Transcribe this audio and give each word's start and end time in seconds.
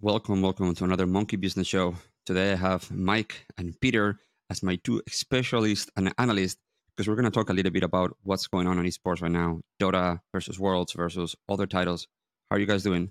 Welcome, 0.00 0.42
welcome 0.42 0.74
to 0.74 0.84
another 0.84 1.06
Monkey 1.06 1.36
Business 1.36 1.66
Show. 1.66 1.94
Today 2.26 2.52
I 2.52 2.56
have 2.56 2.90
Mike 2.90 3.46
and 3.56 3.74
Peter 3.80 4.18
as 4.50 4.62
my 4.62 4.76
two 4.84 5.00
specialists 5.08 5.90
and 5.96 6.12
analysts 6.18 6.58
because 6.96 7.08
we're 7.08 7.16
going 7.16 7.24
to 7.24 7.30
talk 7.30 7.50
a 7.50 7.52
little 7.52 7.72
bit 7.72 7.82
about 7.82 8.16
what's 8.22 8.46
going 8.46 8.66
on 8.66 8.78
in 8.78 8.84
esports 8.86 9.22
right 9.22 9.30
now 9.30 9.60
Dota 9.80 10.20
versus 10.32 10.58
Worlds 10.58 10.92
versus 10.92 11.34
other 11.48 11.66
titles. 11.66 12.06
How 12.50 12.56
are 12.56 12.58
you 12.58 12.66
guys 12.66 12.82
doing? 12.82 13.10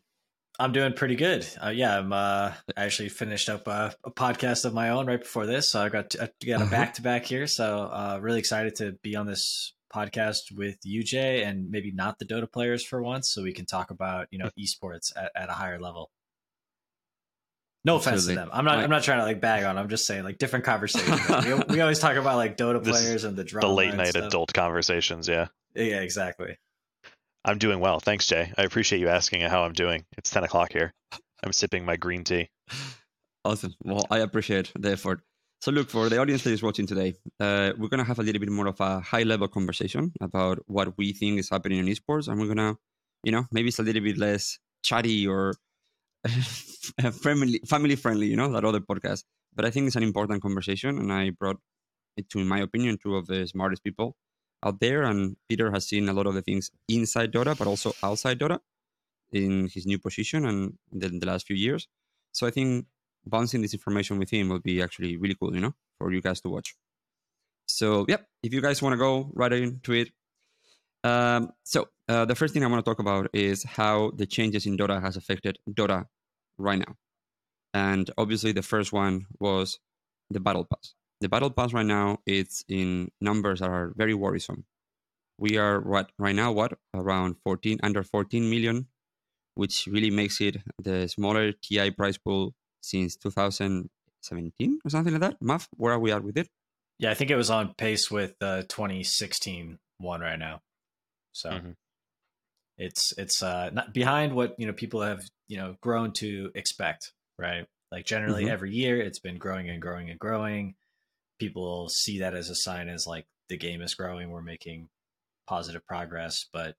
I'm 0.59 0.72
doing 0.72 0.94
pretty 0.94 1.16
good. 1.16 1.48
Uh, 1.64 1.70
yeah, 1.70 1.98
I'm. 1.98 2.14
Uh, 2.14 2.52
I 2.78 2.84
actually 2.84 3.09
finished 3.09 3.50
up 3.50 3.68
a, 3.68 3.96
a, 4.04 4.12
podcast 4.12 4.66
of 4.66 4.73
my 4.73 4.90
own 4.90 5.08
right 5.08 5.20
before 5.20 5.48
this, 5.48 5.72
so 5.72 5.82
I 5.82 5.90
got 5.90 6.12
to, 6.12 6.23
I 6.23 6.30
got 6.46 6.62
a 6.62 6.66
back 6.66 6.94
to 6.96 7.02
back 7.02 7.26
here. 7.26 7.48
So 7.48 7.80
uh, 7.80 8.20
really 8.22 8.38
excited 8.38 8.76
to 8.76 8.92
be 9.02 9.16
on 9.16 9.26
this 9.26 9.73
podcast 9.92 10.56
with 10.56 10.78
UJ 10.86 11.44
and 11.45 11.72
maybe 11.72 11.92
not 11.92 12.20
the 12.20 12.26
Dota 12.26 12.52
players 12.52 12.86
for 12.86 13.02
once, 13.02 13.31
so 13.31 13.42
we 13.42 13.52
can 13.52 13.66
talk 13.66 13.90
about 13.90 14.28
you 14.30 14.38
know 14.38 14.50
esports 14.59 15.12
at, 15.16 15.31
at 15.36 15.50
a 15.50 15.54
higher 15.54 15.80
level. 15.80 16.12
No 17.86 17.98
offense 17.98 18.16
Absolutely. 18.16 18.36
to 18.36 18.40
them. 18.42 18.50
I'm 18.54 18.66
not. 18.66 18.80
I'm 18.80 18.90
not 18.90 19.04
trying 19.04 19.20
to 19.20 19.26
like 19.26 19.42
bag 19.42 19.64
on. 19.64 19.78
I'm 19.78 19.90
just 19.90 20.05
saying 20.05 20.23
like 20.23 20.38
different 20.38 20.64
conversations. 20.64 21.20
we, 21.46 21.76
we, 21.76 21.82
always 21.82 22.00
talk 22.00 22.16
about 22.16 22.38
like 22.38 22.56
Dota 22.56 22.82
players 22.82 23.26
and 23.26 23.36
the 23.36 23.44
drama. 23.44 23.68
The 23.68 23.73
late 23.73 23.94
night 23.94 24.16
adult 24.16 24.54
conversations. 24.54 25.28
Yeah. 25.28 25.48
Yeah. 25.76 26.00
Exactly. 26.00 26.58
I'm 27.46 27.58
doing 27.58 27.80
well. 27.80 28.00
Thanks, 28.00 28.26
Jay. 28.28 28.54
I 28.58 28.64
appreciate 28.64 29.00
you 29.00 29.09
asking 29.09 29.42
how 29.42 29.64
I'm 29.64 29.73
doing. 29.73 30.06
It's 30.17 30.30
10 30.30 30.45
o'clock 30.45 30.72
here. 30.72 30.94
I'm 31.44 31.52
sipping 31.52 31.84
my 31.84 31.98
green 31.98 32.23
tea. 32.23 32.50
Awesome. 33.44 33.76
Well, 33.84 34.06
I 34.09 34.20
appreciate 34.20 34.72
the 34.80 34.92
effort. 34.92 35.22
So, 35.59 35.72
look, 35.72 35.89
for 35.89 36.08
the 36.08 36.17
audience 36.20 36.44
that 36.44 36.52
is 36.52 36.64
watching 36.64 36.88
today, 36.88 37.16
uh, 37.39 37.73
we're 37.78 37.89
going 37.89 38.00
to 38.00 38.06
have 38.06 38.20
a 38.20 38.23
little 38.23 38.39
bit 38.39 38.50
more 38.50 38.67
of 38.67 38.80
a 38.80 39.02
high 39.02 39.23
level 39.23 39.50
conversation 39.50 40.14
about 40.22 40.59
what 40.67 40.98
we 40.98 41.11
think 41.11 41.39
is 41.39 41.50
happening 41.50 41.80
in 41.80 41.86
esports. 41.86 42.30
And 42.30 42.39
we're 42.39 42.54
going 42.54 42.58
to, 42.58 42.78
you 43.23 43.34
know, 43.34 43.45
maybe 43.52 43.67
it's 43.67 43.80
a 43.80 43.84
little 43.84 44.02
bit 44.02 44.17
less 44.17 44.58
chatty 44.84 45.28
or 45.28 45.56
family 47.22 47.60
family 47.68 47.96
friendly, 47.96 48.28
you 48.28 48.36
know, 48.36 48.52
that 48.52 48.66
other 48.66 48.80
podcast. 48.80 49.24
But 49.56 49.66
I 49.66 49.72
think 49.72 49.88
it's 49.88 49.96
an 49.96 50.04
important 50.04 50.42
conversation, 50.42 50.98
and 50.98 51.12
I 51.12 51.30
brought 51.32 51.58
it 52.18 52.30
to, 52.30 52.40
in 52.40 52.48
my 52.48 52.60
opinion, 52.60 52.98
two 53.02 53.16
of 53.16 53.28
the 53.28 53.48
smartest 53.48 53.84
people 53.84 54.16
out 54.66 54.80
there. 54.80 55.04
And 55.04 55.36
Peter 55.50 55.72
has 55.72 55.88
seen 55.88 56.10
a 56.10 56.14
lot 56.14 56.28
of 56.28 56.34
the 56.34 56.42
things 56.42 56.72
inside 56.88 57.32
Dota, 57.32 57.58
but 57.58 57.68
also 57.68 57.94
outside 58.02 58.40
Dota 58.40 58.60
in 59.32 59.70
his 59.74 59.86
new 59.86 60.00
position 60.00 60.46
and 60.46 60.74
the, 60.92 61.10
the 61.10 61.26
last 61.26 61.48
few 61.48 61.56
years. 61.56 61.88
So 62.32 62.48
I 62.48 62.52
think 62.52 62.86
bouncing 63.26 63.62
this 63.62 63.74
information 63.74 64.18
with 64.20 64.30
him 64.30 64.50
will 64.50 64.60
be 64.60 64.82
actually 64.82 65.18
really 65.18 65.36
cool, 65.36 65.54
you 65.54 65.62
know, 65.62 65.74
for 65.98 66.12
you 66.12 66.22
guys 66.22 66.42
to 66.42 66.50
watch. 66.50 66.76
So, 67.66 68.06
yep, 68.08 68.28
if 68.44 68.54
you 68.54 68.62
guys 68.62 68.82
want 68.82 68.94
to 68.94 68.98
go 68.98 69.32
right 69.34 69.52
into 69.52 69.94
it. 69.94 70.10
Um, 71.04 71.52
so, 71.64 71.88
uh, 72.08 72.26
the 72.26 72.36
first 72.36 72.54
thing 72.54 72.64
I 72.64 72.68
want 72.68 72.84
to 72.84 72.90
talk 72.90 73.00
about 73.00 73.30
is 73.34 73.64
how 73.64 74.12
the 74.16 74.26
changes 74.26 74.66
in 74.66 74.78
Dota 74.78 75.02
has 75.02 75.18
affected 75.18 75.58
Dota 75.70 76.06
right 76.58 76.80
now. 76.80 76.96
And 77.73 78.09
obviously, 78.18 78.52
the 78.52 78.62
first 78.62 78.94
one 78.94 79.26
was 79.40 79.80
the 80.30 80.40
Battle 80.40 80.66
Pass. 80.66 80.94
The 81.22 81.30
Battle 81.30 81.50
Pass 81.50 81.73
right 81.73 81.86
now 81.86 82.20
it's 82.26 82.64
in 82.68 83.10
numbers 83.22 83.62
that 83.62 83.70
are 83.70 83.94
very 83.95 84.14
worrisome. 84.14 84.66
We 85.38 85.58
are 85.58 85.80
what 85.80 86.12
right 86.20 86.36
now 86.36 86.52
what 86.52 86.78
around 86.94 87.36
14 87.44 87.80
under 87.82 88.04
14 88.04 88.50
million, 88.50 88.88
which 89.56 89.88
really 89.88 90.12
makes 90.12 90.42
it 90.42 90.58
the 90.78 91.08
smaller 91.08 91.54
TI 91.54 91.92
price 91.92 92.17
pool 92.17 92.54
since 92.82 93.16
2017 93.16 94.80
or 94.86 94.89
something 94.89 95.14
like 95.14 95.22
that. 95.22 95.42
Muff, 95.42 95.70
where 95.77 95.94
are 95.94 96.00
we 96.00 96.11
at 96.11 96.23
with 96.23 96.38
it? 96.38 96.50
Yeah, 97.00 97.11
I 97.11 97.14
think 97.16 97.32
it 97.32 97.36
was 97.36 97.50
on 97.50 97.73
pace 97.73 98.11
with 98.11 98.38
the 98.39 98.66
2016 98.70 99.80
one 99.98 100.22
right 100.22 100.38
now. 100.38 100.61
So 101.32 101.50
mm-hmm. 101.50 101.72
It's 102.78 103.14
it's 103.17 103.42
uh, 103.44 103.70
not 103.72 103.94
behind 103.94 104.34
what 104.34 104.56
you 104.58 104.67
know 104.67 104.73
people 104.73 105.02
have 105.02 105.22
you 105.48 105.58
know 105.58 105.76
grown 105.82 106.11
to 106.14 106.52
expect, 106.56 107.11
right? 107.38 107.66
Like 107.92 108.06
generally 108.06 108.44
mm-hmm. 108.44 108.54
every 108.54 108.72
year 108.72 109.00
it's 109.00 109.20
been 109.20 109.38
growing 109.38 109.70
and 109.70 109.82
growing 109.82 110.10
and 110.10 110.20
growing. 110.20 110.76
People 111.39 111.89
see 111.89 112.20
that 112.20 112.33
as 112.33 112.50
a 112.50 112.56
sign 112.56 112.89
as 112.89 113.06
like 113.06 113.26
the 113.50 113.58
game 113.58 113.82
is 113.82 113.95
growing, 113.95 114.30
we're 114.30 114.42
making 114.42 114.89
positive 115.48 115.86
progress, 115.86 116.48
but 116.54 116.76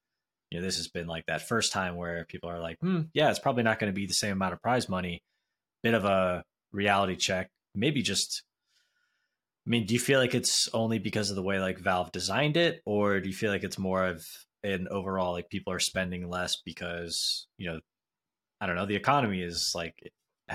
you 0.51 0.59
know 0.59 0.65
this 0.65 0.77
has 0.77 0.89
been 0.89 1.07
like 1.07 1.27
that 1.27 1.47
first 1.47 1.73
time 1.73 1.97
where 1.97 2.25
people 2.25 2.51
are 2.51 2.61
like, 2.61 2.79
hmm, 2.81 3.03
yeah, 3.13 3.31
it's 3.31 3.39
probably 3.39 3.63
not 3.63 3.79
going 3.79 3.93
to 3.93 3.97
be 3.97 4.07
the 4.07 4.15
same 4.15 4.33
amount 4.33 4.55
of 4.55 4.63
prize 4.63 4.89
money. 4.89 5.23
Bit 5.83 5.95
of 5.95 6.05
a 6.05 6.45
reality 6.73 7.17
check, 7.17 7.51
maybe 7.75 8.03
just 8.03 8.43
I 9.67 9.71
mean, 9.71 9.87
do 9.87 9.95
you 9.95 10.01
feel 10.01 10.21
like 10.21 10.35
it's 10.35 10.69
only 10.75 10.99
because 10.99 11.31
of 11.31 11.37
the 11.37 11.43
way 11.43 11.59
like 11.59 11.79
Valve 11.79 12.13
designed 12.13 12.57
it, 12.57 12.83
or 12.85 13.21
do 13.21 13.29
you 13.29 13.35
feel 13.35 13.51
like 13.51 13.65
it's 13.65 13.79
more 13.79 14.05
of 14.05 14.27
an 14.65 14.89
overall 14.91 15.33
like 15.33 15.49
people 15.51 15.73
are 15.73 15.79
spending 15.79 16.29
less 16.29 16.57
because 16.65 17.47
you 17.59 17.71
know 17.71 17.81
I 18.61 18.67
don't 18.67 18.77
know, 18.77 18.87
the 18.87 18.97
economy 18.97 19.43
is 19.43 19.73
like 19.75 20.11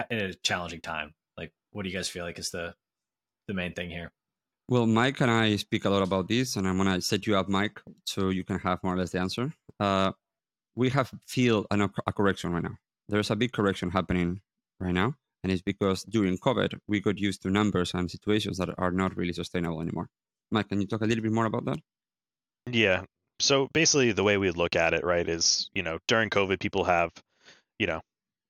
in 0.10 0.18
a 0.18 0.34
challenging 0.34 0.82
time. 0.82 1.14
Like, 1.38 1.52
what 1.72 1.84
do 1.84 1.90
you 1.90 1.96
guys 1.96 2.10
feel 2.10 2.26
like 2.26 2.40
is 2.40 2.50
the 2.50 2.74
the 3.48 3.54
main 3.54 3.74
thing 3.74 3.90
here? 3.90 4.12
Well, 4.68 4.86
Mike 4.86 5.22
and 5.22 5.32
I 5.32 5.56
speak 5.56 5.86
a 5.86 5.90
lot 5.90 6.04
about 6.04 6.28
this, 6.28 6.56
and 6.56 6.68
I'm 6.68 6.78
gonna 6.78 7.02
set 7.02 7.28
you 7.28 7.38
up, 7.38 7.50
Mike, 7.50 7.80
so 8.06 8.30
you 8.30 8.44
can 8.44 8.60
have 8.60 8.84
more 8.84 8.94
or 8.96 8.98
less 8.98 9.12
the 9.12 9.20
answer. 9.20 9.54
Uh, 9.80 10.12
we 10.76 10.90
have 10.90 11.12
feel 11.28 11.66
an, 11.72 11.82
a 11.82 12.14
correction 12.14 12.52
right 12.52 12.64
now. 12.64 12.78
There's 13.08 13.32
a 13.32 13.36
big 13.36 13.52
correction 13.52 13.92
happening 13.92 14.42
right 14.80 14.94
now, 14.94 15.16
and 15.44 15.52
it's 15.52 15.62
because 15.62 16.04
during 16.04 16.38
COVID 16.38 16.80
we 16.88 17.02
got 17.02 17.20
used 17.20 17.42
to 17.44 17.50
numbers 17.50 17.94
and 17.94 18.10
situations 18.10 18.58
that 18.58 18.70
are 18.78 18.92
not 18.92 19.16
really 19.18 19.34
sustainable 19.34 19.82
anymore. 19.82 20.10
Mike, 20.52 20.70
can 20.70 20.82
you 20.82 20.88
talk 20.88 21.02
a 21.02 21.06
little 21.06 21.24
bit 21.24 21.32
more 21.32 21.46
about 21.46 21.66
that? 21.66 21.80
Yeah. 22.72 23.04
So 23.40 23.70
basically, 23.74 24.12
the 24.12 24.24
way 24.24 24.38
we 24.38 24.52
look 24.52 24.76
at 24.76 24.94
it, 24.94 25.04
right, 25.04 25.28
is 25.28 25.70
you 25.74 25.84
know 25.84 26.00
during 26.08 26.30
COVID, 26.30 26.60
people 26.60 26.84
have 26.84 27.12
you 27.78 27.88
know 27.88 28.02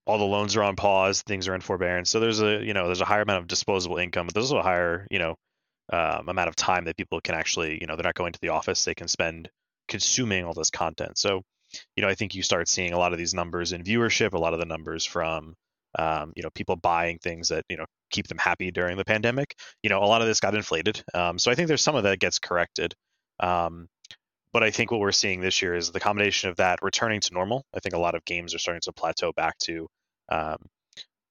all 0.06 0.18
the 0.18 0.24
loans 0.24 0.56
are 0.56 0.64
on 0.64 0.76
pause, 0.76 1.22
things 1.22 1.48
are 1.48 1.54
in 1.54 1.62
forbearance. 1.62 2.10
So 2.10 2.20
there's 2.20 2.42
a 2.42 2.64
you 2.64 2.74
know 2.74 2.88
there's 2.88 3.02
a 3.02 3.06
higher 3.06 3.22
amount 3.22 3.42
of 3.42 3.48
disposable 3.48 3.98
income, 3.98 4.26
but 4.26 4.34
there's 4.34 4.52
also 4.52 4.58
a 4.58 4.64
higher 4.64 5.08
you 5.12 5.20
know 5.20 5.36
um, 5.94 6.30
amount 6.30 6.50
of 6.50 6.56
time 6.56 6.86
that 6.86 6.98
people 6.98 7.22
can 7.22 7.36
actually 7.36 7.80
you 7.80 7.88
know 7.88 7.96
they're 7.96 8.04
not 8.04 8.16
going 8.16 8.34
to 8.34 8.40
the 8.42 8.50
office, 8.50 8.84
they 8.86 8.96
can 8.96 9.08
spend 9.08 9.50
consuming 9.88 10.46
all 10.46 10.54
this 10.54 10.72
content. 10.72 11.18
So 11.18 11.44
you 11.96 12.02
know 12.02 12.10
I 12.10 12.16
think 12.16 12.34
you 12.34 12.42
start 12.42 12.68
seeing 12.68 12.94
a 12.94 12.98
lot 12.98 13.12
of 13.14 13.20
these 13.20 13.34
numbers 13.36 13.72
in 13.72 13.84
viewership, 13.84 14.34
a 14.34 14.40
lot 14.40 14.54
of 14.54 14.60
the 14.60 14.66
numbers 14.66 15.06
from 15.06 15.56
um, 15.98 16.34
you 16.36 16.42
know 16.42 16.50
people 16.56 16.76
buying 16.76 17.20
things 17.20 17.50
that 17.50 17.64
you 17.70 17.78
know 17.78 17.86
keep 18.10 18.28
them 18.28 18.40
happy 18.40 18.72
during 18.72 18.98
the 18.98 19.06
pandemic. 19.06 19.56
You 19.84 19.92
know 19.92 20.00
a 20.04 20.06
lot 20.06 20.22
of 20.22 20.28
this 20.28 20.40
got 20.40 20.56
inflated. 20.56 21.04
Um, 21.14 21.38
so 21.38 21.52
I 21.52 21.56
think 21.56 21.68
there's 21.68 21.84
some 21.84 21.96
of 21.96 22.04
that 22.04 22.20
gets 22.20 22.40
corrected. 22.40 22.96
Um, 23.40 23.88
but 24.54 24.64
I 24.64 24.72
think 24.72 24.92
what 24.92 25.00
we're 25.00 25.12
seeing 25.12 25.42
this 25.42 25.62
year 25.62 25.76
is 25.76 25.92
the 25.92 26.00
combination 26.00 26.50
of 26.50 26.58
that 26.58 26.80
returning 26.82 27.22
to 27.22 27.34
normal. 27.34 27.66
I 27.74 27.80
think 27.80 27.96
a 27.96 28.00
lot 28.00 28.16
of 28.16 28.26
games 28.26 28.56
are 28.56 28.60
starting 28.60 28.82
to 28.82 28.94
plateau 28.94 29.32
back 29.32 29.58
to 29.60 29.88
um, 30.30 30.58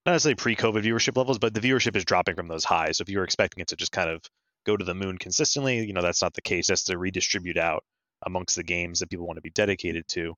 not 0.06 0.12
necessarily 0.12 0.37
pre-COVID 0.37 0.84
viewership 0.84 1.17
levels, 1.17 1.39
but 1.39 1.53
the 1.53 1.61
viewership 1.61 1.97
is 1.97 2.05
dropping 2.05 2.37
from 2.37 2.49
those 2.49 2.65
highs. 2.65 2.99
So 2.99 3.03
if 3.03 3.09
you 3.09 3.19
were 3.19 3.25
expecting 3.25 3.61
it 3.61 3.69
to 3.69 3.77
just 3.77 3.93
kind 3.93 4.09
of 4.09 4.23
go 4.65 4.77
to 4.77 4.84
the 4.84 4.95
moon 4.95 5.19
consistently, 5.19 5.84
you 5.84 5.93
know 5.93 6.03
that's 6.03 6.23
not 6.23 6.34
the 6.34 6.43
case. 6.43 6.69
That's 6.69 6.84
to 6.84 6.99
redistribute 6.99 7.59
out 7.59 7.84
amongst 8.25 8.56
the 8.56 8.62
games 8.62 9.01
that 9.01 9.11
people 9.11 9.27
want 9.27 9.37
to 9.37 9.43
be 9.43 9.50
dedicated 9.50 10.06
to. 10.09 10.35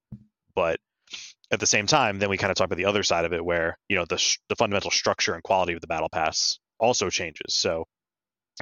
But 0.54 0.78
at 1.50 1.60
the 1.60 1.66
same 1.66 1.86
time, 1.86 2.18
then 2.18 2.30
we 2.30 2.36
kind 2.36 2.50
of 2.50 2.56
talk 2.56 2.66
about 2.66 2.78
the 2.78 2.84
other 2.86 3.02
side 3.02 3.24
of 3.24 3.32
it, 3.32 3.44
where 3.44 3.76
you 3.88 3.96
know 3.96 4.04
the 4.06 4.36
the 4.48 4.56
fundamental 4.56 4.90
structure 4.90 5.34
and 5.34 5.42
quality 5.42 5.74
of 5.74 5.80
the 5.80 5.86
battle 5.86 6.08
pass 6.08 6.58
also 6.78 7.10
changes. 7.10 7.54
So 7.54 7.86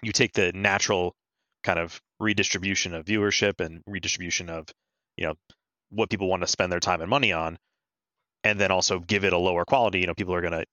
you 0.03 0.13
take 0.13 0.33
the 0.33 0.53
natural 0.53 1.15
kind 1.69 1.79
of 1.79 2.01
redistribution 2.19 2.95
of 2.95 3.05
viewership 3.05 3.61
and 3.61 3.83
redistribution 3.87 4.49
of 4.49 4.67
you 5.19 5.27
know 5.27 5.35
what 5.91 6.09
people 6.09 6.27
want 6.27 6.43
to 6.43 6.47
spend 6.47 6.73
their 6.73 6.81
time 6.81 7.03
and 7.03 7.11
money 7.11 7.31
on 7.31 7.59
and 8.43 8.59
then 8.59 8.71
also 8.71 8.99
give 9.01 9.23
it 9.23 9.35
a 9.35 9.39
lower 9.39 9.67
quality 9.67 10.01
you 10.01 10.07
know 10.07 10.15
people 10.15 10.35
are 10.35 10.41
going 10.41 10.59
to 10.59 10.65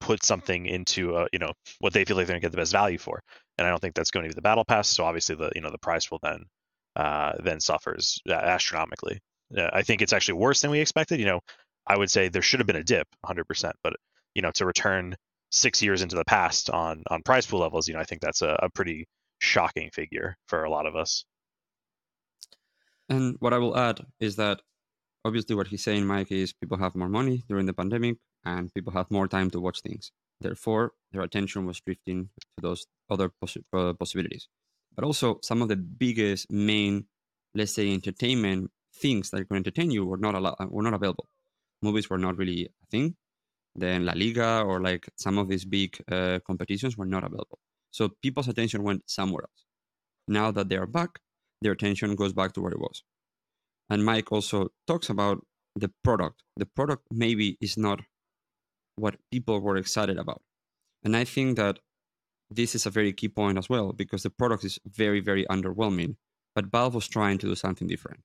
put 0.00 0.22
something 0.22 0.66
into 0.66 1.16
a, 1.16 1.26
you 1.32 1.38
know 1.38 1.52
what 1.78 1.94
they 1.94 2.04
feel 2.04 2.18
like 2.18 2.26
they're 2.26 2.34
going 2.34 2.42
to 2.42 2.44
get 2.44 2.52
the 2.52 2.58
best 2.58 2.72
value 2.72 2.98
for. 2.98 3.22
And 3.56 3.66
i 3.66 3.70
don't 3.70 3.80
think 3.80 3.94
that's 3.94 4.10
going 4.10 4.24
to 4.24 4.28
be 4.28 4.34
the 4.34 4.42
battle 4.42 4.66
pass 4.66 4.88
so 4.88 5.04
obviously 5.04 5.36
the 5.36 5.50
you 5.54 5.62
know 5.62 5.70
the 5.70 5.78
price 5.78 6.10
will 6.10 6.20
then 6.22 6.44
uh, 6.96 7.32
then 7.42 7.58
suffers 7.58 8.20
astronomically. 8.28 9.20
Uh, 9.56 9.70
i 9.72 9.82
think 9.82 10.02
it's 10.02 10.12
actually 10.12 10.34
worse 10.34 10.60
than 10.60 10.70
we 10.70 10.80
expected. 10.80 11.18
You 11.18 11.26
know 11.26 11.40
i 11.86 11.96
would 11.96 12.10
say 12.10 12.28
there 12.28 12.42
should 12.42 12.60
have 12.60 12.66
been 12.66 12.84
a 12.84 12.84
dip 12.84 13.08
100% 13.24 13.72
but 13.82 13.94
you 14.34 14.42
know 14.42 14.50
to 14.50 14.66
return 14.66 15.16
six 15.50 15.82
years 15.82 16.02
into 16.02 16.16
the 16.16 16.26
past 16.26 16.68
on 16.68 17.02
on 17.08 17.22
prize 17.22 17.46
pool 17.46 17.60
levels 17.60 17.88
you 17.88 17.94
know 17.94 18.00
i 18.00 18.04
think 18.04 18.20
that's 18.20 18.42
a, 18.42 18.58
a 18.64 18.68
pretty 18.68 19.06
shocking 19.44 19.90
figure 19.90 20.36
for 20.46 20.64
a 20.64 20.70
lot 20.70 20.86
of 20.86 20.96
us. 20.96 21.24
And 23.08 23.36
what 23.40 23.52
I 23.52 23.58
will 23.58 23.76
add 23.76 24.00
is 24.18 24.36
that 24.36 24.62
obviously 25.24 25.54
what 25.54 25.68
he's 25.68 25.84
saying, 25.84 26.06
Mike, 26.06 26.32
is 26.32 26.52
people 26.52 26.78
have 26.78 26.94
more 26.94 27.08
money 27.08 27.44
during 27.48 27.66
the 27.66 27.74
pandemic 27.74 28.16
and 28.44 28.72
people 28.72 28.92
have 28.92 29.10
more 29.10 29.28
time 29.28 29.50
to 29.50 29.60
watch 29.60 29.80
things. 29.82 30.10
Therefore, 30.40 30.92
their 31.12 31.22
attention 31.22 31.66
was 31.66 31.80
drifting 31.80 32.30
to 32.56 32.62
those 32.62 32.86
other 33.10 33.30
possi- 33.42 33.64
uh, 33.72 33.92
possibilities. 33.92 34.48
But 34.94 35.04
also, 35.04 35.38
some 35.42 35.62
of 35.62 35.68
the 35.68 35.76
biggest 35.76 36.50
main 36.50 37.06
let's 37.54 37.74
say 37.74 37.92
entertainment 37.92 38.70
things 38.96 39.30
that 39.30 39.48
can 39.48 39.56
entertain 39.56 39.90
you 39.90 40.04
were 40.04 40.16
not 40.16 40.34
allowed, 40.34 40.56
were 40.70 40.82
not 40.82 40.94
available. 40.94 41.26
Movies 41.82 42.10
were 42.10 42.18
not 42.18 42.36
really 42.36 42.66
a 42.66 42.86
thing. 42.90 43.16
Then 43.74 44.04
La 44.04 44.12
Liga 44.14 44.62
or 44.62 44.80
like 44.80 45.08
some 45.16 45.38
of 45.38 45.48
these 45.48 45.64
big 45.64 45.96
uh, 46.10 46.38
competitions 46.46 46.96
were 46.96 47.06
not 47.06 47.24
available. 47.24 47.58
So 47.94 48.08
people's 48.22 48.48
attention 48.48 48.82
went 48.82 49.02
somewhere 49.06 49.44
else. 49.44 49.66
Now 50.26 50.50
that 50.50 50.68
they 50.68 50.76
are 50.76 50.86
back, 50.86 51.20
their 51.62 51.70
attention 51.70 52.16
goes 52.16 52.32
back 52.32 52.52
to 52.54 52.60
where 52.60 52.72
it 52.72 52.80
was. 52.80 53.04
And 53.88 54.04
Mike 54.04 54.32
also 54.32 54.70
talks 54.88 55.10
about 55.10 55.46
the 55.76 55.92
product. 56.02 56.42
The 56.56 56.66
product 56.66 57.04
maybe 57.12 57.56
is 57.60 57.76
not 57.76 58.00
what 58.96 59.14
people 59.30 59.60
were 59.60 59.76
excited 59.76 60.18
about. 60.18 60.42
And 61.04 61.16
I 61.16 61.22
think 61.22 61.56
that 61.56 61.78
this 62.50 62.74
is 62.74 62.84
a 62.84 62.90
very 62.90 63.12
key 63.12 63.28
point 63.28 63.58
as 63.58 63.68
well 63.68 63.92
because 63.92 64.24
the 64.24 64.30
product 64.30 64.64
is 64.64 64.80
very, 64.84 65.20
very 65.20 65.46
underwhelming. 65.46 66.16
But 66.56 66.72
Valve 66.72 66.96
was 66.96 67.06
trying 67.06 67.38
to 67.38 67.46
do 67.46 67.54
something 67.54 67.86
different. 67.86 68.22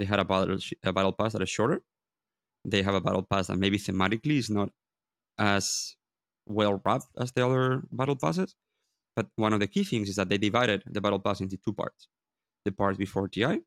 They 0.00 0.06
had 0.06 0.18
a 0.18 0.24
battle, 0.24 0.58
a 0.82 0.92
battle 0.92 1.12
pass 1.12 1.34
that 1.34 1.42
is 1.42 1.50
shorter. 1.50 1.82
They 2.64 2.82
have 2.82 2.94
a 2.94 3.00
battle 3.00 3.22
pass 3.22 3.46
that 3.46 3.58
maybe 3.58 3.78
thematically 3.78 4.38
is 4.38 4.50
not 4.50 4.70
as 5.38 5.94
well 6.46 6.80
wrapped 6.84 7.06
as 7.16 7.30
the 7.30 7.46
other 7.46 7.84
battle 7.92 8.16
passes. 8.16 8.56
But 9.16 9.28
one 9.36 9.52
of 9.52 9.60
the 9.60 9.66
key 9.66 9.84
things 9.84 10.08
is 10.08 10.16
that 10.16 10.28
they 10.28 10.38
divided 10.38 10.82
the 10.86 11.00
battle 11.00 11.20
pass 11.20 11.40
into 11.40 11.56
two 11.56 11.72
parts. 11.72 12.08
The 12.64 12.72
part 12.72 12.98
before 12.98 13.28
TI, 13.28 13.60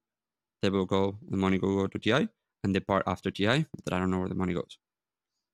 they 0.61 0.69
will 0.69 0.85
go, 0.85 1.17
the 1.29 1.37
money 1.37 1.57
will 1.59 1.75
go 1.75 1.87
to 1.87 1.99
TI, 1.99 2.27
and 2.63 2.75
the 2.75 2.81
part 2.81 3.03
after 3.07 3.31
TI, 3.31 3.65
that 3.85 3.93
I 3.93 3.99
don't 3.99 4.11
know 4.11 4.19
where 4.19 4.29
the 4.29 4.35
money 4.35 4.53
goes. 4.53 4.77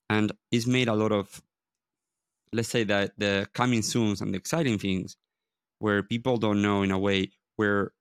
And 0.09 0.31
it's 0.51 0.67
made 0.67 0.87
a 0.87 0.95
lot 0.95 1.11
of, 1.11 1.41
let's 2.51 2.69
say 2.69 2.83
that 2.85 3.13
the 3.17 3.47
coming 3.53 3.81
soons 3.81 4.21
and 4.21 4.33
the 4.33 4.37
exciting 4.37 4.79
things 4.79 5.17
where 5.79 6.01
people 6.01 6.37
don't 6.37 6.61
know 6.61 6.81
in 6.83 6.91
a 6.91 6.99
way 6.99 7.31
where 7.57 7.91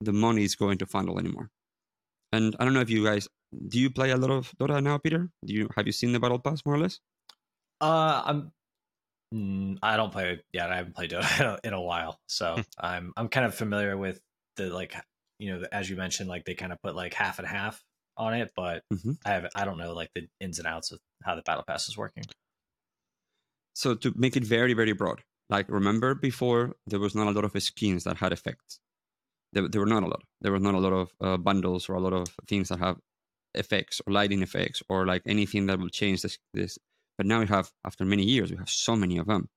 the 0.00 0.12
money 0.12 0.44
is 0.44 0.54
going 0.54 0.78
to 0.78 0.86
funnel 0.86 1.18
anymore. 1.18 1.50
And 2.32 2.54
I 2.60 2.64
don't 2.64 2.74
know 2.74 2.80
if 2.80 2.90
you 2.90 3.04
guys 3.04 3.28
do 3.68 3.80
you 3.80 3.90
play 3.90 4.10
a 4.10 4.16
lot 4.16 4.30
of 4.30 4.52
Dota 4.58 4.82
now, 4.82 4.98
Peter? 4.98 5.28
Do 5.44 5.52
you 5.52 5.68
have 5.76 5.86
you 5.86 5.92
seen 5.92 6.12
the 6.12 6.20
battle 6.20 6.38
pass 6.38 6.64
more 6.64 6.76
or 6.76 6.78
less? 6.78 7.00
Uh, 7.80 8.22
I'm. 8.24 8.52
Mm, 9.32 9.78
I 9.82 9.96
don't 9.96 10.10
play. 10.10 10.40
Yeah, 10.52 10.68
I 10.68 10.76
haven't 10.76 10.94
played 10.94 11.10
Dota 11.12 11.58
in 11.62 11.72
a 11.72 11.80
while, 11.80 12.20
so 12.26 12.54
hmm. 12.56 12.60
I'm 12.78 13.12
I'm 13.16 13.28
kind 13.28 13.46
of 13.46 13.54
familiar 13.54 13.96
with 13.96 14.20
the 14.56 14.70
like 14.70 14.94
you 15.38 15.52
know 15.52 15.66
as 15.72 15.88
you 15.88 15.96
mentioned 15.96 16.28
like 16.28 16.44
they 16.44 16.54
kind 16.54 16.72
of 16.72 16.82
put 16.82 16.96
like 16.96 17.14
half 17.14 17.38
and 17.38 17.46
half 17.46 17.82
on 18.16 18.34
it, 18.34 18.52
but 18.56 18.82
mm-hmm. 18.92 19.12
I 19.24 19.30
have 19.30 19.46
I 19.54 19.64
don't 19.64 19.78
know 19.78 19.94
like 19.94 20.10
the 20.14 20.26
ins 20.40 20.58
and 20.58 20.66
outs 20.66 20.90
of 20.90 20.98
how 21.22 21.34
the 21.34 21.42
battle 21.42 21.64
pass 21.66 21.88
is 21.88 21.96
working. 21.96 22.24
So 23.74 23.94
to 23.94 24.12
make 24.16 24.36
it 24.36 24.44
very 24.44 24.74
very 24.74 24.92
broad, 24.92 25.22
like 25.48 25.68
remember 25.68 26.14
before 26.14 26.76
there 26.86 27.00
was 27.00 27.14
not 27.14 27.28
a 27.28 27.30
lot 27.30 27.44
of 27.44 27.62
skins 27.62 28.04
that 28.04 28.16
had 28.16 28.32
effects. 28.32 28.80
There, 29.52 29.68
there 29.68 29.80
were 29.80 29.86
not 29.86 30.04
a 30.04 30.06
lot. 30.06 30.22
There 30.40 30.52
were 30.52 30.60
not 30.60 30.74
a 30.74 30.78
lot 30.78 30.92
of 30.92 31.10
uh, 31.20 31.36
bundles 31.36 31.88
or 31.88 31.94
a 31.94 32.00
lot 32.00 32.12
of 32.12 32.28
things 32.46 32.68
that 32.68 32.78
have 32.78 32.98
effects 33.54 34.00
or 34.06 34.12
lighting 34.12 34.42
effects 34.42 34.80
or 34.88 35.06
like 35.06 35.22
anything 35.26 35.66
that 35.66 35.80
will 35.80 35.88
change 35.88 36.22
this 36.22 36.38
this 36.54 36.78
but 37.20 37.26
now 37.26 37.40
we 37.40 37.46
have, 37.48 37.70
after 37.84 38.06
many 38.06 38.22
years, 38.22 38.50
we 38.50 38.56
have 38.56 38.70
so 38.70 38.96
many 38.96 39.18
of 39.18 39.26
them. 39.26 39.50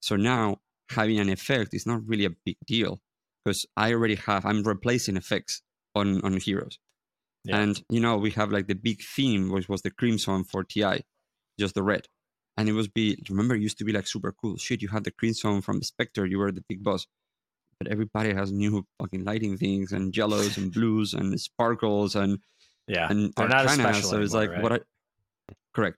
So 0.00 0.16
now 0.16 0.56
having 0.90 1.20
an 1.20 1.28
effect 1.28 1.72
is 1.72 1.86
not 1.86 2.04
really 2.04 2.24
a 2.24 2.30
big 2.44 2.56
deal 2.66 3.00
because 3.44 3.64
I 3.76 3.92
already 3.92 4.16
have, 4.16 4.44
I'm 4.44 4.64
replacing 4.64 5.16
effects 5.16 5.62
on, 5.94 6.20
on 6.24 6.38
heroes. 6.38 6.80
Yeah. 7.44 7.58
And, 7.58 7.80
you 7.88 8.00
know, 8.00 8.16
we 8.16 8.32
have 8.32 8.50
like 8.50 8.66
the 8.66 8.74
big 8.74 9.00
theme, 9.00 9.52
which 9.52 9.68
was 9.68 9.82
the 9.82 9.92
crimson 9.92 10.42
for 10.42 10.64
TI, 10.64 11.04
just 11.56 11.76
the 11.76 11.84
red. 11.84 12.08
And 12.56 12.68
it 12.68 12.72
was 12.72 12.88
be, 12.88 13.22
remember, 13.30 13.54
it 13.54 13.62
used 13.62 13.78
to 13.78 13.84
be 13.84 13.92
like 13.92 14.08
super 14.08 14.32
cool. 14.32 14.56
Shit, 14.56 14.82
you 14.82 14.88
had 14.88 15.04
the 15.04 15.12
crimson 15.12 15.62
from 15.62 15.78
the 15.78 15.84
Spectre, 15.84 16.26
you 16.26 16.40
were 16.40 16.50
the 16.50 16.64
big 16.68 16.82
boss. 16.82 17.06
But 17.78 17.92
everybody 17.92 18.34
has 18.34 18.50
new 18.50 18.84
fucking 18.98 19.22
lighting 19.22 19.56
things 19.56 19.92
and 19.92 20.16
yellows 20.16 20.56
and 20.56 20.72
blues 20.72 21.14
and 21.14 21.40
sparkles 21.40 22.16
and 22.16 22.40
yeah, 22.88 23.06
and 23.08 23.32
they're 23.36 23.46
not 23.46 23.66
as 23.66 23.74
special 23.74 24.10
so 24.10 24.20
it's 24.20 24.34
like 24.34 24.50
right? 24.50 24.62
what 24.62 24.72
I 24.72 24.80
correct 25.72 25.96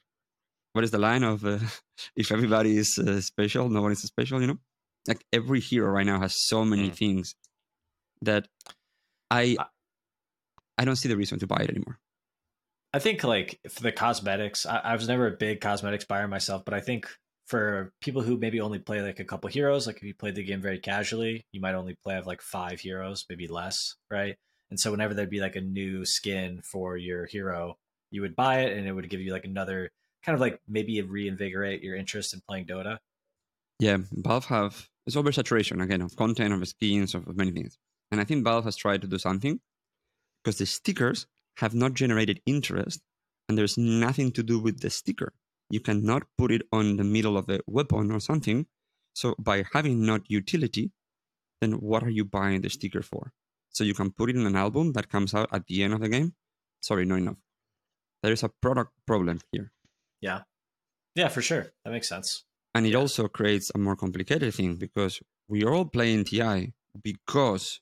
what 0.76 0.84
is 0.84 0.90
the 0.90 0.99
line 0.99 1.23
of 1.23 1.44
uh, 1.44 1.58
if 2.17 2.31
everybody 2.31 2.76
is 2.76 2.99
uh, 2.99 3.20
special, 3.23 3.70
no 3.70 3.81
one 3.81 3.93
is 3.93 4.02
special, 4.02 4.40
you 4.43 4.46
know? 4.46 4.58
Like 5.08 5.25
every 5.32 5.61
hero 5.61 5.90
right 5.90 6.05
now 6.05 6.20
has 6.20 6.37
so 6.37 6.64
many 6.64 6.90
mm. 6.90 6.94
things 6.94 7.34
that 8.23 8.46
I 9.31 9.56
I 10.76 10.84
don't 10.84 10.96
see 10.96 11.08
the 11.08 11.17
reason 11.17 11.38
to 11.38 11.46
buy 11.46 11.62
it 11.62 11.70
anymore. 11.70 11.99
I 12.93 12.99
think 12.99 13.25
like 13.25 13.58
for 13.70 13.82
the 13.82 13.93
cosmetics, 13.93 14.67
I, 14.67 14.78
I 14.78 14.94
was 14.94 15.08
never 15.08 15.26
a 15.26 15.37
big 15.37 15.61
cosmetics 15.61 16.05
buyer 16.05 16.28
myself, 16.28 16.64
but 16.64 16.75
I 16.75 16.81
think 16.81 17.08
for 17.46 17.93
people 18.02 18.22
who 18.22 18.37
maybe 18.37 18.61
only 18.61 18.79
play 18.79 19.00
like 19.00 19.20
a 19.20 19.25
couple 19.25 19.49
heroes, 19.49 19.87
like 19.87 19.96
if 19.96 20.02
you 20.02 20.14
played 20.14 20.34
the 20.34 20.44
game 20.44 20.61
very 20.61 20.79
casually, 20.79 21.46
you 21.52 21.61
might 21.61 21.75
only 21.75 21.96
play 22.05 22.14
have 22.14 22.26
like 22.26 22.43
five 22.43 22.81
heroes, 22.81 23.25
maybe 23.31 23.46
less, 23.46 23.94
right? 24.11 24.37
And 24.70 24.79
so 24.79 24.90
whenever 24.90 25.14
there'd 25.14 25.31
be 25.31 25.40
like 25.40 25.56
a 25.56 25.61
new 25.61 26.05
skin 26.05 26.61
for 26.62 26.96
your 26.96 27.26
hero, 27.26 27.79
you 28.11 28.20
would 28.22 28.37
buy 28.37 28.61
it 28.61 28.76
and 28.76 28.87
it 28.87 28.93
would 28.93 29.08
give 29.08 29.20
you 29.20 29.32
like 29.32 29.44
another 29.44 29.90
kind 30.26 30.34
of 30.34 30.40
like 30.40 30.61
maybe 30.69 31.00
reinvigorate 31.00 31.82
your 31.82 31.96
interest 31.96 32.34
in 32.34 32.43
playing 32.46 32.67
Dota? 32.67 32.99
Yeah, 33.78 33.99
Valve 34.12 34.46
have 34.46 34.88
it's 35.06 35.17
oversaturation 35.17 35.82
again 35.82 36.02
of 36.02 36.17
content, 36.17 36.52
of 36.52 36.67
skins, 36.67 37.14
of, 37.14 37.28
of 37.28 37.37
many 37.37 37.52
things. 37.52 37.78
And 38.11 38.20
I 38.20 38.25
think 38.25 38.44
Valve 38.44 38.64
has 38.64 38.76
tried 38.76 39.02
to 39.02 39.06
do 39.06 39.19
something 39.19 39.61
because 40.43 40.58
the 40.58 40.67
stickers 40.67 41.26
have 41.58 41.75
not 41.75 41.94
generated 41.94 42.40
interest 42.44 43.00
and 43.49 43.56
there's 43.56 43.78
nothing 43.78 44.32
to 44.32 44.43
do 44.43 44.58
with 44.58 44.81
the 44.81 44.90
sticker. 44.90 45.32
You 45.70 45.81
cannot 45.81 46.25
put 46.37 46.50
it 46.50 46.62
on 46.72 46.96
the 46.96 47.05
middle 47.05 47.37
of 47.37 47.49
a 47.49 47.61
weapon 47.67 48.11
or 48.11 48.20
something. 48.20 48.67
So 49.14 49.34
by 49.38 49.64
having 49.72 50.05
not 50.05 50.29
utility, 50.29 50.90
then 51.61 51.72
what 51.75 52.02
are 52.02 52.11
you 52.11 52.25
buying 52.25 52.61
the 52.61 52.70
sticker 52.70 53.02
for? 53.02 53.32
So 53.70 53.84
you 53.84 53.94
can 53.94 54.11
put 54.11 54.31
it 54.31 54.37
in 54.37 54.46
an 54.46 54.56
album 54.56 54.93
that 54.93 55.08
comes 55.08 55.34
out 55.34 55.49
at 55.52 55.67
the 55.67 55.82
end 55.82 55.94
of 55.94 56.00
the 56.00 56.08
game. 56.08 56.34
Sorry, 56.81 57.05
not 57.05 57.19
enough. 57.19 57.37
There 58.22 58.32
is 58.32 58.43
a 58.43 58.49
product 58.49 58.93
problem 59.06 59.40
here. 59.52 59.72
Yeah. 60.26 60.40
Yeah, 61.14 61.28
for 61.28 61.40
sure. 61.40 61.73
That 61.84 61.93
makes 61.93 62.08
sense. 62.08 62.44
And 62.75 62.84
it 62.84 62.94
also 62.94 63.28
creates 63.28 63.70
a 63.75 63.78
more 63.78 63.96
complicated 63.96 64.52
thing 64.52 64.75
because 64.75 65.20
we 65.49 65.64
are 65.64 65.73
all 65.73 65.87
playing 65.87 66.25
TI 66.25 66.75
because 67.00 67.81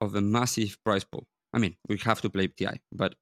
of 0.00 0.12
the 0.12 0.20
massive 0.20 0.76
price 0.84 1.04
pool. 1.04 1.26
I 1.54 1.58
mean, 1.58 1.76
we 1.88 1.96
have 1.98 2.20
to 2.22 2.28
play 2.28 2.48
TI, 2.48 2.80
but 2.92 3.14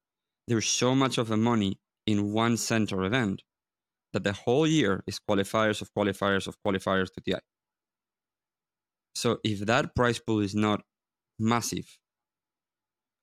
there's 0.49 0.66
so 0.66 0.94
much 0.94 1.19
of 1.19 1.28
the 1.28 1.37
money 1.37 1.78
in 2.06 2.32
one 2.32 2.56
center 2.56 3.05
event 3.05 3.43
that 4.12 4.25
the 4.25 4.32
whole 4.32 4.67
year 4.67 5.05
is 5.06 5.20
qualifiers 5.20 5.82
of 5.82 5.93
qualifiers 5.96 6.46
of 6.49 6.56
qualifiers 6.67 7.12
to 7.12 7.20
TI. 7.20 7.40
So 9.14 9.38
if 9.44 9.60
that 9.60 9.94
price 9.94 10.19
pool 10.19 10.40
is 10.40 10.55
not 10.55 10.81
massive 11.38 11.99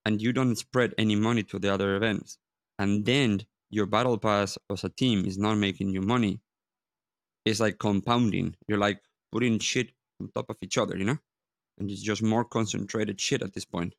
and 0.06 0.22
you 0.22 0.32
don't 0.34 0.56
spread 0.56 0.94
any 0.98 1.16
money 1.16 1.44
to 1.44 1.60
the 1.60 1.74
other 1.74 1.96
events, 1.96 2.38
and 2.80 3.06
then 3.06 3.42
your 3.72 3.86
battle 3.88 4.18
pass 4.18 4.58
as 4.70 4.84
a 4.84 4.90
team 4.90 5.26
is 5.26 5.38
not 5.38 5.56
making 5.56 5.90
you 5.90 6.02
money, 6.02 6.42
it's 7.46 7.60
like 7.60 7.80
compounding. 7.80 8.56
You're 8.68 8.78
like 8.78 9.02
putting 9.32 9.58
shit 9.60 9.92
on 10.20 10.30
top 10.36 10.50
of 10.50 10.58
each 10.62 10.78
other, 10.78 10.98
you 10.98 11.06
know? 11.06 11.18
And 11.80 11.90
it's 11.90 12.04
just 12.04 12.22
more 12.22 12.46
concentrated 12.46 13.20
shit 13.20 13.42
at 13.42 13.54
this 13.54 13.66
point. 13.66 13.96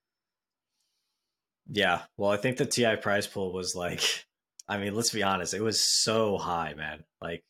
Yeah. 1.69 2.03
Well, 2.17 2.31
I 2.31 2.37
think 2.37 2.59
the 2.59 2.67
TI 2.67 2.97
prize 2.97 3.27
pool 3.27 3.53
was 3.53 3.75
like, 3.75 4.03
I 4.69 4.79
mean, 4.79 4.95
let's 4.95 5.11
be 5.11 5.23
honest, 5.23 5.55
it 5.55 5.63
was 5.63 5.83
so 6.03 6.39
high, 6.39 6.75
man. 6.75 7.05
Like 7.21 7.43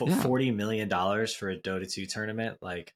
yeah. 0.00 0.22
$40 0.22 0.54
million 0.54 0.88
for 0.88 1.50
a 1.50 1.58
Dota 1.58 1.90
2 1.90 2.06
tournament. 2.06 2.58
Like, 2.60 2.92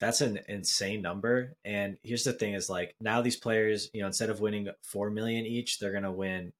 that's 0.00 0.20
an 0.20 0.40
insane 0.48 1.00
number. 1.00 1.54
And 1.64 1.96
here's 2.02 2.24
the 2.24 2.32
thing 2.32 2.54
is 2.54 2.68
like 2.68 2.94
now 3.00 3.22
these 3.22 3.36
players, 3.36 3.88
you 3.94 4.00
know, 4.00 4.08
instead 4.08 4.30
of 4.30 4.40
winning 4.40 4.68
4 4.82 5.10
million 5.10 5.46
each, 5.46 5.78
they're 5.78 5.92
going 5.92 6.02
to 6.02 6.12
win 6.12 6.52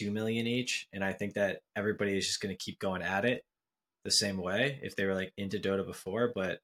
two 0.00 0.10
million 0.10 0.46
each, 0.46 0.88
and 0.92 1.04
I 1.04 1.12
think 1.12 1.34
that 1.34 1.60
everybody 1.76 2.16
is 2.16 2.26
just 2.26 2.40
going 2.40 2.54
to 2.54 2.58
keep 2.58 2.78
going 2.78 3.02
at 3.02 3.24
it 3.24 3.44
the 4.04 4.10
same 4.10 4.38
way 4.38 4.80
if 4.82 4.96
they 4.96 5.04
were 5.04 5.14
like 5.14 5.32
into 5.36 5.58
Dota 5.58 5.86
before. 5.86 6.32
But 6.34 6.60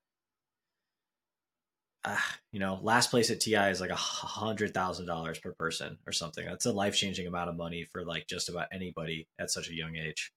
uh, 2.05 2.17
you 2.53 2.61
know, 2.61 2.79
last 2.83 3.11
place 3.11 3.31
at 3.31 3.41
TI 3.41 3.57
is 3.57 3.81
like 3.81 3.91
a 3.91 3.95
hundred 3.95 4.73
thousand 4.73 5.07
dollars 5.07 5.39
per 5.39 5.53
person 5.53 5.99
or 6.07 6.13
something. 6.13 6.47
That's 6.47 6.65
a 6.65 6.73
life 6.73 6.97
changing 6.97 7.27
amount 7.27 7.51
of 7.51 7.57
money 7.57 7.85
for 7.85 8.05
like 8.05 8.27
just 8.27 8.49
about 8.49 8.69
anybody 8.73 9.29
at 9.39 9.51
such 9.51 9.69
a 9.69 9.75
young 9.75 9.97
age. 9.97 10.33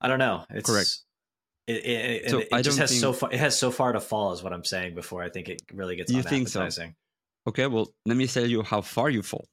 I 0.00 0.08
don't 0.08 0.20
know. 0.20 0.44
It's 0.50 0.70
correct. 0.70 0.98
It, 1.66 1.84
it, 1.84 2.30
so 2.30 2.38
it, 2.38 2.48
it 2.50 2.62
just 2.62 2.78
has 2.78 2.88
think... 2.88 3.00
so 3.00 3.12
far. 3.12 3.30
It 3.30 3.38
has 3.38 3.58
so 3.58 3.70
far 3.70 3.92
to 3.92 4.00
fall, 4.00 4.32
is 4.32 4.42
what 4.42 4.54
I'm 4.54 4.64
saying. 4.64 4.94
Before 4.94 5.22
I 5.22 5.28
think 5.28 5.50
it 5.50 5.60
really 5.74 5.96
gets. 5.96 6.10
You 6.10 6.22
think 6.22 6.48
so? 6.48 6.66
Okay, 7.46 7.66
well, 7.66 7.88
let 8.06 8.16
me 8.16 8.26
tell 8.26 8.46
you 8.46 8.62
how 8.62 8.80
far 8.80 9.10
you 9.10 9.22
fall 9.22 9.46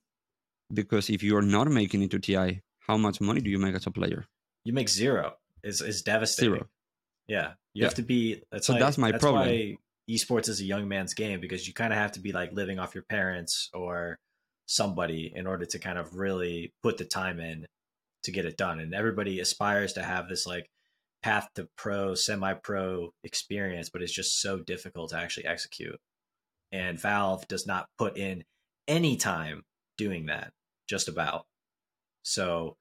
because 0.74 1.10
if 1.10 1.24
you 1.24 1.38
are 1.38 1.41
not 1.41 1.67
making 1.67 2.01
it 2.01 2.12
to 2.12 2.19
TI, 2.19 2.62
how 2.79 2.98
much 2.98 3.22
money 3.22 3.41
do 3.41 3.50
you 3.50 3.60
make 3.60 3.75
as 3.75 3.88
a 3.88 3.91
player? 3.91 4.25
You 4.63 4.74
make 4.74 4.89
zero. 4.89 5.34
Is 5.63 5.81
is 5.81 6.01
devastating. 6.01 6.53
Zero. 6.55 6.67
Yeah, 7.27 7.53
you 7.74 7.81
yeah. 7.81 7.86
have 7.86 7.95
to 7.95 8.03
be. 8.03 8.41
That's 8.51 8.67
so 8.67 8.74
why, 8.74 8.79
that's 8.79 8.98
my 8.98 9.12
that's 9.12 9.22
problem. 9.22 9.48
Why 9.48 9.77
esports 10.10 10.50
is 10.50 10.62
a 10.62 10.65
young 10.65 10.88
man's 10.88 11.13
game 11.13 11.39
because 11.39 11.67
you 11.67 11.74
kind 11.74 11.91
of 11.91 11.98
have 11.98 12.12
to 12.12 12.19
be 12.19 12.31
like 12.31 12.53
living 12.53 12.77
off 12.77 12.93
your 12.93 13.03
parents 13.03 13.69
or 13.74 14.19
somebody 14.67 15.31
in 15.34 15.48
order 15.48 15.65
to 15.65 15.79
kind 15.79 15.98
of 15.98 16.15
really 16.15 16.74
put 16.84 16.98
the 16.98 17.05
time 17.05 17.39
in 17.39 17.65
to 18.24 18.31
get 18.31 18.45
it 18.45 18.57
done. 18.57 18.79
And 18.79 18.93
everybody 18.93 19.39
aspires 19.39 19.93
to 19.93 20.03
have 20.03 20.27
this 20.27 20.45
like 20.45 20.69
path 21.24 21.48
to 21.55 21.67
pro, 21.75 22.13
semi 22.15 22.53
pro 22.53 23.12
experience, 23.24 23.89
but 23.89 24.01
it's 24.01 24.13
just 24.13 24.41
so 24.41 24.60
difficult 24.60 25.10
to 25.12 25.17
actually 25.17 25.45
execute. 25.45 26.00
And 26.72 27.00
Valve 27.00 27.48
does 27.48 27.65
not 27.65 27.88
put 27.98 28.17
in 28.17 28.43
any 28.88 29.15
time 29.15 29.63
doing 29.98 30.28
that, 30.28 30.52
just 30.88 31.08
about. 31.08 31.46
So, 32.24 32.78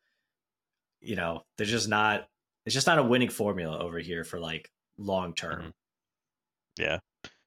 you 1.00 1.16
know, 1.16 1.42
there's 1.56 1.70
just 1.70 1.88
not 1.88 2.28
it's 2.66 2.74
just 2.74 2.86
not 2.86 2.98
a 2.98 3.02
winning 3.02 3.28
formula 3.28 3.78
over 3.78 3.98
here 3.98 4.24
for 4.24 4.38
like 4.38 4.70
long 4.96 5.34
term. 5.34 5.60
Mm-hmm. 5.60 6.82
Yeah. 6.82 6.98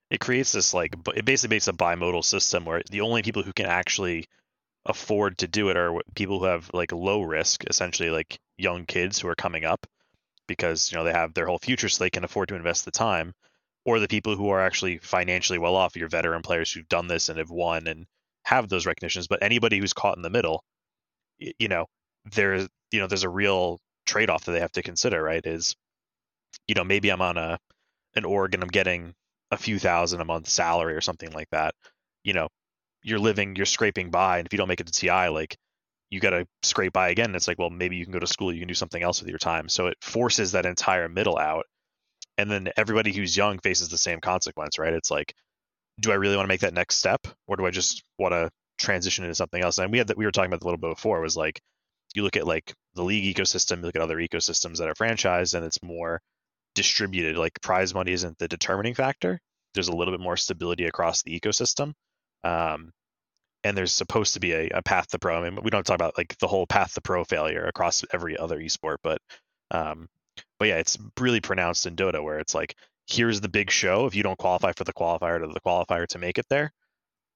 It 0.09 0.19
creates 0.19 0.51
this 0.51 0.73
like 0.73 0.95
it 1.15 1.25
basically 1.25 1.55
makes 1.55 1.67
a 1.67 1.73
bimodal 1.73 2.23
system 2.23 2.65
where 2.65 2.81
the 2.89 3.01
only 3.01 3.23
people 3.23 3.43
who 3.43 3.53
can 3.53 3.65
actually 3.65 4.25
afford 4.85 5.37
to 5.39 5.47
do 5.47 5.69
it 5.69 5.77
are 5.77 5.99
people 6.15 6.39
who 6.39 6.45
have 6.45 6.69
like 6.73 6.91
low 6.93 7.21
risk, 7.21 7.65
essentially 7.65 8.09
like 8.09 8.39
young 8.57 8.85
kids 8.85 9.19
who 9.19 9.27
are 9.27 9.35
coming 9.35 9.65
up 9.65 9.85
because 10.47 10.91
you 10.91 10.97
know 10.97 11.03
they 11.03 11.11
have 11.11 11.33
their 11.33 11.45
whole 11.45 11.59
future 11.59 11.89
so 11.89 12.03
they 12.03 12.09
can 12.09 12.23
afford 12.23 12.47
to 12.49 12.55
invest 12.55 12.85
the 12.85 12.91
time 12.91 13.33
or 13.85 13.99
the 13.99 14.07
people 14.07 14.35
who 14.35 14.49
are 14.49 14.61
actually 14.61 14.97
financially 14.97 15.59
well 15.59 15.75
off 15.75 15.95
your 15.95 16.09
veteran 16.09 16.41
players 16.41 16.71
who've 16.71 16.87
done 16.89 17.07
this 17.07 17.29
and 17.29 17.37
have 17.37 17.49
won 17.49 17.87
and 17.87 18.07
have 18.47 18.69
those 18.69 18.85
recognitions 18.85 19.27
but 19.27 19.43
anybody 19.43 19.77
who's 19.77 19.93
caught 19.93 20.15
in 20.15 20.23
the 20.23 20.29
middle 20.29 20.63
you 21.39 21.67
know 21.67 21.85
there's 22.33 22.67
you 22.91 22.99
know 22.99 23.07
there's 23.07 23.23
a 23.23 23.29
real 23.29 23.79
trade-off 24.05 24.45
that 24.45 24.53
they 24.53 24.59
have 24.59 24.71
to 24.71 24.81
consider 24.81 25.21
right 25.21 25.45
is 25.45 25.75
you 26.67 26.75
know 26.75 26.83
maybe 26.83 27.09
i'm 27.09 27.21
on 27.21 27.37
a 27.37 27.57
an 28.15 28.25
org 28.25 28.53
and 28.53 28.63
i'm 28.63 28.69
getting 28.69 29.13
a 29.51 29.57
few 29.57 29.77
thousand 29.79 30.21
a 30.21 30.25
month 30.25 30.47
salary 30.47 30.93
or 30.93 31.01
something 31.01 31.31
like 31.31 31.49
that 31.51 31.75
you 32.23 32.33
know 32.33 32.47
you're 33.03 33.19
living 33.19 33.55
you're 33.55 33.65
scraping 33.65 34.09
by 34.09 34.37
and 34.37 34.47
if 34.47 34.53
you 34.53 34.57
don't 34.57 34.69
make 34.69 34.79
it 34.79 34.87
to 34.87 34.93
ti 34.93 35.09
like 35.09 35.57
you 36.09 36.19
got 36.19 36.29
to 36.31 36.47
scrape 36.63 36.93
by 36.93 37.09
again. 37.09 37.35
It's 37.35 37.47
like, 37.47 37.59
well, 37.59 37.69
maybe 37.69 37.97
you 37.97 38.05
can 38.05 38.13
go 38.13 38.19
to 38.19 38.27
school, 38.27 38.53
you 38.53 38.59
can 38.59 38.67
do 38.67 38.73
something 38.73 39.01
else 39.01 39.21
with 39.21 39.29
your 39.29 39.39
time. 39.39 39.67
So 39.69 39.87
it 39.87 39.97
forces 40.01 40.53
that 40.53 40.65
entire 40.65 41.09
middle 41.09 41.37
out. 41.37 41.65
And 42.37 42.49
then 42.49 42.69
everybody 42.77 43.13
who's 43.13 43.35
young 43.35 43.59
faces 43.59 43.89
the 43.89 43.97
same 43.97 44.21
consequence, 44.21 44.77
right? 44.79 44.93
It's 44.93 45.11
like, 45.11 45.33
do 45.99 46.11
I 46.11 46.15
really 46.15 46.35
want 46.35 46.45
to 46.45 46.51
make 46.51 46.61
that 46.61 46.73
next 46.73 46.97
step, 46.97 47.27
or 47.47 47.55
do 47.55 47.65
I 47.65 47.71
just 47.71 48.03
want 48.17 48.33
to 48.33 48.49
transition 48.77 49.23
into 49.23 49.35
something 49.35 49.61
else? 49.61 49.77
And 49.77 49.91
we 49.91 49.97
had 49.97 50.07
that 50.07 50.17
we 50.17 50.25
were 50.25 50.31
talking 50.31 50.51
about 50.51 50.61
a 50.61 50.65
little 50.65 50.79
bit 50.79 50.95
before. 50.95 51.21
Was 51.21 51.37
like, 51.37 51.59
you 52.13 52.23
look 52.23 52.37
at 52.37 52.47
like 52.47 52.73
the 52.95 53.03
league 53.03 53.35
ecosystem, 53.35 53.77
you 53.77 53.83
look 53.83 53.95
at 53.95 54.01
other 54.01 54.17
ecosystems 54.17 54.77
that 54.77 54.87
are 54.87 54.95
franchised, 54.95 55.53
and 55.53 55.65
it's 55.65 55.81
more 55.81 56.21
distributed. 56.75 57.37
Like 57.37 57.59
prize 57.61 57.93
money 57.93 58.11
isn't 58.11 58.37
the 58.37 58.47
determining 58.47 58.93
factor. 58.93 59.39
There's 59.73 59.87
a 59.89 59.95
little 59.95 60.13
bit 60.13 60.21
more 60.21 60.37
stability 60.37 60.85
across 60.85 61.23
the 61.23 61.39
ecosystem. 61.39 61.93
Um, 62.43 62.91
and 63.63 63.75
there's 63.75 63.91
supposed 63.91 64.35
to 64.35 64.39
be 64.39 64.53
a, 64.53 64.69
a 64.69 64.81
path 64.81 65.07
to 65.09 65.19
pro. 65.19 65.43
I 65.43 65.49
mean, 65.49 65.59
we 65.63 65.71
don't 65.71 65.85
talk 65.85 65.95
about 65.95 66.17
like 66.17 66.37
the 66.37 66.47
whole 66.47 66.67
path 66.67 66.93
to 66.93 67.01
pro 67.01 67.23
failure 67.23 67.65
across 67.65 68.05
every 68.13 68.37
other 68.37 68.59
esport, 68.59 68.97
but 69.03 69.19
um, 69.71 70.07
but 70.59 70.67
yeah, 70.69 70.77
it's 70.77 70.97
really 71.19 71.41
pronounced 71.41 71.85
in 71.85 71.95
Dota 71.95 72.23
where 72.23 72.39
it's 72.39 72.55
like 72.55 72.75
here's 73.07 73.41
the 73.41 73.49
big 73.49 73.71
show. 73.71 74.05
If 74.05 74.15
you 74.15 74.23
don't 74.23 74.37
qualify 74.37 74.73
for 74.73 74.83
the 74.83 74.93
qualifier 74.93 75.39
to 75.41 75.47
the 75.47 75.61
qualifier 75.61 76.07
to 76.07 76.19
make 76.19 76.37
it 76.37 76.45
there, 76.49 76.71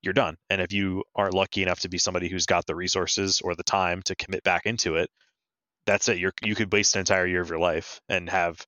you're 0.01 0.13
done. 0.13 0.35
And 0.49 0.61
if 0.61 0.73
you 0.73 1.03
are 1.15 1.31
lucky 1.31 1.63
enough 1.63 1.81
to 1.81 1.89
be 1.89 1.97
somebody 1.97 2.27
who's 2.29 2.45
got 2.45 2.65
the 2.65 2.75
resources 2.75 3.41
or 3.41 3.55
the 3.55 3.63
time 3.63 4.01
to 4.03 4.15
commit 4.15 4.43
back 4.43 4.65
into 4.65 4.95
it, 4.95 5.09
that's 5.85 6.09
it. 6.09 6.17
You're 6.19 6.33
you 6.43 6.55
could 6.55 6.71
waste 6.71 6.95
an 6.95 6.99
entire 6.99 7.25
year 7.25 7.41
of 7.41 7.49
your 7.49 7.59
life 7.59 8.01
and 8.09 8.29
have 8.29 8.63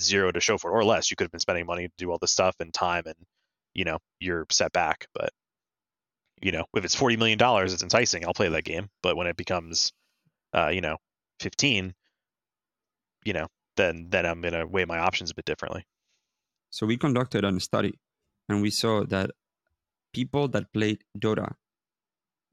zero 0.00 0.32
to 0.32 0.40
show 0.40 0.58
for 0.58 0.70
it, 0.70 0.74
or 0.74 0.84
less. 0.84 1.10
You 1.10 1.16
could 1.16 1.24
have 1.24 1.32
been 1.32 1.40
spending 1.40 1.66
money 1.66 1.88
to 1.88 1.94
do 1.98 2.10
all 2.10 2.18
this 2.18 2.32
stuff 2.32 2.56
and 2.60 2.72
time, 2.72 3.04
and 3.06 3.16
you 3.74 3.84
know 3.84 3.98
you're 4.20 4.46
set 4.50 4.72
back. 4.72 5.06
But 5.14 5.30
you 6.42 6.52
know, 6.52 6.64
if 6.74 6.84
it's 6.84 6.94
forty 6.94 7.16
million 7.16 7.38
dollars, 7.38 7.72
it's 7.72 7.82
enticing. 7.82 8.24
I'll 8.26 8.34
play 8.34 8.48
that 8.48 8.64
game. 8.64 8.88
But 9.02 9.16
when 9.16 9.26
it 9.26 9.36
becomes, 9.36 9.92
uh, 10.54 10.68
you 10.68 10.80
know, 10.80 10.96
fifteen, 11.40 11.94
you 13.24 13.32
know, 13.32 13.46
then 13.76 14.06
then 14.10 14.26
I'm 14.26 14.40
gonna 14.40 14.66
weigh 14.66 14.84
my 14.86 14.98
options 14.98 15.30
a 15.30 15.34
bit 15.34 15.44
differently. 15.44 15.84
So 16.70 16.86
we 16.86 16.96
conducted 16.96 17.44
a 17.44 17.60
study, 17.60 17.98
and 18.48 18.62
we 18.62 18.70
saw 18.70 19.04
that 19.04 19.30
people 20.12 20.48
that 20.48 20.72
played 20.72 21.04
Dota 21.18 21.54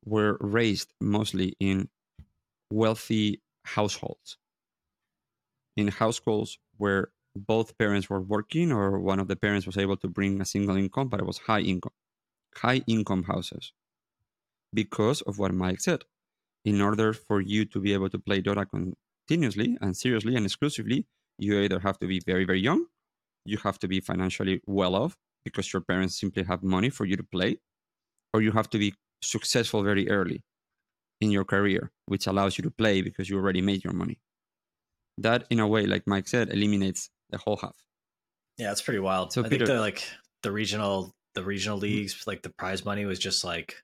were 0.05 0.37
raised 0.39 0.93
mostly 1.01 1.55
in 1.59 1.89
wealthy 2.71 3.41
households, 3.65 4.37
in 5.75 5.87
households 5.87 6.59
where 6.77 7.11
both 7.35 7.77
parents 7.77 8.09
were 8.09 8.21
working 8.21 8.71
or 8.71 8.99
one 8.99 9.19
of 9.19 9.27
the 9.27 9.35
parents 9.35 9.65
was 9.65 9.77
able 9.77 9.97
to 9.97 10.07
bring 10.07 10.39
a 10.41 10.45
single 10.45 10.75
income, 10.75 11.07
but 11.07 11.19
it 11.19 11.25
was 11.25 11.39
high 11.39 11.61
income 11.61 11.93
high 12.57 12.81
income 12.87 13.23
houses 13.23 13.73
because 14.73 15.21
of 15.21 15.39
what 15.39 15.53
Mike 15.53 15.81
said. 15.81 16.03
In 16.65 16.81
order 16.81 17.13
for 17.13 17.41
you 17.41 17.65
to 17.65 17.79
be 17.79 17.93
able 17.93 18.09
to 18.09 18.19
play 18.19 18.41
Dota 18.41 18.65
continuously 18.69 19.77
and 19.81 19.97
seriously 19.97 20.35
and 20.35 20.45
exclusively, 20.45 21.05
you 21.37 21.59
either 21.59 21.79
have 21.79 21.99
to 21.99 22.07
be 22.07 22.21
very, 22.25 22.45
very 22.45 22.61
young, 22.61 22.85
you 23.45 23.57
have 23.57 23.79
to 23.79 23.87
be 23.87 23.99
financially 23.99 24.61
well 24.65 24.95
off 24.95 25.15
because 25.43 25.71
your 25.73 25.81
parents 25.81 26.19
simply 26.19 26.43
have 26.43 26.63
money 26.63 26.89
for 26.89 27.05
you 27.05 27.17
to 27.17 27.23
play, 27.23 27.57
or 28.33 28.41
you 28.41 28.51
have 28.51 28.69
to 28.69 28.77
be 28.77 28.93
successful 29.21 29.83
very 29.83 30.09
early 30.09 30.43
in 31.21 31.31
your 31.31 31.45
career, 31.45 31.91
which 32.05 32.27
allows 32.27 32.57
you 32.57 32.63
to 32.63 32.71
play 32.71 33.01
because 33.01 33.29
you 33.29 33.37
already 33.37 33.61
made 33.61 33.83
your 33.83 33.93
money. 33.93 34.19
That, 35.17 35.45
in 35.49 35.59
a 35.59 35.67
way, 35.67 35.85
like 35.85 36.07
Mike 36.07 36.27
said, 36.27 36.49
eliminates 36.49 37.09
the 37.29 37.37
whole 37.37 37.57
half. 37.57 37.75
Yeah, 38.57 38.71
it's 38.71 38.81
pretty 38.81 38.99
wild. 38.99 39.33
So 39.33 39.43
I 39.43 39.49
Peter, 39.49 39.65
think 39.65 39.75
the 39.75 39.81
like 39.81 40.03
the 40.43 40.51
regional 40.51 41.13
the 41.35 41.43
regional 41.43 41.77
mm-hmm. 41.77 41.83
leagues, 41.83 42.23
like 42.27 42.41
the 42.41 42.49
prize 42.49 42.85
money 42.85 43.05
was 43.05 43.19
just 43.19 43.43
like, 43.43 43.75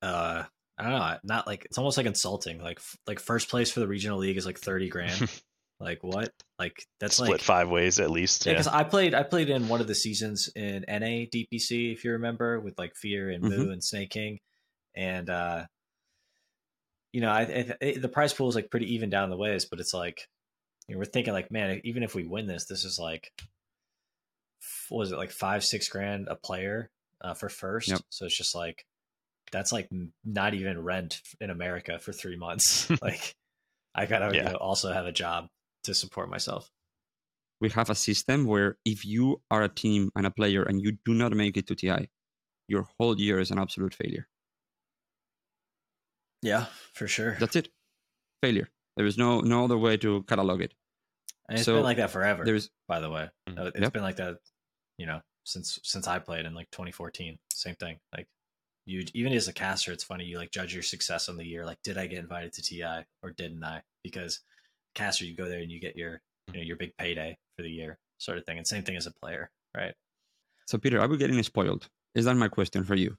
uh, 0.00 0.44
I 0.78 0.82
don't 0.82 0.92
know, 0.92 1.18
not 1.24 1.46
like 1.46 1.64
it's 1.66 1.78
almost 1.78 1.96
like 1.96 2.06
insulting. 2.06 2.60
Like 2.62 2.80
like 3.06 3.20
first 3.20 3.48
place 3.48 3.70
for 3.70 3.80
the 3.80 3.88
regional 3.88 4.18
league 4.18 4.36
is 4.36 4.46
like 4.46 4.58
thirty 4.58 4.88
grand. 4.88 5.30
like 5.82 6.02
what? 6.02 6.32
Like 6.58 6.86
that's 7.00 7.16
split 7.16 7.30
like 7.30 7.40
five 7.40 7.68
ways 7.68 7.98
at 7.98 8.10
least. 8.10 8.46
Yeah, 8.46 8.52
because 8.52 8.66
yeah. 8.66 8.76
I 8.76 8.84
played 8.84 9.14
I 9.14 9.22
played 9.22 9.50
in 9.50 9.68
one 9.68 9.80
of 9.80 9.86
the 9.86 9.94
seasons 9.94 10.48
in 10.54 10.84
NA 10.88 11.26
DPC 11.32 11.92
if 11.92 12.04
you 12.04 12.12
remember 12.12 12.60
with 12.60 12.78
like 12.78 12.94
Fear 12.94 13.30
and 13.30 13.42
Moo 13.42 13.50
mm-hmm. 13.50 13.70
and 13.72 13.84
Snake 13.84 14.10
King, 14.10 14.38
and 14.94 15.28
uh, 15.28 15.64
you 17.12 17.20
know 17.20 17.30
I, 17.30 17.74
I, 17.82 17.98
the 17.98 18.08
prize 18.08 18.32
pool 18.32 18.48
is 18.48 18.54
like 18.54 18.70
pretty 18.70 18.94
even 18.94 19.10
down 19.10 19.30
the 19.30 19.36
ways, 19.36 19.64
but 19.64 19.80
it's 19.80 19.94
like 19.94 20.28
you 20.86 20.94
know, 20.94 21.00
we're 21.00 21.04
thinking 21.04 21.32
like 21.32 21.50
man, 21.50 21.80
even 21.84 22.02
if 22.02 22.14
we 22.14 22.24
win 22.24 22.46
this, 22.46 22.66
this 22.66 22.84
is 22.84 22.98
like 22.98 23.32
was 24.90 25.12
it 25.12 25.18
like 25.18 25.30
five 25.30 25.64
six 25.64 25.88
grand 25.88 26.28
a 26.28 26.36
player 26.36 26.90
uh, 27.20 27.34
for 27.34 27.48
first 27.48 27.88
yep. 27.88 28.00
so 28.10 28.26
it's 28.26 28.36
just 28.36 28.54
like 28.54 28.84
that's 29.50 29.72
like 29.72 29.88
not 30.24 30.54
even 30.54 30.82
rent 30.82 31.20
in 31.40 31.50
america 31.50 31.98
for 31.98 32.12
three 32.12 32.36
months 32.36 32.90
like 33.02 33.34
i 33.94 34.06
gotta 34.06 34.34
yeah. 34.34 34.44
you 34.44 34.50
know, 34.50 34.56
also 34.56 34.92
have 34.92 35.06
a 35.06 35.12
job 35.12 35.48
to 35.84 35.94
support 35.94 36.28
myself 36.28 36.70
we 37.60 37.70
have 37.70 37.90
a 37.90 37.94
system 37.94 38.44
where 38.44 38.76
if 38.84 39.04
you 39.04 39.40
are 39.50 39.62
a 39.62 39.68
team 39.68 40.10
and 40.16 40.26
a 40.26 40.30
player 40.30 40.62
and 40.62 40.82
you 40.82 40.92
do 41.04 41.14
not 41.14 41.32
make 41.32 41.56
it 41.56 41.66
to 41.66 41.74
ti 41.74 42.08
your 42.68 42.88
whole 42.98 43.18
year 43.18 43.38
is 43.38 43.50
an 43.50 43.58
absolute 43.58 43.94
failure 43.94 44.28
yeah 46.42 46.66
for 46.92 47.06
sure 47.06 47.36
that's 47.38 47.56
it 47.56 47.68
failure 48.42 48.68
there 48.96 49.06
is 49.06 49.16
no 49.16 49.40
no 49.40 49.64
other 49.64 49.78
way 49.78 49.96
to 49.96 50.22
catalog 50.24 50.60
it 50.60 50.74
and 51.48 51.58
it's 51.58 51.66
so 51.66 51.74
been 51.74 51.84
like 51.84 51.96
that 51.96 52.10
forever 52.10 52.44
there's 52.44 52.70
by 52.88 53.00
the 53.00 53.10
way 53.10 53.28
mm-hmm. 53.48 53.66
it's 53.66 53.80
yep. 53.80 53.92
been 53.92 54.02
like 54.02 54.16
that 54.16 54.38
you 54.98 55.06
know, 55.06 55.20
since 55.44 55.80
since 55.82 56.06
I 56.06 56.18
played 56.18 56.46
in 56.46 56.54
like 56.54 56.70
2014. 56.70 57.38
Same 57.52 57.74
thing. 57.74 57.98
Like 58.16 58.28
you 58.86 59.04
even 59.14 59.32
as 59.32 59.48
a 59.48 59.52
caster, 59.52 59.92
it's 59.92 60.04
funny 60.04 60.24
you 60.24 60.38
like 60.38 60.52
judge 60.52 60.72
your 60.72 60.82
success 60.82 61.28
on 61.28 61.36
the 61.36 61.44
year. 61.44 61.66
Like, 61.66 61.82
did 61.82 61.98
I 61.98 62.06
get 62.06 62.18
invited 62.18 62.52
to 62.54 62.62
TI 62.62 63.04
or 63.22 63.30
didn't 63.30 63.64
I? 63.64 63.82
Because 64.04 64.40
caster, 64.94 65.24
you 65.24 65.36
go 65.36 65.48
there 65.48 65.60
and 65.60 65.70
you 65.70 65.80
get 65.80 65.96
your 65.96 66.20
you 66.48 66.54
know 66.54 66.64
your 66.64 66.76
big 66.76 66.96
payday 66.96 67.36
for 67.56 67.62
the 67.62 67.70
year, 67.70 67.98
sort 68.18 68.38
of 68.38 68.44
thing. 68.44 68.58
And 68.58 68.66
same 68.66 68.82
thing 68.82 68.96
as 68.96 69.06
a 69.06 69.12
player, 69.22 69.50
right? 69.76 69.94
So 70.66 70.78
Peter, 70.78 71.00
are 71.00 71.08
we 71.08 71.16
getting 71.16 71.42
spoiled? 71.42 71.88
Is 72.14 72.24
that 72.26 72.34
my 72.36 72.48
question 72.48 72.84
for 72.84 72.94
you? 72.94 73.16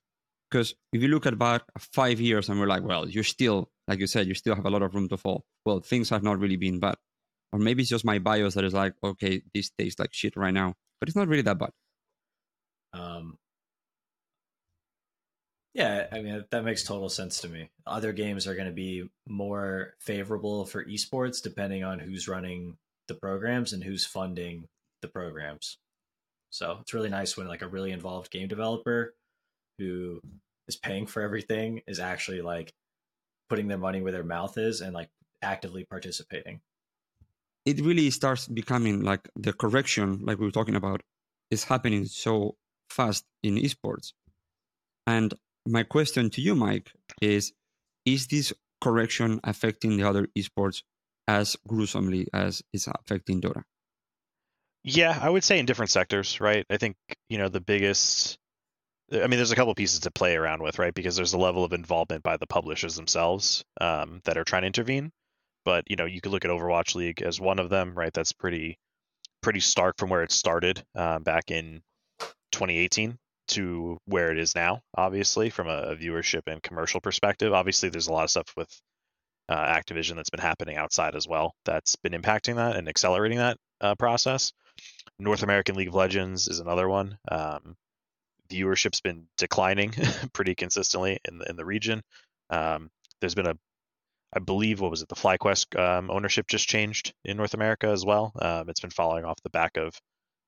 Because 0.50 0.76
if 0.92 1.02
you 1.02 1.08
look 1.08 1.26
at 1.26 1.34
about 1.34 1.64
five 1.80 2.20
years 2.20 2.50
and 2.50 2.60
we're 2.60 2.68
like, 2.68 2.84
well, 2.84 3.10
you're 3.10 3.24
still, 3.24 3.72
like 3.88 4.00
you 4.00 4.08
said, 4.08 4.28
you 4.28 4.36
still 4.36 4.56
have 4.56 4.66
a 4.66 4.70
lot 4.70 4.84
of 4.84 4.94
room 4.94 5.10
to 5.10 5.18
fall. 5.18 5.46
Well, 5.66 5.80
things 5.80 6.10
have 6.12 6.22
not 6.22 6.40
really 6.40 6.58
been 6.58 6.80
bad. 6.80 6.96
Or 7.52 7.58
maybe 7.58 7.82
it's 7.82 7.90
just 7.90 8.06
my 8.06 8.20
bias 8.20 8.54
that 8.54 8.64
is 8.64 8.74
like, 8.74 8.94
okay, 9.04 9.42
this 9.54 9.72
tastes 9.78 10.00
like 10.00 10.14
shit 10.14 10.38
right 10.38 10.54
now 10.54 10.76
but 11.04 11.10
it's 11.10 11.18
not 11.18 11.28
really 11.28 11.42
that 11.42 11.60
bad. 11.60 11.72
Um, 12.94 13.38
yeah, 15.74 16.08
I 16.12 16.22
mean 16.22 16.44
that 16.52 16.64
makes 16.64 16.84
total 16.84 17.10
sense 17.10 17.42
to 17.42 17.50
me. 17.50 17.70
Other 17.86 18.14
games 18.14 18.48
are 18.48 18.56
going 18.56 18.68
to 18.68 18.74
be 18.74 19.10
more 19.28 19.94
favorable 20.00 20.66
for 20.66 20.84
esports 20.84 21.42
depending 21.42 21.84
on 21.84 22.00
who's 22.00 22.28
running 22.28 22.78
the 23.08 23.16
programs 23.16 23.74
and 23.74 23.84
who's 23.84 24.06
funding 24.06 24.68
the 25.02 25.08
programs. 25.08 25.78
So 26.50 26.78
it's 26.82 26.94
really 26.94 27.10
nice 27.10 27.36
when 27.36 27.48
like 27.48 27.62
a 27.62 27.68
really 27.68 27.92
involved 27.92 28.32
game 28.32 28.48
developer 28.48 29.16
who 29.80 30.22
is 30.68 30.76
paying 30.76 31.08
for 31.08 31.22
everything 31.22 31.82
is 31.88 32.00
actually 32.00 32.42
like 32.42 32.72
putting 33.50 33.68
their 33.68 33.78
money 33.78 34.02
where 34.02 34.12
their 34.12 34.24
mouth 34.24 34.58
is 34.58 34.82
and 34.82 34.94
like 34.94 35.10
actively 35.42 35.84
participating 35.84 36.62
it 37.66 37.80
really 37.82 38.10
starts 38.10 38.48
becoming 38.48 39.02
like 39.02 39.30
the 39.36 39.54
correction, 39.54 40.20
like 40.24 40.40
we 40.40 40.46
were 40.46 40.52
talking 40.52 40.76
about, 40.76 41.02
is 41.50 41.64
happening 41.64 42.06
so 42.06 42.56
fast 42.90 43.26
in 43.42 43.56
esports. 43.56 44.14
And 45.08 45.34
my 45.66 45.84
question 45.84 46.30
to 46.32 46.42
you, 46.42 46.56
Mike, 46.56 46.92
is 47.22 47.54
is 48.06 48.28
this 48.28 48.54
correction 48.82 49.40
affecting 49.44 49.98
the 49.98 50.08
other 50.08 50.28
esports 50.38 50.84
as 51.28 51.56
gruesomely 51.68 52.28
as 52.34 52.62
it's 52.74 52.88
affecting 52.88 53.42
Dota? 53.42 53.64
Yeah, 54.84 55.18
I 55.22 55.30
would 55.30 55.44
say 55.44 55.60
in 55.60 55.66
different 55.66 55.92
sectors, 55.92 56.42
right? 56.42 56.66
I 56.70 56.76
think, 56.76 56.98
you 57.30 57.38
know, 57.38 57.48
the 57.48 57.62
biggest 57.62 58.38
I 59.12 59.28
mean, 59.28 59.38
there's 59.38 59.52
a 59.52 59.56
couple 59.56 59.76
pieces 59.76 60.02
to 60.02 60.12
play 60.12 60.36
around 60.36 60.64
with, 60.64 60.80
right? 60.80 60.94
Because 60.94 61.16
there's 61.16 61.34
a 61.34 61.38
level 61.38 61.64
of 61.64 61.74
involvement 61.74 62.24
by 62.24 62.38
the 62.38 62.48
publishers 62.48 62.96
themselves 62.96 63.64
um, 63.80 64.22
that 64.24 64.38
are 64.38 64.44
trying 64.44 64.64
to 64.64 64.68
intervene. 64.68 65.12
But 65.66 65.86
you 65.90 65.96
know, 65.96 66.06
you 66.06 66.20
could 66.20 66.32
look 66.32 66.46
at 66.46 66.52
Overwatch 66.52 66.96
League 66.96 67.22
as 67.22 67.40
one 67.40 67.60
of 67.60 67.70
them, 67.70 67.94
right? 67.96 68.14
That's 68.14 68.34
pretty 68.34 68.78
pretty 69.42 69.60
stark 69.60 69.98
from 69.98 70.10
where 70.10 70.24
it 70.24 70.32
started 70.32 70.84
uh, 70.96 71.20
back 71.20 71.52
in 71.52 71.82
2018 72.52 73.18
to 73.50 73.98
where 74.06 74.32
it 74.32 74.40
is 74.40 74.56
now. 74.56 74.82
Obviously, 74.96 75.50
from 75.50 75.68
a 75.68 75.96
viewership 75.96 76.44
and 76.48 76.62
commercial 76.64 77.02
perspective, 77.02 77.54
obviously 77.54 77.90
there's 77.90 78.08
a 78.08 78.14
lot 78.14 78.24
of 78.24 78.30
stuff 78.30 78.54
with 78.56 78.70
uh, 79.50 79.76
Activision 79.76 80.16
that's 80.16 80.30
been 80.30 80.40
happening 80.40 80.78
outside 80.78 81.16
as 81.16 81.28
well 81.28 81.54
that's 81.66 81.96
been 81.98 82.14
impacting 82.14 82.56
that 82.56 82.76
and 82.76 82.88
accelerating 82.88 83.40
that 83.40 83.58
uh, 83.82 83.96
process. 83.96 84.54
North 85.20 85.44
American 85.44 85.76
League 85.76 85.90
of 85.90 85.96
Legends 85.96 86.48
is 86.48 86.60
another 86.60 86.88
one. 86.88 87.18
Um, 87.30 87.76
viewership's 88.50 89.02
been 89.02 89.28
declining 89.38 89.94
pretty 90.34 90.56
consistently 90.56 91.20
in 91.28 91.38
the, 91.40 91.50
in 91.50 91.56
the 91.56 91.66
region. 91.66 92.02
Um, 92.50 92.90
there's 93.20 93.36
been 93.36 93.48
a, 93.48 93.58
I 94.36 94.40
believe, 94.40 94.80
what 94.80 94.92
was 94.92 95.02
it? 95.02 95.10
The 95.10 95.16
FlyQuest 95.16 95.80
um, 95.80 96.10
ownership 96.10 96.48
just 96.48 96.68
changed 96.68 97.14
in 97.24 97.38
North 97.38 97.54
America 97.54 97.88
as 97.88 98.06
well. 98.06 98.32
Um, 98.42 98.70
it's 98.70 98.80
been 98.80 98.90
following 98.90 99.26
off 99.26 99.38
the 99.44 99.50
back 99.50 99.78
of, 99.78 99.94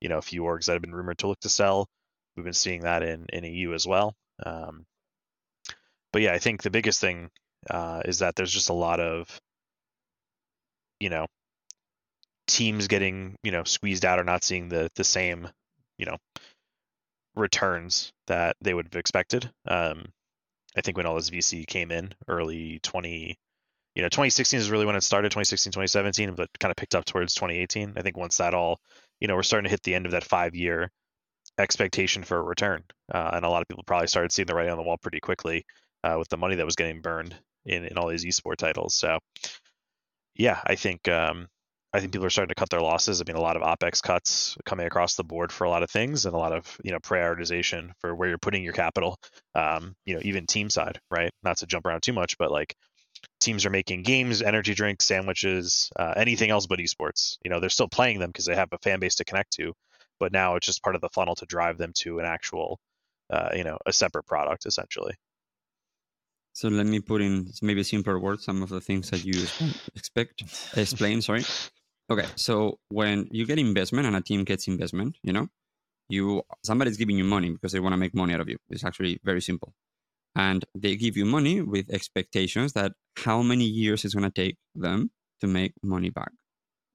you 0.01 0.09
know, 0.09 0.17
a 0.17 0.23
few 0.23 0.43
orgs 0.43 0.65
that 0.65 0.73
have 0.73 0.81
been 0.81 0.95
rumored 0.95 1.19
to 1.19 1.27
look 1.27 1.39
to 1.41 1.49
sell. 1.49 1.87
We've 2.35 2.43
been 2.43 2.53
seeing 2.53 2.81
that 2.81 3.03
in 3.03 3.25
in 3.31 3.43
EU 3.43 3.73
as 3.73 3.87
well. 3.87 4.15
Um, 4.45 4.85
but 6.11 6.21
yeah, 6.21 6.33
I 6.33 6.39
think 6.39 6.61
the 6.63 6.69
biggest 6.69 7.01
thing 7.01 7.29
uh, 7.69 8.01
is 8.05 8.19
that 8.19 8.35
there's 8.35 8.51
just 8.51 8.69
a 8.69 8.73
lot 8.73 8.99
of, 8.99 9.39
you 10.99 11.09
know, 11.09 11.27
teams 12.47 12.87
getting 12.87 13.35
you 13.43 13.51
know 13.51 13.63
squeezed 13.63 14.05
out 14.05 14.19
or 14.19 14.23
not 14.23 14.43
seeing 14.43 14.69
the 14.69 14.89
the 14.95 15.03
same, 15.03 15.49
you 15.97 16.05
know, 16.05 16.17
returns 17.35 18.11
that 18.27 18.55
they 18.61 18.73
would 18.73 18.85
have 18.85 18.99
expected. 18.99 19.49
Um, 19.67 20.05
I 20.77 20.81
think 20.81 20.97
when 20.97 21.05
all 21.05 21.15
this 21.15 21.29
VC 21.29 21.65
came 21.65 21.91
in 21.91 22.13
early 22.27 22.79
20, 22.83 23.37
you 23.95 24.01
know, 24.01 24.09
2016 24.09 24.59
is 24.59 24.69
really 24.69 24.85
when 24.85 24.95
it 24.95 25.03
started, 25.03 25.29
2016, 25.29 25.71
2017, 25.71 26.35
but 26.35 26.49
kind 26.59 26.71
of 26.71 26.75
picked 26.75 26.95
up 26.95 27.05
towards 27.05 27.33
2018. 27.35 27.93
I 27.95 28.01
think 28.01 28.17
once 28.17 28.37
that 28.37 28.53
all, 28.53 28.79
you 29.21 29.27
know, 29.27 29.35
we're 29.35 29.43
starting 29.43 29.65
to 29.65 29.69
hit 29.69 29.83
the 29.83 29.95
end 29.95 30.05
of 30.05 30.11
that 30.11 30.25
five 30.25 30.53
year 30.53 30.91
expectation 31.57 32.23
for 32.23 32.37
a 32.37 32.43
return. 32.43 32.83
Uh, 33.13 33.31
and 33.33 33.45
a 33.45 33.49
lot 33.49 33.61
of 33.61 33.67
people 33.67 33.83
probably 33.83 34.07
started 34.07 34.31
seeing 34.31 34.45
the 34.45 34.55
writing 34.55 34.71
on 34.71 34.77
the 34.77 34.83
wall 34.83 34.97
pretty 34.97 35.19
quickly 35.19 35.65
uh, 36.03 36.15
with 36.17 36.29
the 36.29 36.37
money 36.37 36.55
that 36.55 36.65
was 36.65 36.75
getting 36.75 37.01
burned 37.01 37.35
in, 37.65 37.85
in 37.85 37.97
all 37.97 38.07
these 38.07 38.25
esport 38.25 38.57
titles. 38.57 38.95
So, 38.95 39.19
yeah, 40.35 40.59
I 40.65 40.75
think 40.75 41.07
um, 41.07 41.47
I 41.93 41.99
think 41.99 42.11
people 42.11 42.25
are 42.25 42.29
starting 42.29 42.53
to 42.53 42.59
cut 42.59 42.69
their 42.69 42.81
losses. 42.81 43.21
I 43.21 43.23
mean, 43.25 43.37
a 43.37 43.41
lot 43.41 43.55
of 43.55 43.61
opex 43.61 44.01
cuts 44.03 44.57
coming 44.65 44.85
across 44.85 45.15
the 45.15 45.23
board 45.23 45.51
for 45.51 45.63
a 45.63 45.69
lot 45.69 45.81
of 45.81 45.89
things, 45.89 46.25
and 46.25 46.35
a 46.35 46.37
lot 46.37 46.51
of 46.51 46.77
you 46.83 46.91
know 46.91 46.99
prioritization 46.99 47.91
for 47.99 48.13
where 48.13 48.27
you're 48.27 48.37
putting 48.37 48.63
your 48.63 48.73
capital. 48.73 49.17
Um, 49.53 49.95
you 50.05 50.15
know, 50.15 50.21
even 50.23 50.45
team 50.45 50.69
side, 50.69 50.99
right? 51.09 51.31
Not 51.41 51.57
to 51.57 51.67
jump 51.67 51.85
around 51.85 52.01
too 52.01 52.11
much, 52.11 52.37
but 52.37 52.51
like 52.51 52.75
teams 53.39 53.65
are 53.65 53.69
making 53.69 54.03
games, 54.03 54.41
energy 54.41 54.73
drinks, 54.73 55.05
sandwiches, 55.05 55.89
uh, 55.95 56.13
anything 56.17 56.49
else 56.49 56.67
but 56.67 56.79
esports. 56.79 57.37
You 57.45 57.49
know, 57.49 57.61
they're 57.61 57.69
still 57.69 57.87
playing 57.87 58.19
them 58.19 58.29
because 58.29 58.45
they 58.45 58.55
have 58.55 58.69
a 58.73 58.77
fan 58.79 58.99
base 58.99 59.15
to 59.15 59.23
connect 59.25 59.53
to, 59.53 59.73
but 60.19 60.31
now 60.31 60.55
it's 60.55 60.65
just 60.65 60.83
part 60.83 60.95
of 60.95 61.01
the 61.01 61.09
funnel 61.09 61.35
to 61.35 61.45
drive 61.45 61.77
them 61.77 61.93
to 61.95 62.19
an 62.19 62.25
actual, 62.25 62.79
uh, 63.29 63.49
you 63.55 63.63
know, 63.63 63.77
a 63.85 63.93
separate 63.93 64.25
product 64.25 64.65
essentially. 64.65 65.15
So 66.53 66.69
let 66.69 66.85
me 66.85 67.01
put 67.01 67.21
in 67.21 67.51
maybe 67.61 67.83
simpler 67.83 68.17
words 68.17 68.45
some 68.45 68.63
of 68.63 68.69
the 68.69 68.79
things 68.79 69.09
that 69.09 69.25
you 69.25 69.45
expect 69.93 70.43
explain. 70.77 71.21
Sorry. 71.21 71.43
Okay, 72.09 72.27
so 72.35 72.79
when 72.89 73.27
you 73.31 73.45
get 73.45 73.59
investment 73.59 74.07
and 74.07 74.15
a 74.15 74.21
team 74.21 74.45
gets 74.45 74.67
investment, 74.67 75.17
you 75.21 75.33
know, 75.33 75.49
you 76.07 76.43
somebody's 76.63 76.97
giving 76.97 77.17
you 77.17 77.25
money 77.25 77.49
because 77.49 77.73
they 77.73 77.79
want 77.81 77.93
to 77.93 77.97
make 77.97 78.15
money 78.15 78.33
out 78.33 78.39
of 78.39 78.47
you. 78.47 78.57
It's 78.69 78.85
actually 78.85 79.19
very 79.23 79.41
simple, 79.41 79.73
and 80.35 80.63
they 80.75 80.95
give 80.95 81.17
you 81.17 81.25
money 81.25 81.61
with 81.61 81.89
expectations 81.89 82.73
that 82.73 82.93
how 83.17 83.41
many 83.41 83.65
years 83.65 84.05
it's 84.05 84.13
going 84.13 84.31
to 84.31 84.41
take 84.43 84.57
them 84.75 85.11
to 85.41 85.47
make 85.47 85.73
money 85.83 86.09
back, 86.09 86.31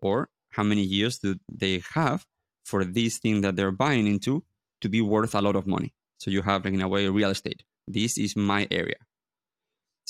or 0.01 0.31
how 0.53 0.63
many 0.63 0.83
years 0.83 1.19
do 1.19 1.37
they 1.53 1.83
have 1.93 2.25
for 2.71 2.85
this 2.85 3.19
thing 3.19 3.43
that 3.43 3.55
they're 3.57 3.79
buying 3.85 4.07
into 4.07 4.43
to 4.83 4.89
be 4.89 5.01
worth 5.15 5.35
a 5.35 5.43
lot 5.47 5.57
of 5.57 5.67
money. 5.67 5.91
So 6.23 6.31
you 6.31 6.43
have, 6.43 6.65
like, 6.65 6.75
in 6.75 6.83
a 6.83 6.89
way, 6.89 7.09
real 7.09 7.31
estate. 7.31 7.63
This 7.87 8.19
is 8.19 8.37
my 8.37 8.69
area 8.71 9.01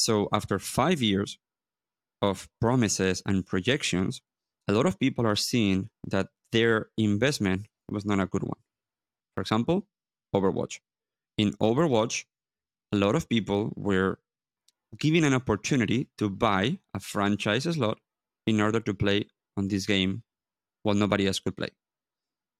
so 0.00 0.28
after 0.32 0.58
five 0.58 1.02
years 1.02 1.38
of 2.22 2.48
promises 2.60 3.22
and 3.26 3.46
projections, 3.46 4.22
a 4.66 4.72
lot 4.72 4.86
of 4.86 4.98
people 4.98 5.26
are 5.26 5.36
seeing 5.36 5.90
that 6.06 6.28
their 6.52 6.88
investment 6.96 7.66
was 7.90 8.04
not 8.06 8.18
a 8.18 8.26
good 8.26 8.42
one. 8.42 8.60
For 9.34 9.42
example, 9.42 9.86
Overwatch. 10.34 10.80
In 11.36 11.52
Overwatch, 11.60 12.24
a 12.92 12.96
lot 12.96 13.14
of 13.14 13.28
people 13.28 13.72
were 13.76 14.18
given 14.98 15.24
an 15.24 15.34
opportunity 15.34 16.08
to 16.18 16.30
buy 16.30 16.78
a 16.94 17.00
franchise 17.00 17.64
slot 17.64 17.98
in 18.46 18.60
order 18.60 18.80
to 18.80 18.94
play 18.94 19.26
on 19.56 19.68
this 19.68 19.86
game 19.86 20.22
while 20.82 20.94
nobody 20.94 21.26
else 21.26 21.40
could 21.40 21.56
play. 21.56 21.70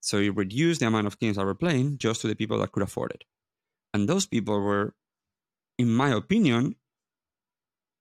So 0.01 0.19
it 0.19 0.37
reduced 0.37 0.81
the 0.81 0.87
amount 0.87 1.07
of 1.07 1.19
games 1.19 1.37
that 1.37 1.45
were 1.45 1.55
playing 1.55 1.99
just 1.99 2.23
to 2.23 2.29
the 2.29 2.35
people 2.35 2.59
that 2.59 2.73
could 2.73 2.83
afford 2.83 3.13
it. 3.13 3.25
And 3.93 4.09
those 4.09 4.27
people 4.27 4.61
were, 4.61 4.95
in 5.79 5.93
my 5.93 6.11
opinion, 6.11 6.77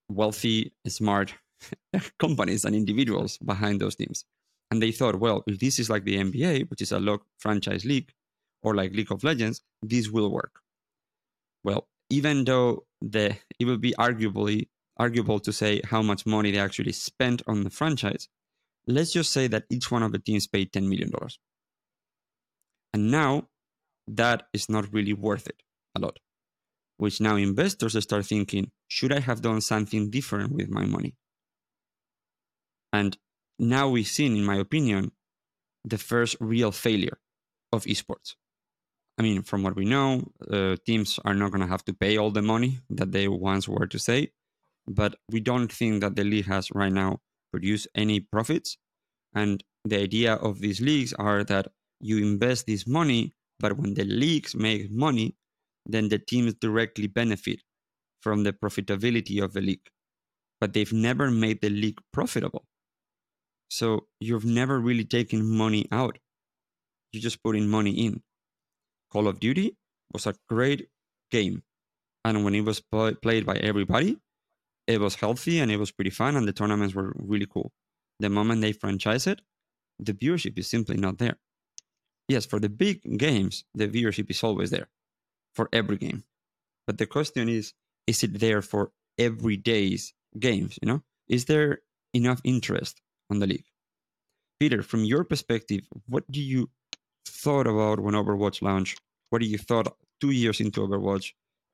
wealthy, 0.10 0.74
smart 0.88 1.34
companies 2.20 2.66
and 2.66 2.76
individuals 2.76 3.38
behind 3.38 3.82
those 3.82 3.96
teams. 3.96 4.26
And 4.72 4.82
they 4.82 4.92
thought, 4.92 5.20
well, 5.20 5.44
if 5.48 5.60
this 5.60 5.80
is 5.80 5.90
like 5.90 6.04
the 6.04 6.18
NBA, 6.18 6.70
which 6.70 6.82
is 6.82 6.92
a 6.92 7.00
lock 7.00 7.26
franchise 7.38 7.86
league, 7.86 8.12
or 8.62 8.76
like 8.76 8.94
League 8.94 9.12
of 9.12 9.24
Legends, 9.24 9.62
this 9.82 10.10
will 10.10 10.30
work. 10.32 10.62
Well, 11.64 11.88
even 12.10 12.44
though 12.44 12.86
the 13.02 13.38
it 13.60 13.66
would 13.66 13.82
be 13.82 13.94
arguably 13.94 14.68
arguable 14.98 15.40
to 15.40 15.54
say 15.54 15.82
how 15.86 16.02
much 16.02 16.26
money 16.26 16.52
they 16.52 16.60
actually 16.60 16.92
spent 16.92 17.42
on 17.48 17.64
the 17.64 17.70
franchise, 17.70 18.28
let's 18.86 19.14
just 19.14 19.32
say 19.32 19.48
that 19.48 19.66
each 19.70 19.90
one 19.92 20.04
of 20.04 20.12
the 20.12 20.20
teams 20.20 20.48
paid 20.48 20.72
$10 20.74 20.88
million. 20.88 21.12
And 22.94 23.12
now 23.12 23.48
that 24.08 24.48
is 24.54 24.70
not 24.70 24.92
really 24.92 25.14
worth 25.14 25.48
it 25.48 25.62
a 25.96 26.00
lot 26.00 26.18
which 27.00 27.22
now 27.22 27.38
investors 27.38 27.98
start 28.04 28.26
thinking, 28.26 28.70
should 28.90 29.14
I 29.14 29.22
have 29.22 29.42
done 29.42 29.62
something 29.62 30.10
different 30.10 30.52
with 30.52 30.70
my 30.70 30.86
money? 30.86 31.16
And 32.92 33.18
now 33.58 33.88
we've 33.88 34.06
seen, 34.06 34.36
in 34.36 34.44
my 34.44 34.58
opinion, 34.58 35.14
the 35.86 35.98
first 35.98 36.36
real 36.42 36.74
failure 36.74 37.18
of 37.72 37.86
esports. 37.86 38.36
I 39.18 39.22
mean, 39.22 39.44
from 39.44 39.64
what 39.64 39.78
we 39.78 39.86
know, 39.86 40.24
uh, 40.52 40.76
teams 40.86 41.20
are 41.24 41.34
not 41.34 41.52
going 41.52 41.62
to 41.62 41.68
have 41.68 41.86
to 41.86 41.94
pay 41.94 42.18
all 42.18 42.32
the 42.32 42.42
money 42.42 42.80
that 42.90 43.14
they 43.14 43.30
once 43.30 43.66
were 43.66 43.88
to 43.88 43.98
say, 43.98 44.32
but 44.86 45.16
we 45.32 45.40
don't 45.40 45.72
think 45.72 46.02
that 46.02 46.18
the 46.18 46.26
league 46.26 46.48
has 46.48 46.70
right 46.76 46.92
now 46.92 47.20
produced 47.52 47.88
any 47.96 48.20
profits. 48.20 48.78
And 49.34 49.64
the 49.86 50.02
idea 50.02 50.34
of 50.34 50.60
these 50.60 50.82
leagues 50.82 51.14
are 51.14 51.46
that 51.46 51.70
you 52.00 52.18
invest 52.18 52.68
this 52.68 52.88
money, 52.88 53.34
but 53.60 53.78
when 53.78 53.94
the 53.94 54.06
leagues 54.06 54.56
make 54.56 54.92
money, 54.92 55.36
then 55.86 56.10
the 56.10 56.20
teams 56.20 56.54
directly 56.56 57.08
benefit 57.08 57.62
from 58.22 58.44
the 58.44 58.54
profitability 58.54 59.44
of 59.44 59.54
the 59.54 59.62
league. 59.62 59.88
But 60.62 60.74
they've 60.74 60.94
never 60.94 61.32
made 61.32 61.62
the 61.62 61.70
league 61.70 62.00
profitable. 62.12 62.66
So 63.70 64.08
you've 64.20 64.46
never 64.46 64.80
really 64.80 65.06
taken 65.06 65.46
money 65.46 65.88
out. 65.92 66.18
You're 67.12 67.22
just 67.22 67.44
putting 67.44 67.68
money 67.68 67.92
in. 67.92 68.22
Call 69.12 69.28
of 69.28 69.40
Duty 69.40 69.78
was 70.14 70.28
a 70.28 70.36
great 70.48 70.90
game. 71.32 71.64
And 72.26 72.44
when 72.44 72.56
it 72.56 72.62
was 72.62 72.82
played 72.82 73.46
by 73.46 73.56
everybody, 73.56 74.18
it 74.88 75.00
was 75.00 75.16
healthy 75.16 75.60
and 75.60 75.72
it 75.72 75.78
was 75.78 75.92
pretty 75.92 76.10
fun, 76.10 76.36
and 76.36 76.48
the 76.48 76.54
tournaments 76.54 76.94
were 76.94 77.14
really 77.16 77.46
cool. 77.46 77.72
The 78.20 78.30
moment 78.30 78.62
they 78.62 78.74
franchise 78.74 79.28
it, 79.28 79.42
the 80.00 80.14
viewership 80.14 80.58
is 80.58 80.68
simply 80.68 80.98
not 80.98 81.18
there. 81.18 81.38
Yes, 82.30 82.46
for 82.46 82.60
the 82.60 82.70
big 82.70 83.18
games, 83.18 83.66
the 83.74 83.88
viewership 83.88 84.30
is 84.30 84.44
always 84.44 84.70
there 84.70 84.88
for 85.56 85.68
every 85.74 85.98
game. 85.98 86.24
But 86.86 87.00
the 87.00 87.08
question 87.08 87.50
is, 87.50 87.74
is 88.06 88.24
it 88.24 88.40
there 88.40 88.62
for 88.62 88.92
every 89.18 89.58
day's 89.58 90.14
games? 90.40 90.78
You 90.82 90.88
know, 90.88 91.04
is 91.28 91.46
there 91.46 91.80
enough 92.14 92.40
interest 92.44 93.02
on 93.32 93.40
the 93.40 93.48
league? 93.48 93.66
Peter, 94.60 94.84
from 94.84 95.04
your 95.06 95.24
perspective, 95.24 95.82
what 96.08 96.30
do 96.32 96.40
you 96.40 96.70
thought 97.26 97.66
about 97.66 98.00
when 98.00 98.14
Overwatch 98.14 98.62
launched? 98.62 99.02
What 99.32 99.42
do 99.42 99.48
you 99.48 99.58
thought 99.58 99.96
two 100.22 100.32
years 100.32 100.62
into 100.62 100.82
Overwatch, 100.82 101.32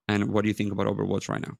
and 0.08 0.32
what 0.32 0.44
do 0.44 0.48
you 0.48 0.54
think 0.54 0.72
about 0.72 0.88
Overwatch 0.88 1.28
right 1.28 1.42
now? 1.42 1.58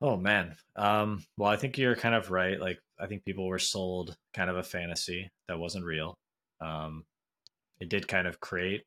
Oh 0.00 0.16
man. 0.16 0.56
Um, 0.76 1.24
well, 1.36 1.50
I 1.50 1.56
think 1.56 1.76
you're 1.76 1.96
kind 1.96 2.14
of 2.14 2.30
right. 2.30 2.58
Like, 2.58 2.78
I 2.98 3.06
think 3.06 3.24
people 3.24 3.46
were 3.46 3.58
sold 3.58 4.16
kind 4.32 4.48
of 4.48 4.56
a 4.56 4.62
fantasy 4.62 5.28
that 5.46 5.58
wasn't 5.58 5.84
real. 5.84 6.16
Um, 6.60 7.04
it 7.80 7.88
did 7.88 8.08
kind 8.08 8.26
of 8.26 8.40
create 8.40 8.84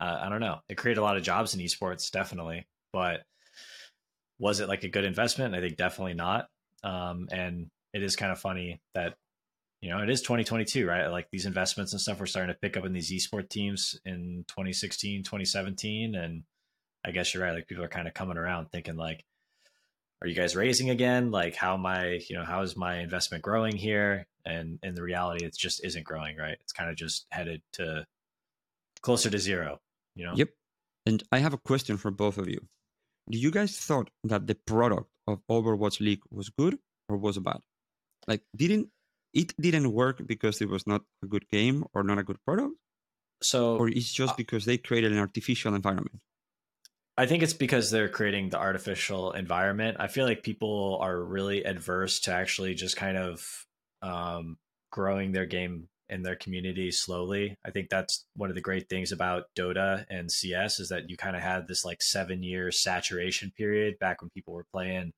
uh, 0.00 0.18
I 0.22 0.28
don't 0.30 0.40
know. 0.40 0.60
It 0.68 0.78
created 0.78 1.00
a 1.00 1.04
lot 1.04 1.18
of 1.18 1.22
jobs 1.22 1.54
in 1.54 1.60
esports, 1.60 2.10
definitely. 2.10 2.66
But 2.92 3.20
was 4.38 4.60
it 4.60 4.68
like 4.68 4.82
a 4.82 4.88
good 4.88 5.04
investment? 5.04 5.54
I 5.54 5.60
think 5.60 5.76
definitely 5.76 6.14
not. 6.14 6.48
Um, 6.82 7.28
and 7.30 7.66
it 7.92 8.02
is 8.02 8.16
kind 8.16 8.32
of 8.32 8.40
funny 8.40 8.80
that 8.94 9.14
you 9.82 9.90
know, 9.90 10.02
it 10.02 10.10
is 10.10 10.20
2022, 10.20 10.86
right? 10.86 11.06
Like 11.06 11.28
these 11.30 11.46
investments 11.46 11.92
and 11.92 12.00
stuff, 12.00 12.20
we're 12.20 12.26
starting 12.26 12.54
to 12.54 12.60
pick 12.60 12.76
up 12.76 12.84
in 12.84 12.92
these 12.92 13.10
esports 13.10 13.48
teams 13.48 13.98
in 14.04 14.44
2016, 14.48 15.22
2017. 15.22 16.14
And 16.14 16.42
I 17.04 17.12
guess 17.12 17.32
you're 17.32 17.42
right. 17.42 17.54
Like 17.54 17.66
people 17.66 17.84
are 17.84 17.88
kind 17.88 18.06
of 18.06 18.12
coming 18.12 18.36
around 18.36 18.66
thinking 18.70 18.96
like, 18.96 19.24
are 20.22 20.28
you 20.28 20.34
guys 20.34 20.54
raising 20.54 20.90
again? 20.90 21.30
Like 21.30 21.54
how 21.54 21.76
I, 21.86 22.20
you 22.28 22.36
know, 22.36 22.44
how 22.44 22.62
is 22.62 22.76
my 22.76 22.98
investment 22.98 23.42
growing 23.42 23.76
here? 23.76 24.26
And 24.44 24.78
in 24.82 24.94
the 24.94 25.02
reality, 25.02 25.44
it 25.44 25.56
just 25.56 25.84
isn't 25.84 26.04
growing, 26.04 26.36
right? 26.36 26.58
It's 26.60 26.72
kind 26.72 26.90
of 26.90 26.96
just 26.96 27.26
headed 27.30 27.62
to 27.72 28.06
closer 29.00 29.30
to 29.30 29.38
zero, 29.38 29.80
you 30.14 30.26
know? 30.26 30.34
Yep. 30.34 30.48
And 31.06 31.22
I 31.32 31.38
have 31.38 31.54
a 31.54 31.58
question 31.58 31.96
for 31.96 32.10
both 32.10 32.36
of 32.36 32.48
you. 32.48 32.60
Do 33.30 33.38
you 33.38 33.50
guys 33.50 33.76
thought 33.78 34.10
that 34.24 34.46
the 34.46 34.54
product 34.54 35.08
of 35.26 35.40
Overwatch 35.50 36.00
League 36.00 36.22
was 36.30 36.50
good 36.50 36.78
or 37.08 37.16
was 37.16 37.38
bad? 37.38 37.60
Like 38.26 38.42
didn't 38.54 38.88
it 39.32 39.54
didn't 39.60 39.92
work 39.92 40.26
because 40.26 40.60
it 40.60 40.68
was 40.68 40.86
not 40.86 41.02
a 41.22 41.26
good 41.26 41.48
game 41.48 41.84
or 41.94 42.02
not 42.02 42.18
a 42.18 42.22
good 42.22 42.38
product? 42.44 42.74
So 43.42 43.78
or 43.78 43.88
it's 43.88 44.12
just 44.12 44.36
because 44.36 44.66
they 44.66 44.76
created 44.76 45.12
an 45.12 45.18
artificial 45.18 45.74
environment? 45.74 46.20
I 47.16 47.26
think 47.26 47.42
it's 47.42 47.52
because 47.52 47.90
they're 47.90 48.08
creating 48.08 48.48
the 48.48 48.58
artificial 48.58 49.32
environment. 49.32 49.98
I 50.00 50.08
feel 50.08 50.24
like 50.24 50.42
people 50.42 50.98
are 51.02 51.22
really 51.22 51.64
adverse 51.64 52.20
to 52.20 52.32
actually 52.32 52.74
just 52.74 52.96
kind 52.96 53.18
of 53.18 53.66
um, 54.00 54.56
growing 54.90 55.32
their 55.32 55.46
game 55.46 55.88
in 56.08 56.22
their 56.22 56.34
community 56.36 56.90
slowly. 56.90 57.56
I 57.64 57.70
think 57.70 57.88
that's 57.88 58.26
one 58.34 58.48
of 58.48 58.56
the 58.56 58.60
great 58.60 58.88
things 58.88 59.12
about 59.12 59.44
Dota 59.56 60.04
and 60.08 60.30
CS 60.30 60.80
is 60.80 60.88
that 60.88 61.08
you 61.08 61.16
kind 61.16 61.36
of 61.36 61.42
had 61.42 61.68
this 61.68 61.84
like 61.84 62.02
seven 62.02 62.42
year 62.42 62.72
saturation 62.72 63.52
period 63.56 63.98
back 64.00 64.20
when 64.20 64.30
people 64.30 64.54
were 64.54 64.66
playing 64.72 65.12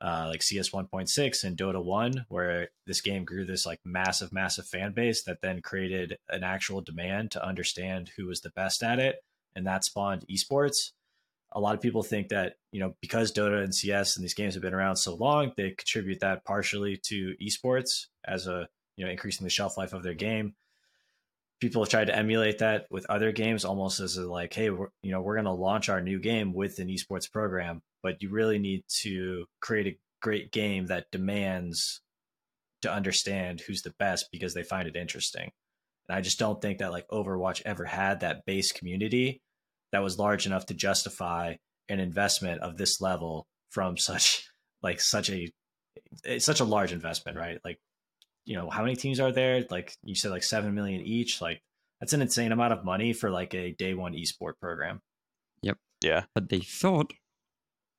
uh, 0.00 0.26
like 0.28 0.42
CS 0.42 0.70
1.6 0.70 1.44
and 1.44 1.56
Dota 1.56 1.82
1, 1.82 2.26
where 2.28 2.68
this 2.86 3.00
game 3.00 3.24
grew 3.24 3.44
this 3.44 3.64
like 3.64 3.80
massive, 3.84 4.32
massive 4.32 4.66
fan 4.66 4.92
base 4.92 5.24
that 5.24 5.40
then 5.40 5.62
created 5.62 6.18
an 6.28 6.44
actual 6.44 6.80
demand 6.80 7.30
to 7.32 7.44
understand 7.44 8.10
who 8.16 8.26
was 8.26 8.40
the 8.40 8.50
best 8.50 8.82
at 8.82 8.98
it. 8.98 9.16
And 9.56 9.66
that 9.66 9.84
spawned 9.84 10.24
esports 10.30 10.92
a 11.54 11.60
lot 11.60 11.74
of 11.74 11.80
people 11.80 12.02
think 12.02 12.28
that 12.28 12.54
you 12.72 12.80
know 12.80 12.94
because 13.00 13.32
Dota 13.32 13.62
and 13.62 13.74
CS 13.74 14.16
and 14.16 14.24
these 14.24 14.34
games 14.34 14.54
have 14.54 14.62
been 14.62 14.74
around 14.74 14.96
so 14.96 15.14
long, 15.14 15.52
they 15.56 15.70
contribute 15.70 16.20
that 16.20 16.44
partially 16.44 17.00
to 17.04 17.34
esports 17.42 18.06
as 18.26 18.46
a 18.46 18.68
you 18.96 19.04
know 19.04 19.10
increasing 19.10 19.44
the 19.44 19.50
shelf 19.50 19.76
life 19.78 19.92
of 19.92 20.02
their 20.02 20.14
game. 20.14 20.54
People 21.60 21.82
have 21.82 21.88
tried 21.88 22.06
to 22.06 22.16
emulate 22.16 22.58
that 22.58 22.86
with 22.90 23.06
other 23.08 23.32
games, 23.32 23.64
almost 23.64 24.00
as 24.00 24.16
a 24.16 24.28
like, 24.28 24.52
hey, 24.52 24.70
we're, 24.70 24.88
you 25.02 25.12
know, 25.12 25.22
we're 25.22 25.36
going 25.36 25.44
to 25.44 25.52
launch 25.52 25.88
our 25.88 26.00
new 26.00 26.18
game 26.18 26.52
with 26.52 26.78
an 26.78 26.88
esports 26.88 27.30
program, 27.30 27.80
but 28.02 28.20
you 28.20 28.28
really 28.28 28.58
need 28.58 28.82
to 29.02 29.46
create 29.60 29.86
a 29.86 29.98
great 30.20 30.50
game 30.50 30.86
that 30.86 31.10
demands 31.10 32.02
to 32.82 32.92
understand 32.92 33.60
who's 33.60 33.82
the 33.82 33.94
best 33.98 34.26
because 34.30 34.52
they 34.52 34.64
find 34.64 34.88
it 34.88 34.96
interesting. 34.96 35.52
And 36.08 36.18
I 36.18 36.20
just 36.20 36.38
don't 36.38 36.60
think 36.60 36.78
that 36.78 36.92
like 36.92 37.08
Overwatch 37.08 37.62
ever 37.64 37.84
had 37.84 38.20
that 38.20 38.44
base 38.44 38.72
community 38.72 39.40
that 39.94 40.02
was 40.02 40.18
large 40.18 40.44
enough 40.44 40.66
to 40.66 40.74
justify 40.74 41.54
an 41.88 42.00
investment 42.00 42.60
of 42.62 42.76
this 42.76 43.00
level 43.00 43.46
from 43.70 43.96
such 43.96 44.48
like 44.82 45.00
such 45.00 45.30
a 45.30 45.50
it's 46.24 46.44
such 46.44 46.60
a 46.60 46.64
large 46.64 46.92
investment, 46.92 47.38
right? 47.38 47.58
Like, 47.64 47.78
you 48.44 48.56
know, 48.56 48.68
how 48.68 48.82
many 48.82 48.96
teams 48.96 49.20
are 49.20 49.32
there? 49.32 49.64
Like 49.70 49.94
you 50.02 50.14
said, 50.14 50.32
like 50.32 50.42
seven 50.42 50.74
million 50.74 51.00
each. 51.00 51.40
Like 51.40 51.62
that's 52.00 52.12
an 52.12 52.22
insane 52.22 52.52
amount 52.52 52.72
of 52.72 52.84
money 52.84 53.12
for 53.12 53.30
like 53.30 53.54
a 53.54 53.72
day 53.72 53.94
one 53.94 54.14
esport 54.14 54.54
program. 54.60 55.00
Yep. 55.62 55.78
Yeah. 56.02 56.24
But 56.34 56.48
they 56.48 56.60
thought, 56.60 57.12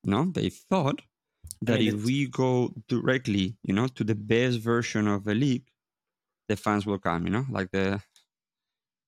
no, 0.04 0.26
they 0.26 0.50
thought 0.50 1.02
that 1.62 1.78
I 1.78 1.80
mean, 1.80 1.96
if 1.96 2.06
we 2.06 2.28
go 2.28 2.74
directly, 2.88 3.56
you 3.64 3.74
know, 3.74 3.88
to 3.88 4.04
the 4.04 4.16
best 4.16 4.60
version 4.60 5.08
of 5.08 5.24
the 5.24 5.34
league, 5.34 5.66
the 6.50 6.58
fans 6.58 6.86
will 6.86 7.00
come. 7.00 7.26
You 7.26 7.32
know, 7.32 7.46
like 7.50 7.72
the, 7.72 8.02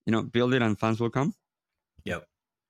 you 0.06 0.12
know, 0.12 0.22
build 0.22 0.54
it 0.54 0.62
and 0.62 0.78
fans 0.78 1.00
will 1.00 1.10
come. 1.10 1.34
Yep 2.04 2.26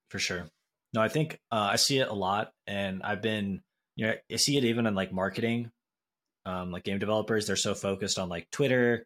for 0.08 0.18
sure. 0.18 0.48
No, 0.94 1.02
I 1.02 1.08
think 1.08 1.38
uh, 1.52 1.68
I 1.72 1.76
see 1.76 1.98
it 1.98 2.08
a 2.08 2.14
lot, 2.14 2.52
and 2.66 3.02
I've 3.02 3.20
been, 3.22 3.60
you 3.96 4.06
know, 4.06 4.14
I 4.30 4.36
see 4.36 4.56
it 4.56 4.64
even 4.64 4.86
in 4.86 4.94
like 4.94 5.12
marketing, 5.12 5.70
um, 6.46 6.70
like 6.72 6.84
game 6.84 6.98
developers. 6.98 7.46
They're 7.46 7.56
so 7.56 7.74
focused 7.74 8.18
on 8.18 8.28
like 8.28 8.50
Twitter 8.50 9.04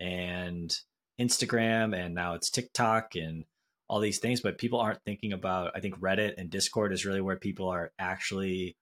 and 0.00 0.74
Instagram, 1.20 1.96
and 1.96 2.14
now 2.14 2.34
it's 2.34 2.50
TikTok 2.50 3.14
and 3.14 3.44
all 3.88 4.00
these 4.00 4.18
things, 4.18 4.40
but 4.40 4.58
people 4.58 4.80
aren't 4.80 5.02
thinking 5.04 5.32
about. 5.32 5.72
I 5.76 5.80
think 5.80 6.00
Reddit 6.00 6.34
and 6.38 6.50
Discord 6.50 6.92
is 6.92 7.04
really 7.04 7.20
where 7.20 7.36
people 7.36 7.68
are 7.68 7.92
actually 7.98 8.76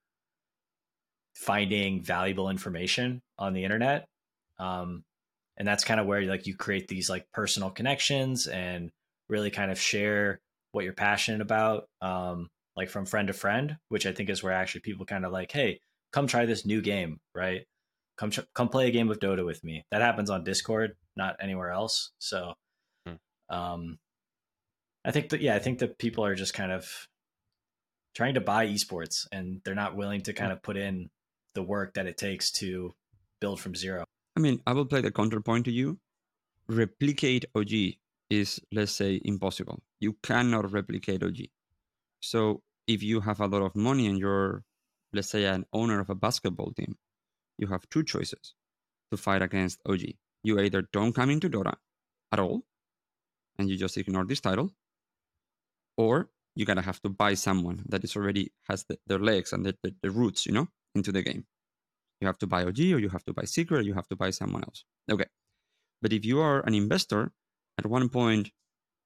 finding 1.35 2.01
valuable 2.01 2.49
information 2.49 3.21
on 3.37 3.53
the 3.53 3.63
internet, 3.63 4.07
um, 4.57 5.03
and 5.57 5.67
that's 5.67 5.83
kind 5.83 5.99
of 5.99 6.07
where 6.07 6.23
like 6.23 6.47
you 6.47 6.55
create 6.55 6.87
these 6.87 7.09
like 7.09 7.27
personal 7.33 7.69
connections 7.69 8.47
and 8.47 8.89
really 9.29 9.51
kind 9.51 9.69
of 9.69 9.79
share 9.79 10.39
what 10.71 10.83
you're 10.83 10.93
passionate 10.93 11.41
about, 11.41 11.85
um, 12.01 12.49
like 12.75 12.89
from 12.89 13.05
friend 13.05 13.27
to 13.27 13.33
friend, 13.33 13.77
which 13.89 14.05
I 14.05 14.11
think 14.11 14.29
is 14.29 14.41
where 14.41 14.53
actually 14.53 14.81
people 14.81 15.05
kind 15.05 15.25
of 15.25 15.31
like, 15.31 15.51
hey, 15.51 15.79
come 16.11 16.27
try 16.27 16.45
this 16.45 16.65
new 16.65 16.81
game, 16.81 17.19
right? 17.35 17.65
Come 18.17 18.31
tr- 18.31 18.41
come 18.53 18.69
play 18.69 18.87
a 18.87 18.91
game 18.91 19.09
of 19.09 19.19
Dota 19.19 19.45
with 19.45 19.63
me. 19.63 19.85
That 19.91 20.01
happens 20.01 20.29
on 20.29 20.43
Discord, 20.43 20.95
not 21.15 21.35
anywhere 21.39 21.71
else. 21.71 22.11
So, 22.19 22.53
hmm. 23.05 23.15
um, 23.49 23.97
I 25.03 25.11
think 25.11 25.29
that 25.29 25.41
yeah, 25.41 25.55
I 25.55 25.59
think 25.59 25.79
that 25.79 25.97
people 25.97 26.25
are 26.25 26.35
just 26.35 26.53
kind 26.53 26.71
of 26.71 27.07
trying 28.13 28.35
to 28.35 28.41
buy 28.41 28.67
esports, 28.67 29.27
and 29.31 29.61
they're 29.63 29.75
not 29.75 29.95
willing 29.95 30.21
to 30.21 30.33
kind 30.33 30.51
of 30.51 30.61
put 30.61 30.77
in 30.77 31.09
the 31.55 31.63
work 31.63 31.95
that 31.95 32.07
it 32.07 32.17
takes 32.17 32.51
to 32.51 32.93
build 33.39 33.59
from 33.59 33.75
zero. 33.75 34.05
I 34.37 34.39
mean, 34.39 34.61
I 34.65 34.73
will 34.73 34.85
play 34.85 35.01
the 35.01 35.11
counterpoint 35.11 35.65
to 35.65 35.71
you. 35.71 35.99
Replicate 36.67 37.45
OG 37.55 37.71
is, 38.31 38.59
let's 38.71 38.93
say, 38.93 39.19
impossible. 39.25 39.83
You 39.99 40.15
cannot 40.23 40.71
replicate 40.71 41.21
OG. 41.21 41.37
So 42.21 42.61
if 42.87 43.03
you 43.03 43.19
have 43.19 43.41
a 43.41 43.47
lot 43.47 43.61
of 43.61 43.75
money 43.75 44.07
and 44.07 44.17
you're, 44.17 44.63
let's 45.13 45.29
say, 45.29 45.45
an 45.45 45.65
owner 45.73 45.99
of 45.99 46.09
a 46.09 46.15
basketball 46.15 46.71
team, 46.71 46.95
you 47.57 47.67
have 47.67 47.87
two 47.89 48.03
choices 48.03 48.55
to 49.11 49.17
fight 49.17 49.41
against 49.41 49.81
OG. 49.85 50.03
You 50.43 50.59
either 50.61 50.87
don't 50.93 51.13
come 51.13 51.29
into 51.29 51.49
Dota 51.49 51.73
at 52.31 52.39
all, 52.39 52.63
and 53.59 53.69
you 53.69 53.77
just 53.77 53.97
ignore 53.97 54.25
this 54.25 54.39
title, 54.39 54.71
or 55.97 56.29
you're 56.55 56.65
gonna 56.65 56.81
have 56.81 57.01
to 57.01 57.09
buy 57.09 57.33
someone 57.33 57.83
that 57.89 58.03
is 58.03 58.15
already 58.15 58.51
has 58.69 58.85
the, 58.85 58.97
their 59.07 59.19
legs 59.19 59.51
and 59.51 59.65
the, 59.65 59.75
the, 59.83 59.93
the 60.01 60.09
roots, 60.09 60.45
you 60.45 60.53
know, 60.53 60.67
into 60.95 61.11
the 61.11 61.21
game. 61.21 61.45
You 62.21 62.27
have 62.27 62.37
to 62.39 62.47
buy 62.47 62.63
OG, 62.63 62.79
or 62.79 62.99
you 62.99 63.09
have 63.09 63.25
to 63.25 63.33
buy 63.33 63.43
Secret, 63.43 63.79
or 63.79 63.81
you 63.81 63.93
have 63.93 64.07
to 64.07 64.15
buy 64.15 64.29
someone 64.29 64.63
else. 64.63 64.85
Okay, 65.11 65.25
but 66.01 66.13
if 66.13 66.23
you 66.23 66.39
are 66.39 66.61
an 66.65 66.73
investor 66.73 67.33
at 67.81 67.89
one 67.89 68.09
point 68.09 68.51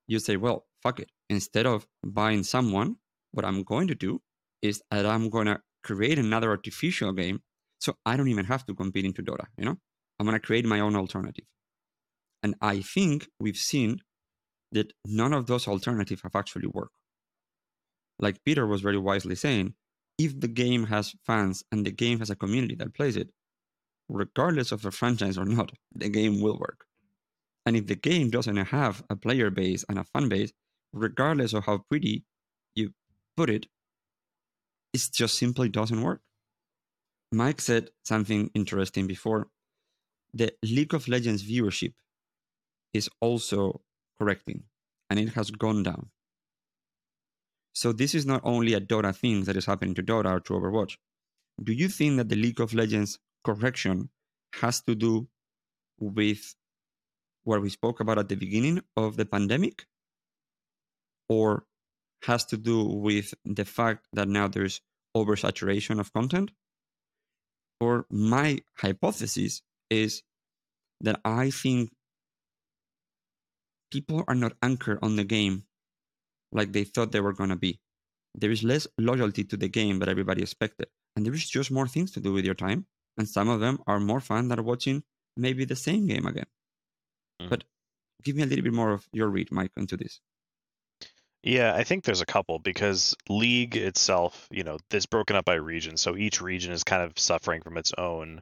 you 0.08 0.20
say, 0.20 0.36
well, 0.36 0.66
fuck 0.84 1.00
it. 1.00 1.10
Instead 1.30 1.66
of 1.66 1.88
buying 2.06 2.44
someone, 2.44 2.98
what 3.32 3.46
I'm 3.46 3.64
going 3.64 3.88
to 3.88 3.96
do 3.96 4.22
is 4.62 4.82
that 4.92 5.06
I'm 5.06 5.30
going 5.30 5.48
to 5.48 5.60
create 5.84 6.20
another 6.20 6.50
artificial 6.50 7.14
game. 7.14 7.42
So 7.80 7.94
I 8.06 8.18
don't 8.18 8.28
even 8.28 8.46
have 8.46 8.66
to 8.66 8.74
compete 8.74 9.06
into 9.06 9.24
Dota, 9.24 9.46
you 9.58 9.66
know? 9.66 9.78
I'm 10.20 10.26
going 10.26 10.40
to 10.40 10.46
create 10.46 10.66
my 10.66 10.80
own 10.80 10.96
alternative. 10.96 11.46
And 12.44 12.56
I 12.62 12.82
think 12.82 13.28
we've 13.40 13.58
seen 13.58 14.00
that 14.72 14.94
none 15.06 15.34
of 15.34 15.48
those 15.48 15.68
alternatives 15.68 16.22
have 16.24 16.36
actually 16.36 16.68
worked. 16.68 16.94
Like 18.20 18.44
Peter 18.46 18.66
was 18.66 18.82
very 18.82 18.98
wisely 18.98 19.36
saying, 19.36 19.74
if 20.18 20.40
the 20.40 20.48
game 20.48 20.86
has 20.86 21.14
fans 21.26 21.64
and 21.72 21.86
the 21.86 21.92
game 21.92 22.20
has 22.20 22.30
a 22.30 22.36
community 22.36 22.76
that 22.76 22.94
plays 22.94 23.18
it, 23.18 23.30
regardless 24.08 24.72
of 24.72 24.82
the 24.82 24.92
franchise 24.92 25.38
or 25.38 25.46
not, 25.46 25.72
the 25.94 26.10
game 26.10 26.42
will 26.42 26.58
work. 26.58 26.86
And 27.66 27.76
if 27.76 27.88
the 27.88 27.96
game 27.96 28.30
doesn't 28.30 28.58
have 28.58 29.04
a 29.10 29.16
player 29.16 29.50
base 29.50 29.84
and 29.90 29.98
a 29.98 30.04
fan 30.04 30.30
base, 30.30 30.54
regardless 30.94 31.54
of 31.54 31.66
how 31.66 31.80
pretty 31.90 32.24
you 32.76 32.92
put 33.36 33.50
it, 33.50 33.68
it 34.94 35.02
just 35.12 35.38
simply 35.38 35.70
doesn't 35.70 36.02
work. 36.02 36.22
Mike 37.32 37.60
said 37.60 37.90
something 38.04 38.50
interesting 38.54 39.08
before. 39.08 39.48
The 40.34 40.54
League 40.64 40.94
of 40.94 41.08
Legends 41.08 41.44
viewership 41.44 41.94
is 42.94 43.10
also 43.20 43.82
correcting 44.20 44.64
and 45.10 45.20
it 45.20 45.30
has 45.30 45.52
gone 45.52 45.84
down. 45.84 46.10
So 47.74 47.92
this 47.92 48.16
is 48.16 48.26
not 48.26 48.42
only 48.44 48.74
a 48.74 48.80
Dota 48.80 49.14
thing 49.14 49.44
that 49.46 49.58
is 49.58 49.66
happening 49.66 49.96
to 49.96 50.04
Dota 50.04 50.32
or 50.32 50.40
to 50.42 50.54
Overwatch. 50.54 50.98
Do 51.62 51.74
you 51.74 51.90
think 51.90 52.18
that 52.18 52.30
the 52.30 52.36
League 52.36 52.62
of 52.62 52.74
Legends 52.74 53.20
correction 53.44 54.10
has 54.62 54.82
to 54.84 54.96
do 54.96 55.28
with 56.00 56.56
what 57.46 57.62
we 57.62 57.70
spoke 57.70 58.00
about 58.00 58.20
at 58.20 58.30
the 58.30 58.36
beginning 58.36 58.82
of 58.98 59.18
the 59.18 59.26
pandemic 59.26 59.86
or 61.30 61.66
has 62.24 62.46
to 62.46 62.58
do 62.58 62.84
with 62.84 63.34
the 63.46 63.66
fact 63.66 64.08
that 64.14 64.28
now 64.28 64.48
there's 64.48 64.82
oversaturation 65.16 66.00
of 66.00 66.12
content 66.14 66.52
or 67.80 68.06
my 68.10 68.60
hypothesis 68.78 69.62
is 69.90 70.24
that 71.02 71.20
i 71.24 71.50
think 71.50 71.92
people 73.92 74.24
are 74.28 74.36
not 74.36 74.54
anchored 74.62 75.00
on 75.02 75.16
the 75.16 75.24
game 75.24 75.64
like 76.52 76.74
they 76.74 76.84
thought 76.84 77.12
they 77.12 77.22
were 77.22 77.34
going 77.34 77.50
to 77.50 77.56
be 77.56 77.80
there 78.34 78.52
is 78.52 78.64
less 78.64 78.88
loyalty 78.98 79.44
to 79.44 79.56
the 79.56 79.70
game 79.70 80.00
that 80.00 80.10
everybody 80.10 80.42
expected 80.42 80.88
and 81.16 81.26
there 81.26 81.34
is 81.34 81.50
just 81.50 81.72
more 81.72 81.88
things 81.88 82.12
to 82.12 82.20
do 82.20 82.34
with 82.34 82.44
your 82.44 82.56
time 82.56 82.86
and 83.18 83.30
some 83.30 83.50
of 83.50 83.60
them 83.60 83.80
are 83.88 84.00
more 84.00 84.20
fun 84.20 84.48
than 84.50 84.64
watching 84.64 85.04
maybe 85.38 85.66
the 85.66 85.76
same 85.76 86.08
game 86.08 86.26
again. 86.26 86.46
Mm-hmm. 87.42 87.50
But 87.50 87.64
give 88.24 88.36
me 88.36 88.44
a 88.44 88.46
little 88.46 88.64
bit 88.64 88.74
more 88.74 88.92
of 88.92 89.08
your 89.12 89.28
read, 89.28 89.52
Mike, 89.52 89.72
into 89.78 89.98
this. 89.98 90.20
Yeah, 91.44 91.76
I 91.76 91.84
think 91.84 92.04
there's 92.04 92.22
a 92.22 92.26
couple 92.26 92.58
because 92.58 93.16
league 93.30 93.76
itself, 93.78 94.48
you 94.50 94.64
know, 94.64 94.80
is 94.92 95.06
broken 95.06 95.36
up 95.36 95.46
by 95.46 95.54
region, 95.56 95.96
so 95.96 96.18
each 96.18 96.42
region 96.42 96.74
is 96.74 96.84
kind 96.84 97.04
of 97.04 97.20
suffering 97.20 97.62
from 97.62 97.78
its 97.78 97.94
own, 97.96 98.42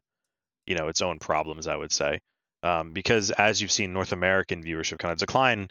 you 0.65 0.75
know, 0.75 0.87
its 0.87 1.01
own 1.01 1.19
problems. 1.19 1.67
I 1.67 1.75
would 1.75 1.91
say, 1.91 2.19
um, 2.63 2.93
because 2.93 3.29
as 3.31 3.61
you've 3.61 3.73
seen, 3.73 3.91
North 3.91 4.13
American 4.13 4.63
viewership 4.63 4.99
kind 4.99 5.11
of 5.11 5.19
decline. 5.19 5.67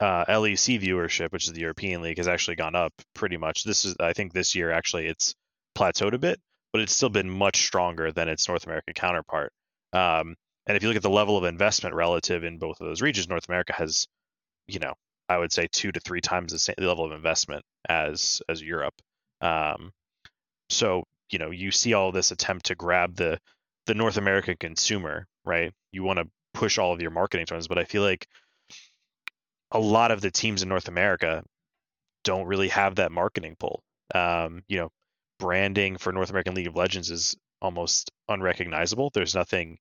Uh, 0.00 0.24
LEC 0.24 0.82
viewership, 0.82 1.30
which 1.30 1.46
is 1.46 1.52
the 1.52 1.60
European 1.60 2.02
League, 2.02 2.18
has 2.18 2.26
actually 2.26 2.56
gone 2.56 2.74
up 2.74 2.92
pretty 3.14 3.36
much. 3.36 3.62
This 3.62 3.84
is, 3.84 3.94
I 4.00 4.12
think, 4.12 4.32
this 4.32 4.56
year 4.56 4.72
actually 4.72 5.06
it's 5.06 5.36
plateaued 5.78 6.14
a 6.14 6.18
bit, 6.18 6.40
but 6.72 6.82
it's 6.82 6.92
still 6.94 7.08
been 7.08 7.30
much 7.30 7.62
stronger 7.62 8.10
than 8.10 8.28
its 8.28 8.48
North 8.48 8.66
American 8.66 8.94
counterpart. 8.94 9.52
Um, 9.92 10.34
and 10.66 10.76
if 10.76 10.82
you 10.82 10.88
look 10.88 10.96
at 10.96 11.02
the 11.02 11.10
level 11.10 11.36
of 11.36 11.44
investment 11.44 11.94
relative 11.94 12.44
in 12.44 12.58
both 12.58 12.80
of 12.80 12.86
those 12.86 13.02
regions, 13.02 13.28
North 13.28 13.48
America 13.48 13.72
has, 13.74 14.06
you 14.66 14.78
know, 14.78 14.94
I 15.28 15.38
would 15.38 15.52
say 15.52 15.68
two 15.70 15.92
to 15.92 16.00
three 16.00 16.20
times 16.20 16.52
the 16.52 16.58
same 16.58 16.74
level 16.78 17.04
of 17.04 17.12
investment 17.12 17.64
as 17.88 18.42
as 18.48 18.62
Europe. 18.62 18.94
Um, 19.40 19.92
so 20.70 21.04
you 21.30 21.38
know, 21.38 21.50
you 21.50 21.70
see 21.70 21.94
all 21.94 22.12
this 22.12 22.30
attempt 22.30 22.66
to 22.66 22.74
grab 22.74 23.16
the 23.16 23.38
the 23.86 23.94
North 23.94 24.16
American 24.16 24.56
consumer, 24.56 25.26
right? 25.44 25.72
You 25.92 26.02
want 26.04 26.18
to 26.18 26.28
push 26.52 26.78
all 26.78 26.92
of 26.92 27.00
your 27.00 27.10
marketing 27.10 27.46
towards, 27.46 27.68
but 27.68 27.78
I 27.78 27.84
feel 27.84 28.02
like 28.02 28.26
a 29.72 29.78
lot 29.78 30.10
of 30.10 30.20
the 30.20 30.30
teams 30.30 30.62
in 30.62 30.68
North 30.68 30.88
America 30.88 31.42
don't 32.22 32.46
really 32.46 32.68
have 32.68 32.96
that 32.96 33.12
marketing 33.12 33.56
pull. 33.58 33.82
Um, 34.14 34.62
you 34.68 34.78
know, 34.78 34.90
branding 35.38 35.96
for 35.98 36.12
North 36.12 36.30
American 36.30 36.54
League 36.54 36.68
of 36.68 36.76
Legends 36.76 37.10
is 37.10 37.36
almost 37.60 38.10
unrecognizable. 38.28 39.10
There's 39.12 39.34
nothing 39.34 39.78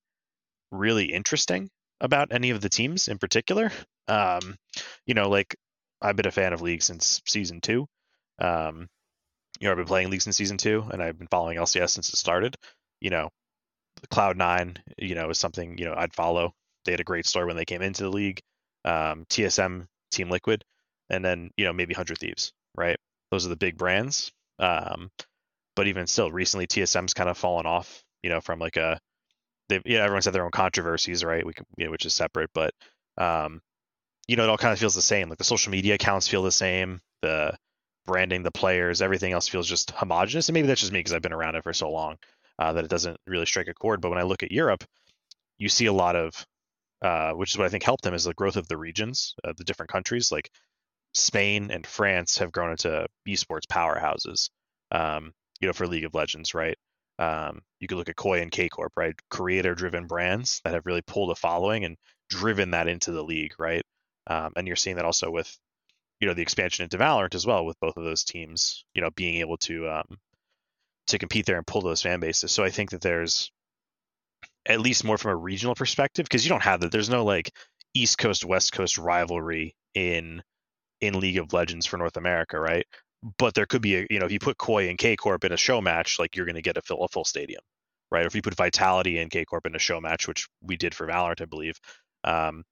really 0.73 1.05
interesting 1.13 1.69
about 2.01 2.33
any 2.33 2.49
of 2.49 2.61
the 2.61 2.69
teams 2.69 3.07
in 3.07 3.17
particular. 3.17 3.71
Um, 4.07 4.57
you 5.05 5.13
know, 5.13 5.29
like 5.29 5.55
I've 6.01 6.15
been 6.15 6.27
a 6.27 6.31
fan 6.31 6.53
of 6.53 6.61
League 6.61 6.83
since 6.83 7.21
season 7.25 7.61
two. 7.61 7.87
Um, 8.39 8.87
you 9.59 9.67
know, 9.67 9.71
I've 9.71 9.77
been 9.77 9.85
playing 9.85 10.09
League 10.09 10.21
since 10.21 10.35
season 10.35 10.57
two, 10.57 10.83
and 10.91 11.01
I've 11.01 11.17
been 11.17 11.27
following 11.27 11.57
LCS 11.57 11.91
since 11.91 12.09
it 12.09 12.17
started. 12.17 12.55
You 12.99 13.11
know, 13.11 13.29
Cloud 14.09 14.37
Nine, 14.37 14.77
you 14.97 15.15
know, 15.15 15.29
is 15.29 15.39
something 15.39 15.77
you 15.77 15.85
know 15.85 15.93
I'd 15.95 16.13
follow. 16.13 16.53
They 16.85 16.91
had 16.91 16.99
a 16.99 17.05
great 17.05 17.25
story 17.25 17.45
when 17.45 17.55
they 17.55 17.65
came 17.65 17.81
into 17.81 18.03
the 18.03 18.09
league. 18.09 18.41
Um, 18.83 19.25
TSM, 19.29 19.85
Team 20.11 20.29
Liquid, 20.29 20.65
and 21.09 21.23
then 21.23 21.51
you 21.55 21.65
know 21.65 21.73
maybe 21.73 21.93
Hundred 21.93 22.17
Thieves, 22.17 22.51
right? 22.75 22.97
Those 23.31 23.45
are 23.45 23.49
the 23.49 23.55
big 23.55 23.77
brands. 23.77 24.31
Um, 24.59 25.09
but 25.75 25.87
even 25.87 26.07
still, 26.07 26.31
recently 26.31 26.67
TSM's 26.67 27.13
kind 27.13 27.29
of 27.29 27.37
fallen 27.37 27.65
off. 27.65 28.03
You 28.23 28.29
know, 28.29 28.41
from 28.41 28.59
like 28.59 28.77
a 28.77 28.99
they 29.69 29.81
you 29.85 29.97
know 29.97 30.03
everyone's 30.03 30.25
had 30.25 30.33
their 30.33 30.45
own 30.45 30.51
controversies, 30.51 31.23
right? 31.23 31.45
We 31.45 31.53
can, 31.53 31.65
you 31.77 31.85
know, 31.85 31.91
which 31.91 32.05
is 32.05 32.13
separate, 32.13 32.49
but 32.53 32.73
um, 33.17 33.61
you 34.27 34.35
know, 34.35 34.43
it 34.43 34.49
all 34.49 34.57
kind 34.57 34.73
of 34.73 34.79
feels 34.79 34.95
the 34.95 35.01
same. 35.01 35.29
Like 35.29 35.37
the 35.37 35.43
social 35.43 35.71
media 35.71 35.95
accounts 35.95 36.27
feel 36.27 36.43
the 36.43 36.51
same, 36.51 37.01
the 37.21 37.57
branding, 38.05 38.43
the 38.43 38.51
players, 38.51 39.01
everything 39.01 39.33
else 39.33 39.47
feels 39.47 39.67
just 39.67 39.91
homogenous. 39.91 40.49
And 40.49 40.53
maybe 40.53 40.67
that's 40.67 40.81
just 40.81 40.93
me 40.93 40.99
because 40.99 41.13
I've 41.13 41.21
been 41.21 41.33
around 41.33 41.55
it 41.55 41.63
for 41.63 41.73
so 41.73 41.91
long 41.91 42.17
uh, 42.59 42.73
that 42.73 42.85
it 42.85 42.89
doesn't 42.89 43.17
really 43.27 43.45
strike 43.45 43.67
a 43.67 43.73
chord. 43.73 44.01
But 44.01 44.09
when 44.09 44.19
I 44.19 44.23
look 44.23 44.43
at 44.43 44.51
Europe, 44.51 44.83
you 45.57 45.69
see 45.69 45.85
a 45.87 45.93
lot 45.93 46.15
of, 46.15 46.45
uh, 47.01 47.31
which 47.33 47.53
is 47.53 47.57
what 47.57 47.65
I 47.65 47.69
think 47.69 47.83
helped 47.83 48.03
them, 48.03 48.13
is 48.13 48.23
the 48.23 48.33
growth 48.33 48.55
of 48.55 48.67
the 48.67 48.77
regions, 48.77 49.35
the 49.43 49.63
different 49.63 49.91
countries. 49.91 50.31
Like 50.31 50.49
Spain 51.13 51.71
and 51.71 51.85
France 51.85 52.37
have 52.37 52.51
grown 52.51 52.71
into 52.71 53.05
esports 53.27 53.67
powerhouses. 53.69 54.49
Um, 54.91 55.33
you 55.59 55.67
know, 55.67 55.73
for 55.73 55.87
League 55.87 56.05
of 56.05 56.13
Legends, 56.13 56.53
right? 56.53 56.77
Um, 57.19 57.61
you 57.79 57.87
could 57.87 57.97
look 57.97 58.09
at 58.09 58.15
Koi 58.15 58.41
and 58.41 58.51
K 58.51 58.69
Corp, 58.69 58.93
right? 58.95 59.15
Creator 59.29 59.75
driven 59.75 60.07
brands 60.07 60.61
that 60.63 60.73
have 60.73 60.85
really 60.85 61.01
pulled 61.01 61.31
a 61.31 61.35
following 61.35 61.85
and 61.85 61.97
driven 62.29 62.71
that 62.71 62.87
into 62.87 63.11
the 63.11 63.23
league, 63.23 63.53
right? 63.59 63.83
Um, 64.27 64.53
and 64.55 64.67
you're 64.67 64.75
seeing 64.75 64.95
that 64.95 65.05
also 65.05 65.29
with, 65.29 65.55
you 66.19 66.27
know, 66.27 66.33
the 66.33 66.41
expansion 66.41 66.83
into 66.83 66.97
Valorant 66.97 67.35
as 67.35 67.45
well, 67.45 67.65
with 67.65 67.79
both 67.79 67.97
of 67.97 68.03
those 68.03 68.23
teams, 68.23 68.85
you 68.95 69.01
know, 69.01 69.11
being 69.11 69.35
able 69.41 69.57
to 69.57 69.89
um, 69.89 70.17
to 71.07 71.19
compete 71.19 71.45
there 71.45 71.57
and 71.57 71.67
pull 71.67 71.81
those 71.81 72.01
fan 72.01 72.19
bases. 72.19 72.51
So 72.51 72.63
I 72.63 72.69
think 72.69 72.91
that 72.91 73.01
there's 73.01 73.51
at 74.65 74.79
least 74.79 75.03
more 75.03 75.17
from 75.17 75.31
a 75.31 75.35
regional 75.35 75.75
perspective 75.75 76.25
because 76.25 76.45
you 76.45 76.49
don't 76.49 76.63
have 76.63 76.79
that. 76.81 76.91
There's 76.91 77.09
no 77.09 77.25
like 77.25 77.51
East 77.93 78.17
Coast 78.17 78.45
West 78.45 78.71
Coast 78.71 78.97
rivalry 78.97 79.75
in 79.93 80.41
in 81.01 81.19
League 81.19 81.37
of 81.37 81.51
Legends 81.51 81.85
for 81.85 81.97
North 81.97 82.17
America, 82.17 82.59
right? 82.59 82.85
But 83.37 83.53
there 83.53 83.65
could 83.65 83.81
be 83.81 83.97
a 83.97 84.07
you 84.09 84.19
know 84.19 84.25
if 84.25 84.31
you 84.31 84.39
put 84.39 84.57
Koi 84.57 84.89
and 84.89 84.97
K 84.97 85.15
Corp 85.15 85.43
in 85.45 85.51
a 85.51 85.57
show 85.57 85.81
match, 85.81 86.19
like 86.19 86.35
you're 86.35 86.45
going 86.45 86.55
to 86.55 86.61
get 86.61 86.77
a 86.77 86.81
full, 86.81 87.03
a 87.03 87.07
full 87.07 87.25
stadium, 87.25 87.61
right? 88.11 88.23
Or 88.23 88.27
if 88.27 88.35
you 88.35 88.41
put 88.41 88.55
Vitality 88.55 89.19
and 89.19 89.31
K 89.31 89.45
Corp 89.45 89.65
in 89.65 89.75
a 89.75 89.79
show 89.79 90.01
match, 90.01 90.27
which 90.27 90.47
we 90.61 90.77
did 90.77 90.93
for 90.95 91.07
Valorant, 91.07 91.41
I 91.41 91.45
believe, 91.45 91.79
um, 92.23 92.63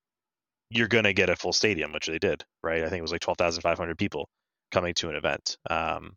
you're 0.69 0.87
going 0.87 1.05
to 1.05 1.13
get 1.13 1.29
a 1.29 1.35
full 1.35 1.53
stadium, 1.53 1.93
which 1.93 2.07
they 2.07 2.19
did, 2.19 2.43
right? 2.63 2.83
I 2.83 2.89
think 2.89 2.99
it 2.99 3.03
was 3.03 3.11
like 3.11 3.21
twelve 3.21 3.37
thousand 3.37 3.61
five 3.61 3.77
hundred 3.77 3.97
people 3.97 4.29
coming 4.71 4.93
to 4.95 5.09
an 5.09 5.15
event. 5.15 5.57
Um, 5.69 6.15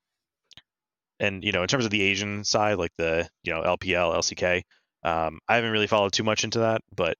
and 1.20 1.44
you 1.44 1.52
know, 1.52 1.62
in 1.62 1.68
terms 1.68 1.84
of 1.84 1.90
the 1.90 2.02
Asian 2.02 2.44
side, 2.44 2.78
like 2.78 2.92
the 2.98 3.28
you 3.44 3.52
know 3.52 3.62
LPL, 3.62 4.14
LCK, 4.16 4.62
um, 5.04 5.38
I 5.48 5.56
haven't 5.56 5.72
really 5.72 5.86
followed 5.86 6.12
too 6.12 6.24
much 6.24 6.44
into 6.44 6.60
that, 6.60 6.80
but 6.96 7.16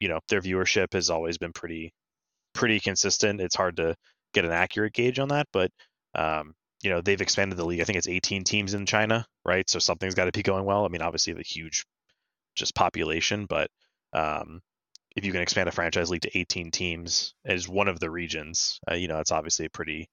you 0.00 0.08
know, 0.08 0.20
their 0.28 0.40
viewership 0.40 0.92
has 0.94 1.10
always 1.10 1.38
been 1.38 1.52
pretty 1.52 1.92
pretty 2.54 2.80
consistent. 2.80 3.40
It's 3.40 3.56
hard 3.56 3.76
to 3.76 3.94
get 4.34 4.44
an 4.44 4.52
accurate 4.52 4.92
gauge 4.92 5.18
on 5.18 5.28
that, 5.28 5.46
but 5.52 5.70
um, 6.18 6.54
you 6.82 6.90
know, 6.90 7.00
they've 7.00 7.20
expanded 7.20 7.58
the 7.58 7.64
league. 7.64 7.80
I 7.80 7.84
think 7.84 7.98
it's 7.98 8.08
18 8.08 8.44
teams 8.44 8.74
in 8.74 8.86
China, 8.86 9.24
right? 9.44 9.68
So 9.70 9.78
something's 9.78 10.14
got 10.14 10.24
to 10.24 10.32
be 10.32 10.42
going 10.42 10.64
well. 10.64 10.84
I 10.84 10.88
mean, 10.88 11.02
obviously 11.02 11.32
the 11.32 11.42
huge 11.42 11.84
just 12.56 12.74
population, 12.74 13.46
but 13.46 13.70
um, 14.12 14.60
if 15.16 15.24
you 15.24 15.32
can 15.32 15.42
expand 15.42 15.68
a 15.68 15.72
franchise 15.72 16.10
league 16.10 16.22
to 16.22 16.38
18 16.38 16.70
teams 16.72 17.34
as 17.44 17.68
one 17.68 17.88
of 17.88 18.00
the 18.00 18.10
regions, 18.10 18.80
uh, 18.90 18.94
you 18.94 19.06
know, 19.06 19.16
that's 19.16 19.32
obviously 19.32 19.68
pretty 19.68 20.08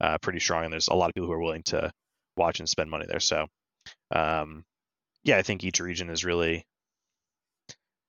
uh, 0.00 0.18
pretty 0.18 0.40
strong. 0.40 0.64
And 0.64 0.72
there's 0.72 0.88
a 0.88 0.94
lot 0.94 1.08
of 1.08 1.14
people 1.14 1.28
who 1.28 1.34
are 1.34 1.40
willing 1.40 1.62
to 1.64 1.92
watch 2.36 2.58
and 2.58 2.68
spend 2.68 2.90
money 2.90 3.06
there. 3.08 3.20
So, 3.20 3.46
um, 4.10 4.64
yeah, 5.22 5.38
I 5.38 5.42
think 5.42 5.62
each 5.62 5.78
region 5.78 6.10
is 6.10 6.24
really 6.24 6.64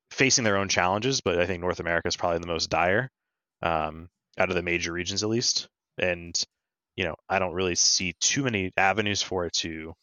facing 0.09 0.43
their 0.43 0.57
own 0.57 0.69
challenges, 0.69 1.21
but 1.21 1.39
I 1.39 1.45
think 1.45 1.61
North 1.61 1.79
America 1.79 2.07
is 2.07 2.15
probably 2.15 2.39
the 2.39 2.47
most 2.47 2.69
dire 2.69 3.09
um, 3.61 4.09
out 4.37 4.49
of 4.49 4.55
the 4.55 4.63
major 4.63 4.91
regions, 4.91 5.21
at 5.21 5.29
least. 5.29 5.67
And 5.97 6.35
you 6.95 7.03
know, 7.03 7.15
I 7.29 7.39
don't 7.39 7.53
really 7.53 7.75
see 7.75 8.13
too 8.19 8.43
many 8.43 8.71
avenues 8.77 9.21
for 9.21 9.45
it 9.45 9.53
to 9.53 9.93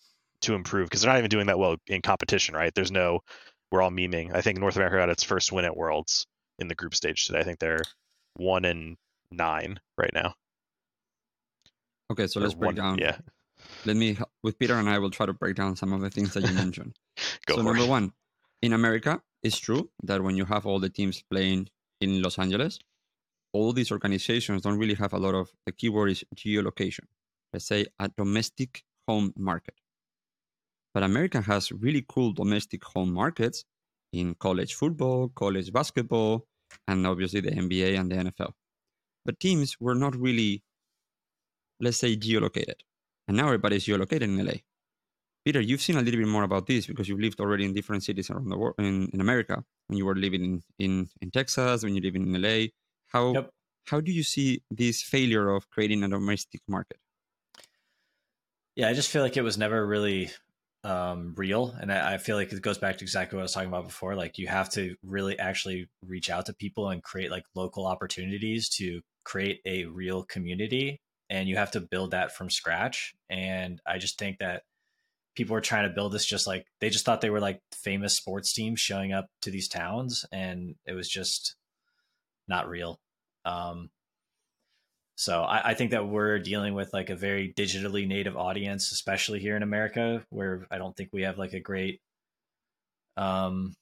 to 0.43 0.55
improve 0.55 0.87
because 0.87 1.03
they're 1.03 1.13
not 1.13 1.19
even 1.19 1.31
doing 1.31 1.47
that 1.47 1.59
well 1.59 1.77
in 1.87 2.03
competition, 2.03 2.55
right? 2.55 2.75
There's 2.75 2.91
no 2.91 3.21
we're 3.71 3.83
all 3.83 3.91
memeing. 3.91 4.35
I 4.35 4.43
think 4.43 4.59
North 4.59 4.77
America 4.77 4.97
got 4.97 5.09
its 5.09 5.23
first 5.23 5.53
win 5.53 5.65
at 5.65 5.77
Worlds 5.77 6.27
in 6.59 6.69
the 6.69 6.75
group 6.75 6.95
stage 6.95 7.27
today. 7.27 7.41
I 7.41 7.45
think 7.45 7.59
they're 7.59 7.83
one 8.35 8.65
in 8.65 8.97
nine 9.31 9.79
right 9.97 10.13
now. 10.13 10.35
Okay, 12.11 12.27
so 12.27 12.41
or 12.41 12.43
let's 12.43 12.55
break 12.55 12.69
one, 12.69 12.75
down. 12.75 12.99
Yeah. 12.99 13.17
Let 13.87 13.97
me 13.97 14.19
with 14.43 14.59
Peter 14.59 14.75
and 14.75 14.89
I 14.89 14.99
will 14.99 15.11
try 15.11 15.27
to 15.27 15.33
break 15.33 15.57
down 15.57 15.77
some 15.77 15.93
of 15.93 16.01
the 16.01 16.11
things 16.11 16.35
that 16.35 16.47
you 16.47 16.53
mentioned. 16.55 16.95
Go 17.47 17.57
so 17.57 17.63
number 17.63 17.83
it. 17.83 17.89
one, 17.89 18.13
in 18.61 18.73
America, 18.73 19.23
it's 19.43 19.59
true 19.59 19.89
that 20.03 20.23
when 20.23 20.37
you 20.37 20.45
have 20.45 20.67
all 20.67 20.79
the 20.79 20.91
teams 20.91 21.23
playing 21.31 21.69
in 22.01 22.21
Los 22.23 22.39
Angeles, 22.39 22.79
all 23.53 23.73
these 23.73 23.93
organizations 23.93 24.63
don't 24.63 24.79
really 24.79 24.95
have 24.95 25.13
a 25.13 25.19
lot 25.19 25.35
of 25.35 25.51
the 25.67 25.73
keyword 25.73 26.11
is 26.11 26.25
geolocation. 26.35 27.07
Let's 27.53 27.67
say 27.67 27.87
a 27.99 28.09
domestic 28.09 28.83
home 29.07 29.33
market. 29.37 29.75
But 30.95 31.03
america 31.03 31.41
has 31.41 31.73
really 31.73 32.05
cool 32.07 32.33
domestic 32.33 32.85
home 32.85 33.13
markets 33.13 33.65
in 34.13 34.35
college 34.35 34.75
football 34.75 35.29
college 35.35 35.73
basketball 35.73 36.47
and 36.87 37.07
obviously 37.07 37.41
the 37.41 37.51
nba 37.51 37.99
and 37.99 38.11
the 38.11 38.17
nfl 38.17 38.53
but 39.25 39.41
teams 39.41 39.81
were 39.81 39.95
not 39.95 40.15
really 40.17 40.63
let's 41.81 41.97
say 41.97 42.17
geolocated. 42.17 42.81
And 43.27 43.37
now 43.37 43.47
everybody's 43.47 43.87
geolocated 43.87 44.23
in 44.23 44.45
la 44.45 44.53
peter 45.45 45.61
you've 45.61 45.81
seen 45.81 45.97
a 45.97 46.03
little 46.03 46.21
bit 46.21 46.29
more 46.29 46.45
about 46.45 46.67
this 46.67 46.87
because 46.87 47.09
you've 47.09 47.21
lived 47.21 47.41
already 47.41 47.65
in 47.65 47.73
different 47.73 48.05
cities 48.05 48.31
around 48.31 48.49
the 48.49 48.59
world 48.59 48.75
in, 48.79 49.09
in 49.13 49.21
america. 49.21 49.65
When 49.87 49.97
you 49.99 50.07
were 50.07 50.15
living 50.15 50.45
in, 50.45 50.63
in, 50.79 51.09
in 51.23 51.31
texas 51.31 51.83
when 51.83 51.95
you're 51.95 52.05
living 52.05 52.35
in 52.35 52.43
la 52.43 52.67
how 53.13 53.33
yep. 53.33 53.51
how 53.87 54.01
do 54.01 54.13
you 54.13 54.23
see 54.23 54.63
this 54.71 55.03
failure 55.03 55.51
of 55.51 55.69
creating 55.71 56.03
a 56.03 56.09
domestic 56.09 56.63
market? 56.69 56.99
Yeah, 58.75 58.89
I 58.89 58.95
just 58.95 59.11
feel 59.11 59.23
like 59.23 59.37
it 59.37 59.43
was 59.43 59.59
never 59.59 59.87
really 59.87 60.31
um, 60.83 61.35
real, 61.37 61.75
and 61.79 61.93
I, 61.93 62.15
I, 62.15 62.19
feel 62.19 62.37
like 62.37 62.53
it 62.53 62.63
goes 62.63 62.79
back 62.79 62.99
to 62.99 63.05
exactly 63.05 63.37
what 63.37 63.43
I 63.43 63.45
was 63.45 63.53
talking 63.53 63.69
about 63.69 63.85
before. 63.85 64.17
Like 64.17 64.39
you 64.39 64.49
have 64.49 64.71
to 64.71 64.97
really 65.05 65.39
actually 65.39 65.89
reach 66.05 66.31
out 66.31 66.47
to 66.47 66.55
people 66.55 66.89
and 66.89 67.03
create 67.03 67.31
like 67.31 67.45
local 67.55 67.87
opportunities 67.87 68.69
to 68.77 69.01
create 69.25 69.61
a 69.67 69.85
real 69.85 70.25
community, 70.25 71.01
and 71.31 71.49
you 71.49 71.57
have 71.57 71.73
to 71.73 71.81
build 71.81 72.13
that 72.13 72.35
from 72.35 72.51
scratch. 72.51 73.15
And 73.29 73.81
I 73.87 73.99
just 73.99 74.19
think 74.19 74.39
that 74.39 74.63
people 75.37 75.55
were 75.55 75.61
trying 75.61 75.89
to 75.89 75.95
build 75.95 76.13
this 76.13 76.27
just 76.27 76.47
like 76.47 76.67
they 76.81 76.91
just 76.91 77.05
thought 77.05 77.21
they 77.21 77.31
were 77.31 77.41
like 77.41 77.61
famous 77.73 78.15
sports 78.15 78.53
teams 78.53 78.81
showing 78.81 79.13
up 79.13 79.27
to 79.41 79.51
these 79.51 79.69
towns 79.69 80.27
and 80.31 80.75
it 80.87 80.93
was 80.93 81.09
just 81.09 81.57
not 82.53 82.69
real. 82.69 83.01
Um, 83.47 83.89
so 85.17 85.43
I, 85.43 85.71
I, 85.71 85.75
think 85.75 85.91
that 85.93 86.07
we're 86.07 86.39
dealing 86.39 86.75
with 86.75 86.93
like 86.93 87.11
a 87.11 87.17
very 87.17 87.53
digitally 87.57 88.07
native 88.07 88.37
audience, 88.37 88.93
especially 88.93 89.41
here 89.41 89.57
in 89.57 89.63
America, 89.63 90.25
where 90.31 90.67
I 90.71 90.79
don't 90.79 90.95
think 90.97 91.09
we 91.13 91.23
have 91.23 91.39
like 91.39 91.55
a 91.55 91.61
great, 91.61 92.01
um, 93.17 93.73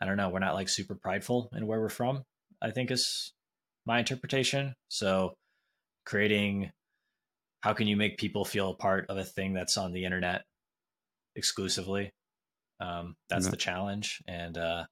I 0.00 0.06
don't 0.06 0.16
know, 0.16 0.28
we're 0.28 0.38
not 0.38 0.54
like 0.54 0.68
super 0.68 0.94
prideful 0.94 1.50
in 1.54 1.66
where 1.66 1.80
we're 1.80 1.88
from. 1.88 2.22
I 2.62 2.70
think 2.70 2.90
is 2.90 3.32
my 3.84 3.98
interpretation. 3.98 4.74
So 4.88 5.34
creating 6.06 6.70
how 7.62 7.74
can 7.74 7.86
you 7.86 7.96
make 7.96 8.16
people 8.16 8.44
feel 8.44 8.70
a 8.70 8.76
part 8.76 9.06
of 9.08 9.18
a 9.18 9.24
thing 9.24 9.52
that's 9.52 9.76
on 9.76 9.92
the 9.92 10.04
internet 10.04 10.42
exclusively? 11.36 12.10
Um, 12.80 13.16
that's 13.28 13.48
the 13.48 13.56
challenge. 13.56 14.22
And 14.26 14.56
uh, 14.56 14.84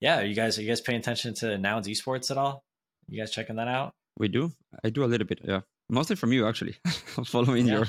yeah, 0.00 0.20
are 0.20 0.24
you 0.24 0.34
guys 0.34 0.58
are 0.58 0.62
you 0.62 0.68
guys 0.68 0.80
paying 0.80 0.98
attention 0.98 1.34
to 1.34 1.58
Nouns 1.58 1.88
Esports 1.88 2.30
at 2.30 2.38
all? 2.38 2.64
You 3.08 3.20
guys 3.20 3.30
checking 3.30 3.56
that 3.56 3.68
out? 3.68 3.94
We 4.18 4.28
do. 4.28 4.52
I 4.84 4.90
do 4.90 5.04
a 5.04 5.06
little 5.06 5.26
bit. 5.26 5.40
Yeah, 5.44 5.60
mostly 5.88 6.16
from 6.16 6.32
you 6.32 6.46
actually, 6.46 6.76
following 7.26 7.66
yeah. 7.66 7.74
your 7.74 7.86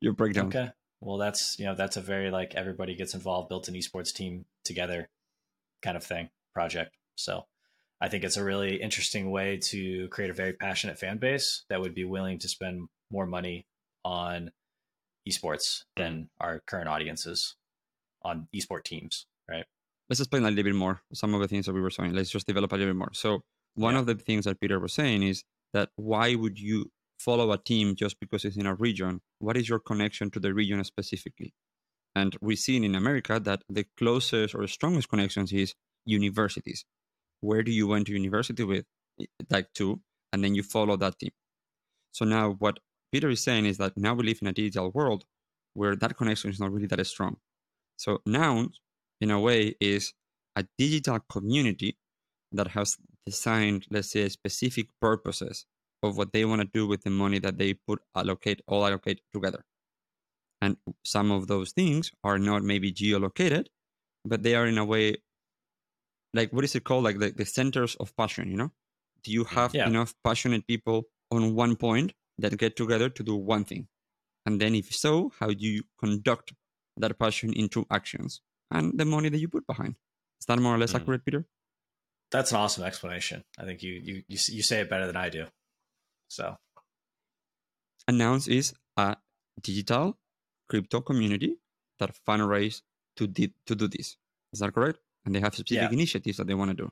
your 0.00 0.12
breakdown. 0.12 0.46
Okay. 0.46 0.70
Well, 1.00 1.18
that's 1.18 1.58
you 1.58 1.66
know 1.66 1.74
that's 1.74 1.96
a 1.96 2.00
very 2.00 2.30
like 2.30 2.54
everybody 2.54 2.94
gets 2.94 3.14
involved, 3.14 3.48
built 3.48 3.68
an 3.68 3.74
esports 3.74 4.12
team 4.12 4.44
together, 4.64 5.08
kind 5.82 5.96
of 5.96 6.04
thing 6.04 6.30
project. 6.52 6.94
So 7.16 7.44
I 8.00 8.08
think 8.08 8.24
it's 8.24 8.36
a 8.36 8.44
really 8.44 8.76
interesting 8.76 9.30
way 9.30 9.58
to 9.64 10.08
create 10.08 10.30
a 10.30 10.34
very 10.34 10.52
passionate 10.52 10.98
fan 10.98 11.18
base 11.18 11.64
that 11.68 11.80
would 11.80 11.94
be 11.94 12.04
willing 12.04 12.38
to 12.40 12.48
spend 12.48 12.88
more 13.10 13.26
money 13.26 13.66
on 14.04 14.50
esports 15.28 15.84
than 15.96 16.12
mm-hmm. 16.12 16.24
our 16.40 16.60
current 16.66 16.88
audiences 16.88 17.56
on 18.22 18.48
esport 18.54 18.84
teams, 18.84 19.26
right? 19.48 19.64
Let's 20.08 20.20
explain 20.20 20.44
a 20.44 20.50
little 20.50 20.64
bit 20.64 20.74
more 20.74 21.00
some 21.12 21.34
of 21.34 21.40
the 21.40 21.48
things 21.48 21.66
that 21.66 21.72
we 21.72 21.80
were 21.80 21.90
saying. 21.90 22.12
Let's 22.12 22.30
just 22.30 22.46
develop 22.46 22.72
a 22.72 22.76
little 22.76 22.92
bit 22.92 22.98
more. 22.98 23.12
So 23.12 23.40
one 23.74 23.94
yeah. 23.94 24.00
of 24.00 24.06
the 24.06 24.14
things 24.14 24.44
that 24.44 24.60
Peter 24.60 24.78
was 24.78 24.92
saying 24.92 25.22
is 25.22 25.44
that 25.72 25.90
why 25.96 26.34
would 26.34 26.58
you 26.58 26.90
follow 27.18 27.52
a 27.52 27.58
team 27.58 27.94
just 27.94 28.20
because 28.20 28.44
it's 28.44 28.56
in 28.56 28.66
a 28.66 28.74
region? 28.74 29.20
What 29.38 29.56
is 29.56 29.68
your 29.68 29.78
connection 29.78 30.30
to 30.32 30.40
the 30.40 30.52
region 30.52 30.82
specifically? 30.84 31.54
And 32.14 32.36
we've 32.40 32.58
seen 32.58 32.84
in 32.84 32.94
America 32.94 33.40
that 33.40 33.62
the 33.68 33.86
closest 33.96 34.54
or 34.54 34.66
strongest 34.66 35.08
connections 35.08 35.52
is 35.52 35.74
universities. 36.04 36.84
Where 37.40 37.62
do 37.62 37.72
you 37.72 37.88
went 37.88 38.06
to 38.06 38.12
university 38.12 38.62
with? 38.62 38.84
Like 39.50 39.68
two, 39.74 40.00
and 40.32 40.42
then 40.42 40.54
you 40.54 40.62
follow 40.62 40.96
that 40.96 41.18
team. 41.18 41.30
So 42.12 42.24
now 42.24 42.56
what 42.58 42.78
Peter 43.12 43.30
is 43.30 43.42
saying 43.42 43.66
is 43.66 43.78
that 43.78 43.96
now 43.96 44.14
we 44.14 44.24
live 44.24 44.38
in 44.42 44.48
a 44.48 44.52
digital 44.52 44.90
world 44.90 45.24
where 45.74 45.96
that 45.96 46.16
connection 46.16 46.50
is 46.50 46.60
not 46.60 46.72
really 46.72 46.86
that 46.86 47.04
strong. 47.06 47.36
So 47.96 48.20
now, 48.26 48.68
in 49.20 49.30
a 49.30 49.40
way, 49.40 49.74
is 49.80 50.12
a 50.56 50.64
digital 50.78 51.20
community 51.30 51.98
that 52.52 52.68
has 52.68 52.96
designed, 53.26 53.86
let's 53.90 54.10
say, 54.10 54.28
specific 54.28 54.88
purposes 55.00 55.66
of 56.02 56.16
what 56.16 56.32
they 56.32 56.44
want 56.44 56.60
to 56.60 56.68
do 56.72 56.86
with 56.86 57.02
the 57.02 57.10
money 57.10 57.38
that 57.38 57.58
they 57.58 57.74
put 57.74 58.00
allocate 58.14 58.60
all 58.66 58.86
allocate 58.86 59.20
together. 59.32 59.64
And 60.60 60.76
some 61.04 61.30
of 61.30 61.46
those 61.46 61.72
things 61.72 62.12
are 62.22 62.38
not 62.38 62.62
maybe 62.62 62.92
geolocated, 62.92 63.66
but 64.24 64.42
they 64.42 64.54
are 64.54 64.66
in 64.66 64.78
a 64.78 64.84
way 64.84 65.16
like 66.34 66.52
what 66.52 66.64
is 66.64 66.74
it 66.74 66.84
called? 66.84 67.04
Like 67.04 67.18
the, 67.18 67.30
the 67.30 67.46
centers 67.46 67.94
of 67.96 68.14
passion, 68.16 68.50
you 68.50 68.56
know? 68.56 68.72
Do 69.22 69.30
you 69.30 69.44
have 69.44 69.74
yeah. 69.74 69.86
enough 69.86 70.14
passionate 70.22 70.66
people 70.66 71.04
on 71.30 71.54
one 71.54 71.76
point 71.76 72.12
that 72.38 72.58
get 72.58 72.76
together 72.76 73.08
to 73.08 73.22
do 73.22 73.36
one 73.36 73.64
thing? 73.64 73.88
And 74.44 74.60
then 74.60 74.74
if 74.74 74.94
so, 74.94 75.32
how 75.40 75.48
do 75.48 75.54
you 75.58 75.84
conduct 75.98 76.52
that 76.98 77.18
passion 77.18 77.52
into 77.54 77.86
actions 77.90 78.42
and 78.70 78.98
the 78.98 79.04
money 79.04 79.28
that 79.28 79.38
you 79.38 79.48
put 79.48 79.66
behind? 79.66 79.96
Is 80.40 80.46
that 80.46 80.58
more 80.58 80.74
or 80.74 80.78
less 80.78 80.92
mm. 80.92 81.00
accurate, 81.00 81.24
Peter? 81.24 81.46
That's 82.30 82.50
an 82.50 82.58
awesome 82.58 82.84
explanation. 82.84 83.44
I 83.58 83.64
think 83.64 83.82
you 83.82 83.92
you 83.92 84.14
you, 84.28 84.38
you 84.48 84.62
say 84.62 84.80
it 84.80 84.90
better 84.90 85.06
than 85.06 85.16
I 85.16 85.28
do. 85.28 85.46
So, 86.28 86.56
Nouns 88.10 88.48
is 88.48 88.74
a 88.96 89.16
digital 89.60 90.18
crypto 90.68 91.00
community 91.00 91.58
that 91.98 92.10
fundraise 92.26 92.82
to 93.16 93.26
di- 93.26 93.54
to 93.66 93.74
do 93.74 93.88
this. 93.88 94.16
Is 94.52 94.60
that 94.60 94.74
correct? 94.74 94.98
And 95.24 95.34
they 95.34 95.40
have 95.40 95.54
specific 95.54 95.90
yeah. 95.90 95.92
initiatives 95.92 96.38
that 96.38 96.46
they 96.46 96.54
want 96.54 96.70
to 96.70 96.76
do. 96.76 96.90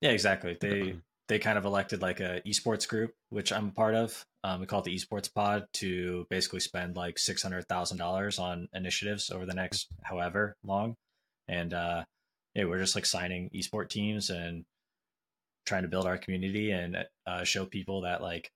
Yeah, 0.00 0.10
exactly. 0.10 0.56
They 0.60 0.96
they 1.30 1.38
kind 1.38 1.56
of 1.56 1.64
elected 1.64 2.02
like 2.02 2.18
a 2.18 2.42
esports 2.44 2.88
group, 2.88 3.12
which 3.28 3.52
I'm 3.52 3.68
a 3.68 3.70
part 3.72 3.94
of. 3.94 4.26
Um, 4.42 4.58
we 4.58 4.66
call 4.66 4.80
it 4.80 4.84
the 4.84 4.96
esports 4.96 5.32
pod 5.32 5.64
to 5.74 6.26
basically 6.28 6.58
spend 6.58 6.96
like 6.96 7.20
six 7.20 7.40
hundred 7.40 7.68
thousand 7.68 7.98
dollars 7.98 8.40
on 8.40 8.68
initiatives 8.74 9.30
over 9.30 9.46
the 9.46 9.54
next 9.54 9.86
however 10.02 10.56
long, 10.64 10.96
and 11.46 11.72
uh, 11.72 12.04
yeah, 12.56 12.64
we're 12.64 12.80
just 12.80 12.96
like 12.96 13.06
signing 13.06 13.48
esport 13.54 13.90
teams 13.90 14.28
and 14.28 14.64
trying 15.66 15.82
to 15.82 15.88
build 15.88 16.04
our 16.04 16.18
community 16.18 16.72
and 16.72 16.96
uh, 17.28 17.44
show 17.44 17.64
people 17.64 18.00
that 18.00 18.20
like 18.20 18.50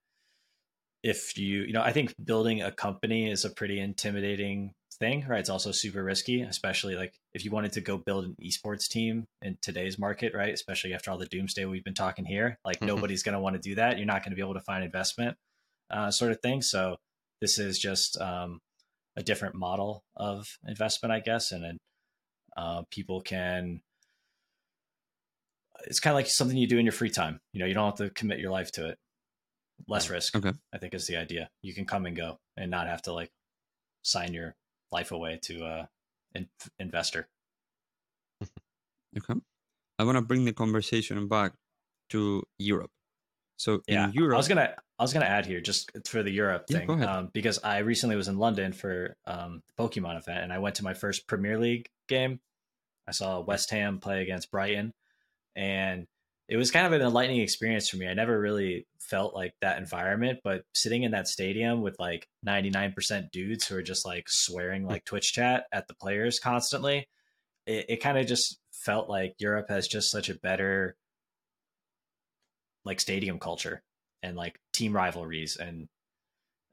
if 1.04 1.36
you 1.36 1.62
you 1.62 1.72
know 1.72 1.82
i 1.82 1.92
think 1.92 2.14
building 2.24 2.62
a 2.62 2.72
company 2.72 3.30
is 3.30 3.44
a 3.44 3.50
pretty 3.50 3.78
intimidating 3.78 4.72
thing 4.98 5.24
right? 5.28 5.40
It's 5.40 5.50
also 5.50 5.72
super 5.72 6.02
risky 6.02 6.42
especially 6.42 6.94
like 6.94 7.14
if 7.32 7.44
you 7.44 7.50
wanted 7.50 7.72
to 7.72 7.80
go 7.80 7.96
build 7.98 8.24
an 8.24 8.36
esports 8.42 8.88
team 8.88 9.26
in 9.42 9.58
today's 9.60 9.98
market 9.98 10.32
right? 10.34 10.52
Especially 10.54 10.94
after 10.94 11.10
all 11.10 11.18
the 11.18 11.26
doomsday 11.26 11.64
we've 11.64 11.84
been 11.84 11.94
talking 11.94 12.24
here 12.24 12.58
like 12.64 12.76
mm-hmm. 12.76 12.86
nobody's 12.86 13.22
going 13.22 13.34
to 13.34 13.40
want 13.40 13.54
to 13.54 13.60
do 13.60 13.74
that. 13.74 13.98
You're 13.98 14.06
not 14.06 14.22
going 14.22 14.30
to 14.30 14.36
be 14.36 14.42
able 14.42 14.54
to 14.54 14.60
find 14.60 14.84
investment 14.84 15.36
uh, 15.90 16.10
sort 16.10 16.30
of 16.30 16.40
thing. 16.40 16.62
So 16.62 16.96
this 17.40 17.58
is 17.58 17.78
just 17.78 18.20
um, 18.20 18.60
a 19.16 19.22
different 19.22 19.54
model 19.54 20.02
of 20.16 20.46
investment 20.66 21.12
i 21.12 21.20
guess 21.20 21.52
and 21.52 21.78
uh, 22.56 22.82
people 22.90 23.20
can 23.20 23.80
it's 25.86 26.00
kind 26.00 26.12
of 26.12 26.16
like 26.16 26.28
something 26.28 26.56
you 26.56 26.68
do 26.68 26.78
in 26.78 26.86
your 26.86 26.92
free 26.92 27.10
time. 27.10 27.40
You 27.52 27.60
know 27.60 27.66
you 27.66 27.74
don't 27.74 27.86
have 27.86 28.08
to 28.08 28.10
commit 28.14 28.38
your 28.38 28.52
life 28.52 28.70
to 28.72 28.88
it 28.88 28.98
less 29.88 30.10
risk. 30.10 30.36
Okay. 30.36 30.52
I 30.72 30.78
think 30.78 30.94
is 30.94 31.06
the 31.06 31.16
idea. 31.16 31.50
You 31.62 31.74
can 31.74 31.84
come 31.84 32.06
and 32.06 32.16
go 32.16 32.38
and 32.56 32.70
not 32.70 32.86
have 32.86 33.02
to 33.02 33.12
like 33.12 33.30
sign 34.02 34.32
your 34.34 34.54
life 34.92 35.12
away 35.12 35.38
to 35.42 35.64
uh 35.64 35.86
in- 36.34 36.48
investor. 36.78 37.28
Okay. 39.16 39.40
I 40.00 40.02
want 40.02 40.16
to 40.16 40.22
bring 40.22 40.44
the 40.44 40.52
conversation 40.52 41.28
back 41.28 41.52
to 42.10 42.42
Europe. 42.58 42.90
So 43.56 43.80
yeah, 43.86 44.10
Europe, 44.12 44.34
I 44.34 44.36
was 44.36 44.48
gonna 44.48 44.74
I 44.98 45.02
was 45.02 45.12
gonna 45.12 45.26
add 45.26 45.46
here 45.46 45.60
just 45.60 45.90
for 46.06 46.24
the 46.24 46.32
Europe 46.32 46.66
thing 46.66 46.88
yeah, 46.90 47.18
um, 47.18 47.30
because 47.32 47.60
I 47.62 47.78
recently 47.78 48.16
was 48.16 48.26
in 48.26 48.38
London 48.38 48.72
for 48.72 49.16
um, 49.26 49.62
the 49.68 49.82
Pokemon 49.82 50.18
event 50.18 50.42
and 50.42 50.52
I 50.52 50.58
went 50.58 50.74
to 50.76 50.84
my 50.84 50.94
first 50.94 51.28
Premier 51.28 51.58
League 51.58 51.88
game. 52.08 52.40
I 53.06 53.12
saw 53.12 53.40
West 53.40 53.70
Ham 53.70 54.00
play 54.00 54.22
against 54.22 54.50
Brighton, 54.50 54.92
and 55.54 56.06
it 56.48 56.56
was 56.56 56.70
kind 56.70 56.86
of 56.86 56.92
an 56.92 57.00
enlightening 57.00 57.40
experience 57.40 57.88
for 57.88 57.96
me. 57.96 58.06
I 58.06 58.14
never 58.14 58.38
really 58.38 58.86
felt 59.00 59.34
like 59.34 59.54
that 59.60 59.78
environment, 59.78 60.40
but 60.44 60.64
sitting 60.74 61.02
in 61.02 61.12
that 61.12 61.28
stadium 61.28 61.80
with 61.80 61.98
like 61.98 62.28
99% 62.46 63.30
dudes 63.30 63.66
who 63.66 63.76
are 63.76 63.82
just 63.82 64.04
like 64.04 64.24
swearing 64.28 64.86
like 64.86 65.04
Twitch 65.04 65.32
chat 65.32 65.64
at 65.72 65.88
the 65.88 65.94
players 65.94 66.38
constantly, 66.38 67.08
it, 67.66 67.86
it 67.88 68.02
kind 68.02 68.18
of 68.18 68.26
just 68.26 68.58
felt 68.72 69.08
like 69.08 69.34
Europe 69.38 69.66
has 69.70 69.88
just 69.88 70.10
such 70.10 70.28
a 70.28 70.34
better 70.34 70.96
like 72.84 73.00
stadium 73.00 73.38
culture 73.38 73.82
and 74.22 74.36
like 74.36 74.60
team 74.72 74.94
rivalries 74.94 75.56
and 75.56 75.88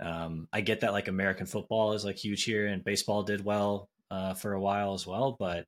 um, 0.01 0.47
I 0.51 0.61
get 0.61 0.81
that 0.81 0.93
like 0.93 1.07
American 1.07 1.45
football 1.45 1.93
is 1.93 2.03
like 2.03 2.17
huge 2.17 2.43
here 2.43 2.65
and 2.65 2.83
baseball 2.83 3.23
did 3.23 3.45
well 3.45 3.87
uh, 4.09 4.33
for 4.33 4.53
a 4.53 4.59
while 4.59 4.93
as 4.93 5.05
well, 5.05 5.35
but 5.39 5.67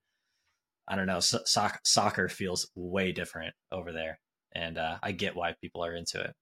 I 0.88 0.96
don't 0.96 1.08
know, 1.08 1.19
so- 1.19 1.43
soccer 1.84 2.30
feels 2.30 2.69
way 2.76 3.12
different 3.12 3.56
over 3.72 3.91
there, 3.91 4.19
and 4.54 4.78
uh, 4.78 4.98
I 5.02 5.12
get 5.12 5.36
why 5.36 5.56
people 5.62 5.84
are 5.84 5.96
into 5.96 6.19
it. 6.19 6.34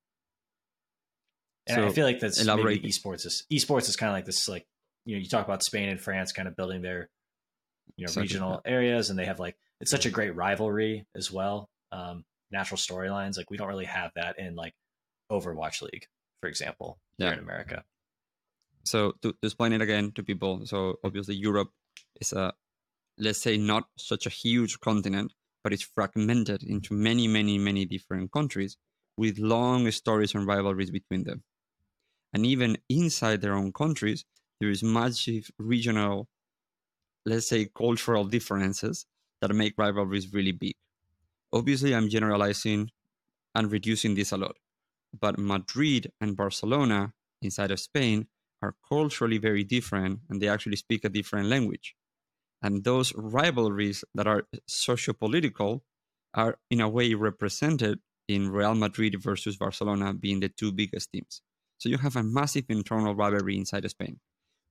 And 1.68 1.76
so 1.76 1.86
I 1.86 1.90
feel 1.92 2.06
like 2.06 2.20
that's 2.20 2.42
elaborate. 2.42 2.82
maybe 2.82 2.90
esports 2.90 3.26
is 3.26 3.46
esports 3.52 3.88
is 3.88 3.96
kind 3.96 4.10
of 4.10 4.16
like 4.16 4.26
this, 4.26 4.48
like 4.48 4.66
you 5.06 5.16
know, 5.16 5.22
you 5.22 5.28
talk 5.28 5.46
about 5.46 5.64
Spain 5.64 5.90
and 5.90 6.02
France 6.02 6.32
kind 6.32 6.48
of 6.48 6.56
building 6.56 6.82
their 6.82 7.10
you 7.96 8.06
know 8.06 8.12
such 8.12 8.24
regional 8.24 8.62
areas, 8.66 9.10
and 9.10 9.20
they 9.20 9.26
have 9.26 9.40
like 9.40 9.56
it's 9.80 9.92
such 9.92 10.06
a 10.06 10.10
great 10.10 10.36
rivalry 10.36 11.06
as 11.16 11.32
well. 11.32 11.70
Um, 11.92 12.24
natural 12.52 12.78
storylines, 12.78 13.38
like 13.38 13.50
we 13.50 13.58
don't 13.58 13.68
really 13.68 13.86
have 13.86 14.12
that 14.16 14.40
in 14.40 14.56
like 14.56 14.74
Overwatch 15.32 15.82
League, 15.82 16.08
for 16.40 16.50
example, 16.50 17.00
yeah. 17.18 17.28
here 17.28 17.34
in 17.34 17.40
America. 17.40 17.84
So 18.86 19.14
to, 19.22 19.32
to 19.32 19.38
explain 19.44 19.74
it 19.74 19.82
again 19.82 20.12
to 20.14 20.24
people, 20.24 20.66
so 20.66 20.96
obviously 21.04 21.36
Europe 21.36 21.70
is 22.20 22.34
a 22.34 22.54
let's 23.22 23.42
say 23.42 23.58
not 23.58 23.86
such 23.98 24.28
a 24.28 24.32
huge 24.32 24.82
continent, 24.82 25.34
but 25.64 25.74
it's 25.74 25.84
fragmented 25.84 26.64
into 26.64 26.94
many, 26.96 27.28
many, 27.30 27.60
many 27.60 27.86
different 27.86 28.34
countries 28.34 28.78
with 29.18 29.40
long 29.40 29.92
stories 29.92 30.36
and 30.36 30.48
rivalries 30.48 30.92
between 30.92 31.26
them. 31.26 31.44
And 32.34 32.46
even 32.46 32.78
inside 32.90 33.42
their 33.42 33.56
own 33.56 33.74
countries, 33.74 34.26
there 34.60 34.70
is 34.70 34.84
massive 34.84 35.50
regional, 35.60 36.30
let's 37.26 37.48
say, 37.48 37.66
cultural 37.76 38.26
differences 38.26 39.06
that 39.42 39.54
make 39.56 39.76
rivalries 39.78 40.34
really 40.34 40.52
big. 40.52 40.76
Obviously, 41.54 41.96
I'm 41.96 42.10
generalizing 42.10 42.92
and 43.56 43.72
reducing 43.72 44.16
this 44.16 44.32
a 44.34 44.38
lot, 44.38 44.58
but 45.20 45.40
Madrid 45.40 46.12
and 46.22 46.38
Barcelona 46.38 47.14
inside 47.42 47.72
of 47.72 47.80
Spain 47.82 48.28
are 48.62 48.76
culturally 48.90 49.40
very 49.40 49.64
different 49.64 50.22
and 50.30 50.42
they 50.42 50.50
actually 50.50 50.78
speak 50.78 51.06
a 51.06 51.10
different 51.10 51.50
language. 51.50 51.96
And 52.62 52.84
those 52.84 53.14
rivalries 53.16 54.04
that 54.14 54.28
are 54.28 54.44
socio-political 54.68 55.84
are 56.34 56.58
in 56.70 56.82
a 56.82 56.90
way 56.90 57.14
represented 57.14 58.00
in 58.28 58.50
Real 58.50 58.76
Madrid 58.76 59.22
versus 59.22 59.58
Barcelona 59.58 60.14
being 60.14 60.40
the 60.40 60.50
two 60.50 60.72
biggest 60.72 61.12
teams. 61.12 61.42
So 61.78 61.90
you 61.90 61.98
have 61.98 62.16
a 62.16 62.24
massive 62.24 62.66
internal 62.70 63.16
rivalry 63.16 63.58
inside 63.58 63.90
Spain. 63.90 64.20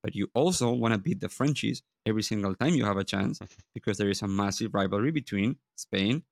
but 0.02 0.14
you 0.14 0.30
also 0.34 0.72
want 0.72 0.94
to 0.94 0.98
beat 0.98 1.20
the 1.20 1.28
Frenchies 1.28 1.82
every 2.06 2.22
single 2.22 2.54
time 2.54 2.74
you 2.74 2.86
have 2.86 2.96
a 2.96 3.04
chance 3.04 3.38
because 3.74 3.98
there 3.98 4.08
is 4.08 4.22
a 4.22 4.28
massive 4.28 4.72
rivalry 4.72 5.10
between 5.10 5.56
Spain 5.76 6.22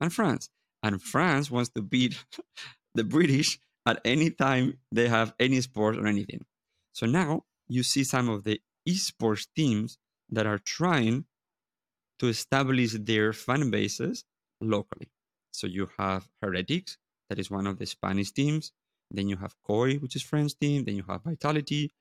and 0.00 0.12
France. 0.12 0.48
And 0.82 1.00
France 1.00 1.50
wants 1.50 1.70
to 1.76 1.82
beat 1.82 2.24
the 2.94 3.04
British 3.04 3.60
at 3.86 4.00
any 4.04 4.30
time 4.30 4.78
they 4.90 5.08
have 5.08 5.34
any 5.38 5.60
sport 5.60 5.96
or 5.96 6.06
anything. 6.06 6.44
So 6.92 7.06
now 7.06 7.44
you 7.68 7.82
see 7.82 8.04
some 8.04 8.28
of 8.28 8.44
the 8.44 8.60
esports 8.88 9.46
teams 9.54 9.98
that 10.32 10.46
are 10.46 10.58
trying 10.58 11.26
to 12.18 12.28
establish 12.28 12.92
their 12.98 13.32
fan 13.32 13.70
bases 13.70 14.24
locally. 14.60 15.10
So 15.52 15.66
you 15.66 15.88
have 15.98 16.28
Heretics, 16.40 16.98
that 17.28 17.38
is 17.38 17.50
one 17.50 17.66
of 17.66 17.78
the 17.78 17.86
Spanish 17.86 18.32
teams. 18.32 18.72
Then 19.10 19.28
you 19.28 19.36
have 19.36 19.54
Koi, 19.66 19.96
which 19.96 20.16
is 20.16 20.22
French 20.22 20.58
team. 20.58 20.84
Then 20.84 20.96
you 20.96 21.04
have 21.08 21.22
Vitality. 21.22 21.92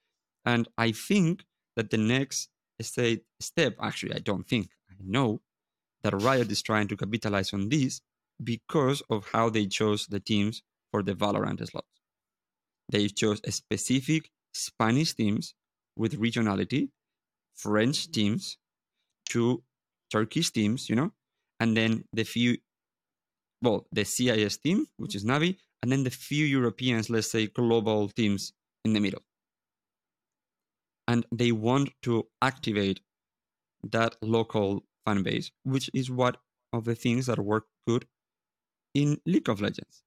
And 0.45 0.67
I 0.77 0.91
think 0.91 1.43
that 1.75 1.89
the 1.89 1.97
next 1.97 2.49
state 2.81 3.23
step, 3.39 3.75
actually, 3.81 4.15
I 4.15 4.19
don't 4.19 4.47
think, 4.47 4.69
I 4.89 4.95
know 4.99 5.41
that 6.03 6.13
Riot 6.21 6.51
is 6.51 6.61
trying 6.61 6.87
to 6.87 6.97
capitalize 6.97 7.53
on 7.53 7.69
this 7.69 8.01
because 8.43 9.03
of 9.09 9.27
how 9.31 9.49
they 9.49 9.67
chose 9.67 10.07
the 10.07 10.19
teams 10.19 10.63
for 10.89 11.03
the 11.03 11.13
Valorant 11.13 11.65
slots. 11.69 11.87
They 12.89 13.07
chose 13.07 13.41
specific 13.53 14.31
Spanish 14.53 15.13
teams 15.13 15.53
with 15.95 16.19
regionality, 16.19 16.89
French 17.61 18.11
teams, 18.11 18.57
two 19.29 19.63
Turkish 20.11 20.51
teams, 20.51 20.89
you 20.89 20.95
know, 20.95 21.11
and 21.59 21.77
then 21.77 22.03
the 22.11 22.23
few, 22.23 22.57
well, 23.61 23.87
the 23.91 24.03
CIS 24.03 24.57
team, 24.57 24.87
which 24.97 25.15
is 25.15 25.23
Navi, 25.23 25.57
and 25.83 25.91
then 25.91 26.03
the 26.03 26.09
few 26.09 26.45
Europeans, 26.45 27.09
let's 27.09 27.29
say 27.29 27.47
global 27.47 28.09
teams 28.09 28.53
in 28.83 28.93
the 28.93 28.99
middle. 28.99 29.21
And 31.07 31.25
they 31.31 31.51
want 31.51 31.91
to 32.03 32.27
activate 32.41 33.01
that 33.83 34.15
local 34.21 34.83
fan 35.05 35.23
base, 35.23 35.51
which 35.63 35.89
is 35.93 36.09
what 36.09 36.37
of 36.73 36.85
the 36.85 36.95
things 36.95 37.25
that 37.25 37.39
work 37.39 37.65
good 37.87 38.05
in 38.93 39.19
League 39.25 39.49
of 39.49 39.61
Legends. 39.61 40.03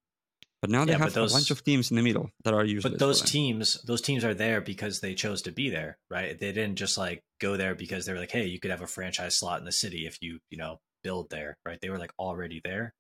But 0.64 0.70
now 0.70 0.86
they 0.86 0.92
yeah, 0.92 0.98
have 0.98 1.12
those, 1.12 1.30
a 1.30 1.34
bunch 1.34 1.50
of 1.50 1.62
teams 1.62 1.90
in 1.90 1.96
the 1.98 2.02
middle 2.02 2.30
that 2.42 2.54
are 2.54 2.64
useless. 2.64 2.92
But 2.92 2.98
those 2.98 3.20
teams, 3.20 3.78
those 3.82 4.00
teams 4.00 4.24
are 4.24 4.32
there 4.32 4.62
because 4.62 5.00
they 5.00 5.12
chose 5.12 5.42
to 5.42 5.52
be 5.52 5.68
there, 5.68 5.98
right? 6.10 6.38
They 6.38 6.52
didn't 6.52 6.76
just 6.76 6.96
like 6.96 7.22
go 7.38 7.58
there 7.58 7.74
because 7.74 8.06
they 8.06 8.14
were 8.14 8.18
like, 8.18 8.30
"Hey, 8.30 8.46
you 8.46 8.58
could 8.58 8.70
have 8.70 8.80
a 8.80 8.86
franchise 8.86 9.38
slot 9.38 9.58
in 9.58 9.66
the 9.66 9.72
city 9.72 10.06
if 10.06 10.16
you, 10.22 10.38
you 10.48 10.56
know, 10.56 10.80
build 11.02 11.28
there," 11.28 11.58
right? 11.66 11.78
They 11.82 11.90
were 11.90 11.98
like 11.98 12.12
already 12.18 12.62
there. 12.64 12.94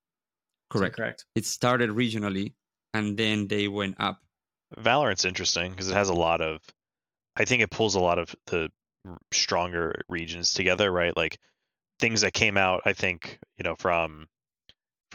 Correct. 0.68 0.94
Correct. 0.94 1.24
It 1.34 1.46
started 1.46 1.88
regionally, 1.88 2.52
and 2.92 3.16
then 3.16 3.48
they 3.48 3.66
went 3.66 3.98
up. 3.98 4.20
Valorant's 4.76 5.24
interesting 5.24 5.70
because 5.70 5.88
it 5.88 5.94
has 5.94 6.10
a 6.10 6.14
lot 6.14 6.42
of. 6.42 6.60
I 7.34 7.46
think 7.46 7.62
it 7.62 7.70
pulls 7.70 7.94
a 7.94 8.00
lot 8.00 8.18
of 8.18 8.36
the 8.48 8.68
stronger 9.32 10.02
regions 10.10 10.52
together, 10.52 10.92
right? 10.92 11.16
Like 11.16 11.38
things 11.98 12.20
that 12.20 12.34
came 12.34 12.58
out. 12.58 12.82
I 12.84 12.92
think 12.92 13.38
you 13.56 13.62
know 13.62 13.74
from 13.74 14.26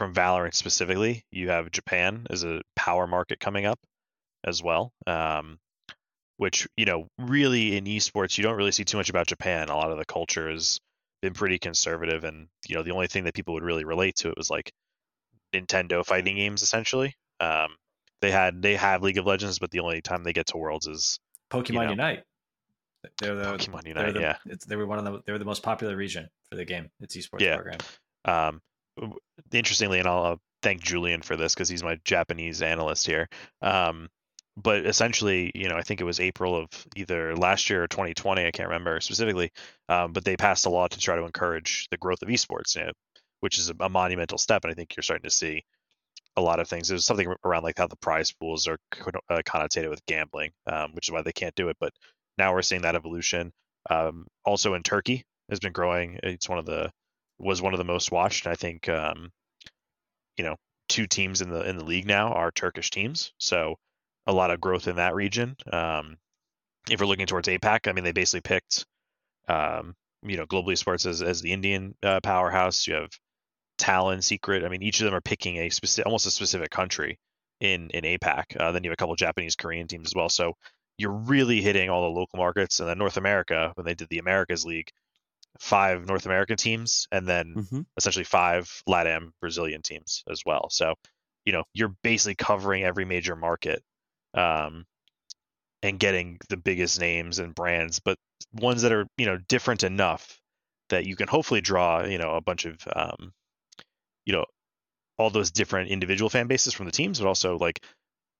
from 0.00 0.14
Valorant 0.14 0.54
specifically, 0.54 1.26
you 1.30 1.50
have 1.50 1.70
Japan 1.70 2.26
as 2.30 2.42
a 2.42 2.62
power 2.74 3.06
market 3.06 3.38
coming 3.38 3.66
up 3.66 3.78
as 4.42 4.62
well. 4.62 4.94
Um, 5.06 5.58
which 6.38 6.66
you 6.74 6.86
know, 6.86 7.06
really 7.18 7.76
in 7.76 7.84
esports, 7.84 8.38
you 8.38 8.42
don't 8.42 8.56
really 8.56 8.72
see 8.72 8.82
too 8.82 8.96
much 8.96 9.10
about 9.10 9.26
Japan. 9.26 9.68
A 9.68 9.76
lot 9.76 9.90
of 9.90 9.98
the 9.98 10.06
culture 10.06 10.50
has 10.50 10.80
been 11.20 11.34
pretty 11.34 11.58
conservative, 11.58 12.24
and 12.24 12.48
you 12.66 12.76
know, 12.76 12.82
the 12.82 12.92
only 12.92 13.08
thing 13.08 13.24
that 13.24 13.34
people 13.34 13.52
would 13.52 13.62
really 13.62 13.84
relate 13.84 14.16
to 14.16 14.30
it 14.30 14.38
was 14.38 14.48
like 14.48 14.72
Nintendo 15.54 16.02
fighting 16.02 16.36
games, 16.36 16.62
essentially. 16.62 17.14
Um, 17.38 17.76
they 18.22 18.30
had 18.30 18.62
they 18.62 18.76
have 18.76 19.02
League 19.02 19.18
of 19.18 19.26
Legends, 19.26 19.58
but 19.58 19.70
the 19.70 19.80
only 19.80 20.00
time 20.00 20.24
they 20.24 20.32
get 20.32 20.46
to 20.46 20.56
Worlds 20.56 20.86
is 20.86 21.20
Pokemon 21.52 21.68
you 21.68 21.74
know, 21.74 21.90
Unite. 21.90 22.22
They're 23.20 23.34
the 23.34 23.44
Pokemon 23.44 23.86
Unite. 23.86 24.02
They're 24.04 24.12
the, 24.14 24.20
yeah, 24.20 24.54
they 24.66 24.76
were 24.76 24.86
one 24.86 24.98
of 24.98 25.04
the 25.04 25.20
they 25.26 25.32
were 25.32 25.38
the 25.38 25.44
most 25.44 25.62
popular 25.62 25.94
region 25.94 26.30
for 26.48 26.56
the 26.56 26.64
game. 26.64 26.88
It's 27.00 27.14
esports 27.14 27.42
yeah. 27.42 27.56
program. 27.56 27.80
Um, 28.24 28.62
interestingly, 29.52 29.98
and 29.98 30.08
I'll, 30.08 30.22
I'll 30.22 30.40
thank 30.62 30.82
Julian 30.82 31.22
for 31.22 31.36
this 31.36 31.54
because 31.54 31.68
he's 31.68 31.82
my 31.82 31.98
Japanese 32.04 32.62
analyst 32.62 33.06
here. 33.06 33.28
Um, 33.62 34.08
but 34.56 34.84
essentially, 34.84 35.52
you 35.54 35.68
know, 35.68 35.76
I 35.76 35.82
think 35.82 36.00
it 36.00 36.04
was 36.04 36.20
April 36.20 36.56
of 36.56 36.68
either 36.96 37.36
last 37.36 37.70
year 37.70 37.84
or 37.84 37.88
2020, 37.88 38.44
I 38.44 38.50
can't 38.50 38.68
remember 38.68 39.00
specifically, 39.00 39.52
um, 39.88 40.12
but 40.12 40.24
they 40.24 40.36
passed 40.36 40.66
a 40.66 40.70
law 40.70 40.86
to 40.88 40.98
try 40.98 41.16
to 41.16 41.24
encourage 41.24 41.88
the 41.90 41.96
growth 41.96 42.22
of 42.22 42.28
esports, 42.28 42.76
you 42.76 42.84
know, 42.84 42.92
which 43.40 43.58
is 43.58 43.70
a, 43.70 43.74
a, 43.80 43.88
monumental 43.88 44.38
step. 44.38 44.64
And 44.64 44.70
I 44.70 44.74
think 44.74 44.96
you're 44.96 45.02
starting 45.02 45.28
to 45.28 45.34
see 45.34 45.64
a 46.36 46.42
lot 46.42 46.60
of 46.60 46.68
things. 46.68 46.88
There's 46.88 47.06
something 47.06 47.32
around 47.44 47.62
like 47.62 47.78
how 47.78 47.86
the 47.86 47.96
prize 47.96 48.32
pools 48.32 48.66
are 48.66 48.78
uh, 49.30 49.42
connotated 49.46 49.88
with 49.88 50.04
gambling, 50.06 50.50
um, 50.66 50.92
which 50.92 51.08
is 51.08 51.12
why 51.12 51.22
they 51.22 51.32
can't 51.32 51.54
do 51.54 51.68
it. 51.68 51.76
But 51.80 51.92
now 52.36 52.52
we're 52.52 52.62
seeing 52.62 52.82
that 52.82 52.96
evolution. 52.96 53.52
Um, 53.88 54.26
also 54.44 54.74
in 54.74 54.82
Turkey 54.82 55.24
has 55.48 55.60
been 55.60 55.72
growing. 55.72 56.18
It's 56.22 56.48
one 56.48 56.58
of 56.58 56.66
the 56.66 56.90
was 57.40 57.62
one 57.62 57.74
of 57.74 57.78
the 57.78 57.84
most 57.84 58.12
watched. 58.12 58.46
I 58.46 58.54
think 58.54 58.88
um, 58.88 59.30
you 60.36 60.44
know 60.44 60.56
two 60.88 61.06
teams 61.06 61.40
in 61.40 61.50
the 61.50 61.68
in 61.68 61.76
the 61.76 61.84
league 61.84 62.06
now 62.06 62.32
are 62.32 62.50
Turkish 62.50 62.90
teams, 62.90 63.32
so 63.38 63.76
a 64.26 64.32
lot 64.32 64.50
of 64.50 64.60
growth 64.60 64.88
in 64.88 64.96
that 64.96 65.14
region. 65.14 65.56
Um, 65.72 66.16
if 66.90 67.00
we're 67.00 67.06
looking 67.06 67.26
towards 67.26 67.48
APAC, 67.48 67.88
I 67.88 67.92
mean 67.92 68.04
they 68.04 68.12
basically 68.12 68.42
picked 68.42 68.86
um, 69.48 69.94
you 70.22 70.36
know 70.36 70.46
Global 70.46 70.72
Esports 70.72 71.06
as 71.06 71.22
as 71.22 71.40
the 71.40 71.52
Indian 71.52 71.94
uh, 72.02 72.20
powerhouse. 72.20 72.86
You 72.86 72.94
have 72.94 73.10
Talon, 73.78 74.22
Secret. 74.22 74.64
I 74.64 74.68
mean 74.68 74.82
each 74.82 75.00
of 75.00 75.06
them 75.06 75.14
are 75.14 75.20
picking 75.20 75.56
a 75.58 75.70
specific 75.70 76.06
almost 76.06 76.26
a 76.26 76.30
specific 76.30 76.70
country 76.70 77.18
in 77.60 77.90
in 77.90 78.04
APAC. 78.04 78.56
Uh, 78.58 78.72
then 78.72 78.84
you 78.84 78.90
have 78.90 78.94
a 78.94 78.96
couple 78.96 79.14
Japanese, 79.16 79.56
Korean 79.56 79.86
teams 79.86 80.08
as 80.08 80.14
well. 80.14 80.28
So 80.28 80.54
you're 80.98 81.10
really 81.10 81.62
hitting 81.62 81.88
all 81.88 82.02
the 82.02 82.20
local 82.20 82.38
markets. 82.38 82.78
And 82.78 82.88
then 82.88 82.98
North 82.98 83.16
America, 83.16 83.72
when 83.74 83.86
they 83.86 83.94
did 83.94 84.08
the 84.10 84.18
Americas 84.18 84.66
League, 84.66 84.90
five 85.58 86.06
North 86.06 86.26
American 86.26 86.56
teams 86.56 87.06
and 87.10 87.26
then 87.26 87.54
mm-hmm. 87.56 87.80
essentially 87.96 88.24
five 88.24 88.82
LATAM 88.88 89.32
Brazilian 89.40 89.82
teams 89.82 90.22
as 90.30 90.42
well. 90.46 90.68
So, 90.70 90.94
you 91.44 91.52
know, 91.52 91.64
you're 91.74 91.94
basically 92.02 92.36
covering 92.36 92.84
every 92.84 93.04
major 93.04 93.36
market 93.36 93.82
um, 94.34 94.86
and 95.82 95.98
getting 95.98 96.38
the 96.48 96.56
biggest 96.56 97.00
names 97.00 97.38
and 97.38 97.54
brands, 97.54 98.00
but 98.00 98.16
ones 98.52 98.82
that 98.82 98.92
are, 98.92 99.06
you 99.16 99.26
know, 99.26 99.38
different 99.48 99.82
enough 99.82 100.38
that 100.90 101.04
you 101.04 101.16
can 101.16 101.28
hopefully 101.28 101.60
draw, 101.60 102.04
you 102.04 102.18
know, 102.18 102.34
a 102.34 102.40
bunch 102.40 102.64
of, 102.64 102.76
um, 102.94 103.32
you 104.24 104.32
know, 104.32 104.44
all 105.18 105.30
those 105.30 105.50
different 105.50 105.90
individual 105.90 106.30
fan 106.30 106.46
bases 106.46 106.74
from 106.74 106.86
the 106.86 106.92
teams, 106.92 107.18
but 107.18 107.28
also 107.28 107.58
like 107.58 107.82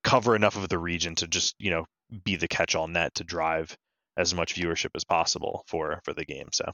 cover 0.03 0.35
enough 0.35 0.57
of 0.57 0.69
the 0.69 0.79
region 0.79 1.15
to 1.17 1.27
just, 1.27 1.55
you 1.59 1.71
know, 1.71 1.85
be 2.25 2.37
the 2.37 2.49
catch 2.49 2.75
all 2.75 2.89
net 2.89 3.15
to 3.15 3.25
drive 3.25 3.77
as 4.17 4.35
much 4.35 4.55
viewership 4.55 4.91
as 4.95 5.05
possible 5.05 5.65
for 5.67 6.01
for 6.05 6.13
the 6.13 6.25
game. 6.25 6.49
So 6.53 6.65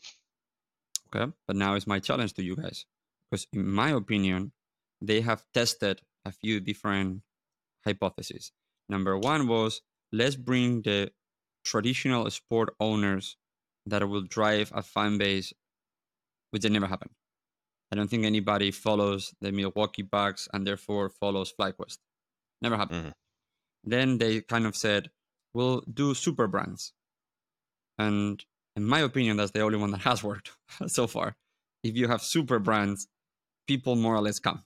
Okay, 1.07 1.33
but 1.47 1.57
now 1.57 1.75
is 1.75 1.87
my 1.87 1.99
challenge 1.99 2.35
to 2.35 2.43
you 2.43 2.57
guys 2.57 2.87
because, 3.31 3.47
in 3.53 3.67
my 3.67 3.91
opinion, 3.91 4.53
they 5.01 5.21
have 5.21 5.45
tested 5.55 6.01
a 6.25 6.33
few 6.33 6.61
different 6.61 7.23
hypotheses. 7.85 8.53
Number 8.89 9.17
one 9.17 9.47
was 9.47 9.83
let's 10.13 10.37
bring 10.37 10.83
the 10.83 11.11
traditional 11.65 12.31
sport 12.31 12.75
owners 12.81 13.37
that 13.87 14.09
will 14.09 14.23
drive 14.23 14.73
a 14.75 14.83
fan 14.83 15.19
base, 15.19 15.53
which 16.51 16.65
had 16.65 16.73
never 16.73 16.87
happened. 16.87 17.13
I 17.93 17.97
don't 17.97 18.09
think 18.09 18.25
anybody 18.25 18.73
follows 18.73 19.33
the 19.41 19.53
Milwaukee 19.53 20.03
Bucks 20.03 20.49
and 20.53 20.67
therefore 20.67 21.09
follows 21.09 21.53
FlyQuest. 21.59 21.99
Never 22.61 22.77
happened. 22.77 23.01
Mm-hmm. 23.01 23.91
Then 23.91 24.19
they 24.19 24.41
kind 24.41 24.67
of 24.67 24.75
said, 24.75 25.11
we'll 25.55 25.83
do 25.93 26.15
super 26.15 26.49
brands. 26.49 26.93
And 27.99 28.45
in 28.77 28.85
my 28.85 29.01
opinion, 29.01 29.39
that's 29.39 29.53
the 29.53 29.61
only 29.61 29.79
one 29.79 29.91
that 29.91 30.03
has 30.03 30.23
worked 30.23 30.53
so 30.87 31.07
far. 31.07 31.37
If 31.83 31.97
you 31.97 32.09
have 32.09 32.23
super 32.23 32.59
brands, 32.59 33.09
people 33.67 33.97
more 33.97 34.15
or 34.15 34.21
less 34.21 34.39
come. 34.39 34.65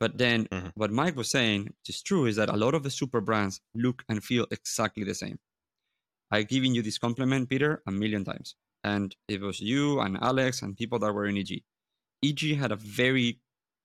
But 0.00 0.16
then 0.16 0.46
mm-hmm. 0.46 0.68
what 0.74 0.92
Mike 0.92 1.16
was 1.16 1.30
saying, 1.30 1.64
which 1.64 1.88
is 1.88 2.02
true, 2.02 2.26
is 2.26 2.36
that 2.36 2.48
a 2.48 2.56
lot 2.56 2.74
of 2.74 2.82
the 2.82 2.90
super 2.90 3.20
brands 3.20 3.60
look 3.74 4.04
and 4.08 4.22
feel 4.22 4.46
exactly 4.50 5.04
the 5.04 5.14
same. 5.14 5.38
I've 6.30 6.48
given 6.48 6.74
you 6.74 6.82
this 6.82 6.98
compliment, 6.98 7.48
Peter, 7.48 7.82
a 7.86 7.90
million 7.90 8.24
times. 8.24 8.54
And 8.84 9.14
it 9.28 9.40
was 9.40 9.60
you 9.60 10.00
and 10.00 10.18
Alex 10.22 10.62
and 10.62 10.76
people 10.76 10.98
that 11.00 11.12
were 11.12 11.26
in 11.26 11.36
EG. 11.36 11.62
EG 12.24 12.56
had 12.56 12.70
a 12.70 12.76
very 12.76 13.40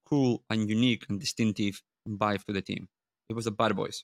cool 0.06 0.44
and 0.50 0.70
unique 0.70 1.06
and 1.10 1.20
distinctive 1.20 1.82
vibe 2.08 2.44
to 2.46 2.54
the 2.54 2.62
team. 2.62 2.88
It 3.30 3.34
was 3.34 3.46
the 3.46 3.52
bad 3.52 3.76
boys. 3.76 4.04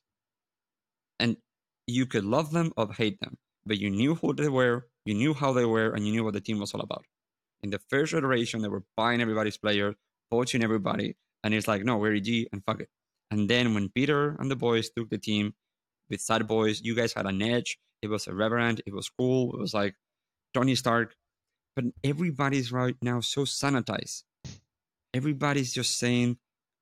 And 1.20 1.38
you 1.86 2.06
could 2.06 2.24
love 2.24 2.52
them 2.52 2.72
or 2.78 2.92
hate 2.94 3.20
them, 3.20 3.38
but 3.66 3.78
you 3.78 3.90
knew 3.90 4.16
who 4.16 4.34
they 4.34 4.50
were, 4.50 4.88
you 5.06 5.14
knew 5.14 5.34
how 5.34 5.54
they 5.54 5.66
were, 5.66 5.92
and 5.92 6.06
you 6.06 6.12
knew 6.12 6.24
what 6.24 6.34
the 6.34 6.42
team 6.42 6.60
was 6.60 6.74
all 6.74 6.82
about. 6.82 7.06
In 7.62 7.70
the 7.70 7.80
first 7.90 8.14
iteration, 8.14 8.62
they 8.62 8.68
were 8.68 8.84
buying 8.96 9.22
everybody's 9.22 9.58
player, 9.58 9.96
poaching 10.30 10.64
everybody, 10.64 11.16
and 11.44 11.54
it's 11.54 11.68
like, 11.68 11.84
no, 11.84 11.98
we're 11.98 12.16
EG 12.16 12.48
and 12.52 12.64
fuck 12.66 12.82
it. 12.82 12.90
And 13.32 13.50
then 13.50 13.74
when 13.74 13.90
Peter 13.90 14.36
and 14.40 14.50
the 14.50 14.56
boys 14.56 14.90
took 14.90 15.10
the 15.10 15.18
team 15.18 15.54
with 16.10 16.22
Sad 16.22 16.48
Boys, 16.48 16.82
you 16.82 16.96
guys 16.96 17.14
had 17.14 17.26
an 17.26 17.42
edge. 17.42 17.78
It 18.02 18.08
was 18.08 18.28
irreverent. 18.28 18.82
It 18.86 18.94
was 18.94 19.10
cool. 19.10 19.54
It 19.54 19.60
was 19.60 19.74
like 19.74 19.96
Tony 20.54 20.76
Stark. 20.76 21.16
But 21.76 21.86
everybody's 22.04 22.72
right 22.72 22.96
now 23.02 23.20
so 23.22 23.42
sanitized. 23.42 24.24
Everybody's 25.14 25.74
just 25.74 25.98
saying 25.98 26.38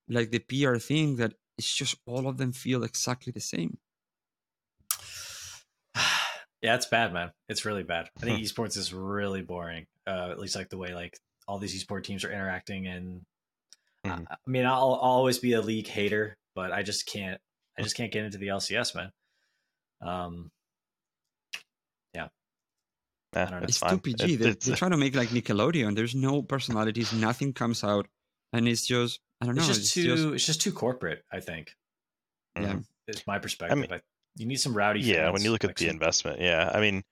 like 0.09 0.32
the 0.32 0.39
PR 0.39 0.78
thing 0.78 1.18
that 1.18 1.34
it's 1.57 1.74
just 1.74 1.97
all 2.05 2.28
of 2.28 2.38
them 2.38 2.53
feel 2.53 2.84
exactly 2.84 3.32
the 3.32 3.41
same. 3.41 3.78
Yeah, 6.62 6.76
it's 6.76 6.88
bad, 6.88 7.14
man. 7.14 7.32
It's 7.49 7.66
really 7.66 7.84
bad. 7.84 8.10
I 8.18 8.26
think 8.26 8.39
esports 8.41 8.78
is 8.78 8.93
really 8.93 9.41
boring. 9.41 9.86
Uh, 10.08 10.30
at 10.32 10.39
least 10.39 10.55
like 10.55 10.70
the 10.70 10.78
way 10.78 10.93
like 10.93 11.18
all 11.47 11.60
these 11.60 11.84
esports 11.84 12.05
teams 12.05 12.24
are 12.24 12.32
interacting, 12.32 12.88
and 12.88 13.22
mm-hmm. 14.05 14.24
I, 14.30 14.34
I, 14.34 14.49
mean, 14.49 14.66
I'll, 14.66 14.99
I'll, 15.01 15.18
always 15.18 15.38
be 15.39 15.53
a 15.53 15.62
league 15.62 15.88
hater, 15.88 16.36
but 16.55 16.72
I 16.72 16.82
just 16.82 17.05
can't. 17.05 17.39
I 17.78 17.84
just 17.84 17.95
can't 17.95 18.12
get 18.12 18.26
into 18.26 18.39
the 18.39 18.47
LCS, 18.47 18.95
man. 18.95 19.12
Um, 20.01 20.49
yeah. 22.16 22.28
yeah 23.36 23.60
it's 23.62 23.80
too 23.80 23.99
PG. 23.99 24.34
It, 24.34 24.62
they, 24.62 24.74
are 24.74 24.76
trying 24.76 24.91
to 24.91 24.97
make 24.97 25.16
like 25.16 25.30
Nickelodeon. 25.30 25.95
There's 25.95 26.16
no 26.16 26.41
personalities. 26.41 27.14
Nothing 27.14 27.53
comes 27.53 27.84
out, 27.84 28.08
and 28.51 28.68
it's 28.68 28.86
just 28.86 29.20
I 29.41 29.45
don't 29.45 29.55
know. 29.55 29.60
It's 29.60 29.68
just 29.68 29.82
it's 29.82 29.93
too. 29.93 30.03
Just... 30.03 30.26
It's 30.34 30.45
just 30.45 30.62
too 30.62 30.72
corporate. 30.72 31.24
I 31.32 31.39
think. 31.39 31.72
Yeah, 32.60 32.80
it's 33.08 33.28
my 33.28 33.38
perspective. 33.38 33.78
I 33.78 33.80
mean, 33.80 34.01
you 34.38 34.46
need 34.46 34.60
some 34.60 34.76
rowdy. 34.76 35.02
Yeah, 35.02 35.32
when 35.32 35.44
you 35.44 35.52
look 35.52 35.64
at 35.64 35.76
the 35.76 35.90
investment, 35.90 36.40
yeah. 36.42 36.72
I 36.74 36.80
mean, 36.80 37.04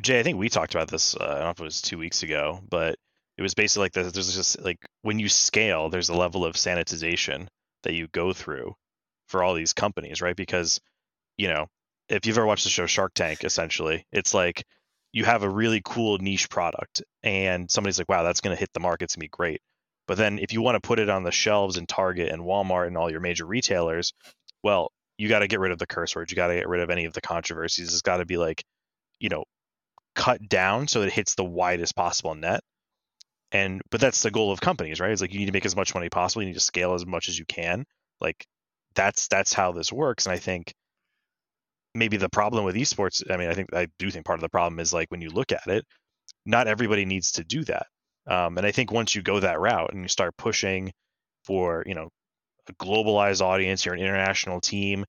Jay, 0.00 0.20
I 0.20 0.22
think 0.22 0.38
we 0.38 0.48
talked 0.48 0.74
about 0.74 0.88
this. 0.88 1.16
Uh, 1.16 1.24
I 1.24 1.34
don't 1.34 1.40
know 1.40 1.50
if 1.50 1.60
it 1.60 1.64
was 1.64 1.82
two 1.82 1.98
weeks 1.98 2.22
ago, 2.22 2.60
but 2.68 2.96
it 3.36 3.42
was 3.42 3.54
basically 3.54 3.84
like 3.84 3.92
this, 3.92 4.12
there's 4.12 4.34
just 4.34 4.60
like 4.62 4.78
when 5.02 5.18
you 5.18 5.28
scale, 5.28 5.90
there's 5.90 6.08
a 6.08 6.16
level 6.16 6.44
of 6.44 6.54
sanitization 6.54 7.48
that 7.82 7.94
you 7.94 8.08
go 8.08 8.32
through 8.32 8.74
for 9.28 9.42
all 9.42 9.54
these 9.54 9.72
companies, 9.72 10.22
right? 10.22 10.36
Because 10.36 10.80
you 11.36 11.48
know, 11.48 11.66
if 12.08 12.26
you've 12.26 12.38
ever 12.38 12.46
watched 12.46 12.64
the 12.64 12.70
show 12.70 12.86
Shark 12.86 13.12
Tank, 13.14 13.44
essentially, 13.44 14.06
it's 14.12 14.34
like 14.34 14.64
you 15.12 15.24
have 15.24 15.42
a 15.42 15.48
really 15.48 15.82
cool 15.84 16.18
niche 16.18 16.48
product, 16.48 17.02
and 17.22 17.70
somebody's 17.70 17.98
like, 17.98 18.08
"Wow, 18.08 18.22
that's 18.22 18.40
going 18.40 18.54
to 18.54 18.60
hit 18.60 18.70
the 18.72 18.80
market. 18.80 19.04
It's 19.04 19.16
going 19.16 19.22
to 19.22 19.26
be 19.26 19.36
great." 19.36 19.60
But 20.06 20.18
then 20.18 20.38
if 20.38 20.52
you 20.52 20.60
want 20.62 20.76
to 20.76 20.86
put 20.86 20.98
it 20.98 21.08
on 21.08 21.22
the 21.24 21.32
shelves 21.32 21.76
in 21.76 21.86
Target 21.86 22.30
and 22.30 22.42
Walmart 22.42 22.86
and 22.86 22.96
all 22.96 23.10
your 23.10 23.20
major 23.20 23.46
retailers, 23.46 24.12
well, 24.62 24.92
you 25.18 25.28
got 25.28 25.40
to 25.40 25.48
get 25.48 25.60
rid 25.60 25.72
of 25.72 25.78
the 25.78 25.86
curse 25.86 26.14
words. 26.14 26.30
You 26.30 26.36
got 26.36 26.48
to 26.48 26.54
get 26.54 26.68
rid 26.68 26.80
of 26.80 26.90
any 26.90 27.04
of 27.04 27.12
the 27.12 27.20
controversies. 27.20 27.92
It's 27.92 28.02
got 28.02 28.18
to 28.18 28.26
be 28.26 28.36
like, 28.36 28.64
you 29.20 29.28
know, 29.28 29.44
cut 30.14 30.48
down 30.48 30.88
so 30.88 31.02
it 31.02 31.12
hits 31.12 31.34
the 31.34 31.44
widest 31.44 31.96
possible 31.96 32.34
net. 32.34 32.60
And 33.52 33.82
but 33.90 34.00
that's 34.00 34.22
the 34.22 34.30
goal 34.30 34.50
of 34.50 34.60
companies, 34.60 35.00
right? 35.00 35.12
It's 35.12 35.20
like 35.20 35.32
you 35.32 35.38
need 35.38 35.46
to 35.46 35.52
make 35.52 35.66
as 35.66 35.76
much 35.76 35.94
money 35.94 36.08
possible. 36.08 36.42
You 36.42 36.48
need 36.48 36.54
to 36.54 36.60
scale 36.60 36.94
as 36.94 37.06
much 37.06 37.28
as 37.28 37.38
you 37.38 37.44
can. 37.44 37.84
Like 38.20 38.44
that's 38.94 39.28
that's 39.28 39.52
how 39.52 39.72
this 39.72 39.92
works. 39.92 40.26
And 40.26 40.32
I 40.32 40.38
think 40.38 40.74
maybe 41.94 42.16
the 42.16 42.28
problem 42.28 42.64
with 42.64 42.74
esports, 42.74 43.22
I 43.30 43.36
mean, 43.36 43.48
I 43.48 43.54
think 43.54 43.72
I 43.72 43.86
do 43.98 44.10
think 44.10 44.24
part 44.24 44.38
of 44.38 44.42
the 44.42 44.48
problem 44.48 44.80
is 44.80 44.92
like 44.92 45.10
when 45.10 45.20
you 45.20 45.30
look 45.30 45.52
at 45.52 45.66
it, 45.68 45.84
not 46.44 46.66
everybody 46.66 47.04
needs 47.04 47.32
to 47.32 47.44
do 47.44 47.64
that. 47.64 47.86
Um, 48.26 48.58
and 48.58 48.66
I 48.66 48.72
think 48.72 48.90
once 48.90 49.14
you 49.14 49.22
go 49.22 49.40
that 49.40 49.60
route 49.60 49.92
and 49.92 50.02
you 50.02 50.08
start 50.08 50.36
pushing 50.36 50.92
for, 51.44 51.84
you 51.86 51.94
know, 51.94 52.08
a 52.68 52.72
globalized 52.74 53.40
audience, 53.40 53.84
you're 53.84 53.94
an 53.94 54.00
international 54.00 54.60
team, 54.60 55.04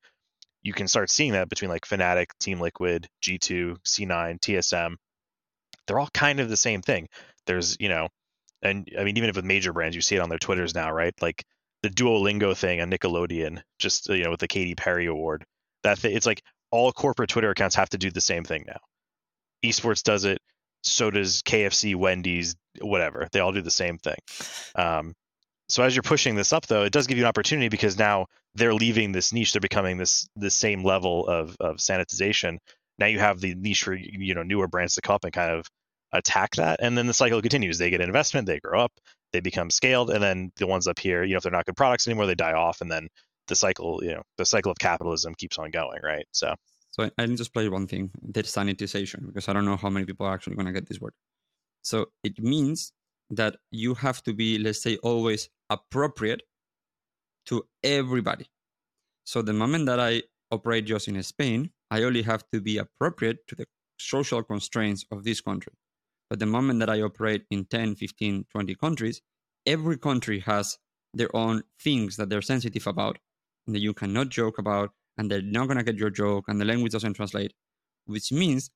you 0.66 0.74
can 0.74 0.88
start 0.88 1.12
seeing 1.12 1.34
that 1.34 1.48
between 1.48 1.70
like 1.70 1.86
Fnatic, 1.86 2.28
Team 2.40 2.60
Liquid, 2.60 3.08
G2, 3.22 3.78
C9, 3.86 4.40
TSM. 4.40 4.96
They're 5.86 6.00
all 6.00 6.10
kind 6.12 6.40
of 6.40 6.50
the 6.50 6.58
same 6.58 6.82
thing. 6.82 7.08
There's, 7.46 7.78
you 7.80 7.88
know, 7.88 8.08
and 8.64 8.90
I 9.00 9.04
mean, 9.04 9.16
even 9.18 9.30
if 9.30 9.36
with 9.36 9.46
major 9.46 9.74
brands, 9.74 9.96
you 9.96 10.02
see 10.02 10.16
it 10.16 10.22
on 10.22 10.30
their 10.30 10.40
Twitters 10.40 10.74
now, 10.74 10.92
right? 10.92 11.14
Like 11.22 11.44
the 11.84 11.90
Duolingo 11.90 12.58
thing 12.58 12.82
on 12.82 12.90
Nickelodeon, 12.90 13.62
just, 13.78 14.10
you 14.10 14.24
know, 14.24 14.32
with 14.32 14.40
the 14.40 14.48
Katy 14.48 14.74
Perry 14.74 15.06
award. 15.06 15.46
That 15.84 16.00
th- 16.00 16.16
it's 16.16 16.26
like 16.26 16.42
all 16.72 16.92
corporate 16.92 17.30
Twitter 17.30 17.52
accounts 17.52 17.76
have 17.76 17.90
to 17.90 18.00
do 18.00 18.10
the 18.10 18.20
same 18.20 18.44
thing 18.44 18.66
now. 18.66 18.80
Esports 19.64 20.02
does 20.02 20.26
it. 20.26 20.40
So 20.82 21.12
does 21.12 21.44
KFC, 21.44 21.96
Wendy's, 21.96 22.56
whatever. 22.82 23.28
They 23.32 23.40
all 23.40 23.52
do 23.52 23.62
the 23.62 23.70
same 23.70 24.00
thing. 24.00 24.18
Um, 24.76 25.14
so 25.68 25.84
as 25.84 25.96
you're 25.96 26.04
pushing 26.04 26.36
this 26.36 26.54
up, 26.54 26.68
though, 26.68 26.84
it 26.84 26.94
does 26.94 27.08
give 27.08 27.18
you 27.18 27.24
an 27.24 27.30
opportunity 27.30 27.70
because 27.70 27.98
now 27.98 28.28
they're 28.54 28.74
leaving 28.74 29.12
this 29.12 29.34
niche. 29.34 29.54
They're 29.54 29.60
becoming 29.60 29.98
this 29.98 30.28
the 30.36 30.52
same 30.52 30.84
level 30.84 31.28
of 31.28 31.56
of 31.60 31.78
sanitization. 31.78 32.58
Now 33.00 33.08
you 33.08 33.20
have 33.20 33.40
the 33.40 33.56
niche 33.56 33.84
for 33.84 33.94
you 33.94 34.36
know 34.36 34.44
newer 34.44 34.68
brands 34.68 34.96
to 34.96 35.02
come 35.02 35.16
up 35.16 35.24
and 35.24 35.34
kind 35.34 35.52
of 35.52 35.68
attack 36.12 36.56
that, 36.56 36.80
and 36.82 36.98
then 36.98 37.08
the 37.08 37.14
cycle 37.14 37.42
continues. 37.42 37.78
They 37.78 37.90
get 37.90 38.02
investment, 38.02 38.48
they 38.48 38.60
grow 38.60 38.82
up, 38.82 38.94
they 39.34 39.40
become 39.40 39.70
scaled, 39.70 40.10
and 40.12 40.24
then 40.24 40.52
the 40.58 40.68
ones 40.68 40.88
up 40.88 41.00
here, 41.00 41.24
you 41.24 41.32
know, 41.32 41.38
if 41.38 41.44
they're 41.44 41.52
not 41.52 41.66
good 41.66 41.76
products 41.76 42.08
anymore, 42.08 42.28
they 42.28 42.36
die 42.36 42.54
off, 42.54 42.82
and 42.82 42.92
then 42.92 43.10
the 43.48 43.56
cycle, 43.56 44.04
you 44.04 44.14
know, 44.14 44.22
the 44.38 44.46
cycle 44.46 44.72
of 44.72 44.78
capitalism 44.80 45.36
keeps 45.36 45.58
on 45.58 45.72
going, 45.72 46.00
right? 46.04 46.26
So. 46.32 46.54
So 46.92 47.10
I 47.18 47.26
need 47.26 47.36
just 47.36 47.52
play 47.52 47.68
one 47.68 47.88
thing, 47.88 48.10
the 48.22 48.44
sanitization, 48.44 49.26
because 49.26 49.50
I 49.50 49.54
don't 49.54 49.66
know 49.66 49.76
how 49.76 49.90
many 49.90 50.06
people 50.06 50.26
are 50.28 50.34
actually 50.34 50.56
going 50.56 50.68
to 50.68 50.72
get 50.72 50.88
this 50.88 51.02
word. 51.02 51.12
So 51.82 52.06
it 52.24 52.40
means 52.40 52.94
that 53.30 53.58
you 53.72 53.96
have 53.96 54.24
to 54.24 54.34
be, 54.34 54.58
let's 54.58 54.82
say, 54.82 54.98
always 54.98 55.50
appropriate 55.70 56.44
to 57.48 57.66
everybody. 57.84 58.48
So 59.24 59.42
the 59.42 59.54
moment 59.54 59.88
that 59.88 60.00
I 60.00 60.24
operate 60.52 60.86
just 60.86 61.08
in 61.08 61.22
Spain, 61.24 61.72
I 61.90 62.04
only 62.04 62.22
have 62.24 62.44
to 62.54 62.62
be 62.62 62.78
appropriate 62.78 63.48
to 63.48 63.56
the 63.56 63.66
social 63.98 64.44
constraints 64.44 65.06
of 65.12 65.24
this 65.24 65.42
country. 65.42 65.74
But 66.30 66.40
the 66.40 66.46
moment 66.46 66.80
that 66.80 66.90
I 66.90 67.02
operate 67.02 67.46
in 67.50 67.66
10, 67.66 67.96
15, 67.96 68.46
20 68.52 68.76
countries, 68.76 69.22
every 69.66 69.98
country 69.98 70.40
has 70.42 70.78
their 71.14 71.34
own 71.36 71.64
things 71.80 72.18
that 72.18 72.30
they're 72.30 72.42
sensitive 72.42 72.88
about 72.88 73.18
and 73.66 73.76
that 73.76 73.80
you 73.80 73.94
cannot 73.94 74.30
joke 74.30 74.58
about 74.58 74.92
and 75.18 75.32
they're 75.32 75.42
not 75.42 75.68
going 75.68 75.78
to 75.78 75.84
get 75.84 75.96
your 75.96 76.10
joke 76.10 76.46
and 76.48 76.60
the 76.60 76.66
language 76.66 76.92
doesn't 76.92 77.14
translate, 77.14 77.54
which 78.06 78.32
means 78.32 78.70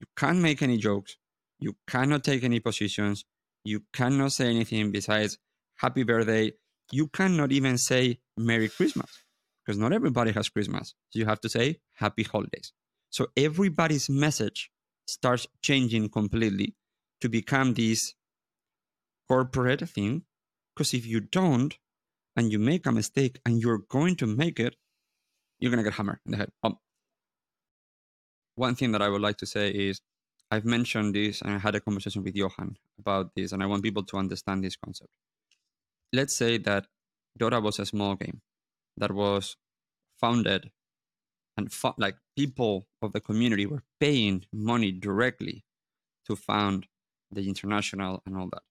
you 0.00 0.06
can't 0.16 0.38
make 0.38 0.62
any 0.62 0.78
jokes, 0.78 1.16
you 1.60 1.76
cannot 1.86 2.24
take 2.24 2.44
any 2.44 2.60
positions, 2.60 3.24
you 3.64 3.82
cannot 3.92 4.32
say 4.32 4.48
anything 4.48 4.90
besides 4.90 5.38
happy 5.76 6.02
birthday. 6.02 6.52
You 6.90 7.08
cannot 7.08 7.52
even 7.52 7.78
say 7.78 8.18
Merry 8.36 8.68
Christmas 8.68 9.10
because 9.64 9.78
not 9.78 9.92
everybody 9.92 10.32
has 10.32 10.48
Christmas. 10.48 10.94
So 11.10 11.18
you 11.18 11.26
have 11.26 11.40
to 11.40 11.48
say 11.48 11.80
happy 11.94 12.24
holidays. 12.24 12.72
So 13.10 13.28
everybody's 13.36 14.08
message 14.08 14.70
starts 15.06 15.46
changing 15.62 16.08
completely 16.08 16.74
to 17.20 17.28
become 17.28 17.74
this 17.74 18.14
corporate 19.28 19.88
thing. 19.88 20.22
Because 20.74 20.94
if 20.94 21.06
you 21.06 21.20
don't, 21.20 21.76
and 22.36 22.50
you 22.50 22.58
make 22.58 22.86
a 22.86 22.92
mistake 22.92 23.40
and 23.44 23.60
you're 23.60 23.82
going 23.88 24.16
to 24.16 24.26
make 24.26 24.58
it, 24.58 24.76
you're 25.58 25.70
going 25.70 25.82
to 25.82 25.88
get 25.88 25.96
hammered 25.96 26.18
in 26.26 26.32
the 26.32 26.38
head. 26.38 26.50
Um, 26.62 26.78
one 28.54 28.74
thing 28.74 28.92
that 28.92 29.02
I 29.02 29.08
would 29.08 29.20
like 29.20 29.38
to 29.38 29.46
say 29.46 29.70
is 29.70 30.00
I've 30.52 30.66
mentioned 30.66 31.14
this 31.14 31.40
and 31.40 31.54
I 31.54 31.58
had 31.58 31.74
a 31.74 31.80
conversation 31.80 32.22
with 32.22 32.36
Johan 32.36 32.76
about 32.98 33.34
this, 33.34 33.52
and 33.52 33.62
I 33.62 33.66
want 33.66 33.82
people 33.82 34.02
to 34.02 34.18
understand 34.18 34.62
this 34.62 34.76
concept. 34.76 35.08
Let's 36.12 36.36
say 36.36 36.58
that 36.58 36.88
Dota 37.40 37.62
was 37.62 37.78
a 37.78 37.86
small 37.86 38.16
game 38.16 38.42
that 38.98 39.12
was 39.12 39.56
founded 40.20 40.70
and 41.56 41.72
like 41.96 42.16
people 42.36 42.86
of 43.00 43.12
the 43.12 43.20
community 43.20 43.64
were 43.64 43.82
paying 43.98 44.44
money 44.52 44.92
directly 44.92 45.64
to 46.26 46.36
found 46.36 46.86
the 47.30 47.48
international 47.48 48.22
and 48.26 48.36
all 48.36 48.50
that. 48.52 48.62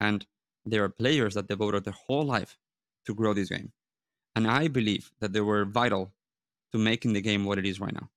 And 0.00 0.26
there 0.64 0.84
are 0.84 0.88
players 0.88 1.34
that 1.34 1.48
devoted 1.48 1.84
their 1.84 1.98
whole 2.06 2.24
life 2.24 2.56
to 3.04 3.14
grow 3.14 3.34
this 3.34 3.50
game. 3.50 3.72
And 4.34 4.50
I 4.50 4.68
believe 4.68 5.10
that 5.20 5.34
they 5.34 5.42
were 5.42 5.66
vital 5.66 6.14
to 6.72 6.78
making 6.78 7.12
the 7.12 7.20
game 7.20 7.44
what 7.44 7.58
it 7.58 7.66
is 7.66 7.78
right 7.78 7.92
now. 7.92 8.08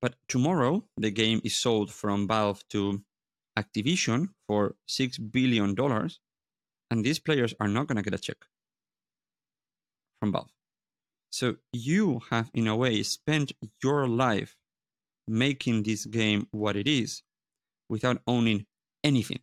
But 0.00 0.16
tomorrow, 0.28 0.84
the 0.96 1.10
game 1.10 1.40
is 1.44 1.56
sold 1.56 1.90
from 1.90 2.28
Valve 2.28 2.62
to 2.70 3.02
Activision 3.58 4.28
for 4.46 4.74
$6 4.88 5.32
billion, 5.32 5.74
and 6.90 7.04
these 7.04 7.18
players 7.18 7.54
are 7.60 7.68
not 7.68 7.86
going 7.86 7.96
to 7.96 8.02
get 8.02 8.14
a 8.14 8.18
check 8.18 8.36
from 10.20 10.32
Valve. 10.32 10.50
So 11.30 11.56
you 11.72 12.20
have, 12.30 12.50
in 12.54 12.66
a 12.66 12.76
way, 12.76 13.02
spent 13.02 13.52
your 13.82 14.06
life 14.06 14.56
making 15.26 15.82
this 15.82 16.06
game 16.06 16.46
what 16.50 16.76
it 16.76 16.86
is 16.86 17.22
without 17.88 18.20
owning 18.26 18.66
anything. 19.02 19.40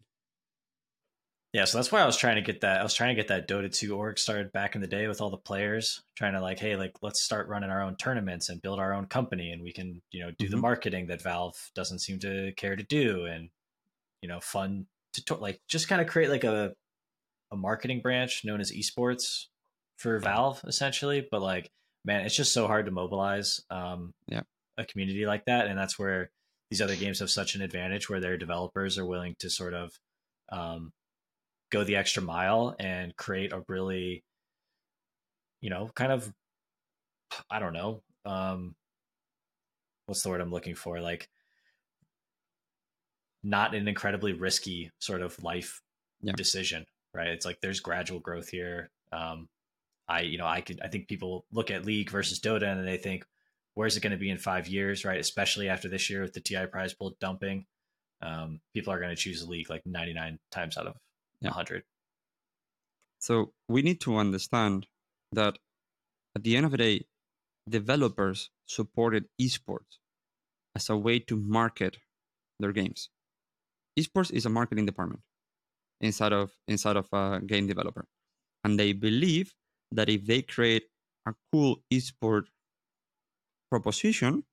Yeah, 1.54 1.66
so 1.66 1.78
that's 1.78 1.92
why 1.92 2.02
I 2.02 2.06
was 2.06 2.16
trying 2.16 2.36
to 2.36 2.42
get 2.42 2.62
that. 2.62 2.80
I 2.80 2.84
was 2.84 2.94
trying 2.94 3.14
to 3.14 3.22
get 3.22 3.28
that 3.28 3.48
Dota 3.48 3.74
2 3.74 3.94
org 3.94 4.18
started 4.18 4.54
back 4.54 4.76
in 4.76 4.82
the 4.82 4.88
day 4.88 5.08
with 5.08 5.20
all 5.20 5.30
the 5.30 5.38
players, 5.38 6.02
trying 6.16 6.34
to 6.34 6.42
like, 6.42 6.60
hey, 6.60 6.78
like 6.78 6.94
let's 7.02 7.22
start 7.22 7.50
running 7.50 7.70
our 7.70 7.82
own 7.82 7.98
tournaments 7.98 8.48
and 8.48 8.62
build 8.62 8.80
our 8.80 8.94
own 8.94 9.06
company, 9.06 9.52
and 9.52 9.62
we 9.62 9.74
can, 9.74 10.02
you 10.12 10.24
know, 10.24 10.32
do 10.32 10.46
mm-hmm. 10.46 10.56
the 10.56 10.62
marketing 10.62 11.08
that 11.08 11.22
Valve 11.22 11.72
doesn't 11.76 12.00
seem 12.00 12.20
to 12.20 12.54
care 12.56 12.78
to 12.78 12.84
do, 12.84 13.26
and 13.26 13.50
you 14.22 14.30
know, 14.30 14.40
fun 14.40 14.86
to, 15.14 15.26
to 15.26 15.36
like 15.36 15.60
just 15.68 15.90
kind 15.90 16.02
of 16.02 16.08
create 16.08 16.30
like 16.30 16.46
a 16.46 16.74
a 17.52 17.58
marketing 17.58 18.00
branch 18.02 18.46
known 18.46 18.62
as 18.62 18.72
esports 18.72 19.48
for 19.98 20.20
Valve, 20.20 20.62
essentially. 20.66 21.28
But 21.30 21.42
like, 21.42 21.70
man, 22.06 22.22
it's 22.22 22.36
just 22.36 22.54
so 22.54 22.66
hard 22.66 22.86
to 22.86 22.92
mobilize 22.92 23.62
um, 23.70 24.14
yeah. 24.28 24.44
a 24.78 24.86
community 24.86 25.26
like 25.26 25.44
that, 25.46 25.68
and 25.68 25.78
that's 25.78 26.00
where 26.00 26.32
these 26.70 26.82
other 26.82 26.96
games 26.96 27.20
have 27.20 27.30
such 27.30 27.56
an 27.56 27.62
advantage, 27.62 28.10
where 28.10 28.22
their 28.22 28.38
developers 28.38 28.98
are 28.98 29.06
willing 29.06 29.36
to 29.40 29.50
sort 29.50 29.74
of 29.74 29.92
um, 30.54 30.94
go 31.72 31.84
the 31.84 31.96
extra 31.96 32.22
mile 32.22 32.76
and 32.80 33.16
create 33.16 33.54
a 33.54 33.64
really 33.68 34.24
you 35.62 35.70
know 35.70 35.90
kind 35.96 36.12
of 36.12 36.32
i 37.50 37.60
don't 37.60 37.74
know 37.74 38.02
um 38.26 38.76
what's 40.06 40.22
the 40.22 40.30
word 40.30 40.42
i'm 40.42 40.52
looking 40.52 40.76
for 40.76 41.00
like 41.00 41.28
not 43.44 43.74
an 43.74 43.88
incredibly 43.88 44.34
risky 44.34 44.92
sort 45.00 45.22
of 45.22 45.42
life 45.44 45.82
yeah. 46.22 46.34
decision 46.34 46.86
right 47.14 47.30
it's 47.30 47.46
like 47.46 47.60
there's 47.62 47.80
gradual 47.80 48.20
growth 48.20 48.50
here 48.50 48.90
um 49.12 49.48
i 50.08 50.22
you 50.22 50.38
know 50.38 50.46
i 50.46 50.62
could 50.62 50.80
i 50.84 50.88
think 50.88 51.08
people 51.08 51.46
look 51.52 51.72
at 51.72 51.86
league 51.86 52.10
versus 52.10 52.40
dota 52.40 52.72
and 52.72 52.88
they 52.88 52.98
think 52.98 53.26
where's 53.76 53.96
it 53.96 54.02
going 54.02 54.12
to 54.12 54.18
be 54.18 54.30
in 54.30 54.38
five 54.38 54.68
years, 54.68 55.06
right? 55.06 55.20
Especially 55.20 55.70
after 55.70 55.88
this 55.88 56.10
year 56.10 56.22
with 56.22 56.34
the 56.34 56.42
TI 56.42 56.66
prize 56.66 56.94
pool 56.94 57.16
dumping, 57.20 57.66
um, 58.22 58.60
people 58.74 58.94
are 58.94 59.00
going 59.00 59.16
to 59.16 59.22
choose 59.22 59.48
league 59.48 59.70
like 59.70 59.82
99 59.86 60.40
times 60.52 60.78
out 60.78 60.88
of 60.88 60.96
yeah. 61.42 61.50
100. 61.50 61.84
So 63.20 63.54
we 63.68 63.82
need 63.82 64.02
to 64.02 64.18
understand 64.18 64.88
that 65.32 65.58
at 66.36 66.44
the 66.44 66.56
end 66.56 66.66
of 66.66 66.72
the 66.72 66.78
day, 66.78 67.06
developers 67.70 68.50
supported 68.66 69.26
esports 69.40 70.00
as 70.76 70.90
a 70.90 70.98
way 70.98 71.20
to 71.20 71.36
market 71.36 71.98
their 72.60 72.72
games. 72.72 73.10
Esports 74.00 74.32
is 74.32 74.46
a 74.46 74.50
marketing 74.50 74.86
department 74.86 75.22
inside 76.00 76.34
of 76.34 76.52
inside 76.68 76.98
of 76.98 77.08
a 77.14 77.42
game 77.46 77.68
developer, 77.68 78.08
and 78.64 78.80
they 78.80 78.94
believe 78.94 79.54
that 79.92 80.10
if 80.10 80.26
they 80.26 80.42
create 80.42 80.86
a 81.28 81.34
cool 81.52 81.84
esport 81.94 82.46
proposition, 83.70 84.44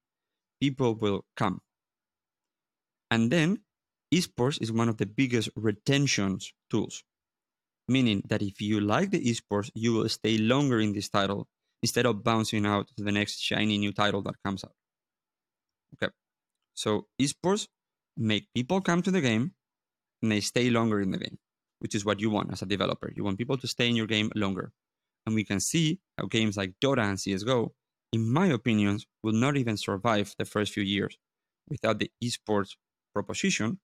people 0.61 0.95
will 0.95 1.25
come. 1.37 1.61
And 3.11 3.31
then 3.31 3.61
esports 4.13 4.61
is 4.61 4.73
one 4.73 4.89
of 4.89 4.97
the 4.97 5.07
biggest 5.07 5.51
retention 5.57 6.39
tools, 6.71 7.03
meaning 7.89 8.23
that 8.29 8.43
if 8.43 8.61
you 8.61 8.81
like 8.81 9.11
the 9.11 9.25
esports, 9.25 9.71
you 9.75 9.93
will 9.93 10.09
stay 10.09 10.39
longer 10.39 10.81
in 10.81 10.93
this 10.93 11.09
title 11.09 11.49
instead 11.83 12.07
of 12.07 12.25
bouncing 12.25 12.67
out 12.67 12.89
to 12.97 13.05
the 13.05 13.13
next 13.13 13.41
shiny 13.41 13.79
new 13.79 13.93
title 13.93 14.23
that 14.23 14.35
comes 14.45 14.65
out. 14.65 14.75
Okay. 15.95 16.13
So 16.75 17.07
esports 17.21 17.69
make 18.17 18.49
people 18.55 18.81
come 18.81 19.03
to 19.03 19.11
the 19.11 19.21
game 19.21 19.53
and 20.23 20.33
they 20.33 20.41
stay 20.41 20.71
longer 20.71 21.01
in 21.01 21.11
the 21.11 21.19
game, 21.19 21.39
which 21.79 21.95
is 21.95 22.05
what 22.05 22.21
you 22.21 22.31
want 22.31 22.53
as 22.53 22.63
a 22.63 22.67
developer. 22.67 23.13
You 23.15 23.25
want 23.25 23.39
people 23.39 23.59
to 23.59 23.69
stay 23.69 23.89
in 23.89 23.97
your 23.97 24.07
game 24.07 24.31
longer. 24.35 24.73
And 25.27 25.35
we 25.35 25.45
can 25.45 25.61
see 25.61 26.01
how 26.17 26.27
games 26.27 26.57
like 26.57 26.73
Dota 26.83 27.05
and 27.05 27.19
CSGO, 27.19 27.71
in 28.13 28.33
my 28.33 28.47
opinion, 28.47 28.99
will 29.23 29.35
not 29.35 29.57
even 29.57 29.77
survive 29.77 30.35
the 30.39 30.45
first 30.45 30.73
few 30.73 30.83
years 30.83 31.17
without 31.69 31.99
the 31.99 32.11
esports 32.25 32.71
proposition, 33.13 33.79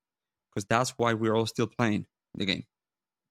because 0.54 0.66
that's 0.66 0.90
why 0.96 1.14
we're 1.14 1.34
all 1.34 1.46
still 1.46 1.66
playing 1.66 2.06
the 2.36 2.44
game. 2.44 2.64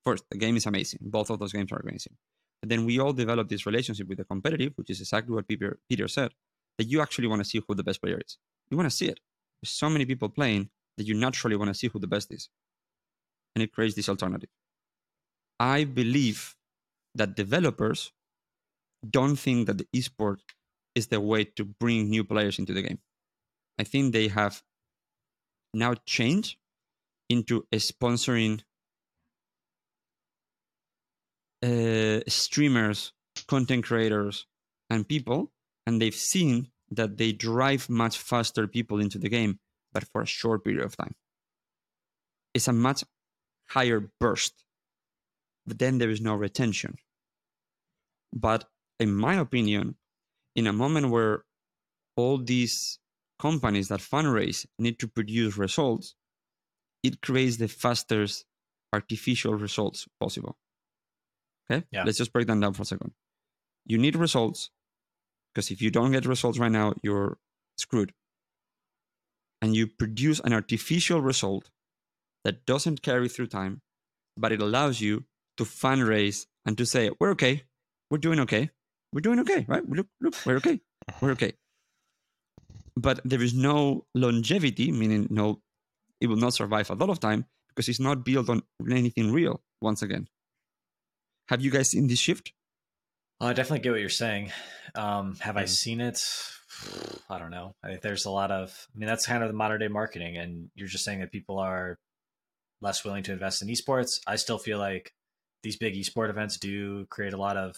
First, 0.04 0.26
the 0.30 0.38
game 0.38 0.58
is 0.58 0.66
amazing. 0.66 1.00
Both 1.02 1.30
of 1.30 1.40
those 1.40 1.54
games 1.54 1.72
are 1.72 1.80
amazing. 1.80 2.16
And 2.62 2.72
then 2.72 2.86
we 2.86 3.00
all 3.00 3.14
develop 3.14 3.50
this 3.50 3.66
relationship 3.66 4.08
with 4.08 4.18
the 4.18 4.24
competitive, 4.26 4.74
which 4.76 4.90
is 4.90 5.00
exactly 5.00 5.34
what 5.34 5.48
Peter, 5.48 5.80
Peter 5.90 6.08
said, 6.08 6.32
that 6.78 6.86
you 6.86 7.02
actually 7.02 7.28
want 7.28 7.42
to 7.44 7.50
see 7.50 7.62
who 7.66 7.76
the 7.76 7.84
best 7.84 8.02
player 8.02 8.20
is. 8.26 8.38
You 8.70 8.78
want 8.78 8.90
to 8.90 8.96
see 8.96 9.08
it. 9.08 9.20
There's 9.62 9.72
so 9.72 9.90
many 9.90 10.06
people 10.06 10.30
playing 10.30 10.70
that 10.98 11.06
you 11.06 11.14
naturally 11.14 11.56
want 11.56 11.70
to 11.70 11.74
see 11.74 11.88
who 11.88 12.00
the 12.00 12.08
best 12.08 12.34
is. 12.34 12.50
And 13.56 13.64
it 13.64 13.72
creates 13.72 13.96
this 13.96 14.10
alternative. 14.10 14.50
I 15.60 15.84
believe 15.84 16.56
that 17.16 17.36
developers 17.36 18.12
don't 19.08 19.36
think 19.36 19.68
that 19.68 19.78
the 19.78 19.88
esport 19.96 20.38
is 20.96 21.08
the 21.08 21.20
way 21.20 21.44
to 21.44 21.66
bring 21.66 22.10
new 22.10 22.24
players 22.24 22.60
into 22.60 22.74
the 22.74 22.82
game. 22.82 23.00
I 23.80 23.84
think 23.84 24.14
they 24.14 24.28
have 24.30 24.64
now 25.74 25.96
changed 26.06 26.58
into 27.34 27.66
sponsoring 27.74 28.62
uh, 31.64 32.20
streamers, 32.28 33.14
content 33.48 33.84
creators, 33.84 34.46
and 34.90 35.08
people, 35.08 35.52
and 35.86 36.02
they've 36.02 36.16
seen 36.34 36.70
that 36.92 37.18
they 37.18 37.32
drive 37.32 37.90
much 37.90 38.18
faster 38.18 38.68
people 38.68 39.00
into 39.00 39.18
the 39.18 39.30
game, 39.30 39.60
but 39.92 40.04
for 40.12 40.22
a 40.22 40.28
short 40.28 40.64
period 40.64 40.84
of 40.84 40.96
time. 40.96 41.16
It's 42.54 42.68
a 42.68 42.74
much 42.74 43.04
higher 43.70 44.12
burst, 44.20 44.66
but 45.66 45.80
then 45.80 45.98
there 45.98 46.12
is 46.12 46.22
no 46.22 46.36
retention. 46.36 46.96
But 48.32 48.66
in 49.00 49.16
my 49.16 49.36
opinion, 49.36 49.96
in 50.56 50.68
a 50.68 50.74
moment 50.74 51.10
where 51.10 51.46
all 52.16 52.38
these 52.38 53.00
companies 53.40 53.88
that 53.88 54.00
fundraise 54.00 54.66
need 54.78 55.00
to 55.00 55.08
produce 55.08 55.58
results, 55.58 56.16
it 57.04 57.22
creates 57.22 57.58
the 57.58 57.68
fastest 57.68 58.46
artificial 58.94 59.56
results 59.56 60.08
possible. 60.20 60.58
Okay? 61.70 61.86
Yeah. 61.92 62.04
Let's 62.04 62.18
just 62.18 62.34
break 62.34 62.48
that 62.48 62.60
down 62.60 62.74
for 62.74 62.84
a 62.84 62.86
second. 62.86 63.12
You 63.86 63.98
need 63.98 64.16
results 64.16 64.70
because 65.54 65.72
if 65.72 65.82
you 65.82 65.92
don't 65.92 66.12
get 66.12 66.26
results 66.26 66.58
right 66.58 66.72
now, 66.72 66.94
you're 67.04 67.38
screwed. 67.78 68.14
And 69.62 69.76
you 69.76 69.88
produce 69.88 70.40
an 70.42 70.54
artificial 70.54 71.22
result 71.22 71.70
that 72.44 72.66
doesn't 72.66 73.02
carry 73.02 73.30
through 73.30 73.48
time, 73.48 73.82
but 74.36 74.52
it 74.52 74.62
allows 74.62 75.00
you 75.00 75.24
to 75.58 75.64
fundraise 75.64 76.48
and 76.66 76.78
to 76.78 76.86
say, 76.86 77.12
we're 77.20 77.32
okay. 77.32 77.64
We're 78.10 78.18
doing 78.18 78.40
okay. 78.42 78.72
We're 79.14 79.22
doing 79.22 79.40
okay, 79.40 79.66
right? 79.68 79.88
Look, 79.88 80.08
look, 80.22 80.36
we're 80.46 80.58
okay. 80.58 80.82
We're 81.22 81.32
okay. 81.32 81.54
But 82.96 83.22
there 83.24 83.42
is 83.42 83.54
no 83.54 84.06
longevity, 84.14 84.92
meaning 84.92 85.28
no, 85.30 85.62
it 86.24 86.28
will 86.28 86.38
not 86.38 86.54
survive 86.54 86.90
a 86.90 86.96
lot 86.96 87.10
of 87.10 87.20
time 87.20 87.46
because 87.68 87.90
it's 87.90 88.00
not 88.00 88.24
built 88.24 88.50
on 88.50 88.64
anything 88.90 89.34
real 89.34 89.62
once 89.82 90.02
again. 90.02 90.28
Have 91.50 91.62
you 91.62 91.70
guys 91.70 91.92
seen 91.92 92.08
this 92.08 92.20
shift? 92.20 92.54
I 93.42 93.52
definitely 93.52 93.80
get 93.80 93.92
what 93.92 94.00
you're 94.00 94.10
saying. 94.10 94.52
Um, 94.96 95.36
have 95.42 95.58
I 95.58 95.66
seen 95.66 96.00
it? 96.00 96.22
I 97.30 97.38
don't 97.38 97.52
know. 97.52 97.76
I 97.84 97.90
think 97.90 98.02
there's 98.02 98.26
a 98.26 98.32
lot 98.32 98.52
of. 98.52 98.88
I 98.96 98.98
mean, 98.98 99.08
that's 99.08 99.26
kind 99.26 99.44
of 99.44 99.50
the 99.50 99.56
modern 99.56 99.82
day 99.82 99.90
marketing, 99.90 100.38
and 100.38 100.70
you're 100.76 100.88
just 100.88 101.04
saying 101.04 101.20
that 101.20 101.32
people 101.32 101.60
are 101.60 102.00
less 102.82 103.04
willing 103.04 103.24
to 103.24 103.34
invest 103.34 103.62
in 103.62 103.68
esports. 103.68 104.22
I 104.26 104.38
still 104.38 104.58
feel 104.58 104.80
like 104.80 105.14
these 105.62 105.76
big 105.76 105.96
esport 105.96 106.30
events 106.30 106.58
do 106.58 107.06
create 107.08 107.34
a 107.34 107.38
lot 107.38 107.58
of 107.58 107.76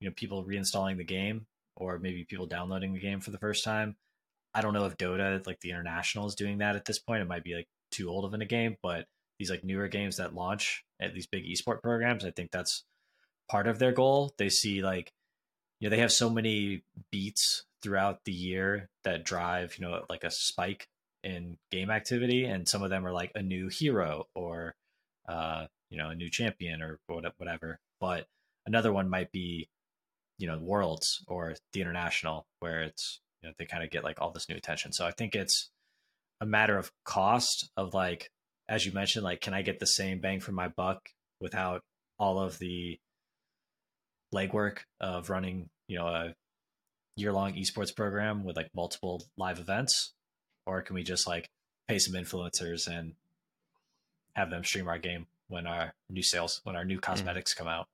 you 0.00 0.08
know 0.08 0.14
people 0.16 0.46
reinstalling 0.46 0.96
the 0.96 1.04
game 1.04 1.46
or 1.76 1.98
maybe 1.98 2.24
people 2.24 2.46
downloading 2.46 2.94
the 2.94 3.00
game 3.00 3.20
for 3.20 3.30
the 3.30 3.38
first 3.38 3.64
time. 3.64 3.96
I 4.54 4.60
don't 4.60 4.74
know 4.74 4.86
if 4.86 4.96
Dota, 4.96 5.46
like 5.46 5.60
the 5.60 5.70
international, 5.70 6.26
is 6.26 6.34
doing 6.34 6.58
that 6.58 6.76
at 6.76 6.84
this 6.84 6.98
point. 6.98 7.22
It 7.22 7.28
might 7.28 7.44
be 7.44 7.54
like 7.54 7.68
too 7.92 8.08
old 8.08 8.24
of 8.24 8.34
in 8.34 8.42
a 8.42 8.46
game, 8.46 8.76
but 8.82 9.06
these 9.38 9.50
like 9.50 9.64
newer 9.64 9.88
games 9.88 10.16
that 10.16 10.34
launch 10.34 10.84
at 11.00 11.14
these 11.14 11.26
big 11.26 11.44
esport 11.44 11.82
programs, 11.82 12.24
I 12.24 12.30
think 12.30 12.50
that's 12.50 12.84
part 13.48 13.66
of 13.66 13.78
their 13.78 13.92
goal. 13.92 14.32
They 14.38 14.48
see 14.48 14.82
like, 14.82 15.12
you 15.80 15.88
know, 15.88 15.94
they 15.94 16.00
have 16.00 16.12
so 16.12 16.30
many 16.30 16.82
beats 17.10 17.64
throughout 17.82 18.20
the 18.24 18.32
year 18.32 18.88
that 19.04 19.24
drive, 19.24 19.76
you 19.78 19.84
know, 19.84 20.04
like 20.08 20.24
a 20.24 20.30
spike 20.30 20.88
in 21.24 21.58
game 21.70 21.90
activity, 21.90 22.44
and 22.44 22.68
some 22.68 22.82
of 22.82 22.90
them 22.90 23.06
are 23.06 23.12
like 23.12 23.32
a 23.34 23.42
new 23.42 23.68
hero 23.68 24.26
or, 24.34 24.74
uh, 25.28 25.66
you 25.90 25.98
know, 25.98 26.10
a 26.10 26.14
new 26.14 26.30
champion 26.30 26.82
or 26.82 26.98
whatever. 27.06 27.78
But 28.00 28.26
another 28.66 28.92
one 28.92 29.08
might 29.08 29.32
be, 29.32 29.68
you 30.38 30.46
know, 30.46 30.58
Worlds 30.58 31.24
or 31.28 31.54
the 31.72 31.80
International, 31.80 32.46
where 32.60 32.82
it's 32.82 33.20
you 33.42 33.48
know 33.48 33.54
they 33.58 33.64
kind 33.64 33.84
of 33.84 33.90
get 33.90 34.04
like 34.04 34.20
all 34.20 34.30
this 34.30 34.48
new 34.48 34.56
attention. 34.56 34.92
So 34.92 35.06
I 35.06 35.10
think 35.10 35.34
it's 35.34 35.70
a 36.42 36.44
matter 36.44 36.76
of 36.76 36.90
cost 37.04 37.70
of 37.76 37.94
like, 37.94 38.28
as 38.68 38.84
you 38.84 38.90
mentioned, 38.90 39.24
like, 39.24 39.40
can 39.40 39.54
I 39.54 39.62
get 39.62 39.78
the 39.78 39.86
same 39.86 40.18
bang 40.18 40.40
for 40.40 40.50
my 40.50 40.66
buck 40.66 40.98
without 41.40 41.82
all 42.18 42.40
of 42.40 42.58
the 42.58 42.98
legwork 44.34 44.78
of 45.00 45.30
running, 45.30 45.68
you 45.86 45.96
know, 45.96 46.08
a 46.08 46.34
year 47.16 47.32
long 47.32 47.52
esports 47.52 47.94
program 47.94 48.42
with 48.42 48.56
like 48.56 48.70
multiple 48.74 49.22
live 49.36 49.60
events? 49.60 50.14
Or 50.66 50.82
can 50.82 50.94
we 50.94 51.04
just 51.04 51.28
like 51.28 51.48
pay 51.86 52.00
some 52.00 52.20
influencers 52.20 52.88
and 52.88 53.12
have 54.34 54.50
them 54.50 54.64
stream 54.64 54.88
our 54.88 54.98
game 54.98 55.26
when 55.46 55.68
our 55.68 55.94
new 56.10 56.24
sales, 56.24 56.60
when 56.64 56.74
our 56.74 56.84
new 56.84 56.98
mm. 56.98 57.02
cosmetics 57.02 57.54
mm. 57.54 57.58
come 57.58 57.68
out? 57.68 57.86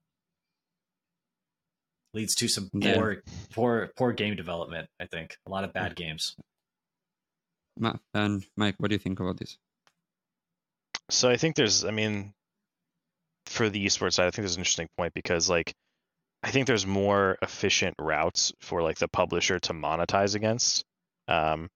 Leads 2.14 2.34
to 2.36 2.48
some 2.48 2.70
yeah. 2.72 2.94
poor, 2.94 3.22
poor, 3.52 3.90
poor 3.94 4.12
game 4.12 4.36
development. 4.36 4.88
I 4.98 5.04
think 5.04 5.36
a 5.46 5.50
lot 5.50 5.64
of 5.64 5.74
bad 5.74 5.94
games. 5.96 6.34
Matt 7.80 8.00
and 8.14 8.44
Mike, 8.56 8.76
what 8.78 8.88
do 8.88 8.94
you 8.94 8.98
think 8.98 9.20
about 9.20 9.38
this? 9.38 9.58
So 11.10 11.28
I 11.28 11.36
think 11.36 11.56
there's, 11.56 11.84
I 11.84 11.90
mean, 11.90 12.34
for 13.46 13.68
the 13.68 13.84
esports 13.86 14.14
side, 14.14 14.26
I 14.26 14.30
think 14.30 14.44
there's 14.44 14.56
an 14.56 14.60
interesting 14.60 14.88
point 14.96 15.14
because 15.14 15.48
like 15.48 15.74
I 16.42 16.50
think 16.50 16.66
there's 16.66 16.86
more 16.86 17.36
efficient 17.42 17.94
routes 17.98 18.52
for 18.60 18.82
like 18.82 18.98
the 18.98 19.08
publisher 19.08 19.58
to 19.60 19.72
monetize 19.72 20.34
against. 20.34 20.84
Um, 21.26 21.68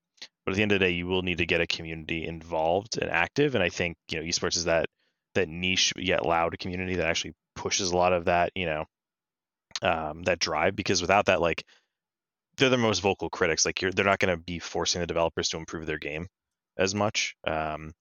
but 0.45 0.51
at 0.51 0.55
the 0.57 0.63
end 0.63 0.71
of 0.71 0.79
the 0.79 0.85
day, 0.85 0.91
you 0.91 1.07
will 1.07 1.21
need 1.21 1.39
to 1.39 1.45
get 1.45 1.61
a 1.61 1.67
community 1.67 2.25
involved 2.25 2.97
and 2.97 3.09
active. 3.09 3.55
And 3.55 3.63
I 3.63 3.69
think 3.69 3.97
you 4.09 4.19
know 4.19 4.25
esports 4.25 4.57
is 4.57 4.65
that 4.65 4.85
that 5.35 5.49
niche 5.49 5.93
yet 5.97 6.25
loud 6.25 6.57
community 6.59 6.95
that 6.95 7.07
actually 7.07 7.33
pushes 7.55 7.91
a 7.91 7.97
lot 7.97 8.13
of 8.13 8.25
that 8.25 8.51
you 8.55 8.65
know 8.65 8.85
um, 9.81 10.23
that 10.23 10.39
drive. 10.39 10.75
Because 10.75 11.01
without 11.01 11.25
that, 11.25 11.41
like 11.41 11.63
they're 12.57 12.69
the 12.69 12.77
most 12.77 12.99
vocal 12.99 13.29
critics. 13.29 13.65
Like 13.65 13.81
you're, 13.81 13.91
they're 13.91 14.05
not 14.05 14.19
going 14.19 14.35
to 14.35 14.41
be 14.41 14.59
forcing 14.59 15.01
the 15.01 15.07
developers 15.07 15.49
to 15.49 15.57
improve 15.57 15.85
their 15.85 15.99
game 15.99 16.27
as 16.77 16.93
much. 16.93 17.35
Um, 17.45 17.93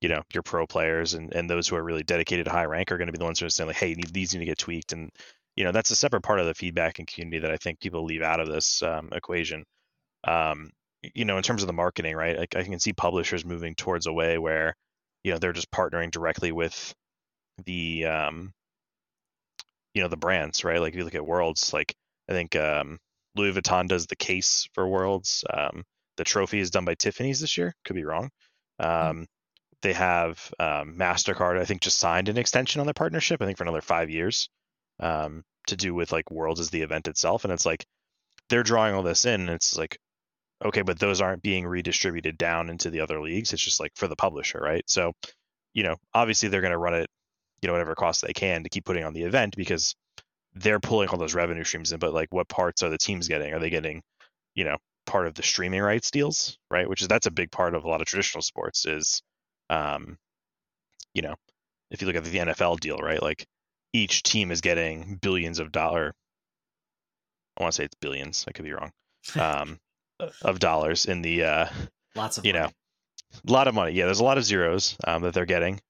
you 0.00 0.08
know, 0.08 0.22
your 0.32 0.42
pro 0.42 0.66
players 0.66 1.14
and, 1.14 1.34
and 1.34 1.48
those 1.48 1.68
who 1.68 1.76
are 1.76 1.82
really 1.82 2.02
dedicated 2.02 2.46
to 2.46 2.50
high 2.50 2.64
rank 2.64 2.90
are 2.90 2.96
going 2.98 3.08
to 3.08 3.12
be 3.12 3.18
the 3.18 3.24
ones 3.24 3.40
who 3.40 3.46
are 3.46 3.50
saying 3.50 3.68
like, 3.68 3.76
hey, 3.76 3.94
these 3.94 4.32
need 4.32 4.40
to 4.40 4.46
get 4.46 4.58
tweaked 4.58 4.92
and 4.92 5.10
you 5.56 5.64
know 5.64 5.72
that's 5.72 5.90
a 5.90 5.96
separate 5.96 6.22
part 6.22 6.40
of 6.40 6.46
the 6.46 6.54
feedback 6.54 6.98
and 6.98 7.08
community 7.08 7.40
that 7.40 7.50
I 7.50 7.56
think 7.56 7.80
people 7.80 8.04
leave 8.04 8.22
out 8.22 8.40
of 8.40 8.48
this 8.48 8.82
um, 8.82 9.10
equation. 9.12 9.64
Um, 10.24 10.70
you 11.14 11.24
know, 11.24 11.36
in 11.36 11.42
terms 11.42 11.62
of 11.62 11.66
the 11.66 11.72
marketing, 11.72 12.14
right? 12.16 12.38
Like 12.38 12.56
I 12.56 12.62
can 12.64 12.78
see 12.78 12.92
publishers 12.92 13.44
moving 13.44 13.74
towards 13.74 14.06
a 14.06 14.12
way 14.12 14.38
where 14.38 14.74
you 15.24 15.32
know 15.32 15.38
they're 15.38 15.52
just 15.52 15.70
partnering 15.70 16.10
directly 16.10 16.52
with 16.52 16.94
the 17.64 18.06
um, 18.06 18.52
you 19.94 20.02
know 20.02 20.08
the 20.08 20.16
brands, 20.16 20.64
right? 20.64 20.80
Like 20.80 20.92
if 20.94 20.98
you 20.98 21.04
look 21.04 21.14
at 21.14 21.26
Worlds, 21.26 21.72
like 21.72 21.94
I 22.28 22.32
think 22.32 22.56
um, 22.56 22.98
Louis 23.36 23.52
Vuitton 23.52 23.88
does 23.88 24.06
the 24.06 24.16
case 24.16 24.68
for 24.74 24.88
Worlds. 24.88 25.44
Um, 25.52 25.84
the 26.16 26.24
trophy 26.24 26.60
is 26.60 26.70
done 26.70 26.84
by 26.84 26.94
Tiffany's 26.94 27.40
this 27.40 27.56
year. 27.56 27.74
Could 27.84 27.96
be 27.96 28.04
wrong. 28.04 28.30
Hmm. 28.80 28.86
Um, 28.86 29.26
they 29.82 29.92
have 29.94 30.52
um, 30.58 30.96
Mastercard. 30.98 31.58
I 31.58 31.64
think 31.64 31.80
just 31.80 31.98
signed 31.98 32.28
an 32.28 32.36
extension 32.36 32.80
on 32.80 32.86
their 32.86 32.94
partnership. 32.94 33.40
I 33.40 33.46
think 33.46 33.56
for 33.56 33.64
another 33.64 33.80
five 33.80 34.10
years 34.10 34.48
um, 34.98 35.42
to 35.68 35.76
do 35.76 35.94
with 35.94 36.12
like 36.12 36.30
Worlds 36.30 36.60
as 36.60 36.70
the 36.70 36.82
event 36.82 37.08
itself. 37.08 37.44
And 37.44 37.52
it's 37.52 37.64
like 37.64 37.86
they're 38.48 38.62
drawing 38.62 38.94
all 38.94 39.02
this 39.02 39.24
in, 39.24 39.40
and 39.40 39.50
it's 39.50 39.78
like 39.78 39.98
okay, 40.64 40.82
but 40.82 40.98
those 40.98 41.20
aren't 41.20 41.42
being 41.42 41.66
redistributed 41.66 42.36
down 42.36 42.68
into 42.68 42.90
the 42.90 43.00
other 43.00 43.20
leagues. 43.20 43.52
It's 43.52 43.62
just 43.62 43.80
like 43.80 43.92
for 43.96 44.08
the 44.08 44.16
publisher, 44.16 44.58
right? 44.58 44.84
So, 44.88 45.12
you 45.72 45.82
know, 45.82 45.96
obviously 46.12 46.48
they're 46.48 46.60
going 46.60 46.72
to 46.72 46.78
run 46.78 46.94
it, 46.94 47.08
you 47.62 47.66
know, 47.66 47.72
whatever 47.72 47.94
cost 47.94 48.22
they 48.22 48.32
can 48.32 48.62
to 48.62 48.68
keep 48.68 48.84
putting 48.84 49.04
on 49.04 49.14
the 49.14 49.22
event 49.22 49.56
because 49.56 49.94
they're 50.54 50.80
pulling 50.80 51.08
all 51.08 51.18
those 51.18 51.34
revenue 51.34 51.64
streams 51.64 51.92
in. 51.92 51.98
But 51.98 52.14
like, 52.14 52.28
what 52.32 52.48
parts 52.48 52.82
are 52.82 52.88
the 52.88 52.98
teams 52.98 53.28
getting? 53.28 53.52
Are 53.52 53.58
they 53.58 53.70
getting, 53.70 54.02
you 54.54 54.64
know, 54.64 54.76
part 55.06 55.26
of 55.26 55.34
the 55.34 55.42
streaming 55.42 55.80
rights 55.82 56.10
deals, 56.10 56.58
right? 56.70 56.88
Which 56.88 57.02
is 57.02 57.08
that's 57.08 57.26
a 57.26 57.30
big 57.30 57.50
part 57.50 57.74
of 57.74 57.84
a 57.84 57.88
lot 57.88 58.00
of 58.00 58.06
traditional 58.06 58.42
sports 58.42 58.86
is, 58.86 59.22
um, 59.68 60.18
you 61.14 61.22
know, 61.22 61.34
if 61.90 62.00
you 62.00 62.06
look 62.06 62.16
at 62.16 62.24
the 62.24 62.38
NFL 62.38 62.80
deal, 62.80 62.98
right? 62.98 63.22
Like 63.22 63.46
each 63.92 64.22
team 64.22 64.50
is 64.50 64.60
getting 64.60 65.16
billions 65.16 65.58
of 65.58 65.72
dollar. 65.72 66.14
I 67.58 67.62
want 67.62 67.72
to 67.72 67.76
say 67.76 67.84
it's 67.84 67.96
billions. 68.00 68.44
I 68.48 68.52
could 68.52 68.64
be 68.64 68.72
wrong. 68.72 68.92
Um, 69.38 69.78
of 70.42 70.58
dollars 70.58 71.06
in 71.06 71.22
the 71.22 71.44
uh, 71.44 71.66
lots 72.14 72.38
of 72.38 72.44
you 72.44 72.52
money. 72.52 72.64
know, 72.64 72.70
a 73.48 73.52
lot 73.52 73.68
of 73.68 73.74
money. 73.74 73.92
Yeah, 73.92 74.04
there's 74.06 74.20
a 74.20 74.24
lot 74.24 74.38
of 74.38 74.44
zeros 74.44 74.96
um, 75.04 75.22
that 75.22 75.34
they're 75.34 75.46
getting. 75.46 75.80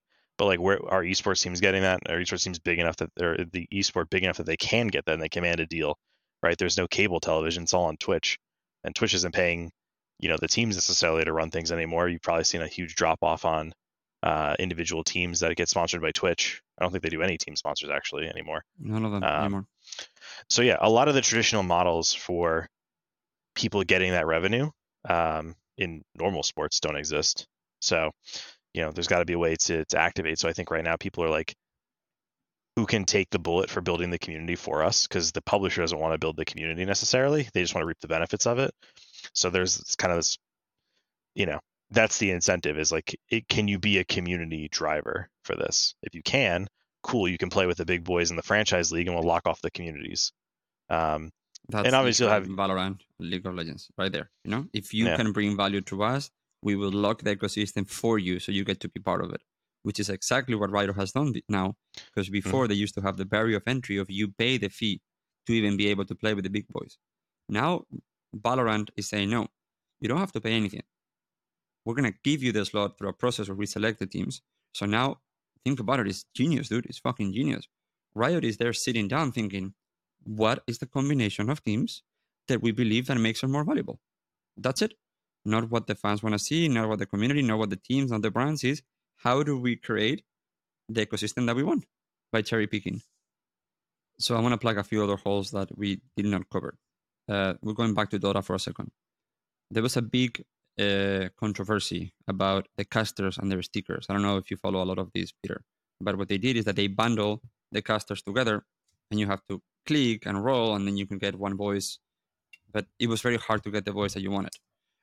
But 0.41 0.47
like, 0.47 0.59
where 0.59 0.81
our 0.91 1.03
esports 1.03 1.43
team's 1.43 1.61
getting 1.61 1.83
that? 1.83 2.01
Our 2.09 2.17
esports 2.17 2.45
team's 2.45 2.59
big 2.59 2.79
enough 2.79 2.97
that 2.97 3.11
they're 3.15 3.37
the 3.53 3.69
esport 3.75 4.09
big 4.09 4.25
enough 4.25 4.39
that 4.39 4.47
they 4.47 4.57
can 4.57 4.87
get 4.87 5.05
that 5.05 5.13
and 5.13 5.23
they 5.23 5.29
command 5.29 5.61
a 5.61 5.67
deal, 5.67 5.99
right? 6.43 6.57
There's 6.57 6.79
no 6.79 6.89
cable 6.89 7.21
television; 7.21 7.65
it's 7.65 7.75
all 7.75 7.85
on 7.85 7.99
Twitch, 7.99 8.39
and 8.83 8.95
Twitch 8.95 9.13
isn't 9.13 9.35
paying, 9.35 9.71
you 10.19 10.31
know, 10.31 10.39
the 10.41 10.49
teams 10.49 10.77
necessarily 10.77 11.25
to 11.25 11.33
run 11.35 11.51
things 11.51 11.71
anymore. 11.71 12.09
You've 12.09 12.23
probably 12.23 12.45
seen 12.45 12.63
a 12.63 12.67
huge 12.67 12.95
drop 12.95 13.19
off 13.21 13.45
on 13.45 13.75
uh, 14.23 14.57
individual 14.59 15.05
teams 15.05 15.41
that 15.41 15.55
get 15.57 15.69
sponsored 15.69 16.01
by 16.01 16.11
Twitch. 16.13 16.63
I 16.79 16.85
don't 16.85 16.91
think 16.91 17.03
they 17.03 17.11
do 17.11 17.21
any 17.21 17.37
team 17.37 17.55
sponsors 17.55 17.91
actually 17.91 18.27
anymore. 18.27 18.65
None 18.79 19.05
of 19.05 19.13
them 19.13 19.23
Um, 19.23 19.41
anymore. 19.43 19.67
So 20.49 20.63
yeah, 20.63 20.79
a 20.81 20.89
lot 20.89 21.09
of 21.09 21.15
the 21.15 21.21
traditional 21.21 21.65
models 21.65 22.15
for 22.15 22.67
people 23.55 23.85
getting 23.85 24.13
that 24.13 24.27
revenue 24.27 24.71
um, 25.07 25.55
in 25.77 26.03
normal 26.15 26.43
sports 26.43 26.81
don't 26.81 26.97
exist. 26.97 27.47
So, 27.83 28.11
you 28.75 28.83
know, 28.83 28.91
there's 28.93 29.09
got 29.09 29.19
to 29.21 29.25
be 29.25 29.33
a 29.35 29.39
way 29.39 29.57
to 29.57 29.85
to 29.85 29.99
activate. 29.99 30.39
So 30.39 30.49
I 30.49 30.53
think 30.53 30.71
right 30.71 30.85
now 30.85 30.97
people 30.97 31.25
are 31.25 31.31
like, 31.31 31.55
who 32.77 32.87
can 32.87 33.05
take 33.05 33.31
the 33.31 33.39
bullet 33.39 33.69
for 33.71 33.81
building 33.81 34.11
the 34.11 34.19
community 34.19 34.57
for 34.57 34.83
us? 34.85 35.07
Because 35.07 35.33
the 35.33 35.43
publisher 35.43 35.81
doesn't 35.81 35.99
want 35.99 36.15
to 36.15 36.19
build 36.19 36.37
the 36.37 36.45
community 36.45 36.85
necessarily; 36.85 37.49
they 37.53 37.63
just 37.63 37.75
want 37.75 37.83
to 37.83 37.89
reap 37.89 38.01
the 38.01 38.09
benefits 38.09 38.47
of 38.47 38.59
it. 38.59 38.73
So 39.35 39.51
there's 39.51 39.77
this 39.77 39.97
kind 39.97 40.13
of 40.13 40.19
this, 40.19 40.39
you 41.35 41.47
know, 41.47 41.61
that's 41.91 42.19
the 42.19 42.31
incentive 42.31 42.79
is 42.79 42.93
like, 42.93 43.19
it, 43.29 43.49
can 43.49 43.69
you 43.69 43.79
be 43.79 43.99
a 43.99 44.05
community 44.05 44.69
driver 44.71 45.29
for 45.43 45.57
this? 45.57 45.95
If 46.03 46.15
you 46.15 46.23
can, 46.23 46.69
cool, 47.03 47.29
you 47.29 47.39
can 47.39 47.51
play 47.51 47.67
with 47.67 47.79
the 47.79 47.85
big 47.85 48.05
boys 48.05 48.31
in 48.31 48.37
the 48.37 48.43
franchise 48.43 48.93
league, 48.93 49.07
and 49.09 49.17
we'll 49.17 49.27
lock 49.27 49.47
off 49.47 49.61
the 49.61 49.71
communities. 49.71 50.33
Um, 50.89 51.31
That's 51.69 51.93
obviously 51.93 52.27
you'll 52.27 52.33
have 52.33 52.47
Valorant, 52.47 53.01
League 53.19 53.47
of 53.47 53.55
Legends, 53.55 53.91
right 53.99 54.13
there. 54.13 54.31
You 54.45 54.51
know, 54.53 54.67
if 54.73 54.95
you 54.95 55.07
Yeah. 55.07 55.17
can 55.17 55.33
bring 55.33 55.57
value 55.57 55.81
to 55.83 56.03
us, 56.03 56.31
we 56.63 56.77
will 56.77 56.93
lock 56.93 57.23
the 57.23 57.37
ecosystem 57.37 57.89
for 57.89 58.19
you, 58.19 58.39
so 58.39 58.53
you 58.53 58.65
get 58.65 58.81
to 58.81 58.89
be 58.89 59.01
part 59.01 59.25
of 59.25 59.33
it. 59.33 59.43
Which 59.83 59.99
is 59.99 60.11
exactly 60.11 60.55
what 60.55 60.71
Riot 60.71 60.95
has 60.97 61.13
done 61.13 61.33
now, 61.49 61.77
because 61.95 62.27
Mm-hmm. 62.29 62.33
before 62.33 62.69
they 62.69 62.75
used 62.75 62.95
to 62.97 63.01
have 63.01 63.17
the 63.17 63.25
barrier 63.25 63.57
of 63.57 63.63
entry 63.67 63.97
of 63.97 64.11
you 64.11 64.29
pay 64.29 64.59
the 64.59 64.69
fee 64.69 65.01
to 65.47 65.53
even 65.55 65.77
be 65.77 65.89
able 65.89 66.05
to 66.05 66.15
play 66.15 66.35
with 66.35 66.45
the 66.45 66.51
big 66.51 66.67
boys. 66.69 66.99
Now, 67.49 67.85
Valorant 68.37 68.91
is 68.97 69.09
saying 69.09 69.31
no, 69.31 69.49
you 70.01 70.09
don't 70.09 70.19
have 70.19 70.33
to 70.33 70.41
pay 70.41 70.53
anything. 70.53 70.83
We're 71.85 71.95
gonna 71.95 72.13
give 72.23 72.43
you 72.43 72.53
the 72.53 72.65
slot 72.67 72.99
through 72.99 73.09
a 73.09 73.15
process 73.15 73.49
where 73.49 73.57
we 73.57 73.67
select 73.67 73.99
the 73.99 74.07
teams. 74.07 74.43
So 74.75 74.85
now, 74.87 75.21
think 75.65 75.81
about 75.81 76.01
it. 76.01 76.09
It's 76.09 76.25
genius, 76.35 76.69
dude. 76.69 76.87
It's 76.87 76.99
fucking 76.99 77.33
genius. 77.33 77.67
Riot 78.15 78.45
is 78.45 78.59
there 78.59 78.73
sitting 78.75 79.09
down 79.09 79.33
thinking, 79.33 79.75
what 80.25 80.63
is 80.67 80.79
the 80.79 80.87
combination 80.87 81.49
of 81.49 81.65
teams 81.65 82.03
that 82.49 82.61
we 82.61 82.71
believe 82.71 83.07
that 83.07 83.19
makes 83.19 83.43
us 83.43 83.51
more 83.51 83.65
valuable? 83.65 83.99
That's 84.57 84.83
it. 84.83 84.95
Not 85.45 85.71
what 85.71 85.87
the 85.87 85.95
fans 85.95 86.23
want 86.23 86.35
to 86.35 86.39
see, 86.39 86.69
not 86.69 86.89
what 86.89 86.99
the 86.99 87.07
community, 87.07 87.43
not 87.43 87.59
what 87.59 87.71
the 87.71 87.77
teams, 87.77 88.11
not 88.11 88.23
the 88.23 88.31
brands 88.31 88.65
is. 88.65 88.83
How 89.17 89.43
do 89.43 89.59
we 89.59 89.77
create 89.77 90.25
the 90.89 91.07
ecosystem 91.07 91.47
that 91.47 91.57
we 91.57 91.63
want 91.63 91.85
by 92.33 92.43
cherry 92.43 92.67
picking? 92.67 93.01
So 94.19 94.37
I 94.37 94.41
want 94.41 94.53
to 94.53 94.59
plug 94.59 94.77
a 94.77 94.85
few 94.85 95.03
other 95.03 95.17
holes 95.17 95.51
that 95.53 95.77
we 95.77 96.03
did 96.17 96.27
not 96.27 96.49
cover. 96.51 96.77
Uh, 97.29 97.55
we're 97.63 97.73
going 97.73 97.95
back 97.95 98.11
to 98.11 98.19
Dota 98.19 98.45
for 98.45 98.55
a 98.55 98.59
second. 98.59 98.91
There 99.71 99.83
was 99.83 99.97
a 99.97 100.03
big 100.03 100.45
uh, 100.79 101.29
controversy 101.39 102.13
about 102.29 102.69
the 102.77 102.85
casters 102.85 103.39
and 103.39 103.51
their 103.51 103.63
stickers. 103.63 104.07
I 104.09 104.13
don't 104.13 104.23
know 104.23 104.37
if 104.37 104.51
you 104.51 104.57
follow 104.57 104.83
a 104.83 104.85
lot 104.85 104.99
of 104.99 105.11
these, 105.15 105.33
Peter. 105.43 105.63
But 106.01 106.17
what 106.17 106.29
they 106.29 106.39
did 106.39 106.57
is 106.57 106.65
that 106.67 106.77
they 106.77 106.89
bundle 106.89 107.43
the 107.73 107.83
casters 107.83 108.23
together 108.23 108.65
and 109.11 109.19
you 109.21 109.27
have 109.27 109.43
to 109.49 109.63
click 109.87 110.27
and 110.27 110.45
roll 110.45 110.75
and 110.75 110.87
then 110.87 110.97
you 110.97 111.07
can 111.07 111.19
get 111.19 111.35
one 111.39 111.57
voice 111.57 111.99
but 112.73 112.87
it 112.99 113.09
was 113.09 113.21
very 113.21 113.37
hard 113.37 113.63
to 113.65 113.71
get 113.71 113.85
the 113.85 113.93
voice 113.93 114.15
that 114.15 114.23
you 114.23 114.31
wanted 114.31 114.53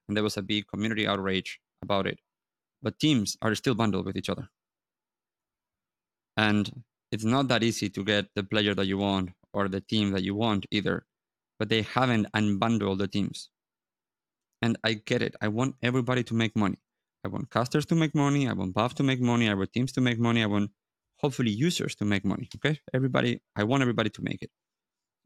and 0.08 0.16
there 0.16 0.24
was 0.24 0.38
a 0.38 0.41
big 0.41 0.68
community 0.68 1.08
outrage 1.08 1.60
about 1.82 2.08
it. 2.08 2.20
But 2.82 2.99
teams 2.99 3.38
are 3.41 3.55
still 3.55 3.76
bundled 3.76 4.05
with 4.05 4.18
each 4.18 4.30
other. 4.30 4.49
And 6.36 6.84
it's 7.12 7.24
not 7.26 7.47
that 7.47 7.64
easy 7.64 7.89
to 7.89 8.03
get 8.03 8.28
the 8.36 8.43
player 8.43 8.76
that 8.76 8.86
you 8.86 8.97
want 8.97 9.32
or 9.53 9.68
the 9.68 9.82
team 9.82 10.12
that 10.12 10.24
you 10.24 10.36
want 10.36 10.66
either 10.72 11.05
but 11.60 11.70
they 11.70 11.82
haven't 11.82 12.28
unbundled 12.34 12.99
the 12.99 13.08
teams. 13.08 13.49
And 14.62 14.78
i 14.84 14.93
get 14.93 15.22
it. 15.22 15.36
I 15.41 15.47
want 15.49 15.76
everybody 15.84 16.24
to 16.24 16.34
make 16.34 16.55
money. 16.55 16.78
I 17.24 17.28
want 17.30 17.51
casters 17.51 17.86
to 17.88 17.95
make 17.95 18.16
money. 18.16 18.47
I 18.47 18.53
want 18.53 18.74
buff 18.74 18.95
to 18.95 19.03
make 19.03 19.22
money. 19.22 19.49
I 19.49 19.53
want 19.53 19.74
teams 19.74 19.91
to 19.93 20.01
make 20.01 20.20
money. 20.20 20.43
I 20.43 20.47
want 20.47 20.72
hopefully 21.20 21.51
users 21.51 21.95
to 21.95 22.05
make 22.05 22.24
money 22.24 22.47
okay? 22.55 22.80
Everybody 22.93 23.41
i 23.55 23.64
want 23.64 23.82
everybody 23.82 24.10
to 24.12 24.22
make 24.22 24.41
it. 24.43 24.51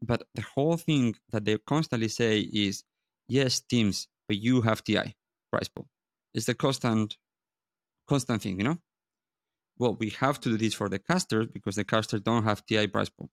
But 0.00 0.22
the 0.34 0.42
whole 0.42 0.76
thing 0.76 1.16
that 1.30 1.44
they 1.44 1.58
constantly 1.58 2.08
say 2.08 2.40
is 2.40 2.84
yes 3.28 3.60
teams 3.60 4.08
but 4.28 4.38
you 4.38 4.62
have 4.62 4.82
ti 4.84 5.14
prize 5.50 5.68
pool. 5.68 5.88
It's 6.34 6.46
the 6.46 6.54
constant 6.54 7.16
constant 8.08 8.42
thing 8.42 8.58
you 8.58 8.64
know? 8.64 8.78
Well 9.78 9.96
we 9.98 10.10
have 10.10 10.40
to 10.40 10.50
do 10.50 10.56
this 10.56 10.74
for 10.74 10.88
the 10.88 10.98
casters 10.98 11.46
because 11.46 11.76
the 11.76 11.84
casters 11.84 12.20
don't 12.20 12.44
have 12.44 12.64
ti 12.66 12.86
prize 12.86 13.10
pool. 13.10 13.30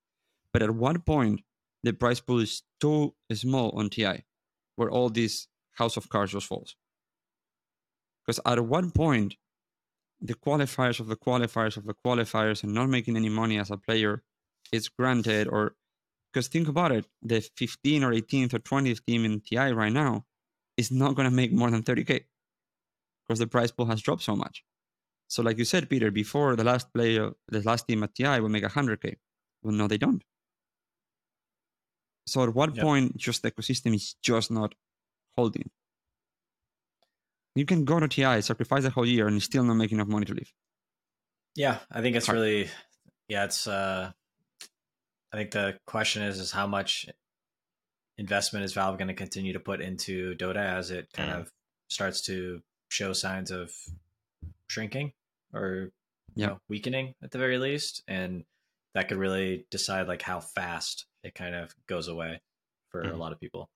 But 0.53 0.63
at 0.63 0.71
one 0.71 1.01
point 1.01 1.41
the 1.83 1.93
prize 1.93 2.19
pool 2.19 2.39
is 2.39 2.63
too 2.79 3.13
small 3.33 3.71
on 3.71 3.89
ti 3.89 4.25
where 4.75 4.89
all 4.89 5.09
this 5.09 5.47
house 5.73 5.97
of 5.97 6.09
cards 6.09 6.31
just 6.31 6.47
falls. 6.47 6.75
Because 8.25 8.39
at 8.45 8.59
one 8.65 8.91
point 8.91 9.35
the 10.21 10.35
qualifiers 10.35 10.99
of 10.99 11.07
the 11.07 11.15
qualifiers 11.15 11.77
of 11.77 11.85
the 11.85 11.95
qualifiers 12.05 12.63
and 12.63 12.73
not 12.73 12.89
making 12.89 13.15
any 13.15 13.29
money 13.29 13.57
as 13.57 13.71
a 13.71 13.77
player 13.77 14.23
is 14.71 14.89
granted 14.89 15.47
or 15.47 15.75
because 16.31 16.47
think 16.47 16.67
about 16.67 16.91
it 16.91 17.05
the 17.21 17.35
15th 17.35 18.03
or 18.03 18.11
18th 18.11 18.53
or 18.53 18.59
20th 18.59 19.05
team 19.05 19.25
in 19.25 19.41
ti 19.41 19.57
right 19.57 19.93
now 19.93 20.25
is 20.79 20.91
not 20.91 21.15
going 21.15 21.29
to 21.29 21.35
make 21.41 21.51
more 21.53 21.71
than 21.71 21.83
30k 21.83 22.25
because 23.27 23.39
the 23.39 23.47
prize 23.47 23.71
pool 23.71 23.87
has 23.87 24.01
dropped 24.01 24.23
so 24.23 24.35
much. 24.35 24.63
So 25.29 25.43
like 25.43 25.57
you 25.59 25.65
said 25.65 25.89
peter 25.89 26.11
before 26.11 26.55
the 26.57 26.65
last 26.71 26.93
player 26.93 27.31
the 27.49 27.61
last 27.63 27.87
team 27.87 28.03
at 28.03 28.15
ti 28.15 28.39
will 28.41 28.49
make 28.57 28.63
100k 28.63 29.17
well 29.63 29.75
no 29.75 29.87
they 29.87 29.97
don't. 29.99 30.23
So 32.27 32.43
at 32.43 32.53
what 32.53 32.77
Yep. 32.77 32.79
point 32.79 33.17
just 33.17 33.41
the 33.41 33.51
ecosystem 33.51 33.93
is 33.95 34.13
just 34.21 34.51
not 34.51 34.75
holding? 35.37 35.71
You 37.53 37.63
can 37.67 37.85
go 37.85 37.99
to 37.99 38.07
ti 38.07 38.41
sacrifice 38.41 38.81
the 38.81 38.89
whole 38.89 39.05
year 39.05 39.27
and 39.27 39.39
still 39.43 39.63
not 39.63 39.75
make 39.75 39.91
enough 39.91 40.07
money 40.07 40.25
to 40.25 40.33
live 40.33 40.51
Yeah, 41.55 41.79
I 41.91 42.01
think 42.01 42.15
it's 42.15 42.29
Hard. 42.29 42.31
really 42.31 42.69
yeah, 43.27 43.45
it's 43.45 43.67
uh 43.67 44.11
I 45.31 45.37
think 45.37 45.51
the 45.51 45.79
question 45.85 46.23
is 46.23 46.39
is 46.39 46.51
how 46.51 46.67
much 46.67 47.07
investment 48.19 48.65
is 48.65 48.73
Valve 48.73 48.97
going 48.97 49.07
to 49.07 49.13
continue 49.13 49.53
to 49.53 49.59
put 49.59 49.79
into 49.81 50.35
Dota 50.35 50.57
as 50.57 50.91
it 50.91 51.11
kind 51.13 51.31
Mm. 51.31 51.39
of 51.39 51.51
starts 51.89 52.21
to 52.23 52.61
show 52.89 53.13
signs 53.13 53.49
of 53.49 53.73
shrinking 54.67 55.13
or 55.53 55.91
you 56.35 56.45
know, 56.45 56.59
weakening 56.69 57.15
at 57.23 57.31
the 57.31 57.37
very 57.39 57.57
least 57.57 58.03
and 58.07 58.45
that 58.93 59.07
could 59.09 59.17
really 59.17 59.65
decide 59.71 60.07
like 60.07 60.21
how 60.21 60.39
fast 60.39 61.05
it 61.23 61.33
kind 61.33 61.55
of 61.55 61.73
goes 61.87 62.07
away 62.07 62.41
for 62.91 63.01
a 63.01 63.07
Mhm. 63.07 63.17
lot 63.17 63.31
of 63.33 63.39
people. 63.39 63.69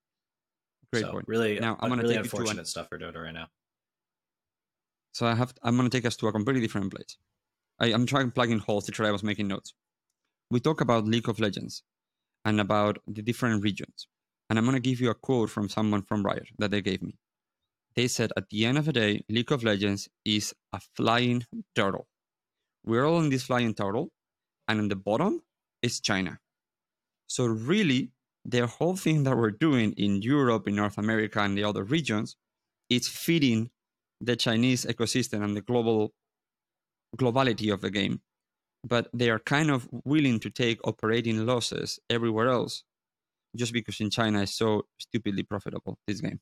great 0.91 1.01
so 1.05 1.11
point 1.11 1.27
really 1.27 1.59
Now, 1.59 1.75
I'm 1.79 1.89
gonna 1.89 2.03
really 2.03 2.15
take 2.15 2.25
you 2.25 2.29
to 2.29 2.35
an- 2.35 2.41
unfortunate 2.41 2.67
stuff 2.67 2.87
for 2.89 2.99
Dota 2.99 3.23
right 3.23 3.33
now. 3.33 3.49
So 5.13 5.25
I 5.25 5.33
have 5.35 5.53
I'm 5.63 5.75
gonna 5.75 5.89
take 5.89 6.05
us 6.05 6.15
to 6.17 6.27
a 6.27 6.31
completely 6.31 6.61
different 6.61 6.91
place. 6.93 7.17
I, 7.79 7.91
I'm 7.93 8.05
trying 8.05 8.29
plugging 8.31 8.59
holes 8.59 8.85
to 8.85 8.91
try 8.91 9.07
I 9.07 9.11
was 9.11 9.23
making 9.23 9.47
notes. 9.47 9.73
We 10.51 10.59
talk 10.59 10.81
about 10.81 11.05
League 11.05 11.27
of 11.29 11.39
Legends 11.39 11.81
and 12.45 12.61
about 12.61 13.01
the 13.07 13.21
different 13.23 13.63
regions. 13.63 14.07
And 14.53 14.59
I'm 14.59 14.65
gonna 14.65 14.79
give 14.79 15.01
you 15.01 15.09
a 15.09 15.15
quote 15.15 15.49
from 15.49 15.67
someone 15.67 16.03
from 16.03 16.21
Riot 16.21 16.49
that 16.59 16.69
they 16.69 16.83
gave 16.83 17.01
me. 17.01 17.17
They 17.95 18.07
said 18.07 18.31
at 18.37 18.51
the 18.51 18.67
end 18.67 18.77
of 18.77 18.85
the 18.85 18.93
day, 18.93 19.23
League 19.27 19.51
of 19.51 19.63
Legends 19.63 20.09
is 20.25 20.53
a 20.71 20.79
flying 20.95 21.43
turtle. 21.73 22.05
We're 22.85 23.03
all 23.03 23.19
in 23.19 23.29
this 23.29 23.41
flying 23.41 23.73
turtle, 23.73 24.11
and 24.67 24.79
on 24.79 24.89
the 24.89 24.95
bottom 24.95 25.41
is 25.81 25.99
China. 25.99 26.37
So 27.25 27.47
really, 27.47 28.11
the 28.45 28.67
whole 28.67 28.95
thing 28.95 29.23
that 29.23 29.35
we're 29.35 29.49
doing 29.49 29.93
in 29.93 30.21
Europe, 30.21 30.67
in 30.67 30.75
North 30.75 30.99
America, 30.99 31.39
and 31.39 31.57
the 31.57 31.63
other 31.63 31.83
regions 31.83 32.35
is 32.91 33.07
feeding 33.07 33.71
the 34.21 34.35
Chinese 34.35 34.85
ecosystem 34.85 35.43
and 35.43 35.57
the 35.57 35.61
global 35.61 36.13
globality 37.17 37.73
of 37.73 37.81
the 37.81 37.89
game. 37.89 38.21
But 38.83 39.07
they 39.15 39.31
are 39.31 39.39
kind 39.39 39.71
of 39.71 39.89
willing 40.05 40.39
to 40.41 40.51
take 40.51 40.87
operating 40.87 41.43
losses 41.43 41.99
everywhere 42.07 42.49
else 42.49 42.83
just 43.55 43.73
because 43.73 43.99
in 43.99 44.09
China 44.09 44.41
is 44.41 44.53
so 44.53 44.85
stupidly 44.97 45.43
profitable, 45.43 45.97
this 46.07 46.21
game, 46.21 46.39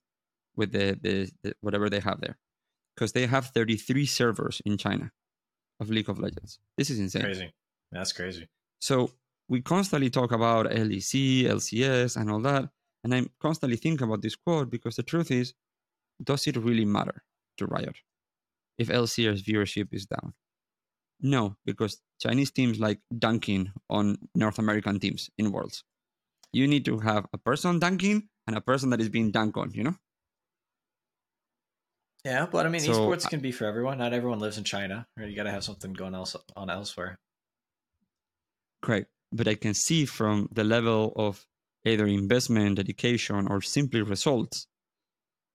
with 0.55 0.71
the, 0.71 0.97
the, 1.01 1.29
the 1.43 1.53
whatever 1.61 1.89
they 1.89 1.99
have 1.99 2.21
there. 2.21 2.37
Because 2.95 3.13
they 3.13 3.25
have 3.25 3.47
33 3.47 4.05
servers 4.05 4.61
in 4.65 4.77
China 4.77 5.11
of 5.79 5.89
League 5.89 6.09
of 6.09 6.19
Legends. 6.19 6.59
This 6.77 6.89
is 6.89 6.99
insane. 6.99 7.23
Crazy. 7.23 7.53
That's 7.91 8.13
crazy. 8.13 8.47
So 8.79 9.11
we 9.47 9.61
constantly 9.61 10.09
talk 10.09 10.31
about 10.31 10.67
LEC, 10.67 11.43
LCS, 11.45 12.15
and 12.15 12.31
all 12.31 12.39
that. 12.41 12.69
And 13.03 13.13
I'm 13.13 13.29
constantly 13.39 13.77
think 13.77 14.01
about 14.01 14.21
this 14.21 14.35
quote 14.35 14.69
because 14.69 14.95
the 14.95 15.03
truth 15.03 15.31
is, 15.31 15.53
does 16.23 16.47
it 16.47 16.55
really 16.57 16.85
matter 16.85 17.23
to 17.57 17.65
Riot 17.65 17.95
if 18.77 18.89
LCS 18.89 19.43
viewership 19.43 19.93
is 19.93 20.05
down? 20.05 20.33
No, 21.21 21.55
because 21.65 22.01
Chinese 22.19 22.51
teams 22.51 22.79
like 22.79 22.99
dunking 23.17 23.71
on 23.89 24.17
North 24.35 24.59
American 24.59 24.99
teams 24.99 25.29
in 25.37 25.51
Worlds. 25.51 25.83
You 26.53 26.67
need 26.67 26.85
to 26.85 26.99
have 26.99 27.27
a 27.33 27.37
person 27.37 27.79
dunking 27.79 28.27
and 28.47 28.57
a 28.57 28.61
person 28.61 28.89
that 28.89 29.01
is 29.01 29.09
being 29.09 29.31
dunked 29.31 29.57
on, 29.57 29.71
you 29.73 29.83
know? 29.83 29.95
Yeah, 32.25 32.45
but 32.45 32.65
I 32.65 32.69
mean, 32.69 32.81
so, 32.81 32.93
esports 32.93 33.27
can 33.27 33.39
be 33.39 33.51
for 33.51 33.65
everyone. 33.65 33.97
Not 33.97 34.13
everyone 34.13 34.39
lives 34.39 34.57
in 34.57 34.63
China, 34.63 35.07
or 35.17 35.25
you 35.25 35.35
got 35.35 35.43
to 35.43 35.51
have 35.51 35.63
something 35.63 35.93
going 35.93 36.13
else 36.13 36.35
on 36.55 36.69
elsewhere. 36.69 37.17
Correct 38.81 39.07
but 39.31 39.47
I 39.47 39.55
can 39.55 39.73
see 39.73 40.05
from 40.05 40.49
the 40.51 40.63
level 40.63 41.13
of 41.15 41.45
either 41.85 42.05
investment, 42.05 42.75
dedication, 42.75 43.47
or 43.47 43.61
simply 43.61 44.01
results 44.01 44.67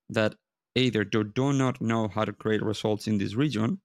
that 0.09 0.35
either 0.75 1.03
they 1.03 1.23
do 1.23 1.53
not 1.53 1.79
know 1.81 2.07
how 2.07 2.25
to 2.25 2.33
create 2.33 2.63
results 2.63 3.07
in 3.07 3.17
this 3.17 3.35
region, 3.35 3.81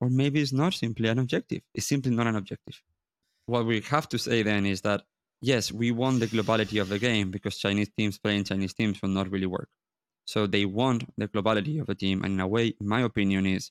or 0.00 0.10
maybe 0.10 0.40
it's 0.40 0.52
not 0.52 0.74
simply 0.74 1.08
an 1.08 1.18
objective. 1.18 1.62
It's 1.74 1.88
simply 1.88 2.12
not 2.12 2.26
an 2.26 2.36
objective. 2.36 2.82
What 3.46 3.66
we 3.66 3.80
have 3.82 4.08
to 4.10 4.18
say 4.18 4.42
then 4.42 4.66
is 4.66 4.82
that 4.82 5.02
yes, 5.46 5.70
we 5.70 5.92
want 5.92 6.18
the 6.18 6.26
globality 6.26 6.80
of 6.80 6.88
the 6.88 6.98
game 6.98 7.30
because 7.30 7.56
Chinese 7.56 7.90
teams 7.96 8.18
playing 8.18 8.44
Chinese 8.44 8.74
teams 8.74 9.00
will 9.00 9.14
not 9.18 9.30
really 9.30 9.46
work. 9.46 9.68
So 10.26 10.46
they 10.46 10.64
want 10.64 11.04
the 11.16 11.28
globality 11.28 11.80
of 11.80 11.88
a 11.88 11.94
team. 11.94 12.24
And 12.24 12.34
in 12.34 12.40
a 12.40 12.48
way, 12.48 12.74
my 12.80 13.02
opinion 13.02 13.46
is 13.46 13.70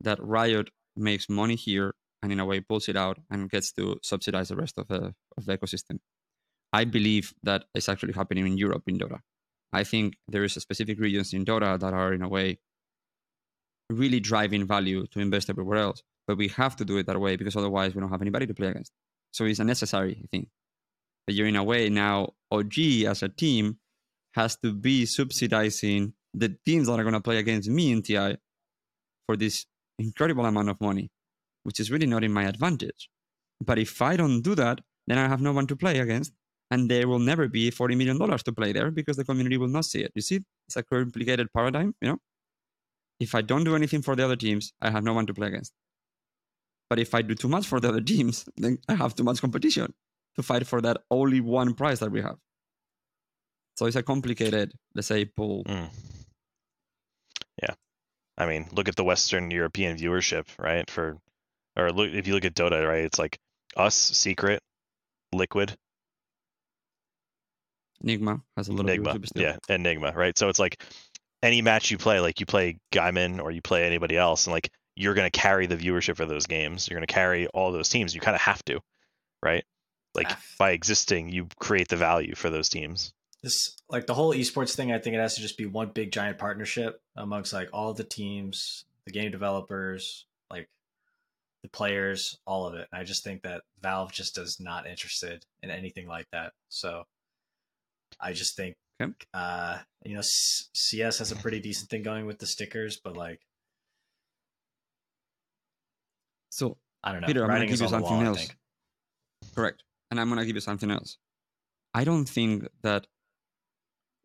that 0.00 0.22
Riot 0.22 0.70
makes 0.96 1.28
money 1.28 1.56
here 1.56 1.94
and 2.22 2.30
in 2.32 2.38
a 2.38 2.44
way 2.44 2.60
pulls 2.60 2.88
it 2.88 2.96
out 2.96 3.18
and 3.28 3.50
gets 3.50 3.72
to 3.72 3.98
subsidize 4.04 4.50
the 4.50 4.56
rest 4.56 4.78
of 4.78 4.86
the, 4.86 5.12
of 5.36 5.46
the 5.46 5.58
ecosystem. 5.58 5.98
I 6.72 6.84
believe 6.84 7.34
that 7.42 7.64
is 7.74 7.88
actually 7.88 8.12
happening 8.12 8.46
in 8.46 8.56
Europe 8.56 8.84
in 8.86 8.98
Dota. 8.98 9.18
I 9.72 9.82
think 9.82 10.14
there 10.28 10.44
is 10.44 10.56
a 10.56 10.60
specific 10.60 11.00
regions 11.00 11.32
in 11.32 11.44
Dota 11.44 11.78
that 11.80 11.92
are 11.92 12.12
in 12.12 12.22
a 12.22 12.28
way 12.28 12.60
really 13.88 14.20
driving 14.20 14.64
value 14.64 15.06
to 15.08 15.18
invest 15.18 15.50
everywhere 15.50 15.78
else. 15.78 16.02
But 16.28 16.36
we 16.36 16.48
have 16.48 16.76
to 16.76 16.84
do 16.84 16.98
it 16.98 17.06
that 17.06 17.20
way 17.20 17.34
because 17.34 17.56
otherwise 17.56 17.94
we 17.94 18.00
don't 18.00 18.10
have 18.10 18.22
anybody 18.22 18.46
to 18.46 18.54
play 18.54 18.68
against. 18.68 18.92
So 19.32 19.44
it's 19.44 19.58
a 19.58 19.64
necessary 19.64 20.22
thing. 20.30 20.46
But 21.30 21.36
you're 21.36 21.46
in 21.46 21.54
a 21.54 21.62
way 21.62 21.88
now 21.88 22.30
OG 22.50 22.76
as 23.06 23.22
a 23.22 23.28
team 23.28 23.78
has 24.34 24.56
to 24.64 24.72
be 24.72 25.06
subsidizing 25.06 26.12
the 26.34 26.56
teams 26.66 26.88
that 26.88 26.98
are 26.98 27.04
going 27.04 27.14
to 27.14 27.20
play 27.20 27.38
against 27.38 27.70
me 27.70 27.92
in 27.92 28.02
TI 28.02 28.36
for 29.26 29.36
this 29.36 29.64
incredible 30.00 30.44
amount 30.44 30.70
of 30.70 30.80
money 30.80 31.08
which 31.62 31.78
is 31.78 31.88
really 31.88 32.08
not 32.08 32.24
in 32.24 32.32
my 32.32 32.42
advantage. 32.46 33.08
But 33.64 33.78
if 33.78 34.02
I 34.02 34.16
don't 34.16 34.42
do 34.42 34.56
that, 34.56 34.80
then 35.06 35.18
I 35.18 35.28
have 35.28 35.40
no 35.40 35.52
one 35.52 35.68
to 35.68 35.76
play 35.76 36.00
against, 36.00 36.32
and 36.68 36.90
there 36.90 37.06
will 37.06 37.20
never 37.20 37.46
be 37.46 37.70
$40 37.70 37.96
million 37.96 38.18
to 38.18 38.52
play 38.52 38.72
there 38.72 38.90
because 38.90 39.16
the 39.16 39.24
community 39.24 39.56
will 39.56 39.68
not 39.68 39.84
see 39.84 40.00
it. 40.00 40.10
You 40.16 40.22
see, 40.22 40.40
it's 40.66 40.76
a 40.76 40.82
complicated 40.82 41.46
paradigm, 41.54 41.94
you 42.00 42.08
know? 42.08 42.18
If 43.20 43.36
I 43.36 43.42
don't 43.42 43.62
do 43.62 43.76
anything 43.76 44.02
for 44.02 44.16
the 44.16 44.24
other 44.24 44.34
teams, 44.34 44.72
I 44.82 44.90
have 44.90 45.04
no 45.04 45.12
one 45.12 45.26
to 45.26 45.34
play 45.34 45.46
against. 45.46 45.74
But 46.88 46.98
if 46.98 47.14
I 47.14 47.22
do 47.22 47.36
too 47.36 47.46
much 47.48 47.68
for 47.68 47.78
the 47.78 47.90
other 47.90 48.00
teams, 48.12 48.46
then 48.56 48.78
I 48.88 48.96
have 48.96 49.14
too 49.14 49.22
much 49.22 49.40
competition 49.40 49.94
to 50.36 50.42
fight 50.42 50.66
for 50.66 50.80
that 50.80 50.98
only 51.10 51.40
one 51.40 51.74
prize 51.74 52.00
that 52.00 52.10
we 52.10 52.22
have. 52.22 52.36
So 53.76 53.86
it's 53.86 53.96
a 53.96 54.02
complicated, 54.02 54.72
let's 54.94 55.08
say, 55.08 55.24
pull. 55.24 55.64
Mm. 55.64 55.88
Yeah. 57.62 57.74
I 58.36 58.46
mean, 58.46 58.68
look 58.72 58.88
at 58.88 58.96
the 58.96 59.04
Western 59.04 59.50
European 59.50 59.96
viewership, 59.96 60.46
right? 60.58 60.88
For 60.88 61.18
or 61.76 61.92
look 61.92 62.10
if 62.12 62.26
you 62.26 62.34
look 62.34 62.44
at 62.44 62.54
Dota, 62.54 62.86
right? 62.86 63.04
It's 63.04 63.18
like 63.18 63.38
us, 63.76 63.94
Secret, 63.94 64.60
Liquid, 65.32 65.76
Enigma 68.02 68.40
has 68.56 68.68
a 68.68 68.72
little 68.72 68.90
Enigma, 68.90 69.18
yeah, 69.34 69.56
Enigma, 69.68 70.12
right? 70.14 70.36
So 70.36 70.48
it's 70.48 70.58
like 70.58 70.82
any 71.42 71.62
match 71.62 71.90
you 71.90 71.98
play, 71.98 72.20
like 72.20 72.40
you 72.40 72.46
play 72.46 72.78
Gaimin 72.92 73.42
or 73.42 73.50
you 73.50 73.62
play 73.62 73.84
anybody 73.84 74.16
else, 74.16 74.46
and 74.46 74.52
like 74.52 74.70
you're 74.96 75.14
going 75.14 75.30
to 75.30 75.38
carry 75.38 75.66
the 75.66 75.76
viewership 75.76 76.16
for 76.16 76.26
those 76.26 76.46
games. 76.46 76.88
You're 76.88 76.98
going 76.98 77.06
to 77.06 77.12
carry 77.12 77.46
all 77.48 77.72
those 77.72 77.88
teams. 77.88 78.14
You 78.14 78.20
kind 78.20 78.34
of 78.34 78.40
have 78.40 78.64
to, 78.66 78.80
right? 79.42 79.64
Like 80.14 80.30
by 80.58 80.72
existing, 80.72 81.28
you 81.28 81.46
create 81.58 81.88
the 81.88 81.96
value 81.96 82.34
for 82.34 82.50
those 82.50 82.68
teams. 82.68 83.12
This 83.42 83.76
like 83.88 84.06
the 84.06 84.14
whole 84.14 84.34
esports 84.34 84.74
thing. 84.74 84.92
I 84.92 84.98
think 84.98 85.14
it 85.14 85.20
has 85.20 85.36
to 85.36 85.40
just 85.40 85.56
be 85.56 85.66
one 85.66 85.90
big 85.94 86.12
giant 86.12 86.38
partnership 86.38 87.00
amongst 87.16 87.52
like 87.52 87.68
all 87.72 87.94
the 87.94 88.04
teams, 88.04 88.84
the 89.06 89.12
game 89.12 89.30
developers, 89.30 90.26
like 90.50 90.68
the 91.62 91.68
players, 91.68 92.38
all 92.44 92.66
of 92.66 92.74
it. 92.74 92.88
And 92.92 93.00
I 93.00 93.04
just 93.04 93.24
think 93.24 93.42
that 93.42 93.62
Valve 93.82 94.12
just 94.12 94.34
does 94.34 94.58
not 94.60 94.86
interested 94.86 95.46
in 95.62 95.70
anything 95.70 96.06
like 96.06 96.26
that. 96.32 96.52
So 96.68 97.04
I 98.20 98.32
just 98.32 98.56
think, 98.56 98.76
okay. 99.00 99.12
uh, 99.32 99.78
you 100.04 100.14
know, 100.14 100.22
CS 100.22 101.18
has 101.18 101.32
a 101.32 101.36
pretty 101.36 101.60
decent 101.60 101.88
thing 101.88 102.02
going 102.02 102.26
with 102.26 102.38
the 102.38 102.46
stickers, 102.46 103.00
but 103.02 103.16
like, 103.16 103.40
so 106.50 106.76
I 107.02 107.12
don't 107.12 107.22
know. 107.22 107.26
Peter, 107.26 107.42
I'm 107.44 107.48
going 107.48 107.60
to 107.60 107.66
give 107.66 107.80
you 107.80 107.88
something 107.88 108.02
wall, 108.02 108.22
else. 108.22 108.48
Correct. 109.54 109.82
And 110.10 110.20
I'm 110.20 110.28
going 110.28 110.40
to 110.40 110.46
give 110.46 110.56
you 110.56 110.60
something 110.60 110.90
else. 110.90 111.18
I 111.94 112.04
don't 112.04 112.28
think 112.28 112.68
that. 112.82 113.06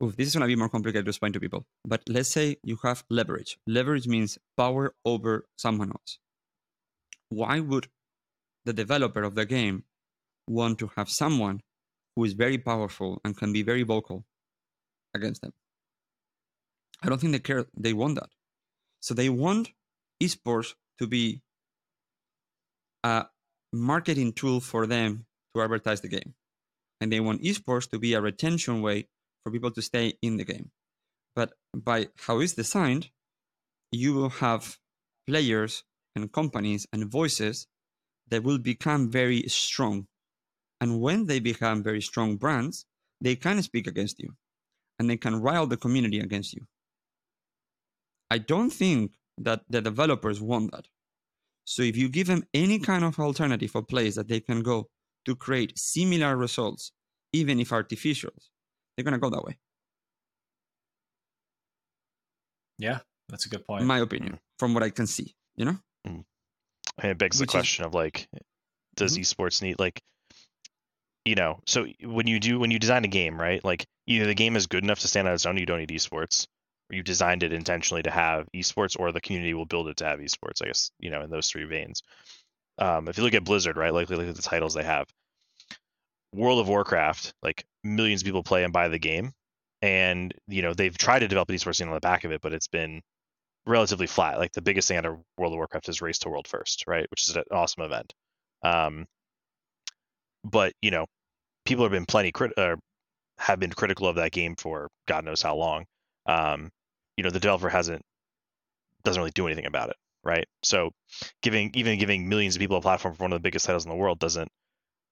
Oof, 0.03 0.17
this 0.17 0.27
is 0.27 0.33
going 0.36 0.41
to 0.41 0.47
be 0.47 0.57
more 0.57 0.67
complicated 0.67 1.05
to 1.05 1.09
explain 1.09 1.31
to 1.33 1.39
people. 1.39 1.65
But 1.86 2.01
let's 2.09 2.29
say 2.29 2.57
you 2.63 2.77
have 2.83 3.05
leverage. 3.09 3.57
Leverage 3.65 4.07
means 4.07 4.38
power 4.57 4.93
over 5.05 5.45
someone 5.55 5.89
else 5.89 6.19
why 7.29 7.59
would 7.59 7.88
the 8.65 8.73
developer 8.73 9.23
of 9.23 9.36
the 9.36 9.45
game 9.45 9.83
want 10.47 10.79
to 10.79 10.91
have 10.95 11.09
someone 11.09 11.61
who 12.15 12.23
is 12.23 12.33
very 12.33 12.57
powerful 12.57 13.19
and 13.23 13.38
can 13.38 13.51
be 13.51 13.63
very 13.63 13.83
vocal 13.83 14.25
against 15.13 15.41
them? 15.41 15.53
I 17.03 17.09
don't 17.09 17.19
think 17.19 17.33
they 17.33 17.39
care. 17.39 17.65
They 17.77 17.93
want 17.93 18.15
that. 18.15 18.29
So 19.01 19.13
they 19.13 19.29
want 19.29 19.71
esports 20.21 20.73
to 20.99 21.07
be 21.07 21.41
a 23.03 23.25
marketing 23.73 24.33
tool 24.33 24.61
for 24.61 24.88
them 24.88 25.25
to 25.56 25.62
advertise 25.62 26.01
the 26.01 26.08
game. 26.08 26.36
And 27.01 27.12
they 27.12 27.20
want 27.20 27.41
esports 27.41 27.89
to 27.89 27.99
be 27.99 28.14
a 28.14 28.22
retention 28.22 28.82
way 28.82 29.08
for 29.43 29.51
people 29.51 29.72
to 29.72 29.82
stay 29.82 30.14
in 30.22 30.38
the 30.38 30.45
game. 30.45 30.72
But 31.36 31.53
by 31.74 32.10
how 32.18 32.39
it's 32.39 32.53
designed, 32.53 33.10
you 33.91 34.14
will 34.14 34.30
have 34.30 34.78
players 35.28 35.84
and 36.16 36.32
companies 36.32 36.88
and 36.93 37.12
voices 37.12 37.68
that 38.30 38.43
will 38.43 38.58
become 38.58 39.12
very 39.12 39.43
strong. 39.47 40.08
And 40.80 41.01
when 41.01 41.26
they 41.26 41.39
become 41.39 41.84
very 41.84 42.01
strong 42.01 42.38
brands, 42.38 42.86
they 43.22 43.36
can 43.36 43.62
speak 43.62 43.88
against 43.88 44.20
you 44.20 44.36
and 44.99 45.10
they 45.10 45.18
can 45.18 45.41
rile 45.41 45.68
the 45.68 45.78
community 45.78 46.20
against 46.20 46.53
you. 46.53 46.66
I 48.32 48.38
don't 48.38 48.72
think 48.72 49.14
that 49.38 49.62
the 49.70 49.82
developers 49.82 50.41
want 50.41 50.72
that. 50.72 50.88
So 51.66 51.82
if 51.82 51.97
you 51.97 52.10
give 52.10 52.28
them 52.28 52.43
any 52.53 52.80
kind 52.80 53.03
of 53.03 53.20
alternative 53.20 53.72
or 53.76 53.84
place 53.84 54.16
that 54.16 54.28
they 54.28 54.39
can 54.39 54.62
go 54.62 54.88
to 55.26 55.36
create 55.36 55.78
similar 55.78 56.38
results, 56.38 56.91
even 57.34 57.59
if 57.59 57.71
artificial, 57.71 58.32
they're 58.95 59.03
going 59.03 59.13
to 59.13 59.19
go 59.19 59.30
that 59.30 59.43
way. 59.43 59.57
Yeah, 62.78 62.99
that's 63.30 63.45
a 63.45 63.49
good 63.49 63.65
point. 63.65 63.82
In 63.82 63.88
my 63.88 63.99
opinion, 63.99 64.39
from 64.59 64.73
what 64.73 64.84
I 64.84 64.89
can 64.89 65.07
see, 65.07 65.36
you 65.55 65.65
know? 65.65 65.78
Mm. 66.07 66.23
And 66.99 67.11
it 67.11 67.17
begs 67.17 67.39
Which 67.39 67.49
the 67.49 67.51
question 67.51 67.84
is... 67.84 67.88
of 67.88 67.93
like, 67.93 68.28
does 68.95 69.17
mm-hmm. 69.17 69.21
esports 69.21 69.61
need 69.61 69.80
like, 69.80 70.01
you 71.23 71.36
know, 71.36 71.59
so 71.65 71.88
when 72.03 72.28
you 72.28 72.39
do 72.39 72.59
when 72.59 72.71
you 72.71 72.80
design 72.80 73.03
a 73.03 73.07
game, 73.09 73.39
right? 73.39 73.63
Like 73.63 73.86
either 74.05 74.28
the 74.28 74.36
game 74.36 74.55
is 74.55 74.67
good 74.67 74.84
enough 74.84 74.99
to 74.99 75.07
stand 75.07 75.28
on 75.28 75.34
its 75.34 75.45
own, 75.45 75.57
you 75.57 75.65
don't 75.65 75.80
need 75.80 75.89
esports, 75.89 76.47
or 76.89 76.95
you 76.95 77.03
designed 77.03 77.41
it 77.41 77.51
intentionally 77.51 78.03
to 78.03 78.11
have 78.11 78.47
esports, 78.55 78.99
or 78.99 79.11
the 79.11 79.21
community 79.21 79.53
will 79.53 79.65
build 79.65 79.88
it 79.88 79.97
to 79.97 80.05
have 80.05 80.19
esports. 80.19 80.61
I 80.61 80.67
guess 80.67 80.91
you 80.99 81.09
know 81.09 81.21
in 81.21 81.30
those 81.32 81.49
three 81.49 81.65
veins. 81.65 82.03
Um, 82.78 83.07
if 83.07 83.17
you 83.17 83.23
look 83.23 83.34
at 83.34 83.43
Blizzard, 83.43 83.78
right, 83.78 83.93
like 83.93 84.09
look 84.09 84.28
at 84.28 84.36
the 84.36 84.41
titles 84.41 84.73
they 84.73 84.84
have. 84.84 85.07
World 86.34 86.59
of 86.59 86.67
Warcraft, 86.67 87.34
like 87.41 87.65
millions 87.84 88.21
of 88.21 88.26
people 88.26 88.43
play 88.43 88.63
and 88.63 88.73
buy 88.73 88.89
the 88.89 88.99
game, 88.99 89.32
and 89.82 90.34
you 90.47 90.61
know 90.61 90.73
they've 90.73 90.97
tried 90.97 91.19
to 91.19 91.28
develop 91.28 91.49
an 91.49 91.55
esports 91.55 91.78
scene 91.78 91.88
on 91.88 91.93
the 91.93 91.99
back 91.99 92.26
of 92.26 92.32
it, 92.32 92.41
but 92.41 92.53
it's 92.53 92.67
been 92.67 93.01
relatively 93.65 94.07
flat. 94.07 94.38
Like 94.38 94.51
the 94.51 94.61
biggest 94.61 94.88
thing 94.88 94.97
out 94.97 95.05
of 95.05 95.19
World 95.38 95.53
of 95.53 95.57
Warcraft 95.57 95.89
is 95.89 96.01
Race 96.01 96.19
to 96.19 96.30
World 96.30 96.47
First, 96.47 96.84
right? 96.88 97.07
Which 97.09 97.30
is 97.30 97.36
an 97.36 97.43
awesome 97.51 97.84
event. 97.84 98.13
Um, 98.63 99.05
but 100.43 100.73
you 100.82 100.91
know, 100.91 101.05
people 101.65 101.84
have 101.86 101.91
been 101.91 102.05
plenty 102.05 102.32
crit- 102.32 102.53
have 103.38 103.59
been 103.59 103.71
critical 103.71 104.07
of 104.07 104.15
that 104.15 104.32
game 104.32 104.55
for 104.55 104.89
God 105.07 105.26
knows 105.26 105.41
how 105.41 105.55
long. 105.55 105.86
Um, 106.26 106.71
you 107.17 107.23
know, 107.23 107.30
the 107.30 107.39
developer 107.39 107.69
hasn't 107.69 108.01
doesn't 109.03 109.19
really 109.19 109.32
do 109.32 109.47
anything 109.47 109.65
about 109.65 109.89
it, 109.89 109.95
right? 110.26 110.47
So, 110.63 110.91
giving 111.41 111.71
even 111.76 111.99
giving 111.99 112.28
millions 112.28 112.55
of 112.55 112.59
people 112.59 112.78
a 112.78 112.82
platform 112.82 113.15
for 113.15 113.23
one 113.23 113.34
of 113.34 113.38
the 113.38 113.43
biggest 113.43 113.65
titles 113.65 113.86
in 113.86 113.91
the 113.91 113.95
world 113.95 114.19
doesn't 114.19 114.49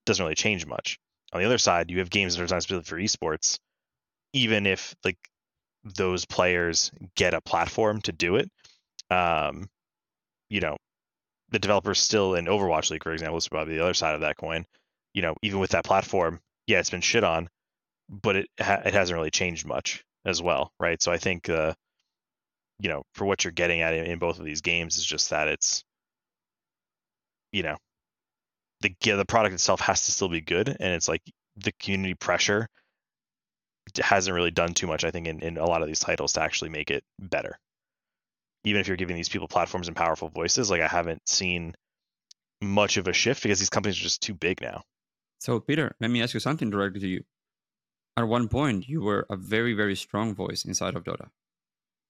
doesn't 0.05 0.23
really 0.23 0.35
change 0.35 0.65
much. 0.65 0.97
On 1.31 1.39
the 1.39 1.45
other 1.45 1.57
side, 1.57 1.89
you 1.89 1.99
have 1.99 2.09
games 2.09 2.35
that 2.35 2.41
are 2.41 2.45
designed 2.45 2.63
specifically 2.63 2.89
for 2.89 3.37
esports. 3.37 3.59
Even 4.33 4.65
if 4.65 4.95
like 5.03 5.17
those 5.83 6.25
players 6.25 6.91
get 7.15 7.33
a 7.33 7.41
platform 7.41 8.01
to 8.01 8.11
do 8.11 8.35
it, 8.37 8.49
um, 9.09 9.69
you 10.49 10.59
know, 10.59 10.77
the 11.49 11.59
developers 11.59 11.99
still 11.99 12.35
in 12.35 12.45
Overwatch 12.45 12.89
League, 12.89 13.03
for 13.03 13.13
example, 13.13 13.37
is 13.37 13.47
probably 13.47 13.75
the 13.75 13.83
other 13.83 13.93
side 13.93 14.15
of 14.15 14.21
that 14.21 14.37
coin. 14.37 14.65
You 15.13 15.21
know, 15.21 15.35
even 15.43 15.59
with 15.59 15.71
that 15.71 15.85
platform, 15.85 16.39
yeah, 16.67 16.79
it's 16.79 16.89
been 16.89 17.01
shit 17.01 17.23
on, 17.23 17.49
but 18.09 18.35
it 18.35 18.47
ha- 18.59 18.81
it 18.85 18.93
hasn't 18.93 19.15
really 19.15 19.31
changed 19.31 19.65
much 19.65 20.03
as 20.25 20.41
well, 20.41 20.71
right? 20.79 21.01
So 21.01 21.11
I 21.11 21.17
think, 21.17 21.49
uh, 21.49 21.73
you 22.79 22.89
know, 22.89 23.03
for 23.13 23.25
what 23.25 23.43
you're 23.43 23.51
getting 23.51 23.81
at 23.81 23.93
in, 23.93 24.19
both 24.19 24.39
of 24.39 24.45
these 24.45 24.61
games 24.61 24.97
is 24.97 25.05
just 25.05 25.29
that 25.29 25.47
it's, 25.47 25.83
you 27.51 27.63
know, 27.63 27.77
the 28.81 28.95
the 29.01 29.25
product 29.25 29.53
itself 29.53 29.79
has 29.81 30.05
to 30.05 30.11
still 30.11 30.29
be 30.29 30.41
good, 30.41 30.67
and 30.67 30.93
it's 30.93 31.07
like 31.07 31.21
the 31.57 31.71
community 31.79 32.15
pressure 32.15 32.67
hasn't 34.01 34.35
really 34.35 34.51
done 34.51 34.73
too 34.73 34.87
much. 34.87 35.03
I 35.03 35.11
think 35.11 35.27
in, 35.27 35.39
in 35.41 35.57
a 35.57 35.65
lot 35.65 35.81
of 35.81 35.87
these 35.87 35.99
titles 35.99 36.33
to 36.33 36.41
actually 36.41 36.69
make 36.69 36.91
it 36.91 37.03
better 37.19 37.59
even 38.63 38.79
if 38.79 38.87
you're 38.87 38.97
giving 38.97 39.15
these 39.15 39.29
people 39.29 39.47
platforms 39.47 39.87
and 39.87 39.95
powerful 39.95 40.29
voices, 40.29 40.69
like 40.71 40.81
I 40.81 40.87
haven't 40.87 41.27
seen 41.27 41.75
much 42.61 42.97
of 42.97 43.07
a 43.07 43.13
shift 43.13 43.43
because 43.43 43.59
these 43.59 43.69
companies 43.69 43.97
are 43.97 44.03
just 44.03 44.21
too 44.21 44.33
big 44.33 44.61
now. 44.61 44.83
So, 45.39 45.59
Peter, 45.59 45.93
let 45.99 46.09
me 46.09 46.21
ask 46.21 46.33
you 46.33 46.39
something 46.39 46.69
directly 46.69 47.01
to 47.01 47.07
you. 47.07 47.23
At 48.15 48.27
one 48.27 48.47
point, 48.47 48.87
you 48.87 49.01
were 49.01 49.25
a 49.29 49.35
very, 49.35 49.73
very 49.73 49.95
strong 49.95 50.33
voice 50.33 50.63
inside 50.65 50.95
of 50.95 51.03
Dota, 51.03 51.27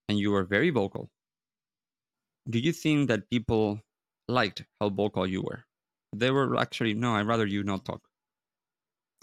and 0.09 0.19
you 0.19 0.31
were 0.31 0.43
very 0.43 0.69
vocal. 0.69 1.09
Do 2.49 2.59
you 2.59 2.73
think 2.73 3.07
that 3.07 3.29
people 3.29 3.79
liked 4.27 4.65
how 4.79 4.89
vocal 4.89 5.25
you 5.25 5.41
were? 5.41 5.65
They 6.15 6.31
were 6.31 6.57
actually, 6.57 6.93
no, 6.93 7.15
I'd 7.15 7.27
rather 7.27 7.45
you 7.45 7.63
not 7.63 7.85
talk. 7.85 8.01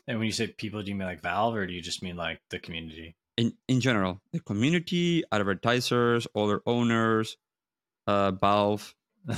And 0.08 0.18
when 0.18 0.26
you 0.26 0.32
say 0.32 0.48
people, 0.48 0.82
do 0.82 0.90
you 0.90 0.96
mean 0.96 1.06
like 1.06 1.20
Valve 1.20 1.54
or 1.54 1.66
do 1.66 1.72
you 1.72 1.82
just 1.82 2.02
mean 2.02 2.16
like 2.16 2.40
the 2.50 2.58
community? 2.58 3.14
in, 3.40 3.54
in 3.68 3.80
general, 3.80 4.20
the 4.32 4.40
community, 4.40 5.24
advertisers, 5.32 6.26
other 6.36 6.60
owners, 6.66 7.38
uh, 8.06 8.32
Valve? 8.32 8.94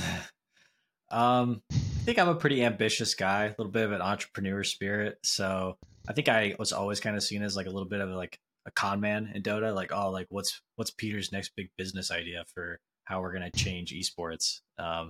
um, 1.09 1.61
I 1.71 2.03
think 2.03 2.19
I'm 2.19 2.27
a 2.27 2.35
pretty 2.35 2.65
ambitious 2.65 3.15
guy, 3.15 3.45
a 3.45 3.55
little 3.57 3.71
bit 3.71 3.85
of 3.85 3.93
an 3.93 4.01
entrepreneur 4.01 4.61
spirit. 4.65 5.19
So 5.23 5.77
I 6.07 6.11
think 6.11 6.27
I 6.27 6.55
was 6.59 6.73
always 6.73 6.99
kind 6.99 7.15
of 7.15 7.23
seen 7.23 7.43
as 7.43 7.55
like 7.55 7.65
a 7.65 7.69
little 7.69 7.87
bit 7.87 8.01
of 8.01 8.09
like 8.09 8.37
a 8.65 8.71
con 8.71 8.99
man 8.99 9.31
in 9.33 9.43
Dota. 9.43 9.73
Like, 9.73 9.91
oh, 9.91 10.09
like 10.09 10.27
what's 10.29 10.61
what's 10.75 10.91
Peter's 10.91 11.31
next 11.31 11.51
big 11.55 11.69
business 11.77 12.11
idea 12.11 12.43
for 12.53 12.79
how 13.05 13.21
we're 13.21 13.33
gonna 13.33 13.51
change 13.51 13.93
esports? 13.93 14.61
Um, 14.77 15.09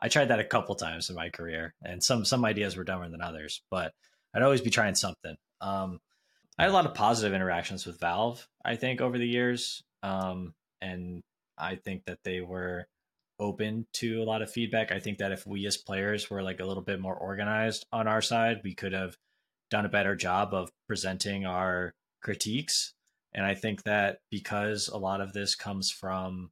I 0.00 0.08
tried 0.08 0.28
that 0.28 0.40
a 0.40 0.44
couple 0.44 0.74
times 0.74 1.08
in 1.08 1.16
my 1.16 1.30
career, 1.30 1.74
and 1.82 2.02
some 2.02 2.24
some 2.24 2.44
ideas 2.44 2.76
were 2.76 2.84
dumber 2.84 3.08
than 3.08 3.22
others, 3.22 3.62
but 3.70 3.92
I'd 4.34 4.42
always 4.42 4.60
be 4.60 4.70
trying 4.70 4.94
something. 4.94 5.36
Um, 5.60 5.98
I 6.58 6.62
had 6.62 6.70
a 6.70 6.74
lot 6.74 6.86
of 6.86 6.94
positive 6.94 7.34
interactions 7.34 7.86
with 7.86 8.00
Valve, 8.00 8.46
I 8.64 8.76
think, 8.76 9.00
over 9.00 9.18
the 9.18 9.28
years. 9.28 9.82
Um, 10.02 10.54
and 10.80 11.22
I 11.58 11.76
think 11.76 12.04
that 12.06 12.18
they 12.24 12.40
were 12.40 12.86
open 13.38 13.86
to 13.94 14.22
a 14.22 14.24
lot 14.24 14.42
of 14.42 14.50
feedback. 14.50 14.92
I 14.92 15.00
think 15.00 15.18
that 15.18 15.32
if 15.32 15.46
we 15.46 15.66
as 15.66 15.76
players 15.76 16.30
were 16.30 16.42
like 16.42 16.60
a 16.60 16.64
little 16.64 16.82
bit 16.82 17.00
more 17.00 17.14
organized 17.14 17.84
on 17.92 18.08
our 18.08 18.22
side, 18.22 18.60
we 18.64 18.74
could 18.74 18.92
have 18.92 19.16
done 19.70 19.84
a 19.84 19.90
better 19.90 20.14
job 20.14 20.54
of 20.54 20.70
presenting 20.86 21.44
our 21.44 21.92
critiques. 22.26 22.92
And 23.32 23.46
I 23.46 23.54
think 23.54 23.84
that 23.84 24.18
because 24.32 24.88
a 24.88 24.96
lot 24.96 25.20
of 25.20 25.32
this 25.32 25.54
comes 25.54 25.92
from 25.92 26.50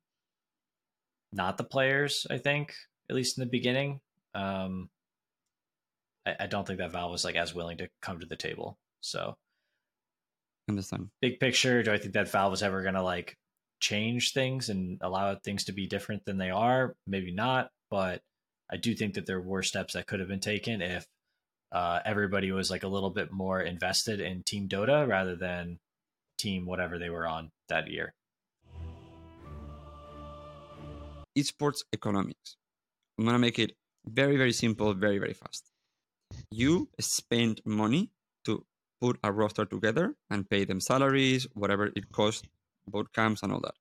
not 1.32 1.58
the 1.58 1.64
players, 1.64 2.28
I 2.30 2.38
think, 2.38 2.72
at 3.10 3.16
least 3.16 3.36
in 3.36 3.42
the 3.42 3.50
beginning, 3.50 3.98
um, 4.36 4.88
I, 6.24 6.36
I 6.40 6.46
don't 6.46 6.64
think 6.64 6.78
that 6.78 6.92
Valve 6.92 7.10
was 7.10 7.24
like 7.24 7.34
as 7.34 7.56
willing 7.56 7.78
to 7.78 7.88
come 8.00 8.20
to 8.20 8.26
the 8.26 8.36
table. 8.36 8.78
So 9.00 9.34
understand. 10.68 11.08
Big 11.20 11.40
picture, 11.40 11.82
do 11.82 11.92
I 11.92 11.98
think 11.98 12.14
that 12.14 12.30
Valve 12.30 12.52
was 12.52 12.62
ever 12.62 12.82
going 12.82 12.94
to 12.94 13.02
like 13.02 13.36
change 13.80 14.32
things 14.32 14.68
and 14.68 14.98
allow 15.00 15.34
things 15.34 15.64
to 15.64 15.72
be 15.72 15.88
different 15.88 16.24
than 16.24 16.38
they 16.38 16.50
are? 16.50 16.94
Maybe 17.04 17.32
not, 17.32 17.70
but 17.90 18.22
I 18.70 18.76
do 18.76 18.94
think 18.94 19.14
that 19.14 19.26
there 19.26 19.40
were 19.40 19.64
steps 19.64 19.94
that 19.94 20.06
could 20.06 20.20
have 20.20 20.28
been 20.28 20.38
taken 20.38 20.80
if 20.80 21.04
uh, 21.74 21.98
everybody 22.04 22.52
was 22.52 22.70
like 22.70 22.84
a 22.84 22.88
little 22.88 23.10
bit 23.10 23.32
more 23.32 23.60
invested 23.60 24.20
in 24.20 24.44
Team 24.44 24.68
Dota 24.68 25.06
rather 25.08 25.34
than 25.34 25.80
Team 26.38 26.66
whatever 26.66 26.98
they 26.98 27.10
were 27.10 27.26
on 27.26 27.50
that 27.68 27.90
year. 27.90 28.14
Esports 31.36 31.82
economics. 31.92 32.56
I'm 33.18 33.24
gonna 33.24 33.40
make 33.40 33.58
it 33.58 33.72
very, 34.06 34.36
very 34.36 34.52
simple, 34.52 34.94
very, 34.94 35.18
very 35.18 35.34
fast. 35.34 35.70
You 36.50 36.90
spend 37.00 37.60
money 37.64 38.10
to 38.44 38.64
put 39.00 39.18
a 39.24 39.32
roster 39.32 39.64
together 39.64 40.14
and 40.30 40.48
pay 40.48 40.64
them 40.64 40.80
salaries, 40.80 41.48
whatever 41.54 41.90
it 41.96 42.12
costs, 42.12 42.46
boot 42.86 43.12
camps 43.12 43.42
and 43.42 43.52
all 43.52 43.60
that. 43.60 43.74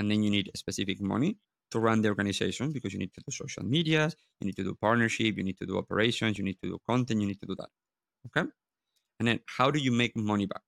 And 0.00 0.10
then 0.10 0.24
you 0.24 0.30
need 0.30 0.50
specific 0.56 1.00
money 1.00 1.36
to 1.70 1.78
run 1.80 2.02
the 2.02 2.08
organization 2.08 2.72
because 2.72 2.92
you 2.92 2.98
need 2.98 3.12
to 3.14 3.20
do 3.20 3.30
social 3.32 3.64
media, 3.64 4.10
you 4.40 4.46
need 4.46 4.56
to 4.56 4.64
do 4.64 4.74
partnership, 4.74 5.36
you 5.36 5.44
need 5.44 5.58
to 5.58 5.66
do 5.66 5.78
operations, 5.78 6.38
you 6.38 6.44
need 6.44 6.58
to 6.62 6.68
do 6.68 6.78
content, 6.88 7.20
you 7.20 7.26
need 7.26 7.40
to 7.40 7.46
do 7.46 7.54
that. 7.56 7.68
Okay? 8.26 8.48
And 9.18 9.28
then 9.28 9.40
how 9.46 9.70
do 9.70 9.78
you 9.78 9.92
make 9.92 10.16
money 10.16 10.46
back? 10.46 10.62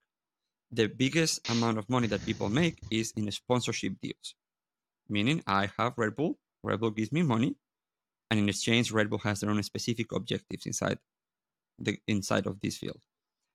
The 0.71 0.87
biggest 0.87 1.51
amount 1.51 1.79
of 1.79 1.89
money 1.89 2.07
that 2.09 2.25
people 2.25 2.49
make 2.49 2.79
is 2.91 3.13
in 3.17 3.31
sponsorship 3.31 3.95
deals. 4.01 4.35
Meaning 5.09 5.43
I 5.47 5.71
have 5.79 5.95
Red 5.97 6.17
Bull, 6.17 6.39
Red 6.63 6.81
Bull 6.81 6.91
gives 6.91 7.13
me 7.13 7.23
money, 7.23 7.57
and 8.31 8.41
in 8.41 8.49
exchange, 8.49 8.91
Red 8.93 9.11
Bull 9.11 9.19
has 9.21 9.41
their 9.41 9.51
own 9.51 9.63
specific 9.63 10.13
objectives 10.13 10.65
inside 10.65 10.99
the 11.79 11.99
inside 12.07 12.47
of 12.47 12.61
this 12.61 12.79
field. 12.79 13.01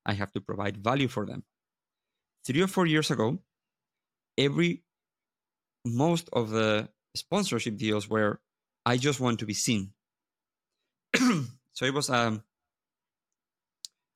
I 0.06 0.14
have 0.14 0.32
to 0.34 0.42
provide 0.42 0.78
value 0.78 1.08
for 1.08 1.26
them. 1.26 1.44
Three 2.46 2.62
or 2.62 2.68
four 2.68 2.86
years 2.86 3.10
ago, 3.10 3.40
every 4.38 4.84
most 5.86 6.30
of 6.34 6.50
the 6.50 6.90
sponsorship 7.18 7.78
deals 7.78 8.10
where 8.10 8.40
I 8.86 8.98
just 8.98 9.20
want 9.20 9.40
to 9.40 9.46
be 9.46 9.54
seen. 9.54 9.92
so 11.16 11.86
it 11.86 11.94
was 11.94 12.10
a 12.10 12.42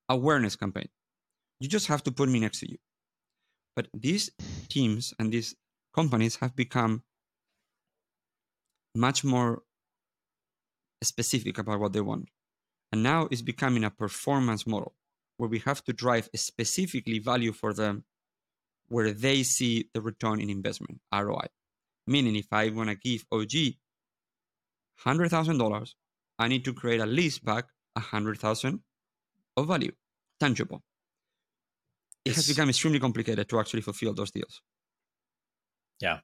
awareness 0.10 0.56
campaign. 0.56 0.90
You 1.60 1.68
just 1.68 1.88
have 1.88 2.04
to 2.04 2.12
put 2.12 2.30
me 2.30 2.40
next 2.40 2.60
to 2.60 2.70
you. 2.70 2.78
But 3.76 3.88
these 3.94 4.30
teams 4.70 5.14
and 5.20 5.32
these 5.32 5.56
companies 5.94 6.38
have 6.38 6.56
become 6.56 7.04
much 8.96 9.24
more 9.24 9.64
specific 11.04 11.58
about 11.58 11.80
what 11.80 11.94
they 11.94 12.02
want. 12.02 12.30
And 12.92 13.04
now 13.04 13.28
it's 13.32 13.42
becoming 13.42 13.84
a 13.84 13.90
performance 13.90 14.68
model 14.68 14.94
where 15.38 15.50
we 15.50 15.60
have 15.60 15.84
to 15.86 15.94
drive 15.94 16.30
specifically 16.36 17.20
value 17.20 17.54
for 17.54 17.74
them 17.74 18.04
where 18.90 19.12
they 19.12 19.44
see 19.44 19.90
the 19.94 20.02
return 20.02 20.42
in 20.42 20.50
investment, 20.50 21.00
ROI. 21.14 21.48
Meaning, 22.08 22.36
if 22.36 22.48
I 22.52 22.70
want 22.70 22.90
to 22.90 22.96
give 22.96 23.26
OG 23.32 23.76
$100,000, 25.06 25.94
I 26.40 26.48
need 26.48 26.66
to 26.66 26.74
create 26.74 27.00
at 27.00 27.08
least 27.08 27.46
back 27.46 27.66
100,000 27.94 28.80
of 29.58 29.68
value, 29.68 29.92
tangible. 30.40 30.82
It 32.26 32.36
has 32.36 32.48
become 32.48 32.70
extremely 32.70 33.00
complicated 33.00 33.50
to 33.50 33.60
actually 33.60 33.82
fulfill 33.82 34.14
those 34.14 34.32
deals. 34.32 34.62
Yeah. 36.00 36.20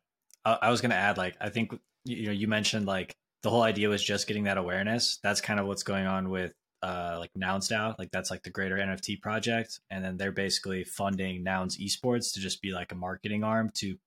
I, 0.46 0.58
I 0.64 0.70
was 0.70 0.82
going 0.82 0.92
to 0.92 0.98
add, 0.98 1.18
like, 1.18 1.36
I 1.42 1.50
think, 1.50 1.74
you 2.06 2.28
know, 2.28 2.32
you 2.32 2.48
mentioned 2.48 2.86
like 2.86 3.16
the 3.44 3.50
whole 3.50 3.64
idea 3.64 3.90
was 3.90 4.04
just 4.04 4.28
getting 4.28 4.44
that 4.46 4.58
awareness. 4.58 5.20
That's 5.24 5.42
kind 5.42 5.60
of 5.60 5.68
what's 5.68 5.84
going 5.84 6.06
on 6.06 6.30
with 6.30 6.54
uh, 6.84 7.18
like 7.20 7.32
Nouns 7.36 7.72
now, 7.72 7.96
like 7.98 8.12
that's 8.12 8.30
like 8.30 8.44
the 8.44 8.50
greater 8.50 8.78
NFT 8.78 9.22
project, 9.22 9.80
and 9.90 10.04
then 10.04 10.18
they're 10.18 10.32
basically 10.32 10.84
funding 10.84 11.44
Nouns 11.44 11.78
Esports 11.78 12.34
to 12.34 12.40
just 12.40 12.62
be 12.62 12.72
like 12.72 12.92
a 12.92 12.96
marketing 12.96 13.44
arm 13.44 13.72
to 13.76 13.98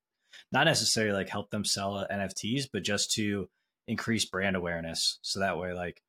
not 0.52 0.64
necessarily 0.64 1.12
like 1.12 1.28
help 1.28 1.50
them 1.50 1.64
sell 1.64 2.06
NFTs, 2.10 2.64
but 2.72 2.82
just 2.82 3.12
to 3.12 3.48
increase 3.86 4.24
brand 4.24 4.56
awareness. 4.56 5.18
So 5.22 5.40
that 5.40 5.58
way, 5.58 5.72
like 5.72 6.02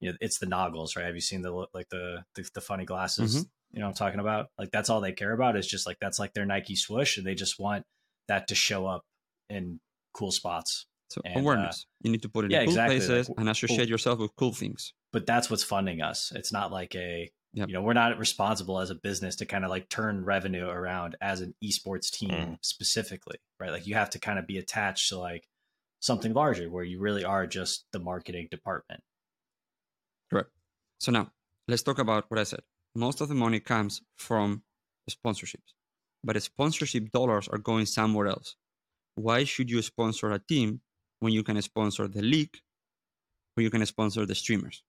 you 0.00 0.10
know, 0.10 0.16
it's 0.20 0.38
the 0.38 0.46
Noggles, 0.46 0.96
right? 0.96 1.06
Have 1.06 1.14
you 1.14 1.20
seen 1.20 1.42
the 1.42 1.66
like 1.72 1.88
the 1.90 2.24
the, 2.34 2.48
the 2.54 2.60
funny 2.60 2.84
glasses? 2.84 3.36
Mm-hmm. 3.36 3.42
You 3.72 3.80
know, 3.80 3.86
I'm 3.88 3.94
talking 3.94 4.20
about 4.20 4.48
like 4.58 4.70
that's 4.70 4.90
all 4.90 5.00
they 5.00 5.12
care 5.12 5.32
about 5.32 5.56
is 5.56 5.66
just 5.66 5.86
like 5.86 5.98
that's 6.00 6.18
like 6.18 6.34
their 6.34 6.46
Nike 6.46 6.76
swoosh, 6.76 7.16
and 7.16 7.26
they 7.26 7.34
just 7.34 7.58
want 7.58 7.84
that 8.28 8.48
to 8.48 8.54
show 8.54 8.86
up 8.86 9.04
in 9.48 9.80
cool 10.14 10.32
spots. 10.32 10.86
So 11.10 11.20
and, 11.24 11.40
awareness. 11.40 11.86
Uh, 11.86 11.88
you 12.04 12.12
need 12.12 12.22
to 12.22 12.28
put 12.28 12.46
it 12.46 12.50
yeah, 12.50 12.60
in 12.60 12.66
cool 12.66 12.72
exactly. 12.72 12.96
places 12.98 13.28
like, 13.28 13.38
and 13.38 13.48
associate 13.48 13.78
cool. 13.78 13.86
yourself 13.88 14.18
with 14.18 14.34
cool 14.36 14.52
things 14.52 14.94
but 15.12 15.26
that's 15.26 15.50
what's 15.50 15.62
funding 15.62 16.00
us. 16.00 16.32
It's 16.34 16.52
not 16.52 16.72
like 16.72 16.94
a 16.94 17.30
yep. 17.54 17.68
you 17.68 17.74
know 17.74 17.82
we're 17.82 17.92
not 17.92 18.18
responsible 18.18 18.80
as 18.80 18.90
a 18.90 18.94
business 18.94 19.36
to 19.36 19.46
kind 19.46 19.64
of 19.64 19.70
like 19.70 19.88
turn 19.88 20.24
revenue 20.24 20.66
around 20.66 21.16
as 21.20 21.40
an 21.40 21.54
esports 21.62 22.10
team 22.10 22.30
mm. 22.30 22.58
specifically, 22.60 23.36
right? 23.60 23.70
Like 23.70 23.86
you 23.86 23.94
have 23.94 24.10
to 24.10 24.18
kind 24.18 24.38
of 24.38 24.46
be 24.46 24.58
attached 24.58 25.08
to 25.10 25.18
like 25.18 25.48
something 26.00 26.32
larger 26.32 26.68
where 26.68 26.84
you 26.84 27.00
really 27.00 27.24
are 27.24 27.46
just 27.46 27.84
the 27.92 27.98
marketing 27.98 28.48
department. 28.50 29.02
Correct. 30.30 30.50
So 30.98 31.12
now 31.12 31.30
let's 31.68 31.82
talk 31.82 31.98
about 31.98 32.24
what 32.28 32.40
I 32.40 32.44
said. 32.44 32.60
Most 32.94 33.20
of 33.20 33.28
the 33.28 33.34
money 33.34 33.60
comes 33.60 34.02
from 34.16 34.62
sponsorships. 35.10 35.74
But 36.24 36.34
the 36.34 36.40
sponsorship 36.40 37.10
dollars 37.10 37.48
are 37.48 37.58
going 37.58 37.86
somewhere 37.86 38.28
else. 38.28 38.56
Why 39.14 39.44
should 39.44 39.70
you 39.70 39.82
sponsor 39.82 40.30
a 40.30 40.38
team 40.38 40.80
when 41.20 41.32
you 41.32 41.42
can 41.42 41.60
sponsor 41.62 42.08
the 42.08 42.22
league, 42.22 42.56
when 43.54 43.64
you 43.64 43.70
can 43.70 43.84
sponsor 43.86 44.24
the 44.24 44.34
streamers? 44.34 44.82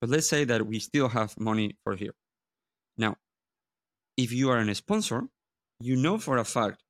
But 0.00 0.10
let's 0.10 0.28
say 0.28 0.44
that 0.44 0.66
we 0.66 0.78
still 0.78 1.08
have 1.08 1.38
money 1.38 1.76
for 1.82 1.96
here. 1.96 2.14
Now, 2.96 3.16
if 4.16 4.32
you 4.32 4.50
are 4.50 4.58
a 4.58 4.74
sponsor, 4.74 5.28
you 5.80 5.96
know 5.96 6.18
for 6.18 6.38
a 6.38 6.44
fact 6.44 6.82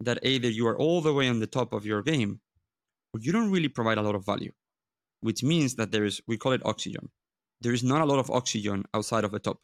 that 0.00 0.18
either 0.22 0.48
you 0.48 0.66
are 0.66 0.76
all 0.76 1.00
the 1.00 1.12
way 1.12 1.28
on 1.28 1.40
the 1.40 1.46
top 1.46 1.72
of 1.72 1.86
your 1.86 2.02
game 2.02 2.40
or 3.12 3.20
you 3.20 3.32
don't 3.32 3.50
really 3.50 3.68
provide 3.68 3.98
a 3.98 4.02
lot 4.02 4.14
of 4.14 4.26
value, 4.26 4.52
which 5.20 5.42
means 5.42 5.76
that 5.76 5.92
there 5.92 6.04
is, 6.04 6.20
we 6.26 6.36
call 6.36 6.52
it 6.52 6.64
oxygen. 6.64 7.10
There 7.60 7.72
is 7.72 7.84
not 7.84 8.02
a 8.02 8.04
lot 8.04 8.18
of 8.18 8.30
oxygen 8.30 8.84
outside 8.92 9.24
of 9.24 9.30
the 9.32 9.38
top. 9.38 9.60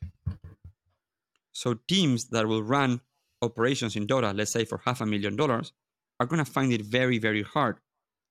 So 1.52 1.74
teams 1.88 2.28
that 2.28 2.46
will 2.46 2.62
run 2.62 3.00
operations 3.42 3.96
in 3.96 4.06
Dota, 4.06 4.34
let's 4.34 4.52
say 4.52 4.64
for 4.64 4.80
half 4.84 5.00
a 5.00 5.06
million 5.06 5.36
dollars, 5.36 5.72
are 6.18 6.26
going 6.26 6.42
to 6.44 6.50
find 6.50 6.72
it 6.72 6.82
very, 6.82 7.18
very 7.18 7.42
hard 7.42 7.78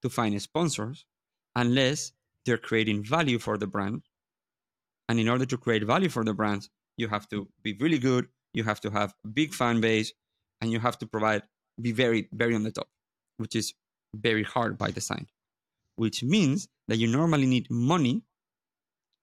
to 0.01 0.09
find 0.09 0.39
sponsors 0.41 1.05
unless 1.55 2.13
they're 2.45 2.57
creating 2.57 3.03
value 3.03 3.37
for 3.37 3.57
the 3.57 3.67
brand. 3.67 4.03
And 5.09 5.19
in 5.19 5.27
order 5.27 5.45
to 5.45 5.57
create 5.57 5.83
value 5.83 6.07
for 6.07 6.23
the 6.23 6.33
brands, 6.33 6.69
you 6.95 7.07
have 7.09 7.27
to 7.29 7.49
be 7.63 7.75
really 7.79 7.97
good, 7.97 8.27
you 8.53 8.63
have 8.63 8.79
to 8.81 8.91
have 8.91 9.13
a 9.25 9.27
big 9.27 9.53
fan 9.53 9.81
base, 9.81 10.13
and 10.61 10.71
you 10.71 10.79
have 10.79 10.97
to 10.99 11.07
provide, 11.07 11.43
be 11.81 11.91
very, 11.91 12.29
very 12.31 12.55
on 12.55 12.63
the 12.63 12.71
top, 12.71 12.87
which 13.37 13.55
is 13.55 13.73
very 14.13 14.43
hard 14.43 14.77
by 14.77 14.91
design, 14.91 15.25
which 15.95 16.23
means 16.23 16.67
that 16.87 16.97
you 16.97 17.07
normally 17.07 17.47
need 17.47 17.67
money 17.71 18.23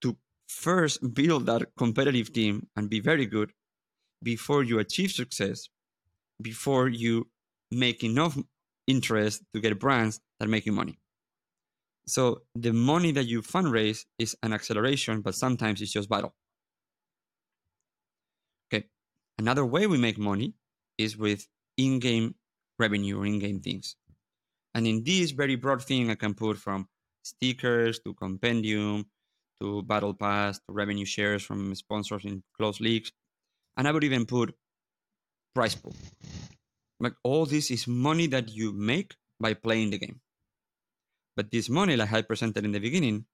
to 0.03 0.17
first 0.49 1.15
build 1.15 1.47
that 1.47 1.69
competitive 1.77 2.33
team 2.33 2.67
and 2.77 2.91
be 2.91 3.01
very 3.01 3.27
good 3.27 3.53
before 4.23 4.65
you 4.65 4.79
achieve 4.81 5.13
success, 5.13 5.69
before 6.43 6.89
you 6.89 7.29
make 7.71 8.03
enough 8.03 8.37
interest 8.87 9.43
to 9.55 9.61
get 9.61 9.79
brands 9.79 10.21
that 10.39 10.47
are 10.47 10.51
making 10.51 10.75
money. 10.75 10.99
So 12.07 12.43
the 12.55 12.73
money 12.73 13.11
that 13.13 13.27
you 13.27 13.43
fundraise 13.43 14.05
is 14.19 14.37
an 14.43 14.53
acceleration, 14.53 15.23
but 15.23 15.35
sometimes 15.35 15.83
it's 15.83 15.93
just 15.93 16.09
battle. 16.09 16.35
Okay. 18.73 18.87
Another 19.39 19.65
way 19.65 19.87
we 19.87 19.99
make 19.99 20.19
money 20.19 20.55
is 20.99 21.17
with 21.17 21.49
in-game 21.77 22.37
revenue 22.79 23.21
or 23.21 23.27
in-game 23.27 23.61
things. 23.61 23.97
And 24.75 24.87
in 24.87 25.03
this 25.05 25.33
very 25.33 25.57
broad 25.57 25.83
thing, 25.83 26.11
I 26.11 26.15
can 26.15 26.35
put 26.35 26.59
from 26.59 26.89
stickers 27.23 27.99
to 28.01 28.15
compendium 28.15 29.07
to 29.61 29.83
battle 29.83 30.15
pass 30.15 30.59
to 30.59 30.65
revenue 30.69 31.07
shares 31.07 31.43
from 31.43 31.75
sponsors 31.75 32.25
in 32.25 32.43
close 32.57 32.79
leagues. 32.81 33.11
And 33.77 33.89
I 33.89 33.93
would 33.93 34.05
even 34.05 34.27
put 34.27 34.55
prize 35.55 35.75
pool. 35.75 35.97
Like 37.01 37.15
all 37.25 37.47
this 37.47 37.71
is 37.71 37.87
money 37.87 38.27
that 38.29 38.51
you 38.51 38.73
make 38.73 39.17
by 39.41 39.55
playing 39.55 39.91
the 39.91 39.99
game. 39.99 40.21
But 41.37 41.51
this 41.51 41.69
money, 41.69 41.97
like 41.97 42.13
I 42.13 42.23
presented 42.23 42.65
in 42.65 42.73
the 42.73 42.79
beginning, 42.79 43.27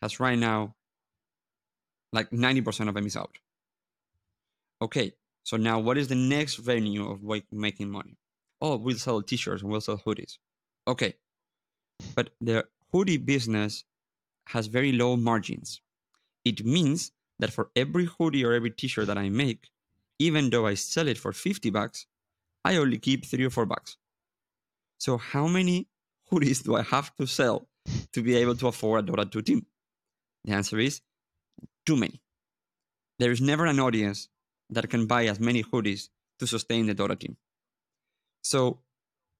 has 0.00 0.20
right 0.20 0.38
now 0.38 0.76
like 2.12 2.30
90% 2.30 2.88
of 2.88 2.94
them 2.94 3.06
is 3.06 3.16
out. 3.16 3.36
Okay, 4.80 5.12
so 5.42 5.56
now 5.56 5.78
what 5.78 5.98
is 5.98 6.08
the 6.08 6.14
next 6.14 6.56
venue 6.56 7.10
of 7.10 7.22
making 7.52 7.90
money? 7.90 8.16
Oh, 8.60 8.76
we'll 8.76 8.96
sell 8.96 9.20
t-shirts 9.22 9.62
and 9.62 9.70
we'll 9.70 9.80
sell 9.80 9.98
hoodies. 9.98 10.38
Okay, 10.86 11.14
but 12.14 12.30
the 12.40 12.66
hoodie 12.92 13.16
business 13.16 13.84
has 14.46 14.66
very 14.66 14.92
low 14.92 15.16
margins. 15.16 15.80
It 16.44 16.64
means 16.64 17.12
that 17.38 17.52
for 17.52 17.70
every 17.76 18.06
hoodie 18.06 18.44
or 18.44 18.52
every 18.52 18.70
t-shirt 18.70 19.06
that 19.06 19.18
I 19.18 19.28
make, 19.28 19.68
even 20.18 20.50
though 20.50 20.66
I 20.66 20.74
sell 20.74 21.08
it 21.08 21.18
for 21.18 21.32
50 21.32 21.70
bucks, 21.70 22.06
I 22.64 22.76
only 22.76 22.98
keep 22.98 23.24
three 23.24 23.44
or 23.44 23.50
four 23.50 23.66
bucks. 23.66 23.96
So 24.98 25.16
how 25.16 25.46
many 25.46 25.88
hoodies 26.32 26.62
do 26.62 26.76
I 26.76 26.82
have 26.82 27.14
to 27.16 27.26
sell 27.26 27.68
to 28.12 28.22
be 28.22 28.36
able 28.36 28.56
to 28.56 28.68
afford 28.68 29.08
a 29.08 29.12
Dota 29.12 29.30
2 29.30 29.42
team? 29.42 29.66
The 30.44 30.52
answer 30.52 30.78
is 30.78 31.00
too 31.86 31.96
many. 31.96 32.20
There 33.18 33.30
is 33.30 33.40
never 33.40 33.66
an 33.66 33.80
audience 33.80 34.28
that 34.70 34.88
can 34.88 35.06
buy 35.06 35.26
as 35.26 35.40
many 35.40 35.62
hoodies 35.62 36.08
to 36.38 36.46
sustain 36.46 36.86
the 36.86 36.94
Dota 36.94 37.18
team. 37.18 37.36
So 38.42 38.80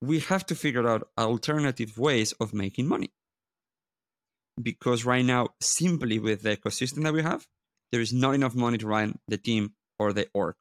we 0.02 0.20
have 0.20 0.44
to 0.46 0.54
figure 0.54 0.88
out 0.88 1.08
alternative 1.18 1.96
ways 1.98 2.32
of 2.40 2.52
making 2.52 2.88
money. 2.88 3.12
Because 4.60 5.04
right 5.04 5.24
now, 5.24 5.48
simply 5.60 6.18
with 6.18 6.42
the 6.42 6.56
ecosystem 6.56 7.02
that 7.04 7.14
we 7.14 7.22
have, 7.22 7.46
there 7.92 8.00
is 8.00 8.12
not 8.12 8.34
enough 8.34 8.54
money 8.54 8.78
to 8.78 8.86
run 8.86 9.18
the 9.28 9.38
team 9.38 9.74
or 9.98 10.12
the 10.12 10.28
org, 10.34 10.56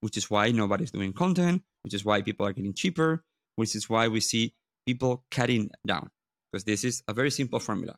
which 0.00 0.16
is 0.16 0.30
why 0.30 0.50
nobody's 0.50 0.90
doing 0.90 1.12
content, 1.12 1.62
which 1.82 1.94
is 1.94 2.04
why 2.04 2.22
people 2.22 2.46
are 2.46 2.52
getting 2.52 2.74
cheaper, 2.74 3.24
which 3.56 3.76
is 3.76 3.88
why 3.88 4.08
we 4.08 4.20
see 4.20 4.54
people 4.86 5.24
cutting 5.30 5.70
down. 5.86 6.10
Because 6.50 6.64
this 6.64 6.84
is 6.84 7.02
a 7.08 7.14
very 7.14 7.30
simple 7.30 7.58
formula. 7.58 7.96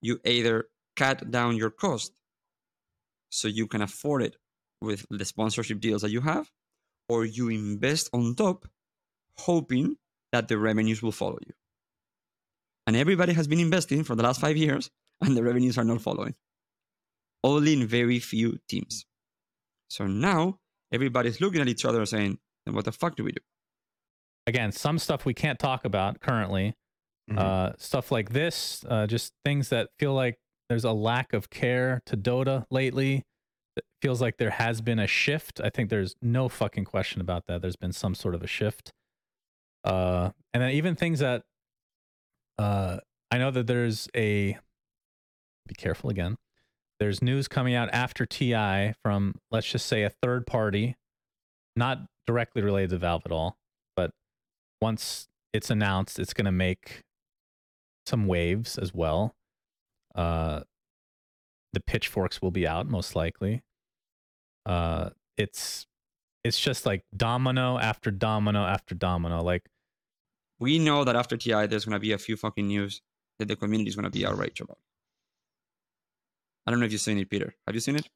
You 0.00 0.20
either 0.24 0.68
cut 0.96 1.30
down 1.30 1.56
your 1.56 1.70
cost 1.70 2.12
so 3.30 3.48
you 3.48 3.66
can 3.66 3.82
afford 3.82 4.22
it 4.22 4.36
with 4.80 5.04
the 5.10 5.24
sponsorship 5.24 5.80
deals 5.80 6.02
that 6.02 6.10
you 6.10 6.20
have, 6.20 6.48
or 7.08 7.24
you 7.24 7.48
invest 7.48 8.08
on 8.12 8.34
top, 8.34 8.66
hoping 9.38 9.96
that 10.32 10.48
the 10.48 10.58
revenues 10.58 11.02
will 11.02 11.12
follow 11.12 11.38
you. 11.46 11.52
And 12.86 12.96
everybody 12.96 13.32
has 13.32 13.48
been 13.48 13.60
investing 13.60 14.04
for 14.04 14.14
the 14.14 14.22
last 14.22 14.40
five 14.40 14.56
years, 14.56 14.90
and 15.20 15.36
the 15.36 15.42
revenues 15.42 15.78
are 15.78 15.84
not 15.84 16.00
following. 16.00 16.34
Only 17.42 17.72
in 17.72 17.86
very 17.86 18.18
few 18.18 18.58
teams. 18.68 19.04
So 19.88 20.06
now 20.06 20.58
everybody's 20.92 21.40
looking 21.40 21.60
at 21.60 21.68
each 21.68 21.84
other 21.84 22.04
saying, 22.06 22.38
then 22.64 22.74
what 22.74 22.84
the 22.84 22.92
fuck 22.92 23.16
do 23.16 23.24
we 23.24 23.32
do? 23.32 23.40
Again, 24.48 24.72
some 24.72 24.98
stuff 24.98 25.26
we 25.26 25.34
can't 25.34 25.58
talk 25.58 25.84
about 25.84 26.20
currently. 26.20 26.74
Mm-hmm. 27.30 27.38
Uh, 27.38 27.72
stuff 27.76 28.10
like 28.10 28.30
this, 28.30 28.82
uh, 28.88 29.06
just 29.06 29.34
things 29.44 29.68
that 29.68 29.90
feel 29.98 30.14
like 30.14 30.38
there's 30.70 30.84
a 30.84 30.92
lack 30.92 31.34
of 31.34 31.50
care 31.50 32.00
to 32.06 32.16
Dota 32.16 32.64
lately. 32.70 33.26
It 33.76 33.84
feels 34.00 34.22
like 34.22 34.38
there 34.38 34.50
has 34.50 34.80
been 34.80 34.98
a 34.98 35.06
shift. 35.06 35.60
I 35.62 35.68
think 35.68 35.90
there's 35.90 36.14
no 36.22 36.48
fucking 36.48 36.86
question 36.86 37.20
about 37.20 37.44
that. 37.46 37.60
There's 37.60 37.76
been 37.76 37.92
some 37.92 38.14
sort 38.14 38.34
of 38.34 38.42
a 38.42 38.46
shift. 38.46 38.92
Uh, 39.84 40.30
and 40.54 40.62
then 40.62 40.70
even 40.70 40.96
things 40.96 41.18
that 41.18 41.42
uh, 42.58 42.98
I 43.30 43.36
know 43.36 43.50
that 43.50 43.66
there's 43.66 44.08
a 44.16 44.56
be 45.66 45.74
careful 45.74 46.08
again. 46.08 46.36
There's 46.98 47.20
news 47.20 47.46
coming 47.46 47.74
out 47.74 47.90
after 47.92 48.24
TI 48.24 48.94
from 49.04 49.34
let's 49.50 49.70
just 49.70 49.84
say 49.86 50.04
a 50.04 50.10
third 50.10 50.46
party, 50.46 50.96
not 51.76 51.98
directly 52.26 52.62
related 52.62 52.90
to 52.90 52.98
Valve 52.98 53.22
at 53.26 53.32
all, 53.32 53.58
once 54.80 55.28
it's 55.52 55.70
announced, 55.70 56.18
it's 56.18 56.34
going 56.34 56.44
to 56.44 56.52
make 56.52 57.02
some 58.06 58.26
waves 58.26 58.78
as 58.78 58.92
well. 58.94 59.34
Uh, 60.14 60.60
the 61.72 61.80
pitchforks 61.80 62.40
will 62.40 62.50
be 62.50 62.66
out 62.66 62.88
most 62.88 63.14
likely. 63.14 63.62
Uh, 64.66 65.10
it's 65.36 65.86
it's 66.44 66.58
just 66.58 66.86
like 66.86 67.04
domino 67.16 67.78
after 67.78 68.10
domino 68.10 68.64
after 68.64 68.94
domino. 68.94 69.42
Like 69.42 69.68
we 70.58 70.78
know 70.78 71.04
that 71.04 71.16
after 71.16 71.36
TI, 71.36 71.66
there's 71.66 71.84
gonna 71.84 72.00
be 72.00 72.12
a 72.12 72.18
few 72.18 72.36
fucking 72.36 72.66
news 72.66 73.02
that 73.38 73.48
the 73.48 73.56
community 73.56 73.88
is 73.88 73.96
gonna 73.96 74.10
be 74.10 74.26
outraged 74.26 74.60
about. 74.60 74.78
I 76.66 76.70
don't 76.70 76.80
know 76.80 76.86
if 76.86 76.92
you've 76.92 77.00
seen 77.00 77.18
it, 77.18 77.30
Peter. 77.30 77.54
Have 77.66 77.74
you 77.74 77.80
seen 77.80 77.96
it? 77.96 78.08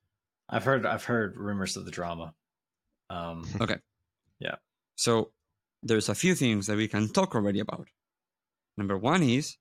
I've 0.48 0.64
heard 0.64 0.84
I've 0.84 1.04
heard 1.04 1.36
rumors 1.36 1.76
of 1.76 1.84
the 1.84 1.90
drama. 1.90 2.34
Um, 3.10 3.46
okay. 3.60 3.76
Yeah. 4.40 4.56
So 4.96 5.30
there's 5.82 6.08
a 6.08 6.14
few 6.14 6.34
things 6.34 6.66
that 6.66 6.76
we 6.76 6.88
can 6.88 7.08
talk 7.08 7.34
already 7.34 7.60
about. 7.60 7.88
Number 8.76 8.96
one 8.96 9.22
is 9.22 9.56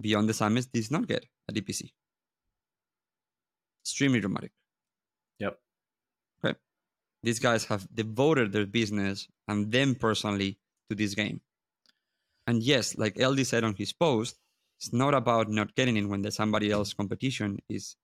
Beyond 0.00 0.28
the 0.28 0.34
Summits 0.34 0.66
did 0.66 0.90
not 0.90 1.08
get 1.08 1.26
a 1.48 1.52
DPC. 1.52 1.90
Extremely 3.82 4.20
dramatic. 4.20 4.52
Yep. 5.38 5.58
Okay. 6.44 6.56
These 7.22 7.40
guys 7.40 7.64
have 7.64 7.88
devoted 7.92 8.52
their 8.52 8.66
business 8.66 9.26
and 9.48 9.72
them 9.72 9.94
personally 9.94 10.58
to 10.88 10.94
this 10.94 11.14
game. 11.14 11.40
And 12.46 12.62
yes, 12.62 12.96
like 12.96 13.18
LD 13.18 13.46
said 13.46 13.64
on 13.64 13.74
his 13.74 13.92
post, 13.92 14.36
it's 14.78 14.92
not 14.92 15.14
about 15.14 15.50
not 15.50 15.74
getting 15.74 15.96
in 15.96 16.08
when 16.08 16.22
there's 16.22 16.36
somebody 16.36 16.70
else 16.70 16.94
competition 16.94 17.58
is 17.68 17.96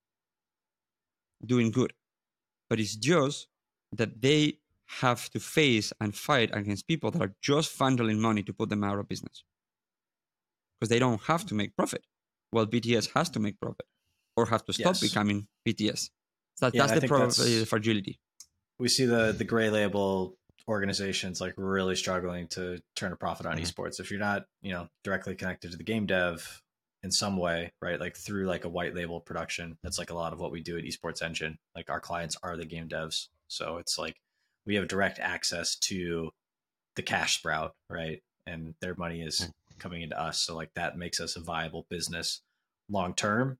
doing 1.45 1.71
good. 1.71 1.93
But 2.69 2.81
it's 2.81 2.97
just 2.97 3.47
that 3.93 4.21
they 4.21 4.59
have 4.87 5.31
to 5.31 5.41
face 5.41 5.93
and 6.01 6.15
fight 6.15 6.51
against 6.53 6.87
people 6.87 7.11
that 7.11 7.23
are 7.23 7.35
just 7.41 7.77
funneling 7.77 8.19
money 8.19 8.43
to 8.43 8.53
put 8.53 8.69
them 8.69 8.85
out 8.85 8.99
of 8.99 9.09
business. 9.09 9.45
Because 10.79 10.91
they 10.91 10.99
don't 10.99 11.21
have 11.23 11.47
to 11.47 11.55
make 11.55 11.77
profit. 11.77 12.05
Well, 12.53 12.67
BTS 12.67 13.11
has 13.15 13.31
to 13.31 13.41
make 13.41 13.61
profit 13.61 13.87
or 14.37 14.47
have 14.47 14.65
to 14.67 14.73
stop 14.73 14.95
yes. 14.95 15.01
becoming 15.01 15.47
BTS. 15.67 16.11
That, 16.61 16.75
yeah, 16.75 16.87
that's 16.87 17.01
the 17.01 17.09
pro- 17.09 17.21
that's, 17.21 17.69
fragility. 17.69 18.21
We 18.79 18.89
see 18.89 19.07
the 19.07 19.35
the 19.37 19.45
gray 19.45 19.71
label 19.71 20.37
organizations 20.69 21.41
like 21.41 21.55
really 21.57 21.97
struggling 21.97 22.49
to 22.49 22.81
turn 22.97 23.13
a 23.13 23.17
profit 23.17 23.47
on 23.47 23.57
mm-hmm. 23.57 23.65
esports. 23.65 24.01
If 24.01 24.11
you're 24.11 24.21
not, 24.21 24.47
you 24.63 24.73
know, 24.73 24.89
directly 25.03 25.35
connected 25.35 25.73
to 25.73 25.77
the 25.77 25.85
game 25.85 26.07
dev 26.07 26.63
in 27.03 27.11
some 27.11 27.37
way, 27.37 27.73
right? 27.83 28.01
Like 28.01 28.17
through 28.17 28.47
like 28.47 28.65
a 28.65 28.69
white 28.69 28.95
label 28.95 29.21
production. 29.21 29.77
That's 29.83 29.99
like 29.99 30.11
a 30.11 30.15
lot 30.15 30.33
of 30.33 30.41
what 30.41 30.53
we 30.53 30.63
do 30.63 30.79
at 30.79 30.85
Esports 30.85 31.23
Engine. 31.23 31.59
Like 31.75 31.91
our 31.91 32.01
clients 32.01 32.37
are 32.43 32.57
the 32.57 32.65
game 32.65 32.89
devs. 32.89 33.29
So 33.49 33.77
it's 33.77 33.99
like 33.99 34.17
we 34.67 34.77
have 34.77 34.89
direct 34.89 35.19
access 35.19 35.77
to 35.77 36.31
the 36.97 37.03
cash 37.03 37.37
sprout, 37.37 37.73
right? 37.91 38.21
And 38.47 38.75
their 38.81 38.95
money 38.97 39.23
is 39.23 39.51
coming 39.79 40.03
into 40.03 40.21
us. 40.21 40.43
So 40.43 40.55
like 40.55 40.71
that 40.75 40.97
makes 40.97 41.21
us 41.21 41.37
a 41.37 41.41
viable 41.41 41.87
business 41.91 42.43
long 42.89 43.15
term. 43.15 43.59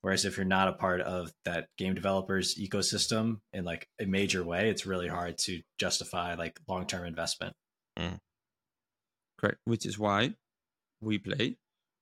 Whereas 0.00 0.24
if 0.24 0.36
you're 0.36 0.44
not 0.44 0.68
a 0.68 0.72
part 0.72 1.00
of 1.00 1.32
that 1.44 1.68
game 1.78 1.94
developers 1.94 2.56
ecosystem 2.56 3.38
in 3.52 3.64
like 3.64 3.88
a 4.00 4.06
major 4.06 4.42
way, 4.42 4.68
it's 4.68 4.86
really 4.86 5.08
hard 5.08 5.38
to 5.38 5.60
justify 5.78 6.34
like 6.34 6.58
long 6.68 6.86
term 6.86 7.06
investment. 7.06 7.54
Mm. 7.98 8.18
Correct. 9.38 9.58
Which 9.64 9.86
is 9.86 9.98
why 9.98 10.34
we 11.00 11.18
play, 11.18 11.56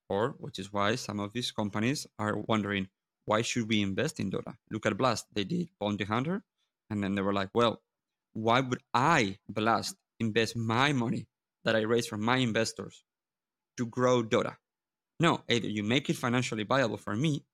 or 0.09 0.35
which 0.39 0.59
is 0.59 0.73
why 0.73 0.95
some 0.95 1.21
of 1.21 1.33
these 1.33 1.51
companies 1.51 2.07
are 2.19 2.37
wondering 2.37 2.89
why 3.27 3.43
should 3.43 3.69
we 3.69 3.83
invest 3.83 4.19
in 4.19 4.31
Dota? 4.31 4.55
Look 4.71 4.87
at 4.87 4.97
Blast. 4.97 5.27
They 5.33 5.45
did 5.45 5.69
Bounty 5.79 6.05
Hunter, 6.05 6.43
and 6.89 7.03
then 7.03 7.15
they 7.15 7.23
were 7.23 7.33
like, 7.33 7.51
well, 7.55 7.81
why 8.32 8.61
would 8.61 8.81
I, 8.94 9.39
Blast, 9.48 9.97
invest 10.19 10.57
my 10.57 10.93
money 10.93 11.27
that 11.65 11.77
I 11.77 11.81
raise 11.81 12.07
from 12.07 12.23
my 12.23 12.36
investors 12.36 13.05
to 13.77 13.86
grow 13.86 14.23
Dota? 14.23 14.57
No, 15.19 15.43
either 15.48 15.69
you 15.69 15.82
make 15.82 16.09
it 16.09 16.16
financially 16.16 16.65
viable 16.65 16.97
for 16.97 17.15
me, 17.15 17.44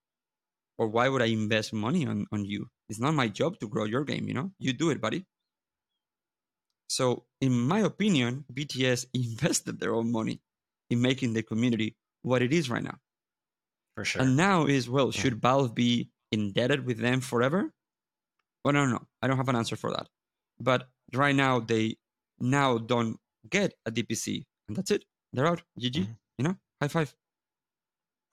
or 0.78 0.88
why 0.88 1.08
would 1.08 1.22
I 1.22 1.26
invest 1.26 1.72
money 1.72 2.06
on, 2.06 2.26
on 2.32 2.44
you? 2.44 2.66
It's 2.88 3.00
not 3.00 3.14
my 3.14 3.28
job 3.28 3.58
to 3.60 3.68
grow 3.68 3.84
your 3.84 4.04
game, 4.04 4.28
you 4.28 4.34
know? 4.34 4.52
You 4.58 4.72
do 4.72 4.90
it, 4.90 5.00
buddy. 5.00 5.24
So, 6.88 7.24
in 7.40 7.52
my 7.52 7.80
opinion, 7.80 8.44
BTS 8.52 9.06
invested 9.14 9.80
their 9.80 9.94
own 9.94 10.12
money 10.12 10.40
in 10.90 11.00
making 11.00 11.32
the 11.32 11.42
community 11.42 11.96
what 12.22 12.42
it 12.42 12.52
is 12.52 12.70
right 12.70 12.82
now. 12.82 12.98
For 13.96 14.04
sure. 14.04 14.22
And 14.22 14.36
now 14.36 14.66
is, 14.66 14.88
well, 14.88 15.10
should 15.10 15.34
yeah. 15.34 15.38
Valve 15.42 15.74
be 15.74 16.10
indebted 16.30 16.86
with 16.86 16.98
them 16.98 17.20
forever? 17.20 17.72
Well, 18.64 18.76
I 18.76 18.80
don't 18.80 18.90
know. 18.90 19.06
I 19.22 19.26
don't 19.26 19.36
have 19.36 19.48
an 19.48 19.56
answer 19.56 19.76
for 19.76 19.90
that. 19.90 20.06
But 20.60 20.88
right 21.12 21.34
now, 21.34 21.60
they 21.60 21.96
now 22.40 22.78
don't 22.78 23.18
get 23.48 23.74
a 23.84 23.92
DPC, 23.92 24.44
and 24.68 24.76
that's 24.76 24.90
it. 24.90 25.04
They're 25.32 25.46
out. 25.46 25.62
GG. 25.80 25.92
Mm-hmm. 25.92 26.12
You 26.38 26.44
know, 26.44 26.56
high 26.80 26.88
five. 26.88 27.14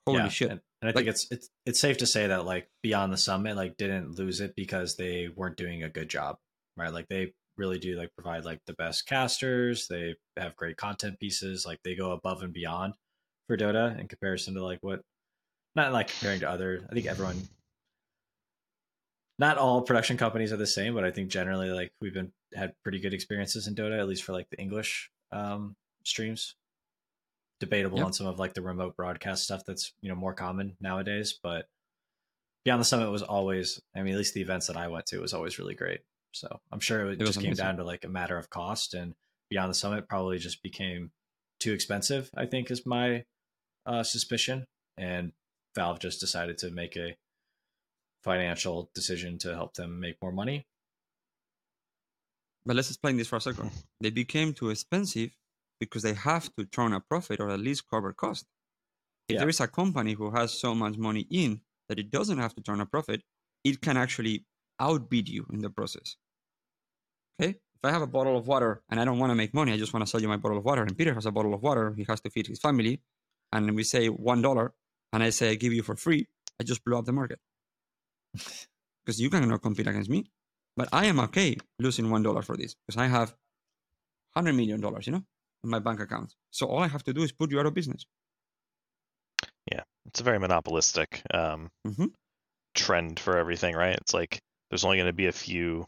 Holy 0.06 0.18
yeah, 0.18 0.28
shit. 0.28 0.50
And, 0.50 0.60
and 0.82 0.88
I 0.88 0.92
like, 0.92 0.96
think 0.96 1.08
it's 1.08 1.26
it's 1.30 1.48
it's 1.64 1.80
safe 1.80 1.98
to 1.98 2.06
say 2.06 2.26
that 2.26 2.44
like 2.44 2.68
Beyond 2.82 3.12
the 3.12 3.16
Summit 3.16 3.56
like 3.56 3.76
didn't 3.76 4.18
lose 4.18 4.40
it 4.40 4.54
because 4.54 4.96
they 4.96 5.28
weren't 5.34 5.56
doing 5.56 5.82
a 5.82 5.88
good 5.88 6.08
job, 6.08 6.36
right? 6.76 6.92
Like 6.92 7.08
they 7.08 7.32
really 7.56 7.78
do 7.78 7.96
like 7.96 8.14
provide 8.14 8.44
like 8.44 8.60
the 8.66 8.74
best 8.74 9.06
casters. 9.06 9.86
They 9.88 10.16
have 10.36 10.56
great 10.56 10.76
content 10.76 11.18
pieces. 11.20 11.64
Like 11.64 11.80
they 11.84 11.94
go 11.94 12.12
above 12.12 12.42
and 12.42 12.52
beyond 12.52 12.94
for 13.46 13.56
Dota 13.56 13.98
in 13.98 14.08
comparison 14.08 14.54
to 14.54 14.64
like 14.64 14.78
what 14.82 15.00
not 15.74 15.92
like 15.92 16.08
comparing 16.08 16.40
to 16.40 16.50
other. 16.50 16.86
I 16.90 16.94
think 16.94 17.06
everyone, 17.06 17.48
not 19.38 19.58
all 19.58 19.82
production 19.82 20.16
companies 20.16 20.52
are 20.52 20.56
the 20.56 20.66
same, 20.66 20.94
but 20.94 21.04
I 21.04 21.10
think 21.10 21.28
generally 21.28 21.70
like 21.70 21.92
we've 22.00 22.14
been 22.14 22.32
had 22.54 22.72
pretty 22.82 23.00
good 23.00 23.14
experiences 23.14 23.66
in 23.66 23.74
Dota, 23.74 23.98
at 23.98 24.08
least 24.08 24.22
for 24.22 24.32
like 24.32 24.48
the 24.50 24.60
English 24.60 25.10
um, 25.32 25.76
streams. 26.04 26.54
Debatable 27.60 27.98
yep. 27.98 28.06
on 28.06 28.12
some 28.12 28.26
of 28.26 28.38
like 28.38 28.54
the 28.54 28.62
remote 28.62 28.96
broadcast 28.96 29.44
stuff 29.44 29.62
that's 29.66 29.92
you 30.00 30.08
know 30.08 30.16
more 30.16 30.34
common 30.34 30.76
nowadays, 30.80 31.38
but 31.42 31.66
Beyond 32.64 32.80
the 32.80 32.84
Summit 32.84 33.10
was 33.10 33.22
always, 33.22 33.80
I 33.94 34.02
mean, 34.02 34.14
at 34.14 34.18
least 34.18 34.34
the 34.34 34.40
events 34.40 34.66
that 34.68 34.76
I 34.76 34.88
went 34.88 35.06
to 35.06 35.20
was 35.20 35.34
always 35.34 35.58
really 35.58 35.74
great. 35.74 36.00
So 36.32 36.60
I'm 36.72 36.80
sure 36.80 37.10
it, 37.10 37.20
it 37.20 37.24
just 37.24 37.40
came 37.40 37.52
down 37.52 37.76
to 37.76 37.84
like 37.84 38.04
a 38.04 38.08
matter 38.08 38.38
of 38.38 38.50
cost, 38.50 38.94
and 38.94 39.14
Beyond 39.50 39.70
the 39.70 39.74
Summit 39.74 40.08
probably 40.08 40.38
just 40.38 40.62
became 40.62 41.10
too 41.60 41.72
expensive. 41.72 42.30
I 42.36 42.46
think 42.46 42.70
is 42.70 42.86
my 42.86 43.24
uh, 43.86 44.02
suspicion, 44.02 44.66
and 44.96 45.32
Valve 45.74 46.00
just 46.00 46.20
decided 46.20 46.58
to 46.58 46.70
make 46.70 46.96
a 46.96 47.16
financial 48.24 48.90
decision 48.94 49.38
to 49.38 49.54
help 49.54 49.74
them 49.74 50.00
make 50.00 50.16
more 50.22 50.32
money. 50.32 50.66
But 52.66 52.76
let's 52.76 52.88
explain 52.88 53.16
this 53.18 53.28
for 53.28 53.36
a 53.36 53.40
second. 53.40 53.70
They 54.00 54.10
became 54.10 54.52
too 54.52 54.70
expensive 54.70 55.30
because 55.78 56.02
they 56.02 56.14
have 56.14 56.46
to 56.56 56.64
turn 56.64 56.92
a 56.92 57.00
profit 57.00 57.40
or 57.40 57.50
at 57.50 57.60
least 57.60 57.88
cover 57.88 58.12
cost. 58.12 58.46
If 59.28 59.34
yeah. 59.34 59.40
there 59.40 59.48
is 59.48 59.60
a 59.60 59.68
company 59.68 60.14
who 60.14 60.30
has 60.30 60.58
so 60.64 60.74
much 60.74 60.96
money 60.96 61.26
in 61.30 61.60
that 61.88 61.98
it 61.98 62.10
doesn't 62.10 62.38
have 62.38 62.54
to 62.54 62.62
turn 62.62 62.80
a 62.80 62.86
profit, 62.86 63.22
it 63.62 63.80
can 63.80 63.96
actually 63.96 64.44
outbid 64.80 65.28
you 65.28 65.46
in 65.52 65.60
the 65.60 65.70
process. 65.70 66.16
Okay? 67.34 67.50
If 67.50 67.84
I 67.84 67.90
have 67.90 68.02
a 68.02 68.06
bottle 68.06 68.36
of 68.36 68.46
water 68.46 68.82
and 68.90 69.00
I 69.00 69.04
don't 69.04 69.18
want 69.18 69.30
to 69.30 69.34
make 69.34 69.54
money, 69.54 69.72
I 69.72 69.76
just 69.76 69.92
want 69.92 70.04
to 70.04 70.10
sell 70.10 70.20
you 70.20 70.28
my 70.28 70.36
bottle 70.36 70.58
of 70.58 70.64
water, 70.64 70.82
and 70.82 70.96
Peter 70.96 71.14
has 71.14 71.26
a 71.26 71.30
bottle 71.30 71.54
of 71.54 71.62
water, 71.62 71.94
he 71.96 72.04
has 72.08 72.20
to 72.22 72.30
feed 72.30 72.46
his 72.46 72.58
family, 72.58 73.00
and 73.52 73.74
we 73.74 73.84
say 73.84 74.08
one 74.08 74.40
dollar, 74.42 74.72
and 75.12 75.22
I 75.22 75.30
say 75.30 75.50
I 75.50 75.54
give 75.54 75.72
you 75.72 75.82
for 75.82 75.96
free, 75.96 76.26
I 76.60 76.64
just 76.64 76.84
blew 76.84 76.96
up 76.98 77.04
the 77.04 77.12
market. 77.12 77.38
Because 79.04 79.20
you 79.20 79.30
cannot 79.30 79.62
compete 79.62 79.86
against 79.86 80.10
me. 80.10 80.24
But 80.76 80.88
I 80.92 81.06
am 81.06 81.20
okay 81.20 81.56
losing 81.78 82.10
one 82.10 82.22
dollar 82.22 82.42
for 82.42 82.56
this 82.56 82.74
because 82.74 83.00
I 83.00 83.06
have 83.06 83.34
hundred 84.34 84.54
million 84.54 84.80
dollars, 84.80 85.06
you 85.06 85.12
know, 85.12 85.22
in 85.62 85.70
my 85.70 85.78
bank 85.78 86.00
account. 86.00 86.34
So 86.50 86.66
all 86.66 86.80
I 86.80 86.88
have 86.88 87.04
to 87.04 87.12
do 87.12 87.22
is 87.22 87.32
put 87.32 87.50
you 87.50 87.60
out 87.60 87.66
of 87.66 87.74
business. 87.74 88.06
Yeah, 89.70 89.82
it's 90.06 90.20
a 90.20 90.24
very 90.24 90.38
monopolistic 90.38 91.22
um, 91.32 91.70
mm-hmm. 91.86 92.06
trend 92.74 93.20
for 93.20 93.38
everything, 93.38 93.74
right? 93.74 93.96
It's 93.96 94.12
like 94.12 94.40
there's 94.70 94.84
only 94.84 94.96
going 94.98 95.06
to 95.06 95.12
be 95.12 95.26
a 95.26 95.32
few, 95.32 95.86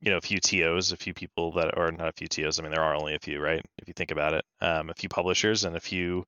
you 0.00 0.10
know, 0.10 0.18
a 0.18 0.20
few 0.20 0.38
TOs, 0.38 0.92
a 0.92 0.96
few 0.96 1.14
people 1.14 1.52
that, 1.52 1.78
are 1.78 1.92
not 1.92 2.08
a 2.08 2.12
few 2.12 2.26
TOs. 2.26 2.58
I 2.58 2.62
mean, 2.62 2.72
there 2.72 2.82
are 2.82 2.96
only 2.96 3.14
a 3.14 3.20
few, 3.20 3.40
right? 3.40 3.62
If 3.78 3.88
you 3.88 3.94
think 3.94 4.10
about 4.10 4.34
it, 4.34 4.44
um, 4.60 4.90
a 4.90 4.94
few 4.94 5.08
publishers 5.08 5.64
and 5.64 5.76
a 5.76 5.80
few 5.80 6.24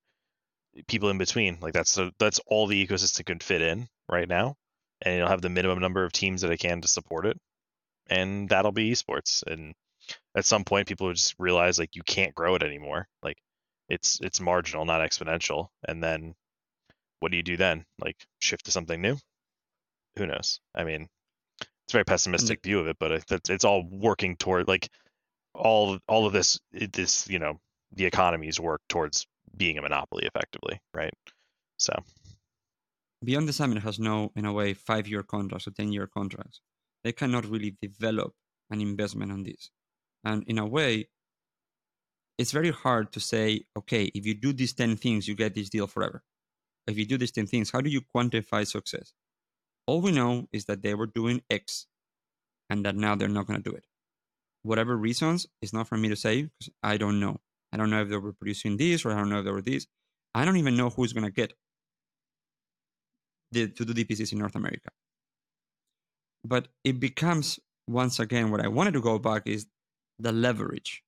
people 0.87 1.09
in 1.09 1.17
between. 1.17 1.57
Like 1.61 1.73
that's 1.73 1.95
the, 1.95 2.11
that's 2.19 2.39
all 2.47 2.67
the 2.67 2.87
ecosystem 2.87 3.25
can 3.25 3.39
fit 3.39 3.61
in 3.61 3.87
right 4.09 4.27
now, 4.27 4.55
and 5.01 5.17
you'll 5.17 5.27
have 5.27 5.41
the 5.41 5.49
minimum 5.49 5.79
number 5.79 6.03
of 6.03 6.11
teams 6.11 6.41
that 6.41 6.51
it 6.51 6.59
can 6.59 6.81
to 6.81 6.87
support 6.87 7.25
it, 7.25 7.37
and 8.09 8.49
that'll 8.49 8.71
be 8.71 8.91
esports. 8.91 9.43
And 9.45 9.73
at 10.35 10.45
some 10.45 10.63
point, 10.63 10.87
people 10.87 11.11
just 11.13 11.35
realize 11.39 11.79
like 11.79 11.95
you 11.95 12.03
can't 12.03 12.35
grow 12.35 12.55
it 12.55 12.63
anymore. 12.63 13.07
Like 13.23 13.37
it's 13.89 14.19
it's 14.21 14.39
marginal, 14.39 14.85
not 14.85 15.01
exponential. 15.01 15.67
And 15.87 16.03
then 16.03 16.35
what 17.19 17.31
do 17.31 17.37
you 17.37 17.43
do 17.43 17.57
then? 17.57 17.85
Like 17.99 18.17
shift 18.39 18.65
to 18.65 18.71
something 18.71 19.01
new? 19.01 19.17
Who 20.17 20.25
knows? 20.25 20.59
I 20.75 20.83
mean, 20.83 21.07
it's 21.61 21.93
a 21.93 21.97
very 21.97 22.05
pessimistic 22.05 22.61
view 22.63 22.79
of 22.79 22.87
it, 22.87 22.97
but 22.99 23.11
it's, 23.11 23.49
it's 23.49 23.65
all 23.65 23.87
working 23.89 24.35
toward 24.35 24.67
like 24.67 24.89
all 25.53 25.97
all 26.07 26.25
of 26.25 26.33
this 26.33 26.59
this 26.71 27.27
you 27.29 27.39
know 27.39 27.59
the 27.93 28.05
economies 28.05 28.59
work 28.59 28.81
towards 28.89 29.25
being 29.55 29.77
a 29.77 29.81
monopoly 29.81 30.25
effectively, 30.25 30.79
right? 30.93 31.13
So 31.77 31.93
Beyond 33.27 33.45
the 33.45 33.51
Summit 33.51 33.83
has 33.83 33.99
no, 33.99 34.31
in 34.37 34.45
a 34.45 34.53
way, 34.53 34.73
five 34.73 35.05
year 35.05 35.21
contracts 35.21 35.67
or 35.67 35.71
10 35.71 35.91
year 35.91 36.07
contracts. 36.07 36.61
They 37.03 37.11
cannot 37.11 37.45
really 37.45 37.75
develop 37.81 38.33
an 38.69 38.79
investment 38.79 39.33
on 39.33 39.43
this. 39.43 39.69
And 40.23 40.45
in 40.47 40.57
a 40.57 40.65
way, 40.65 41.09
it's 42.37 42.53
very 42.53 42.71
hard 42.71 43.11
to 43.11 43.19
say, 43.19 43.65
okay, 43.77 44.05
if 44.15 44.25
you 44.25 44.33
do 44.33 44.53
these 44.53 44.71
10 44.71 44.95
things, 44.95 45.27
you 45.27 45.35
get 45.35 45.55
this 45.55 45.69
deal 45.69 45.87
forever. 45.87 46.23
If 46.87 46.97
you 46.97 47.05
do 47.05 47.17
these 47.17 47.33
10 47.33 47.47
things, 47.47 47.69
how 47.69 47.81
do 47.81 47.89
you 47.89 47.99
quantify 48.15 48.65
success? 48.65 49.11
All 49.87 49.99
we 49.99 50.13
know 50.13 50.47
is 50.53 50.63
that 50.65 50.81
they 50.81 50.93
were 50.93 51.07
doing 51.07 51.41
X 51.49 51.87
and 52.69 52.85
that 52.85 52.95
now 52.95 53.15
they're 53.15 53.27
not 53.27 53.45
going 53.45 53.61
to 53.61 53.69
do 53.69 53.75
it. 53.75 53.87
Whatever 54.63 54.95
reasons, 54.95 55.47
it's 55.61 55.73
not 55.73 55.89
for 55.89 55.97
me 55.97 56.07
to 56.07 56.15
say 56.15 56.43
because 56.43 56.73
I 56.81 56.95
don't 56.95 57.19
know. 57.19 57.41
I 57.73 57.77
don't 57.77 57.89
know 57.89 58.01
if 58.01 58.07
they 58.07 58.15
were 58.15 58.31
producing 58.31 58.77
this 58.77 59.03
or 59.03 59.11
I 59.11 59.15
don't 59.15 59.29
know 59.29 59.39
if 59.39 59.45
they 59.45 59.51
were 59.51 59.61
this. 59.61 59.85
I 60.33 60.45
don't 60.45 60.57
even 60.57 60.77
know 60.77 60.89
who's 60.89 61.11
going 61.11 61.25
to 61.25 61.31
get 61.31 61.51
the, 63.51 63.67
to 63.69 63.85
do 63.85 63.93
DPCs 63.93 64.31
in 64.33 64.39
North 64.39 64.55
America. 64.55 64.89
But 66.43 66.67
it 66.83 66.99
becomes, 66.99 67.59
once 67.87 68.19
again, 68.19 68.51
what 68.51 68.61
I 68.61 68.67
wanted 68.67 68.93
to 68.93 69.01
go 69.01 69.19
back 69.19 69.43
is 69.45 69.67
the 70.19 70.31
leverage. 70.31 71.03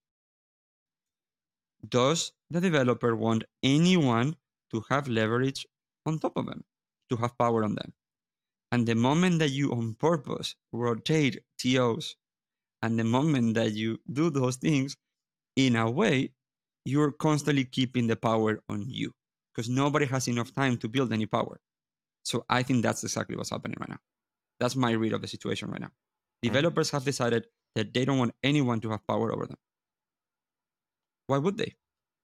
Does 1.87 2.31
the 2.49 2.59
developer 2.59 3.15
want 3.15 3.45
anyone 3.63 4.35
to 4.71 4.83
have 4.89 5.07
leverage 5.07 5.65
on 6.05 6.19
top 6.19 6.35
of 6.35 6.45
them, 6.45 6.63
to 7.09 7.15
have 7.17 7.37
power 7.37 7.63
on 7.63 7.75
them? 7.75 7.93
And 8.71 8.85
the 8.85 8.95
moment 8.95 9.39
that 9.39 9.49
you 9.49 9.71
on 9.71 9.95
purpose 9.95 10.55
rotate 10.71 11.39
TOs, 11.57 12.15
and 12.81 12.99
the 12.99 13.03
moment 13.03 13.55
that 13.55 13.73
you 13.73 13.99
do 14.11 14.29
those 14.29 14.57
things, 14.57 14.95
in 15.55 15.75
a 15.75 15.89
way, 15.89 16.31
you're 16.85 17.11
constantly 17.11 17.65
keeping 17.65 18.07
the 18.07 18.15
power 18.15 18.61
on 18.69 18.85
you 18.87 19.13
because 19.53 19.69
nobody 19.69 20.05
has 20.05 20.27
enough 20.27 20.53
time 20.53 20.77
to 20.77 20.87
build 20.87 21.11
any 21.11 21.25
power. 21.25 21.59
So 22.23 22.45
I 22.49 22.63
think 22.63 22.83
that's 22.83 23.03
exactly 23.03 23.35
what's 23.35 23.49
happening 23.49 23.77
right 23.79 23.89
now. 23.89 23.99
That's 24.59 24.75
my 24.75 24.91
read 24.91 25.13
of 25.13 25.21
the 25.21 25.27
situation 25.27 25.69
right 25.69 25.81
now. 25.81 25.87
Mm-hmm. 25.87 26.53
Developers 26.53 26.91
have 26.91 27.05
decided 27.05 27.45
that 27.75 27.93
they 27.93 28.05
don't 28.05 28.19
want 28.19 28.35
anyone 28.43 28.81
to 28.81 28.89
have 28.91 29.05
power 29.07 29.31
over 29.31 29.45
them. 29.45 29.57
Why 31.27 31.37
would 31.37 31.57
they? 31.57 31.75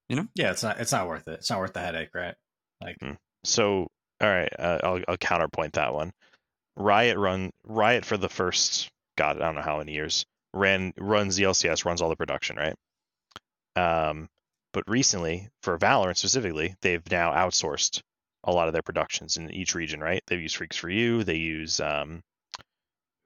You 0.08 0.16
know? 0.16 0.28
Yeah, 0.34 0.50
it's 0.50 0.62
not. 0.62 0.78
It's 0.78 0.92
not 0.92 1.08
worth 1.08 1.26
it. 1.28 1.34
It's 1.34 1.50
not 1.50 1.60
worth 1.60 1.72
the 1.72 1.80
headache, 1.80 2.14
right? 2.14 2.34
Like, 2.82 2.98
mm. 3.02 3.16
so 3.44 3.88
all 4.20 4.28
right, 4.28 4.52
uh, 4.58 4.78
I'll, 4.82 5.00
I'll 5.08 5.16
counterpoint 5.16 5.74
that 5.74 5.92
one. 5.92 6.12
Riot 6.76 7.16
run 7.16 7.50
Riot 7.64 8.04
for 8.04 8.16
the 8.16 8.28
first 8.28 8.90
God, 9.16 9.40
I 9.40 9.46
don't 9.46 9.54
know 9.54 9.62
how 9.62 9.78
many 9.78 9.92
years 9.92 10.24
ran 10.52 10.92
runs 10.98 11.36
the 11.36 11.44
LCS, 11.44 11.84
runs 11.84 12.02
all 12.02 12.08
the 12.08 12.16
production, 12.16 12.56
right? 12.56 12.74
Um, 13.76 14.28
but 14.72 14.84
recently, 14.88 15.48
for 15.62 15.78
Valorant 15.78 16.18
specifically, 16.18 16.74
they've 16.82 17.10
now 17.10 17.32
outsourced 17.32 18.02
a 18.46 18.52
lot 18.52 18.68
of 18.68 18.72
their 18.72 18.82
productions 18.82 19.36
in 19.36 19.50
each 19.50 19.74
region, 19.74 20.00
right? 20.00 20.22
They 20.26 20.36
use 20.36 20.52
Freaks 20.54 20.78
4U, 20.80 21.24
they 21.24 21.36
use 21.36 21.80
um, 21.80 22.22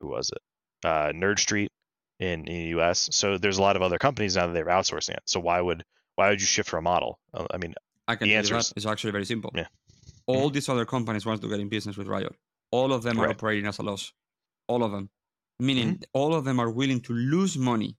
who 0.01 0.09
was 0.09 0.31
it? 0.31 0.87
Uh, 0.87 1.13
Nerd 1.13 1.39
Street, 1.39 1.71
in, 2.19 2.47
in 2.47 2.73
the 2.73 2.81
US. 2.81 3.09
So 3.13 3.39
there's 3.39 3.59
a 3.59 3.63
lot 3.63 3.77
of 3.77 3.83
other 3.83 3.99
companies 3.99 4.37
now 4.37 4.47
that 4.47 4.53
they're 4.55 4.67
outsourcing 4.67 5.11
it. 5.15 5.23
So 5.27 5.41
why 5.41 5.61
would 5.61 5.85
why 6.17 6.29
would 6.31 6.41
you 6.41 6.47
shift 6.47 6.69
from 6.69 6.87
a 6.87 6.91
model? 6.91 7.19
Uh, 7.33 7.47
I 7.51 7.57
mean, 7.57 7.75
I 8.09 8.17
can 8.17 8.29
the 8.29 8.35
answer 8.37 8.57
is- 8.57 8.73
It's 8.77 8.87
actually 8.87 9.13
very 9.13 9.25
simple. 9.25 9.51
Yeah. 9.55 9.69
All 10.27 10.51
these 10.51 10.69
other 10.69 10.85
companies 10.85 11.25
want 11.27 11.41
to 11.43 11.49
get 11.49 11.61
in 11.61 11.69
business 11.69 11.97
with 11.97 12.07
Riot. 12.07 12.35
All 12.71 12.93
of 12.93 13.03
them 13.03 13.19
are 13.19 13.27
Right. 13.27 13.35
operating 13.37 13.67
as 13.67 13.79
a 13.79 13.83
loss. 13.83 14.13
All 14.69 14.85
of 14.85 14.93
them. 14.93 15.11
Meaning 15.59 15.95
Mm-hmm. 15.95 16.03
all 16.13 16.35
of 16.35 16.45
them 16.45 16.61
are 16.61 16.71
willing 16.71 17.01
to 17.03 17.13
lose 17.13 17.57
money 17.59 17.97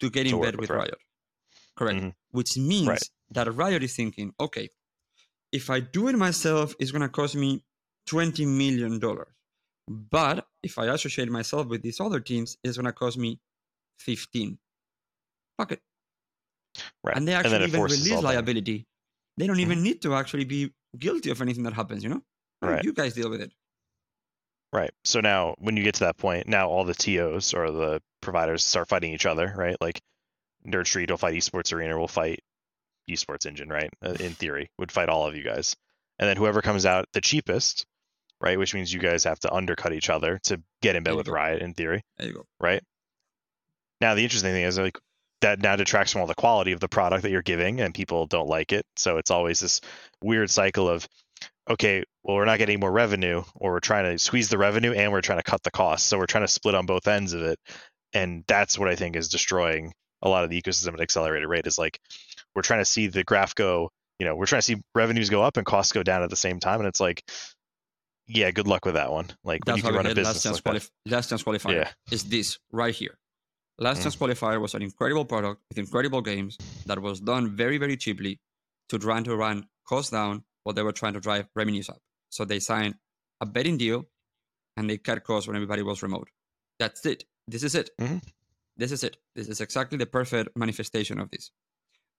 to 0.00 0.10
get 0.10 0.26
in 0.26 0.32
To 0.32 0.36
work 0.38 0.46
bed 0.46 0.54
with 0.56 0.70
with 0.70 0.70
Riot. 0.70 0.90
Riot. 0.94 0.98
Correct. 1.76 2.00
Mhm. 2.00 2.14
Which 2.30 2.56
means 2.56 2.88
Right. 2.88 3.02
that 3.32 3.52
Riot 3.52 3.82
is 3.82 3.94
thinking, 3.94 4.32
okay, 4.40 4.68
if 5.52 5.70
I 5.70 5.80
do 5.80 6.08
it 6.08 6.16
myself, 6.16 6.74
it's 6.78 6.90
going 6.90 7.02
to 7.02 7.08
cost 7.08 7.34
me 7.34 7.64
$20 8.08 8.46
million. 8.46 9.00
But 9.88 10.46
if 10.62 10.78
I 10.78 10.86
associate 10.86 11.30
myself 11.30 11.66
with 11.66 11.82
these 11.82 12.00
other 12.00 12.20
teams, 12.20 12.56
it's 12.62 12.76
going 12.76 12.86
to 12.86 12.92
cost 12.92 13.18
me 13.18 13.40
15. 13.98 14.58
Fuck 15.58 15.72
it. 15.72 15.80
right. 17.02 17.16
And 17.16 17.26
they 17.26 17.34
actually 17.34 17.56
it 17.56 17.68
even 17.68 17.82
release 17.82 18.08
them. 18.08 18.22
liability. 18.22 18.86
They 19.36 19.46
don't 19.46 19.60
even 19.60 19.78
mm-hmm. 19.78 19.84
need 19.84 20.02
to 20.02 20.14
actually 20.14 20.44
be 20.44 20.72
guilty 20.98 21.30
of 21.30 21.40
anything 21.42 21.64
that 21.64 21.72
happens, 21.72 22.04
you 22.04 22.10
know? 22.10 22.22
Right. 22.62 22.84
You 22.84 22.92
guys 22.92 23.14
deal 23.14 23.30
with 23.30 23.40
it. 23.40 23.52
Right. 24.72 24.92
So 25.04 25.20
now 25.20 25.54
when 25.58 25.76
you 25.76 25.82
get 25.82 25.94
to 25.96 26.04
that 26.04 26.18
point, 26.18 26.46
now 26.46 26.68
all 26.68 26.84
the 26.84 26.94
TOs 26.94 27.54
or 27.54 27.70
the 27.70 28.00
providers 28.20 28.64
start 28.64 28.88
fighting 28.88 29.12
each 29.12 29.26
other, 29.26 29.52
right? 29.56 29.76
Like 29.80 30.00
Nerd 30.66 30.86
Street 30.86 31.10
will 31.10 31.16
fight 31.16 31.34
Esports 31.34 31.72
Arena, 31.72 31.98
will 31.98 32.06
fight 32.06 32.40
Esports 33.10 33.46
Engine, 33.46 33.68
right? 33.68 33.90
Uh, 34.02 34.14
In 34.20 34.32
theory, 34.32 34.70
would 34.78 34.92
fight 34.92 35.08
all 35.08 35.26
of 35.26 35.36
you 35.36 35.42
guys. 35.42 35.76
And 36.18 36.28
then 36.28 36.36
whoever 36.36 36.62
comes 36.62 36.84
out 36.86 37.06
the 37.12 37.20
cheapest, 37.20 37.86
right? 38.40 38.58
Which 38.58 38.74
means 38.74 38.92
you 38.92 39.00
guys 39.00 39.24
have 39.24 39.40
to 39.40 39.52
undercut 39.52 39.92
each 39.92 40.10
other 40.10 40.38
to 40.44 40.60
get 40.82 40.96
in 40.96 41.02
bed 41.02 41.14
with 41.14 41.26
go. 41.26 41.32
Riot 41.32 41.62
in 41.62 41.74
theory, 41.74 42.02
There 42.18 42.26
you 42.28 42.34
go. 42.34 42.44
right? 42.60 42.82
Now 44.00 44.14
the 44.14 44.22
interesting 44.22 44.52
thing 44.52 44.64
is 44.64 44.78
like 44.78 44.98
that 45.40 45.60
now 45.60 45.76
detracts 45.76 46.12
from 46.12 46.20
all 46.20 46.26
the 46.26 46.34
quality 46.34 46.72
of 46.72 46.80
the 46.80 46.88
product 46.88 47.22
that 47.22 47.30
you're 47.30 47.42
giving 47.42 47.80
and 47.80 47.94
people 47.94 48.26
don't 48.26 48.48
like 48.48 48.72
it. 48.72 48.84
So 48.96 49.16
it's 49.18 49.30
always 49.30 49.60
this 49.60 49.80
weird 50.22 50.50
cycle 50.50 50.88
of 50.88 51.06
okay, 51.68 52.02
well, 52.24 52.36
we're 52.36 52.44
not 52.46 52.58
getting 52.58 52.80
more 52.80 52.90
revenue, 52.90 53.44
or 53.54 53.72
we're 53.72 53.80
trying 53.80 54.04
to 54.04 54.18
squeeze 54.18 54.48
the 54.48 54.58
revenue 54.58 54.92
and 54.92 55.12
we're 55.12 55.20
trying 55.20 55.38
to 55.38 55.42
cut 55.50 55.62
the 55.62 55.70
cost. 55.70 56.08
So 56.08 56.18
we're 56.18 56.26
trying 56.26 56.42
to 56.44 56.48
split 56.48 56.74
on 56.74 56.84
both 56.84 57.06
ends 57.06 57.32
of 57.32 57.42
it. 57.42 57.58
And 58.12 58.42
that's 58.48 58.76
what 58.78 58.88
I 58.88 58.96
think 58.96 59.14
is 59.14 59.28
destroying 59.28 59.92
a 60.20 60.28
lot 60.28 60.42
of 60.42 60.50
the 60.50 60.60
ecosystem 60.60 60.94
at 60.94 61.00
accelerated 61.00 61.48
rate 61.48 61.66
is 61.68 61.78
like 61.78 62.00
we're 62.54 62.62
trying 62.62 62.80
to 62.80 62.84
see 62.84 63.06
the 63.06 63.24
graph 63.24 63.54
go, 63.54 63.90
you 64.18 64.26
know, 64.26 64.34
we're 64.36 64.46
trying 64.46 64.60
to 64.60 64.66
see 64.66 64.76
revenues 64.94 65.30
go 65.30 65.42
up 65.42 65.56
and 65.56 65.64
costs 65.66 65.92
go 65.92 66.02
down 66.02 66.22
at 66.22 66.30
the 66.30 66.36
same 66.36 66.60
time. 66.60 66.80
And 66.80 66.88
it's 66.88 67.00
like, 67.00 67.22
yeah, 68.26 68.50
good 68.50 68.66
luck 68.68 68.84
with 68.84 68.94
that 68.94 69.10
one. 69.10 69.26
Like 69.44 69.64
That's 69.64 69.78
you 69.78 69.82
can 69.82 69.94
run 69.94 70.06
a 70.06 70.14
business 70.14 70.44
last 70.44 70.62
chance, 70.62 70.66
like 70.66 70.82
last 71.12 71.30
chance 71.30 71.42
qualifier. 71.42 71.74
Yeah. 71.74 71.90
Is 72.10 72.24
this 72.24 72.58
right 72.70 72.94
here. 72.94 73.18
Last 73.78 74.00
Mm. 74.00 74.02
chance 74.02 74.16
qualifier 74.16 74.60
was 74.60 74.74
an 74.74 74.82
incredible 74.82 75.24
product 75.24 75.62
with 75.68 75.78
incredible 75.78 76.20
games 76.20 76.56
that 76.86 77.00
was 77.00 77.20
done 77.20 77.56
very, 77.56 77.78
very 77.78 77.96
cheaply 77.96 78.38
to 78.90 78.98
try 78.98 79.22
to 79.22 79.34
run 79.36 79.66
costs 79.88 80.10
down 80.10 80.44
while 80.64 80.74
they 80.74 80.82
were 80.82 80.92
trying 80.92 81.14
to 81.14 81.20
drive 81.20 81.48
revenues 81.56 81.88
up. 81.88 81.98
So 82.28 82.44
they 82.44 82.60
signed 82.60 82.96
a 83.40 83.46
betting 83.46 83.78
deal 83.78 84.04
and 84.76 84.88
they 84.88 84.98
cut 84.98 85.24
costs 85.24 85.46
when 85.48 85.56
everybody 85.56 85.82
was 85.82 86.02
remote. 86.02 86.28
That's 86.78 87.04
it. 87.06 87.24
This 87.48 87.62
is 87.62 87.74
it. 87.74 87.90
Mhm. 87.98 88.22
This 88.76 88.92
is 88.92 89.02
it. 89.02 89.16
This 89.34 89.48
is 89.48 89.60
exactly 89.60 89.98
the 89.98 90.06
perfect 90.06 90.56
manifestation 90.56 91.18
of 91.18 91.30
this. 91.30 91.50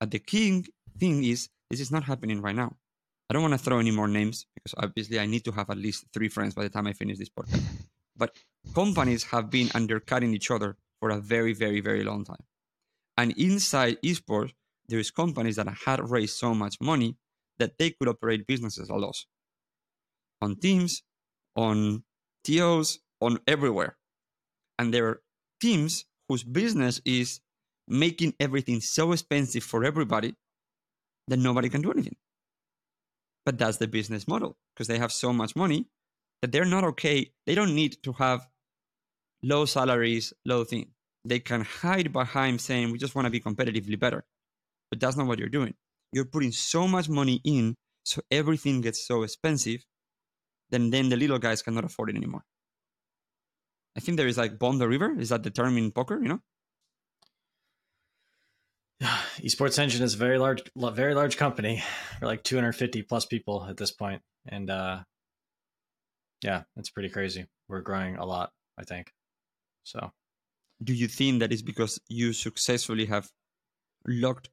And 0.01 0.09
the 0.09 0.19
key 0.19 0.65
thing 0.97 1.23
is, 1.23 1.47
this 1.69 1.79
is 1.79 1.91
not 1.91 2.03
happening 2.03 2.41
right 2.41 2.55
now. 2.55 2.75
I 3.29 3.33
don't 3.33 3.43
want 3.43 3.53
to 3.53 3.59
throw 3.59 3.79
any 3.79 3.91
more 3.91 4.07
names 4.09 4.45
because 4.55 4.73
obviously 4.77 5.19
I 5.19 5.27
need 5.27 5.45
to 5.45 5.51
have 5.51 5.69
at 5.69 5.77
least 5.77 6.05
three 6.13 6.27
friends 6.27 6.53
by 6.55 6.63
the 6.63 6.69
time 6.69 6.87
I 6.87 6.93
finish 6.93 7.17
this 7.17 7.29
podcast. 7.29 7.63
But 8.17 8.35
companies 8.75 9.23
have 9.25 9.49
been 9.49 9.69
undercutting 9.73 10.33
each 10.33 10.51
other 10.51 10.75
for 10.99 11.09
a 11.09 11.17
very, 11.17 11.53
very, 11.53 11.79
very 11.79 12.03
long 12.03 12.25
time. 12.25 12.43
And 13.17 13.31
inside 13.37 13.97
esports, 14.03 14.51
there 14.89 14.99
is 14.99 15.11
companies 15.11 15.55
that 15.55 15.67
had 15.85 16.09
raised 16.09 16.35
so 16.37 16.53
much 16.53 16.75
money 16.81 17.15
that 17.57 17.77
they 17.79 17.91
could 17.91 18.09
operate 18.09 18.45
businesses 18.45 18.89
at 18.89 18.97
loss. 18.97 19.25
On 20.41 20.55
teams, 20.55 21.03
on 21.55 22.03
TOs, 22.43 22.99
on 23.21 23.39
everywhere. 23.47 23.97
And 24.77 24.93
there 24.93 25.07
are 25.07 25.21
teams 25.61 26.05
whose 26.27 26.43
business 26.43 27.01
is 27.05 27.39
making 27.87 28.33
everything 28.39 28.81
so 28.81 29.11
expensive 29.11 29.63
for 29.63 29.83
everybody 29.83 30.35
that 31.27 31.37
nobody 31.37 31.69
can 31.69 31.81
do 31.81 31.91
anything. 31.91 32.15
But 33.45 33.57
that's 33.57 33.77
the 33.77 33.87
business 33.87 34.27
model 34.27 34.57
because 34.73 34.87
they 34.87 34.99
have 34.99 35.11
so 35.11 35.33
much 35.33 35.55
money 35.55 35.87
that 36.41 36.51
they're 36.51 36.65
not 36.65 36.83
okay. 36.83 37.31
They 37.45 37.55
don't 37.55 37.75
need 37.75 37.97
to 38.03 38.13
have 38.13 38.47
low 39.43 39.65
salaries, 39.65 40.33
low 40.45 40.63
thing. 40.63 40.91
They 41.25 41.39
can 41.39 41.61
hide 41.61 42.11
behind 42.11 42.61
saying 42.61 42.91
we 42.91 42.97
just 42.97 43.15
want 43.15 43.25
to 43.25 43.31
be 43.31 43.39
competitively 43.39 43.99
better. 43.99 44.23
But 44.89 44.99
that's 44.99 45.15
not 45.15 45.27
what 45.27 45.39
you're 45.39 45.49
doing. 45.49 45.73
You're 46.11 46.25
putting 46.25 46.51
so 46.51 46.87
much 46.87 47.09
money 47.09 47.41
in 47.43 47.75
so 48.03 48.21
everything 48.31 48.81
gets 48.81 49.05
so 49.05 49.23
expensive, 49.23 49.85
then 50.69 50.89
then 50.89 51.09
the 51.09 51.15
little 51.15 51.39
guys 51.39 51.61
cannot 51.61 51.85
afford 51.85 52.09
it 52.09 52.15
anymore. 52.15 52.43
I 53.95 53.99
think 53.99 54.17
there 54.17 54.27
is 54.27 54.37
like 54.37 54.57
Bomb 54.57 54.79
the 54.79 54.87
River. 54.87 55.19
Is 55.19 55.29
that 55.29 55.43
the 55.43 55.51
term 55.51 55.77
in 55.77 55.91
poker? 55.91 56.19
You 56.21 56.29
know? 56.29 56.41
Esports 59.41 59.79
Engine 59.79 60.03
is 60.03 60.13
a 60.13 60.17
very 60.17 60.37
large, 60.37 60.61
very 60.75 61.15
large 61.15 61.35
company. 61.35 61.83
We're 62.21 62.27
like 62.27 62.43
250 62.43 63.01
plus 63.03 63.25
people 63.25 63.65
at 63.67 63.77
this 63.77 63.91
point, 63.91 64.21
and 64.45 64.69
uh, 64.69 64.99
yeah, 66.43 66.63
it's 66.77 66.91
pretty 66.91 67.09
crazy. 67.09 67.47
We're 67.67 67.81
growing 67.81 68.17
a 68.17 68.25
lot, 68.25 68.51
I 68.77 68.83
think. 68.83 69.11
So 69.83 70.11
Do 70.83 70.93
you 70.93 71.07
think 71.07 71.39
that 71.39 71.51
is 71.51 71.63
because 71.63 71.99
you 72.09 72.33
successfully 72.33 73.05
have 73.07 73.29
locked 74.07 74.49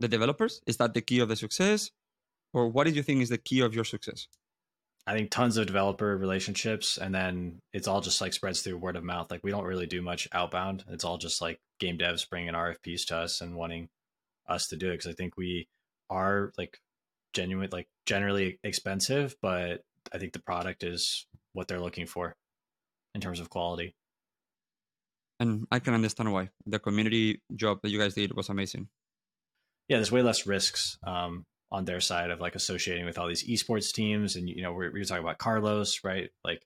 the 0.00 0.08
developers? 0.08 0.60
Is 0.66 0.76
that 0.78 0.94
the 0.94 1.00
key 1.00 1.20
of 1.20 1.28
the 1.28 1.36
success? 1.36 1.90
Or 2.52 2.68
what 2.68 2.86
do 2.86 2.92
you 2.92 3.02
think 3.02 3.22
is 3.22 3.28
the 3.28 3.38
key 3.38 3.60
of 3.60 3.74
your 3.74 3.84
success? 3.84 4.28
I 5.08 5.14
think 5.14 5.30
tons 5.30 5.56
of 5.56 5.66
developer 5.66 6.18
relationships, 6.18 6.98
and 6.98 7.14
then 7.14 7.62
it's 7.72 7.88
all 7.88 8.02
just 8.02 8.20
like 8.20 8.34
spreads 8.34 8.60
through 8.60 8.76
word 8.76 8.94
of 8.94 9.02
mouth. 9.02 9.30
Like 9.30 9.42
we 9.42 9.50
don't 9.50 9.64
really 9.64 9.86
do 9.86 10.02
much 10.02 10.28
outbound. 10.32 10.84
It's 10.88 11.02
all 11.02 11.16
just 11.16 11.40
like 11.40 11.58
game 11.80 11.96
devs 11.96 12.28
bringing 12.28 12.52
RFPs 12.52 13.06
to 13.06 13.16
us 13.16 13.40
and 13.40 13.56
wanting 13.56 13.88
us 14.46 14.68
to 14.68 14.76
do 14.76 14.88
it 14.90 14.98
because 14.98 15.06
I 15.06 15.14
think 15.14 15.38
we 15.38 15.66
are 16.10 16.52
like 16.58 16.78
genuine, 17.32 17.70
like 17.72 17.88
generally 18.04 18.58
expensive, 18.62 19.34
but 19.40 19.80
I 20.12 20.18
think 20.18 20.34
the 20.34 20.42
product 20.42 20.84
is 20.84 21.26
what 21.54 21.68
they're 21.68 21.80
looking 21.80 22.06
for 22.06 22.36
in 23.14 23.22
terms 23.22 23.40
of 23.40 23.48
quality. 23.48 23.94
And 25.40 25.66
I 25.70 25.78
can 25.78 25.94
understand 25.94 26.30
why. 26.34 26.50
The 26.66 26.80
community 26.80 27.40
job 27.56 27.78
that 27.82 27.88
you 27.88 27.98
guys 27.98 28.12
did 28.12 28.36
was 28.36 28.50
amazing. 28.50 28.88
yeah, 29.88 29.96
there's 29.96 30.12
way 30.12 30.20
less 30.20 30.46
risks 30.46 30.98
um, 31.02 31.46
on 31.70 31.84
their 31.84 32.00
side 32.00 32.30
of 32.30 32.40
like 32.40 32.54
associating 32.54 33.04
with 33.04 33.18
all 33.18 33.28
these 33.28 33.46
esports 33.46 33.92
teams, 33.92 34.36
and 34.36 34.48
you 34.48 34.62
know, 34.62 34.72
we're, 34.72 34.90
we 34.90 35.00
were 35.00 35.04
talking 35.04 35.24
about 35.24 35.38
Carlos, 35.38 36.00
right? 36.02 36.30
Like, 36.44 36.62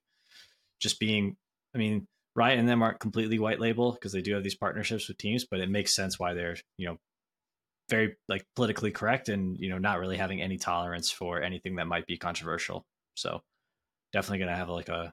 just 0.80 1.00
being, 1.00 1.36
I 1.74 1.78
mean, 1.78 2.06
Riot 2.34 2.58
and 2.58 2.68
them 2.68 2.82
aren't 2.82 3.00
completely 3.00 3.38
white 3.38 3.60
label 3.60 3.92
because 3.92 4.12
they 4.12 4.22
do 4.22 4.34
have 4.34 4.42
these 4.42 4.54
partnerships 4.54 5.08
with 5.08 5.18
teams, 5.18 5.44
but 5.44 5.60
it 5.60 5.68
makes 5.68 5.94
sense 5.94 6.18
why 6.18 6.34
they're, 6.34 6.56
you 6.78 6.88
know, 6.88 6.98
very 7.90 8.16
like 8.28 8.46
politically 8.54 8.90
correct 8.90 9.28
and 9.28 9.58
you 9.58 9.68
know 9.68 9.76
not 9.76 9.98
really 9.98 10.16
having 10.16 10.40
any 10.40 10.56
tolerance 10.56 11.10
for 11.10 11.42
anything 11.42 11.76
that 11.76 11.86
might 11.86 12.06
be 12.06 12.16
controversial. 12.16 12.86
So, 13.14 13.42
definitely 14.12 14.38
gonna 14.38 14.56
have 14.56 14.68
like 14.68 14.88
a, 14.88 15.12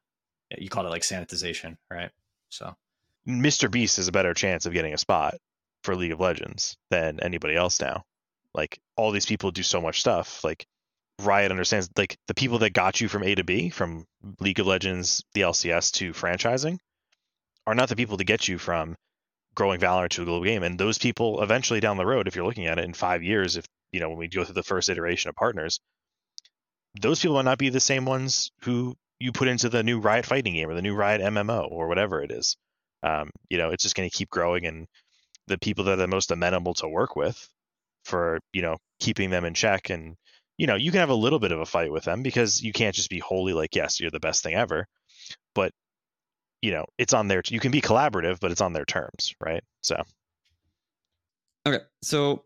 you 0.58 0.70
called 0.70 0.86
it 0.86 0.90
like 0.90 1.02
sanitization, 1.02 1.78
right? 1.92 2.12
So. 2.50 2.76
Mr. 3.28 3.70
Beast 3.70 3.98
has 3.98 4.08
a 4.08 4.14
better 4.14 4.34
chance 4.34 4.66
of 4.66 4.74
getting 4.74 4.94
a 4.94 4.98
spot 4.98 5.36
for 5.84 5.96
League 5.96 6.12
of 6.12 6.20
Legends 6.20 6.78
than 6.90 7.20
anybody 7.20 7.56
else 7.56 7.82
now. 7.82 8.04
Like 8.54 8.80
all 8.96 9.12
these 9.12 9.26
people 9.26 9.52
do 9.52 9.64
so 9.64 9.82
much 9.82 10.00
stuff. 10.00 10.44
Like 10.44 10.66
Riot 11.22 11.52
understands 11.52 11.90
like 11.98 12.18
the 12.28 12.34
people 12.34 12.60
that 12.60 12.74
got 12.74 13.02
you 13.02 13.08
from 13.08 13.24
A 13.24 13.36
to 13.36 13.44
B, 13.44 13.70
from 13.70 14.06
League 14.40 14.60
of 14.60 14.68
Legends, 14.68 15.24
the 15.34 15.42
LCS 15.42 15.92
to 15.94 16.14
franchising, 16.14 16.78
are 17.68 17.76
not 17.76 17.90
the 17.90 17.96
people 17.96 18.18
to 18.18 18.24
get 18.24 18.48
you 18.48 18.58
from 18.58 18.96
growing 19.56 19.80
Valorant 19.80 20.10
to 20.10 20.22
a 20.22 20.26
global 20.26 20.46
game. 20.46 20.64
And 20.64 20.80
those 20.80 20.98
people 20.98 21.42
eventually 21.44 21.80
down 21.80 21.98
the 21.98 22.06
road, 22.06 22.28
if 22.28 22.36
you're 22.36 22.46
looking 22.46 22.68
at 22.68 22.80
it 22.80 22.86
in 22.86 22.94
five 22.94 23.24
years, 23.24 23.58
if 23.58 23.66
you 23.92 24.00
know 24.00 24.10
when 24.10 24.18
we 24.18 24.28
go 24.28 24.44
through 24.44 24.56
the 24.56 24.64
first 24.64 24.90
iteration 24.90 25.30
of 25.30 25.36
partners, 25.36 25.80
those 27.02 27.20
people 27.20 27.36
might 27.36 27.46
not 27.46 27.58
be 27.58 27.70
the 27.70 27.80
same 27.80 28.06
ones 28.06 28.52
who 28.62 28.96
you 29.20 29.32
put 29.32 29.48
into 29.48 29.70
the 29.70 29.84
new 29.84 30.00
Riot 30.00 30.26
fighting 30.26 30.54
game 30.54 30.70
or 30.70 30.74
the 30.74 30.82
new 30.82 30.96
Riot 30.96 31.22
MMO 31.22 31.70
or 31.72 31.88
whatever 31.88 32.22
it 32.22 32.32
is 32.32 32.56
um, 33.04 33.30
you 33.50 33.58
know, 33.58 33.70
it's 33.70 33.84
just 33.84 33.96
going 33.96 34.10
to 34.10 34.16
keep 34.16 34.30
growing, 34.30 34.66
and 34.66 34.88
the 35.48 35.58
people 35.58 35.86
that 35.86 35.94
are 35.94 35.98
the 35.98 36.08
most 36.08 36.32
amenable 36.32 36.74
to 36.76 36.88
work 36.88 37.16
with 37.16 37.50
for 38.10 38.40
you 38.54 38.62
know 38.62 38.78
keeping 39.00 39.30
them 39.30 39.46
in 39.46 39.54
check, 39.54 39.90
and 39.90 40.16
you 40.58 40.68
know, 40.68 40.76
you 40.76 40.92
can 40.92 41.00
have 41.00 41.10
a 41.10 41.16
little 41.16 41.40
bit 41.40 41.54
of 41.54 41.60
a 41.60 41.66
fight 41.66 41.92
with 41.92 42.04
them 42.04 42.22
because 42.22 42.62
you 42.62 42.74
can't 42.74 42.96
just 42.96 43.10
be 43.10 43.20
wholly 43.20 43.54
like, 43.54 43.76
yes, 43.76 44.00
you're 44.00 44.12
the 44.12 44.20
best 44.20 44.44
thing 44.44 44.56
ever, 44.56 44.86
but 45.56 45.72
you 46.62 46.72
know, 46.72 46.86
it's 46.98 47.14
on 47.14 47.30
their. 47.30 47.42
You 47.48 47.62
can 47.62 47.72
be 47.72 47.82
collaborative, 47.82 48.40
but 48.42 48.52
it's 48.52 48.60
on 48.60 48.74
their 48.74 48.84
terms, 48.84 49.34
right? 49.40 49.64
So 49.82 49.96
Okay, 51.66 51.80
so 52.02 52.46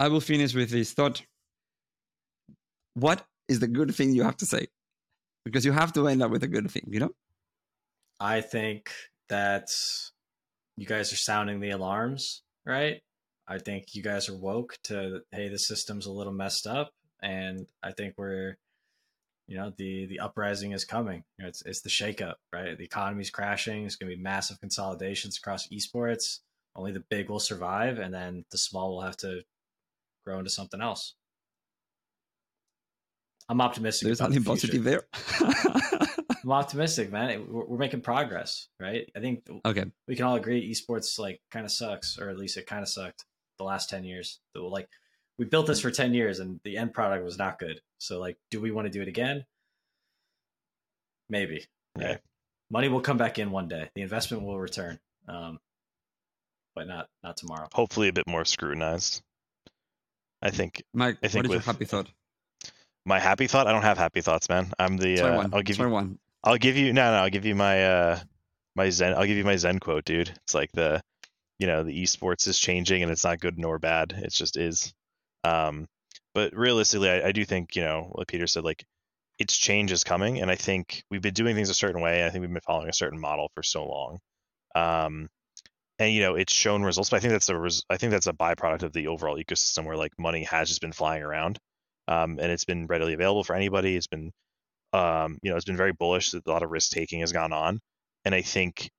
I 0.00 0.08
will 0.08 0.20
finish 0.20 0.54
with 0.54 0.70
this 0.70 0.92
thought. 0.92 1.22
What 2.94 3.24
is 3.48 3.60
the 3.60 3.68
good 3.68 3.94
thing 3.94 4.12
you 4.12 4.24
have 4.24 4.36
to 4.38 4.46
say? 4.46 4.66
Because 5.44 5.64
you 5.64 5.72
have 5.72 5.92
to 5.92 6.08
end 6.08 6.22
up 6.22 6.30
with 6.30 6.42
a 6.42 6.48
good 6.48 6.70
thing, 6.70 6.84
you 6.88 7.00
know? 7.00 7.10
I 8.18 8.40
think 8.40 8.90
that 9.28 9.68
you 10.76 10.86
guys 10.86 11.12
are 11.12 11.16
sounding 11.16 11.60
the 11.60 11.70
alarms, 11.70 12.42
right? 12.66 13.02
I 13.46 13.58
think 13.58 13.94
you 13.94 14.02
guys 14.02 14.28
are 14.28 14.36
woke 14.36 14.78
to 14.84 15.20
hey, 15.30 15.48
the 15.48 15.58
system's 15.58 16.06
a 16.06 16.12
little 16.12 16.32
messed 16.32 16.66
up, 16.66 16.92
and 17.22 17.66
I 17.82 17.92
think 17.92 18.14
we're, 18.16 18.56
you 19.46 19.56
know, 19.56 19.72
the 19.76 20.06
the 20.06 20.20
uprising 20.20 20.72
is 20.72 20.84
coming. 20.84 21.24
You 21.38 21.44
know, 21.44 21.48
it's 21.48 21.62
it's 21.66 21.82
the 21.82 21.90
shakeup, 21.90 22.34
right? 22.52 22.76
The 22.76 22.84
economy's 22.84 23.30
crashing. 23.30 23.84
It's 23.84 23.96
going 23.96 24.10
to 24.10 24.16
be 24.16 24.22
massive 24.22 24.60
consolidations 24.60 25.36
across 25.36 25.68
esports. 25.68 26.40
Only 26.74 26.92
the 26.92 27.04
big 27.10 27.28
will 27.28 27.40
survive, 27.40 27.98
and 27.98 28.12
then 28.12 28.44
the 28.50 28.58
small 28.58 28.94
will 28.94 29.02
have 29.02 29.16
to 29.18 29.42
grow 30.24 30.38
into 30.38 30.50
something 30.50 30.80
else. 30.80 31.14
I'm 33.48 33.60
optimistic. 33.60 34.06
There's 34.06 34.18
something 34.18 34.42
the 34.42 34.48
positive 34.48 34.84
there. 34.84 35.02
I'm 36.42 36.52
optimistic, 36.52 37.12
man. 37.12 37.46
We're, 37.48 37.66
we're, 37.66 37.78
making 37.78 38.00
progress, 38.00 38.68
right? 38.80 39.10
I 39.14 39.20
think 39.20 39.46
okay. 39.66 39.84
We 40.08 40.16
can 40.16 40.24
all 40.24 40.36
agree 40.36 40.70
esports 40.70 41.18
like 41.18 41.40
kind 41.50 41.66
of 41.66 41.70
sucks, 41.70 42.18
or 42.18 42.30
at 42.30 42.38
least 42.38 42.56
it 42.56 42.66
kind 42.66 42.82
of 42.82 42.88
sucked 42.88 43.24
the 43.58 43.64
last 43.64 43.90
ten 43.90 44.04
years. 44.04 44.40
Like 44.54 44.88
we 45.38 45.44
built 45.44 45.66
this 45.66 45.80
for 45.80 45.90
ten 45.90 46.14
years, 46.14 46.38
and 46.38 46.60
the 46.64 46.76
end 46.76 46.92
product 46.92 47.24
was 47.24 47.38
not 47.38 47.58
good. 47.58 47.80
So, 47.98 48.20
like, 48.20 48.36
do 48.50 48.60
we 48.60 48.70
want 48.70 48.86
to 48.86 48.90
do 48.90 49.02
it 49.02 49.08
again? 49.08 49.44
Maybe. 51.28 51.66
Yeah. 51.98 52.18
Money 52.70 52.88
will 52.88 53.00
come 53.00 53.16
back 53.16 53.38
in 53.38 53.50
one 53.50 53.68
day. 53.68 53.90
The 53.94 54.02
investment 54.02 54.42
will 54.42 54.58
return, 54.58 54.98
um, 55.28 55.58
but 56.74 56.86
not 56.86 57.08
not 57.22 57.36
tomorrow. 57.36 57.68
Hopefully, 57.72 58.08
a 58.08 58.12
bit 58.12 58.26
more 58.26 58.44
scrutinized. 58.44 59.22
I 60.42 60.50
think. 60.50 60.82
Mike, 60.92 61.18
I 61.22 61.28
think 61.28 61.44
what 61.44 61.46
is 61.46 61.48
with, 61.50 61.66
your 61.66 61.72
happy 61.72 61.84
thought? 61.84 62.08
My 63.06 63.20
happy 63.20 63.46
thought. 63.46 63.66
I 63.66 63.72
don't 63.72 63.82
have 63.82 63.98
happy 63.98 64.20
thoughts, 64.20 64.48
man. 64.48 64.72
I'm 64.78 64.96
the. 64.96 65.20
Uh, 65.20 65.48
I'll 65.52 65.62
give 65.62 65.76
Sorry 65.76 65.88
you 65.88 65.94
one. 65.94 66.18
I'll 66.42 66.58
give 66.58 66.76
you 66.76 66.92
no, 66.92 67.10
no. 67.10 67.18
I'll 67.18 67.30
give 67.30 67.46
you 67.46 67.54
my 67.54 67.84
uh 67.84 68.20
my 68.76 68.90
zen. 68.90 69.14
I'll 69.14 69.26
give 69.26 69.36
you 69.36 69.44
my 69.44 69.56
zen 69.56 69.78
quote, 69.78 70.04
dude. 70.04 70.28
It's 70.44 70.54
like 70.54 70.70
the, 70.72 71.00
you 71.58 71.66
know, 71.66 71.82
the 71.82 72.02
esports 72.02 72.48
is 72.48 72.58
changing 72.58 73.02
and 73.02 73.12
it's 73.12 73.24
not 73.24 73.40
good 73.40 73.58
nor 73.58 73.78
bad. 73.78 74.12
It 74.12 74.32
just 74.32 74.56
is. 74.56 74.92
Um, 75.44 75.86
but 76.34 76.56
realistically, 76.56 77.10
I, 77.10 77.28
I 77.28 77.32
do 77.32 77.44
think 77.44 77.76
you 77.76 77.82
know, 77.82 78.12
like 78.14 78.28
Peter 78.28 78.46
said, 78.46 78.64
like 78.64 78.84
its 79.38 79.56
change 79.56 79.92
is 79.92 80.04
coming, 80.04 80.40
and 80.40 80.50
I 80.50 80.56
think 80.56 81.04
we've 81.10 81.22
been 81.22 81.34
doing 81.34 81.54
things 81.54 81.70
a 81.70 81.74
certain 81.74 82.00
way. 82.00 82.26
I 82.26 82.30
think 82.30 82.42
we've 82.42 82.52
been 82.52 82.60
following 82.60 82.88
a 82.88 82.94
certain 82.94 83.20
model 83.20 83.50
for 83.54 83.62
so 83.62 83.86
long. 83.86 84.18
Um, 84.74 85.28
and 85.98 86.12
you 86.12 86.22
know, 86.22 86.34
it's 86.34 86.52
shown 86.52 86.82
results. 86.82 87.10
But 87.10 87.18
I 87.18 87.20
think 87.20 87.32
that's 87.32 87.48
a 87.48 87.58
res- 87.58 87.84
I 87.88 87.96
think 87.96 88.12
that's 88.12 88.26
a 88.26 88.32
byproduct 88.32 88.82
of 88.82 88.92
the 88.92 89.08
overall 89.08 89.36
ecosystem 89.38 89.86
where 89.86 89.96
like 89.96 90.12
money 90.18 90.44
has 90.44 90.68
just 90.68 90.80
been 90.80 90.92
flying 90.92 91.22
around, 91.22 91.58
um, 92.08 92.38
and 92.40 92.50
it's 92.50 92.64
been 92.64 92.86
readily 92.86 93.14
available 93.14 93.44
for 93.44 93.54
anybody. 93.54 93.96
It's 93.96 94.08
been 94.08 94.32
um, 94.92 95.38
you 95.42 95.50
know, 95.50 95.56
it's 95.56 95.64
been 95.64 95.76
very 95.76 95.92
bullish. 95.92 96.32
that 96.32 96.46
A 96.46 96.50
lot 96.50 96.62
of 96.62 96.70
risk 96.70 96.90
taking 96.90 97.20
has 97.20 97.32
gone 97.32 97.52
on, 97.52 97.80
and 98.24 98.34
I 98.34 98.42
think 98.42 98.90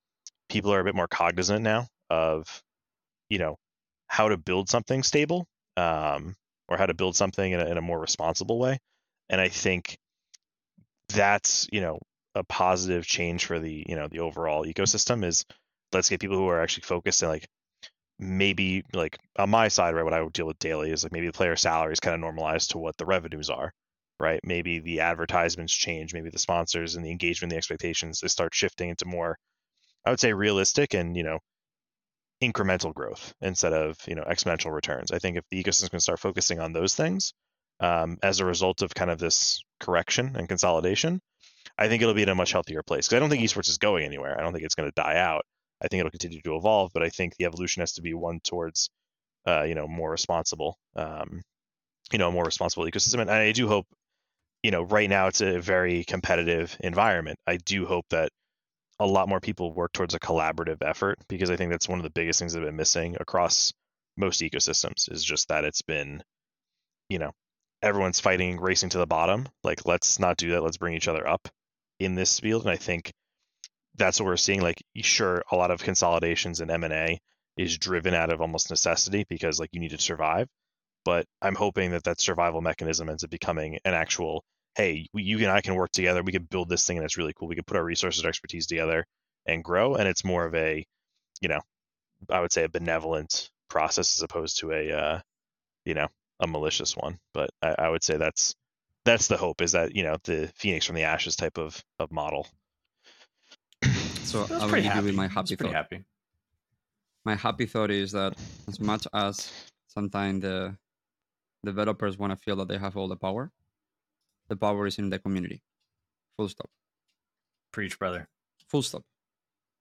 people 0.50 0.74
are 0.74 0.80
a 0.80 0.84
bit 0.86 0.96
more 0.96 1.08
cognizant 1.08 1.64
now 1.64 1.88
of, 2.10 2.64
you 3.30 3.40
know, 3.40 3.58
how 4.08 4.30
to 4.30 4.38
build 4.38 4.70
something 4.70 5.04
stable, 5.04 5.48
um, 5.78 6.36
or 6.68 6.78
how 6.78 6.86
to 6.86 6.94
build 6.94 7.16
something 7.16 7.52
in 7.52 7.60
a, 7.60 7.66
in 7.66 7.78
a 7.78 7.82
more 7.82 8.00
responsible 8.00 8.60
way. 8.60 8.80
And 9.30 9.42
I 9.42 9.50
think 9.50 9.98
that's 11.10 11.68
you 11.72 11.82
know 11.82 12.00
a 12.34 12.44
positive 12.44 13.06
change 13.06 13.46
for 13.46 13.60
the 13.60 13.86
you 13.88 13.96
know 13.96 14.08
the 14.08 14.20
overall 14.20 14.66
ecosystem 14.66 15.24
is 15.24 15.46
let's 15.94 16.10
get 16.10 16.20
people 16.20 16.36
who 16.38 16.48
are 16.48 16.62
actually 16.62 16.82
focused 16.82 17.22
and 17.22 17.32
like 17.32 17.48
maybe 18.18 18.84
like 18.94 19.18
on 19.38 19.50
my 19.50 19.68
side 19.68 19.94
right 19.94 20.04
what 20.04 20.14
i 20.14 20.22
would 20.22 20.34
deal 20.34 20.48
with 20.48 20.58
daily 20.60 20.90
is 20.92 21.04
like 21.04 21.12
maybe 21.12 21.28
the 21.28 21.34
player 21.34 21.56
salary 21.56 21.94
is 21.94 22.00
kind 22.00 22.16
of 22.16 22.20
normalized 22.20 22.72
to 22.72 22.78
what 22.80 22.98
the 22.98 23.06
revenues 23.06 23.50
are 23.50 23.72
right? 24.20 24.40
Maybe 24.44 24.80
the 24.80 25.02
advertisements 25.02 25.74
change, 25.76 26.14
maybe 26.14 26.30
the 26.30 26.40
sponsors 26.40 26.96
and 26.96 27.06
the 27.06 27.12
engagement, 27.12 27.52
the 27.52 27.58
expectations, 27.58 28.20
they 28.20 28.28
start 28.28 28.54
shifting 28.54 28.90
into 28.90 29.06
more, 29.06 29.38
I 30.06 30.10
would 30.10 30.20
say, 30.20 30.34
realistic 30.34 30.94
and 30.94 31.16
you 31.18 31.24
know, 31.24 31.40
incremental 32.52 32.94
growth 32.94 33.34
instead 33.42 33.74
of 33.74 33.98
you 34.08 34.16
know 34.16 34.24
exponential 34.24 34.74
returns. 34.74 35.12
I 35.12 35.20
think 35.20 35.38
if 35.38 35.44
the 35.50 35.64
ecosystem 35.64 35.92
can 35.92 36.00
start 36.00 36.20
focusing 36.20 36.60
on 36.60 36.74
those 36.74 36.96
things 36.96 37.34
um, 37.80 38.18
as 38.24 38.40
a 38.40 38.46
result 38.46 38.82
of 38.82 38.94
kind 38.94 39.12
of 39.12 39.20
this 39.20 39.62
correction 39.80 40.36
and 40.36 40.48
consolidation, 40.48 41.22
I 41.78 41.88
think 41.88 42.02
it'll 42.02 42.14
be 42.14 42.24
in 42.24 42.30
a 42.30 42.36
much 42.36 42.52
healthier 42.52 42.84
place. 42.84 43.08
Because 43.08 43.18
I 43.18 43.20
don't 43.20 43.30
think 43.30 43.44
esports 43.44 43.70
is 43.70 43.78
going 43.78 44.06
anywhere. 44.06 44.38
I 44.38 44.42
don't 44.42 44.54
think 44.54 44.66
it's 44.66 44.76
going 44.76 44.90
to 44.90 45.02
die 45.02 45.18
out. 45.18 45.44
I 45.82 45.88
think 45.88 46.00
it'll 46.00 46.12
continue 46.12 46.42
to 46.42 46.56
evolve, 46.56 46.92
but 46.94 47.04
I 47.04 47.10
think 47.10 47.36
the 47.36 47.46
evolution 47.46 47.82
has 47.82 47.94
to 47.94 48.02
be 48.02 48.14
one 48.14 48.40
towards, 48.44 48.90
uh, 49.46 49.64
you 49.64 49.76
know, 49.76 49.88
more 49.88 50.10
responsible, 50.10 50.78
um, 50.96 51.42
you 52.12 52.18
know, 52.18 52.32
more 52.32 52.46
responsible 52.46 52.86
ecosystem. 52.86 53.20
And 53.20 53.30
I 53.30 53.52
do 53.52 53.68
hope 53.68 53.86
you 54.66 54.72
know, 54.72 54.82
right 54.82 55.08
now 55.08 55.28
it's 55.28 55.42
a 55.42 55.62
very 55.62 56.04
competitive 56.04 56.76
environment. 56.80 57.38
I 57.46 57.58
do 57.58 57.86
hope 57.86 58.06
that 58.10 58.30
a 59.00 59.06
lot 59.06 59.30
more 59.30 59.40
people 59.40 59.74
work 59.74 59.92
towards 59.94 60.14
a 60.14 60.20
collaborative 60.20 60.82
effort 60.82 61.20
because 61.28 61.50
I 61.50 61.56
think 61.56 61.72
that's 61.72 61.90
one 61.90 62.00
of 62.00 62.04
the 62.04 62.10
biggest 62.10 62.40
things 62.40 62.54
that 62.54 62.60
have 62.60 62.68
been 62.68 62.76
missing 62.76 63.18
across 63.20 63.74
most 64.18 64.42
ecosystems 64.42 65.12
is 65.12 65.24
just 65.24 65.50
that 65.50 65.66
it's 65.66 65.82
been, 65.82 66.24
you 67.10 67.20
know, 67.20 67.32
everyone's 67.82 68.20
fighting, 68.20 68.60
racing 68.60 68.90
to 68.90 68.98
the 68.98 69.06
bottom. 69.06 69.48
Like, 69.64 69.86
let's 69.86 70.20
not 70.20 70.38
do 70.38 70.52
that. 70.52 70.64
Let's 70.64 70.78
bring 70.78 70.96
each 70.96 71.08
other 71.08 71.28
up 71.28 71.50
in 72.00 72.16
this 72.16 72.40
field. 72.40 72.64
And 72.64 72.72
I 72.72 72.78
think 72.78 73.12
that's 73.96 74.20
what 74.20 74.28
we're 74.28 74.38
seeing. 74.38 74.62
Like, 74.62 74.82
sure, 74.98 75.44
a 75.52 75.56
lot 75.56 75.72
of 75.72 75.84
consolidations 75.84 76.62
and 76.62 76.72
M 76.72 76.84
and 76.84 76.94
A 76.94 77.20
is 77.58 77.78
driven 77.78 78.14
out 78.14 78.32
of 78.32 78.42
almost 78.42 78.70
necessity 78.70 79.26
because 79.30 79.60
like 79.60 79.70
you 79.72 79.80
need 79.80 79.92
to 79.92 80.00
survive. 80.00 80.48
But 81.04 81.26
I'm 81.42 81.56
hoping 81.56 81.92
that 81.92 82.04
that 82.06 82.20
survival 82.20 82.62
mechanism 82.62 83.10
ends 83.10 83.24
up 83.24 83.30
becoming 83.30 83.78
an 83.86 83.94
actual 83.94 84.44
hey, 84.76 85.08
you 85.14 85.38
and 85.40 85.48
I 85.48 85.62
can 85.62 85.76
work 85.76 85.92
together. 85.92 86.22
We 86.24 86.32
can 86.32 86.44
build 86.44 86.70
this 86.70 86.86
thing, 86.86 86.98
and 86.98 87.06
it's 87.06 87.18
really 87.18 87.34
cool. 87.34 87.48
We 87.48 87.56
can 87.56 87.64
put 87.64 87.78
our 87.78 87.84
resources, 87.84 88.24
our 88.24 88.30
expertise 88.30 88.68
together, 88.68 89.06
and 89.46 89.64
grow. 89.64 89.96
And 89.96 90.08
it's 90.08 90.26
more 90.26 90.46
of 90.46 90.54
a, 90.56 90.86
you 91.42 91.50
know, 91.50 91.62
I 92.30 92.42
would 92.42 92.52
say 92.52 92.64
a 92.64 92.70
benevolent 92.70 93.50
process 93.70 94.18
as 94.18 94.22
opposed 94.22 94.60
to 94.60 94.72
a, 94.72 94.92
uh, 94.92 95.20
you 95.86 95.94
know, 95.94 96.08
a 96.40 96.48
malicious 96.48 96.96
one. 96.96 97.20
But 97.34 97.50
I, 97.62 97.76
I 97.80 97.90
would 97.90 98.04
say 98.04 98.18
that's 98.18 98.56
that's 99.06 99.28
the 99.28 99.38
hope 99.38 99.62
is 99.62 99.72
that 99.74 99.96
you 99.96 100.04
know 100.04 100.18
the 100.24 100.52
phoenix 100.56 100.86
from 100.86 100.96
the 100.96 101.04
ashes 101.04 101.36
type 101.36 101.58
of 101.58 101.82
of 102.00 102.12
model. 102.12 102.48
So 104.24 104.48
I 104.52 104.66
will 104.66 104.82
give 104.82 105.06
you 105.06 105.14
my 105.14 105.28
happy 105.28 105.56
thought. 105.56 105.72
Happy. 105.72 106.04
My 107.24 107.36
happy 107.36 107.66
thought 107.66 107.92
is 107.92 108.12
that 108.12 108.34
as 108.68 108.80
much 108.80 109.08
as 109.14 109.52
sometimes 109.88 110.42
the 110.42 110.76
developers 111.64 112.18
want 112.18 112.32
to 112.32 112.38
feel 112.38 112.56
that 112.58 112.68
they 112.68 112.78
have 112.78 112.98
all 112.98 113.08
the 113.08 113.16
power, 113.16 113.52
the 114.48 114.56
power 114.56 114.86
is 114.86 115.00
in 115.00 115.10
the 115.10 115.20
community. 115.20 115.62
Full 116.38 116.50
stop. 116.50 116.70
Preach, 117.72 117.98
brother. 117.98 118.28
Full 118.70 118.82
stop. 118.82 119.04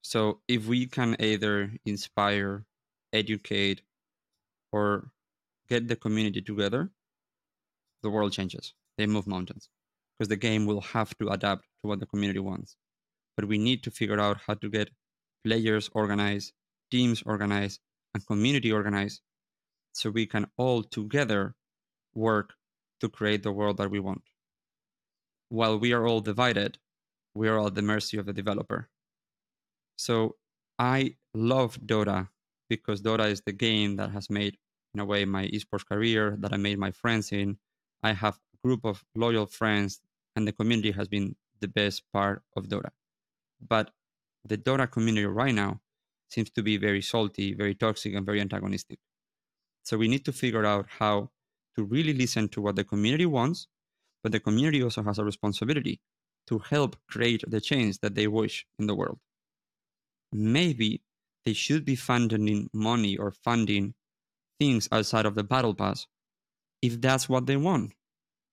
So 0.03 0.41
if 0.49 0.67
we 0.67 0.87
can 0.87 1.17
either 1.19 1.73
inspire, 1.85 2.65
educate, 3.13 3.83
or 4.73 5.11
get 5.69 5.89
the 5.89 5.97
community 5.97 6.43
together, 6.43 6.91
the 8.03 8.11
world 8.11 8.33
changes. 8.33 8.75
They 8.99 9.07
move 9.07 9.27
mountains 9.27 9.69
because 10.13 10.29
the 10.29 10.37
game 10.37 10.67
will 10.67 10.81
have 10.81 11.17
to 11.19 11.29
adapt 11.31 11.65
to 11.83 11.89
what 11.89 12.01
the 12.01 12.07
community 12.07 12.39
wants. 12.39 12.77
But 13.37 13.47
we 13.47 13.59
need 13.59 13.83
to 13.85 13.91
figure 13.91 14.21
out 14.21 14.39
how 14.47 14.55
to 14.55 14.69
get 14.69 14.91
players 15.45 15.91
organized, 15.93 16.53
teams 16.91 17.23
organized, 17.25 17.81
and 18.15 18.27
community 18.27 18.71
organized 18.71 19.23
so 19.93 20.11
we 20.11 20.27
can 20.27 20.47
all 20.57 20.83
together 20.83 21.55
work 22.15 22.55
to 23.01 23.09
create 23.09 23.43
the 23.43 23.53
world 23.53 23.79
that 23.79 23.91
we 23.91 23.99
want 23.99 24.23
while 25.49 25.79
we 25.79 25.93
are 25.93 26.07
all 26.07 26.21
divided, 26.21 26.79
we 27.35 27.49
are 27.49 27.59
all 27.59 27.67
at 27.67 27.75
the 27.75 27.83
mercy 27.83 28.17
of 28.17 28.27
the 28.27 28.33
developer. 28.33 28.89
So 29.97 30.37
I 30.79 31.17
love 31.35 31.79
Dota 31.81 32.29
because 32.69 33.03
Dota 33.03 33.31
is 33.31 33.43
the 33.43 33.53
game 33.53 33.97
that 33.97 34.11
has 34.11 34.31
made, 34.31 34.57
in 34.95 35.01
a 35.01 35.05
way, 35.05 35.25
my 35.25 35.47
esports 35.49 35.87
career, 35.87 36.37
that 36.41 36.53
I 36.53 36.57
made 36.57 36.79
my 36.79 36.91
friends 36.91 37.33
in. 37.33 37.59
I 38.03 38.13
have 38.13 38.39
a 38.55 38.67
group 38.67 38.85
of 38.85 39.05
loyal 39.15 39.47
friends, 39.47 40.01
and 40.37 40.47
the 40.47 40.53
community 40.53 40.91
has 40.93 41.09
been 41.09 41.37
the 41.61 41.69
best 41.69 42.03
part 42.13 42.43
of 42.57 42.69
Dota. 42.69 42.91
But 43.67 43.91
the 44.45 44.59
Dota 44.59 44.91
community 44.91 45.27
right 45.27 45.55
now 45.55 45.81
seems 46.29 46.51
to 46.51 46.63
be 46.63 46.77
very 46.77 47.03
salty, 47.03 47.55
very 47.55 47.75
toxic, 47.75 48.15
and 48.15 48.27
very 48.27 48.41
antagonistic. 48.41 48.99
So 49.85 49.97
we 49.97 50.09
need 50.09 50.25
to 50.25 50.33
figure 50.33 50.65
out 50.65 50.87
how 50.89 51.31
to 51.77 51.85
really 51.85 52.15
listen 52.15 52.49
to 52.51 52.61
what 52.61 52.77
the 52.77 52.85
community 52.85 53.27
wants 53.27 53.69
but 54.25 54.33
the 54.33 54.41
community 54.41 54.83
also 54.83 55.05
has 55.05 55.19
a 55.19 55.25
responsibility 55.25 56.01
to 56.49 56.59
help 56.59 56.97
create 57.09 57.45
the 57.47 57.61
change 57.61 58.01
that 58.01 58.17
they 58.17 58.27
wish 58.27 58.67
in 58.79 58.89
the 58.89 58.97
world. 58.97 59.21
Maybe 60.33 61.03
they 61.45 61.53
should 61.53 61.85
be 61.85 61.95
funding 61.95 62.71
money 62.73 63.17
or 63.19 63.31
funding 63.31 63.95
things 64.59 64.89
outside 64.91 65.27
of 65.27 65.35
the 65.37 65.45
battle 65.45 65.75
pass 65.75 66.07
if 66.83 67.01
that's 67.01 67.29
what 67.29 67.47
they 67.47 67.57
want. 67.57 67.93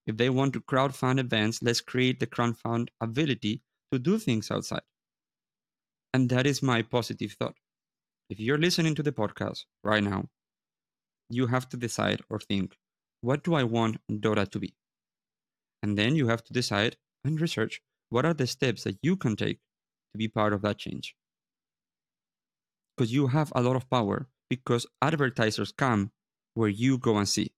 If 0.07 0.17
they 0.17 0.29
want 0.29 0.53
to 0.53 0.61
crowdfund 0.61 1.19
events, 1.19 1.61
let's 1.63 1.81
create 1.81 2.19
the 2.19 2.27
crowdfund 2.27 2.89
ability 2.99 3.61
to 3.91 3.99
do 3.99 4.19
things 4.19 4.51
outside. 4.51 4.81
And 6.13 6.29
that 6.29 6.45
is 6.45 6.61
my 6.61 6.81
positive 6.81 7.33
thought. 7.33 7.55
If 8.29 8.39
you're 8.39 8.57
listening 8.57 8.95
to 8.95 9.03
the 9.03 9.11
podcast 9.11 9.65
right 9.83 10.03
now, 10.03 10.29
you 11.29 11.47
have 11.47 11.69
to 11.69 11.77
decide 11.77 12.21
or 12.29 12.39
think 12.39 12.77
what 13.21 13.43
do 13.43 13.53
I 13.53 13.63
want 13.63 14.01
Dota 14.09 14.49
to 14.51 14.59
be? 14.59 14.75
And 15.83 15.97
then 15.97 16.15
you 16.15 16.27
have 16.27 16.43
to 16.45 16.53
decide 16.53 16.97
and 17.23 17.39
research 17.41 17.81
what 18.09 18.25
are 18.25 18.33
the 18.33 18.47
steps 18.47 18.83
that 18.85 18.99
you 19.01 19.15
can 19.17 19.35
take 19.35 19.59
to 20.13 20.17
be 20.17 20.27
part 20.27 20.53
of 20.53 20.61
that 20.63 20.77
change. 20.79 21.15
because 22.95 23.13
you 23.13 23.27
have 23.27 23.51
a 23.55 23.61
lot 23.61 23.75
of 23.75 23.89
power 23.89 24.27
because 24.49 24.85
advertisers 25.01 25.71
come 25.71 26.11
where 26.53 26.69
you 26.69 26.97
go 26.97 27.17
and 27.17 27.27
see. 27.27 27.51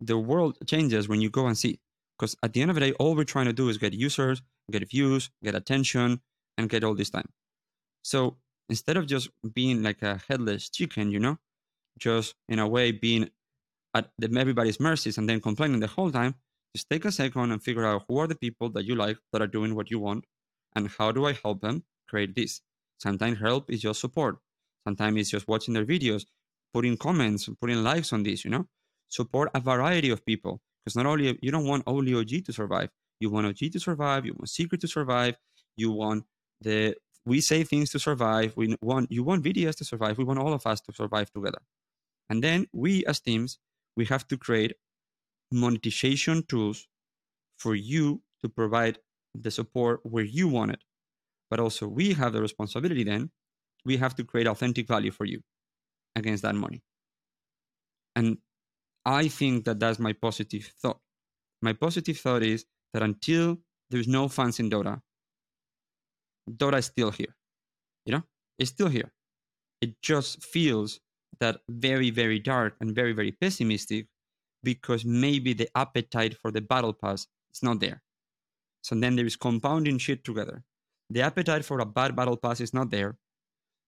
The 0.00 0.18
world 0.18 0.58
changes 0.66 1.08
when 1.08 1.20
you 1.20 1.30
go 1.30 1.46
and 1.46 1.58
see. 1.58 1.80
Because 2.18 2.36
at 2.42 2.52
the 2.52 2.62
end 2.62 2.70
of 2.70 2.76
the 2.76 2.80
day, 2.80 2.92
all 2.94 3.16
we're 3.16 3.24
trying 3.24 3.46
to 3.46 3.52
do 3.52 3.68
is 3.68 3.78
get 3.78 3.94
users, 3.94 4.42
get 4.70 4.88
views, 4.88 5.30
get 5.42 5.54
attention, 5.54 6.20
and 6.58 6.70
get 6.70 6.84
all 6.84 6.94
this 6.94 7.10
time. 7.10 7.28
So 8.04 8.38
instead 8.68 8.96
of 8.96 9.06
just 9.06 9.30
being 9.54 9.82
like 9.82 10.02
a 10.02 10.20
headless 10.28 10.70
chicken, 10.70 11.10
you 11.12 11.20
know, 11.20 11.38
just 11.98 12.34
in 12.48 12.58
a 12.58 12.68
way 12.68 12.92
being 12.92 13.30
at 13.94 14.10
everybody's 14.22 14.80
mercies 14.80 15.18
and 15.18 15.28
then 15.28 15.40
complaining 15.40 15.80
the 15.80 15.88
whole 15.88 16.10
time, 16.10 16.36
just 16.74 16.88
take 16.88 17.04
a 17.04 17.12
second 17.12 17.52
and 17.52 17.62
figure 17.62 17.84
out 17.84 18.04
who 18.08 18.18
are 18.18 18.26
the 18.26 18.34
people 18.34 18.70
that 18.70 18.84
you 18.84 18.94
like 18.94 19.18
that 19.32 19.42
are 19.42 19.46
doing 19.46 19.74
what 19.74 19.90
you 19.90 19.98
want 19.98 20.24
and 20.76 20.88
how 20.98 21.10
do 21.10 21.26
I 21.26 21.32
help 21.32 21.60
them 21.60 21.84
create 22.08 22.34
this. 22.34 22.60
Sometimes 22.98 23.38
help 23.40 23.70
is 23.70 23.80
just 23.80 24.00
support. 24.00 24.38
Sometimes 24.86 25.20
it's 25.20 25.30
just 25.30 25.48
watching 25.48 25.74
their 25.74 25.86
videos, 25.86 26.26
putting 26.72 26.96
comments, 26.96 27.48
putting 27.60 27.82
likes 27.82 28.12
on 28.12 28.22
this, 28.22 28.44
you 28.44 28.50
know. 28.50 28.66
Support 29.08 29.50
a 29.54 29.60
variety 29.60 30.10
of 30.10 30.24
people. 30.24 30.60
Because 30.84 30.96
not 30.96 31.06
only 31.06 31.38
you 31.42 31.50
don't 31.50 31.66
want 31.66 31.82
only 31.86 32.14
OG 32.14 32.44
to 32.46 32.52
survive. 32.52 32.90
You 33.18 33.30
want 33.30 33.46
OG 33.46 33.72
to 33.72 33.80
survive, 33.80 34.24
you 34.24 34.32
want 34.32 34.48
Secret 34.48 34.80
to 34.80 34.88
survive, 34.88 35.36
you 35.76 35.90
want 35.90 36.24
the 36.60 36.94
we 37.26 37.40
say 37.40 37.64
things 37.64 37.90
to 37.90 37.98
survive. 37.98 38.54
We 38.56 38.76
want 38.80 39.12
you 39.12 39.22
want 39.22 39.44
videos 39.44 39.76
to 39.76 39.84
survive. 39.84 40.16
We 40.16 40.24
want 40.24 40.38
all 40.38 40.52
of 40.52 40.66
us 40.66 40.80
to 40.82 40.92
survive 40.92 41.30
together. 41.32 41.60
And 42.30 42.42
then 42.42 42.66
we 42.72 43.04
as 43.06 43.20
teams, 43.20 43.58
we 43.96 44.04
have 44.06 44.26
to 44.28 44.38
create 44.38 44.74
monetization 45.52 46.44
tools 46.46 46.88
for 47.58 47.74
you 47.74 48.22
to 48.42 48.48
provide 48.48 48.98
the 49.34 49.50
support 49.50 50.00
where 50.04 50.24
you 50.24 50.48
want 50.48 50.72
it. 50.72 50.84
But 51.50 51.60
also 51.60 51.88
we 51.88 52.14
have 52.14 52.32
the 52.32 52.42
responsibility 52.42 53.04
then, 53.04 53.30
we 53.84 53.98
have 53.98 54.14
to 54.16 54.24
create 54.24 54.46
authentic 54.48 54.88
value 54.88 55.12
for 55.12 55.26
you 55.26 55.42
against 56.16 56.42
that 56.44 56.54
money. 56.56 56.82
And 58.16 58.38
I 59.04 59.28
think 59.28 59.64
that 59.66 59.80
that's 59.80 59.98
my 59.98 60.12
positive 60.14 60.66
thought. 60.82 61.00
My 61.62 61.72
positive 61.74 62.18
thought 62.18 62.42
is 62.42 62.66
that 62.92 63.02
until 63.02 63.58
there's 63.90 64.08
no 64.08 64.28
funds 64.28 64.60
in 64.60 64.70
Dota, 64.70 65.02
Dota 66.48 66.78
is 66.78 66.86
still 66.86 67.10
here. 67.10 67.36
You 68.06 68.14
know, 68.14 68.24
it's 68.58 68.70
still 68.70 68.88
here. 68.88 69.12
It 69.82 70.02
just 70.02 70.44
feels 70.44 71.00
that 71.40 71.62
very, 71.70 72.10
very 72.10 72.40
dark 72.40 72.76
and 72.80 72.94
very, 72.94 73.14
very 73.14 73.32
pessimistic 73.32 74.08
because 74.62 75.04
maybe 75.04 75.52
the 75.52 75.68
appetite 75.76 76.36
for 76.36 76.50
the 76.50 76.60
battle 76.60 76.92
pass 76.92 77.26
is 77.52 77.62
not 77.62 77.80
there. 77.80 78.02
So 78.82 78.94
then 78.94 79.16
there 79.16 79.26
is 79.26 79.36
compounding 79.36 79.98
shit 79.98 80.24
together. 80.24 80.62
The 81.10 81.22
appetite 81.22 81.64
for 81.64 81.80
a 81.80 81.86
bad 81.86 82.14
battle 82.14 82.36
pass 82.36 82.60
is 82.60 82.72
not 82.72 82.90
there. 82.90 83.16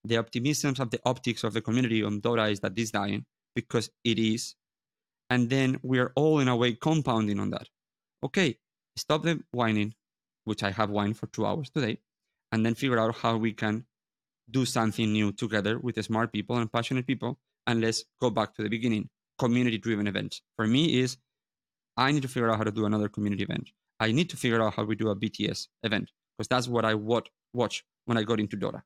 The 0.05 0.17
optimism 0.17 0.75
of 0.79 0.91
the 0.91 1.01
optics 1.05 1.45
of 1.45 1.53
the 1.53 1.61
community 1.61 2.03
on 2.03 2.21
Dota 2.21 2.51
is 2.51 2.61
that 2.61 2.75
this 2.75 2.91
dying 2.91 3.25
because 3.55 3.91
it 4.05 4.19
is. 4.19 4.57
And 5.31 5.49
then 5.49 5.79
we 5.83 5.99
are 5.99 6.13
all 6.17 6.41
in 6.41 6.49
a 6.49 6.57
way 6.57 6.75
compounding 6.75 7.39
on 7.39 7.51
that. 7.51 7.69
Okay, 8.25 8.59
stop 8.97 9.23
the 9.23 9.41
whining, 9.53 9.95
which 10.45 10.63
I 10.63 10.71
have 10.71 10.91
whined 10.91 11.17
for 11.17 11.27
two 11.29 11.47
hours 11.47 11.71
today, 11.71 11.99
and 12.51 12.67
then 12.67 12.75
figure 12.75 12.99
out 12.99 13.17
how 13.17 13.37
we 13.37 13.53
can 13.53 13.87
do 14.51 14.65
something 14.67 15.13
new 15.13 15.33
together 15.33 15.79
with 15.79 16.03
smart 16.05 16.33
people 16.33 16.57
and 16.57 16.71
passionate 16.71 17.07
people. 17.07 17.39
And 17.67 17.81
let's 17.81 18.05
go 18.21 18.31
back 18.31 18.55
to 18.55 18.63
the 18.63 18.69
beginning 18.69 19.09
community 19.39 19.79
driven 19.79 20.07
event. 20.07 20.41
For 20.57 20.67
me, 20.67 21.01
is 21.01 21.17
I 21.97 22.13
need 22.13 22.23
to 22.23 22.29
figure 22.29 22.51
out 22.51 22.59
how 22.59 22.65
to 22.65 22.71
do 22.71 22.87
another 22.87 23.09
community 23.09 23.43
event. 23.45 23.71
I 24.01 24.13
need 24.13 24.31
to 24.31 24.37
figure 24.37 24.63
out 24.63 24.75
how 24.75 24.85
we 24.85 24.97
do 24.97 25.09
a 25.11 25.17
BTS 25.17 25.69
event 25.83 26.11
because 26.37 26.49
that's 26.49 26.69
what 26.69 26.85
I 26.85 26.95
would 26.95 27.29
watch 27.53 27.85
when 28.07 28.19
I 28.19 28.23
got 28.23 28.41
into 28.41 28.57
Dota. 28.57 28.83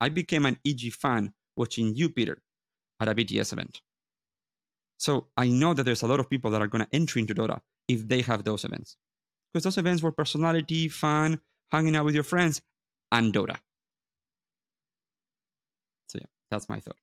I 0.00 0.08
became 0.08 0.46
an 0.46 0.58
EG 0.66 0.92
fan 0.92 1.32
watching 1.56 1.94
you, 1.94 2.08
Peter, 2.08 2.42
at 3.00 3.08
a 3.08 3.14
BTS 3.14 3.52
event. 3.52 3.80
So 4.98 5.28
I 5.36 5.48
know 5.48 5.74
that 5.74 5.84
there's 5.84 6.02
a 6.02 6.06
lot 6.06 6.20
of 6.20 6.28
people 6.28 6.50
that 6.50 6.60
are 6.60 6.66
going 6.66 6.84
to 6.84 6.94
enter 6.94 7.18
into 7.18 7.34
Dota 7.34 7.60
if 7.88 8.06
they 8.06 8.20
have 8.22 8.44
those 8.44 8.64
events. 8.64 8.96
Because 9.52 9.64
those 9.64 9.78
events 9.78 10.02
were 10.02 10.12
personality, 10.12 10.88
fun, 10.88 11.40
hanging 11.72 11.96
out 11.96 12.04
with 12.04 12.14
your 12.14 12.24
friends, 12.24 12.62
and 13.10 13.32
Dota. 13.32 13.56
So 16.08 16.18
yeah, 16.20 16.26
that's 16.50 16.68
my 16.68 16.80
thought. 16.80 16.96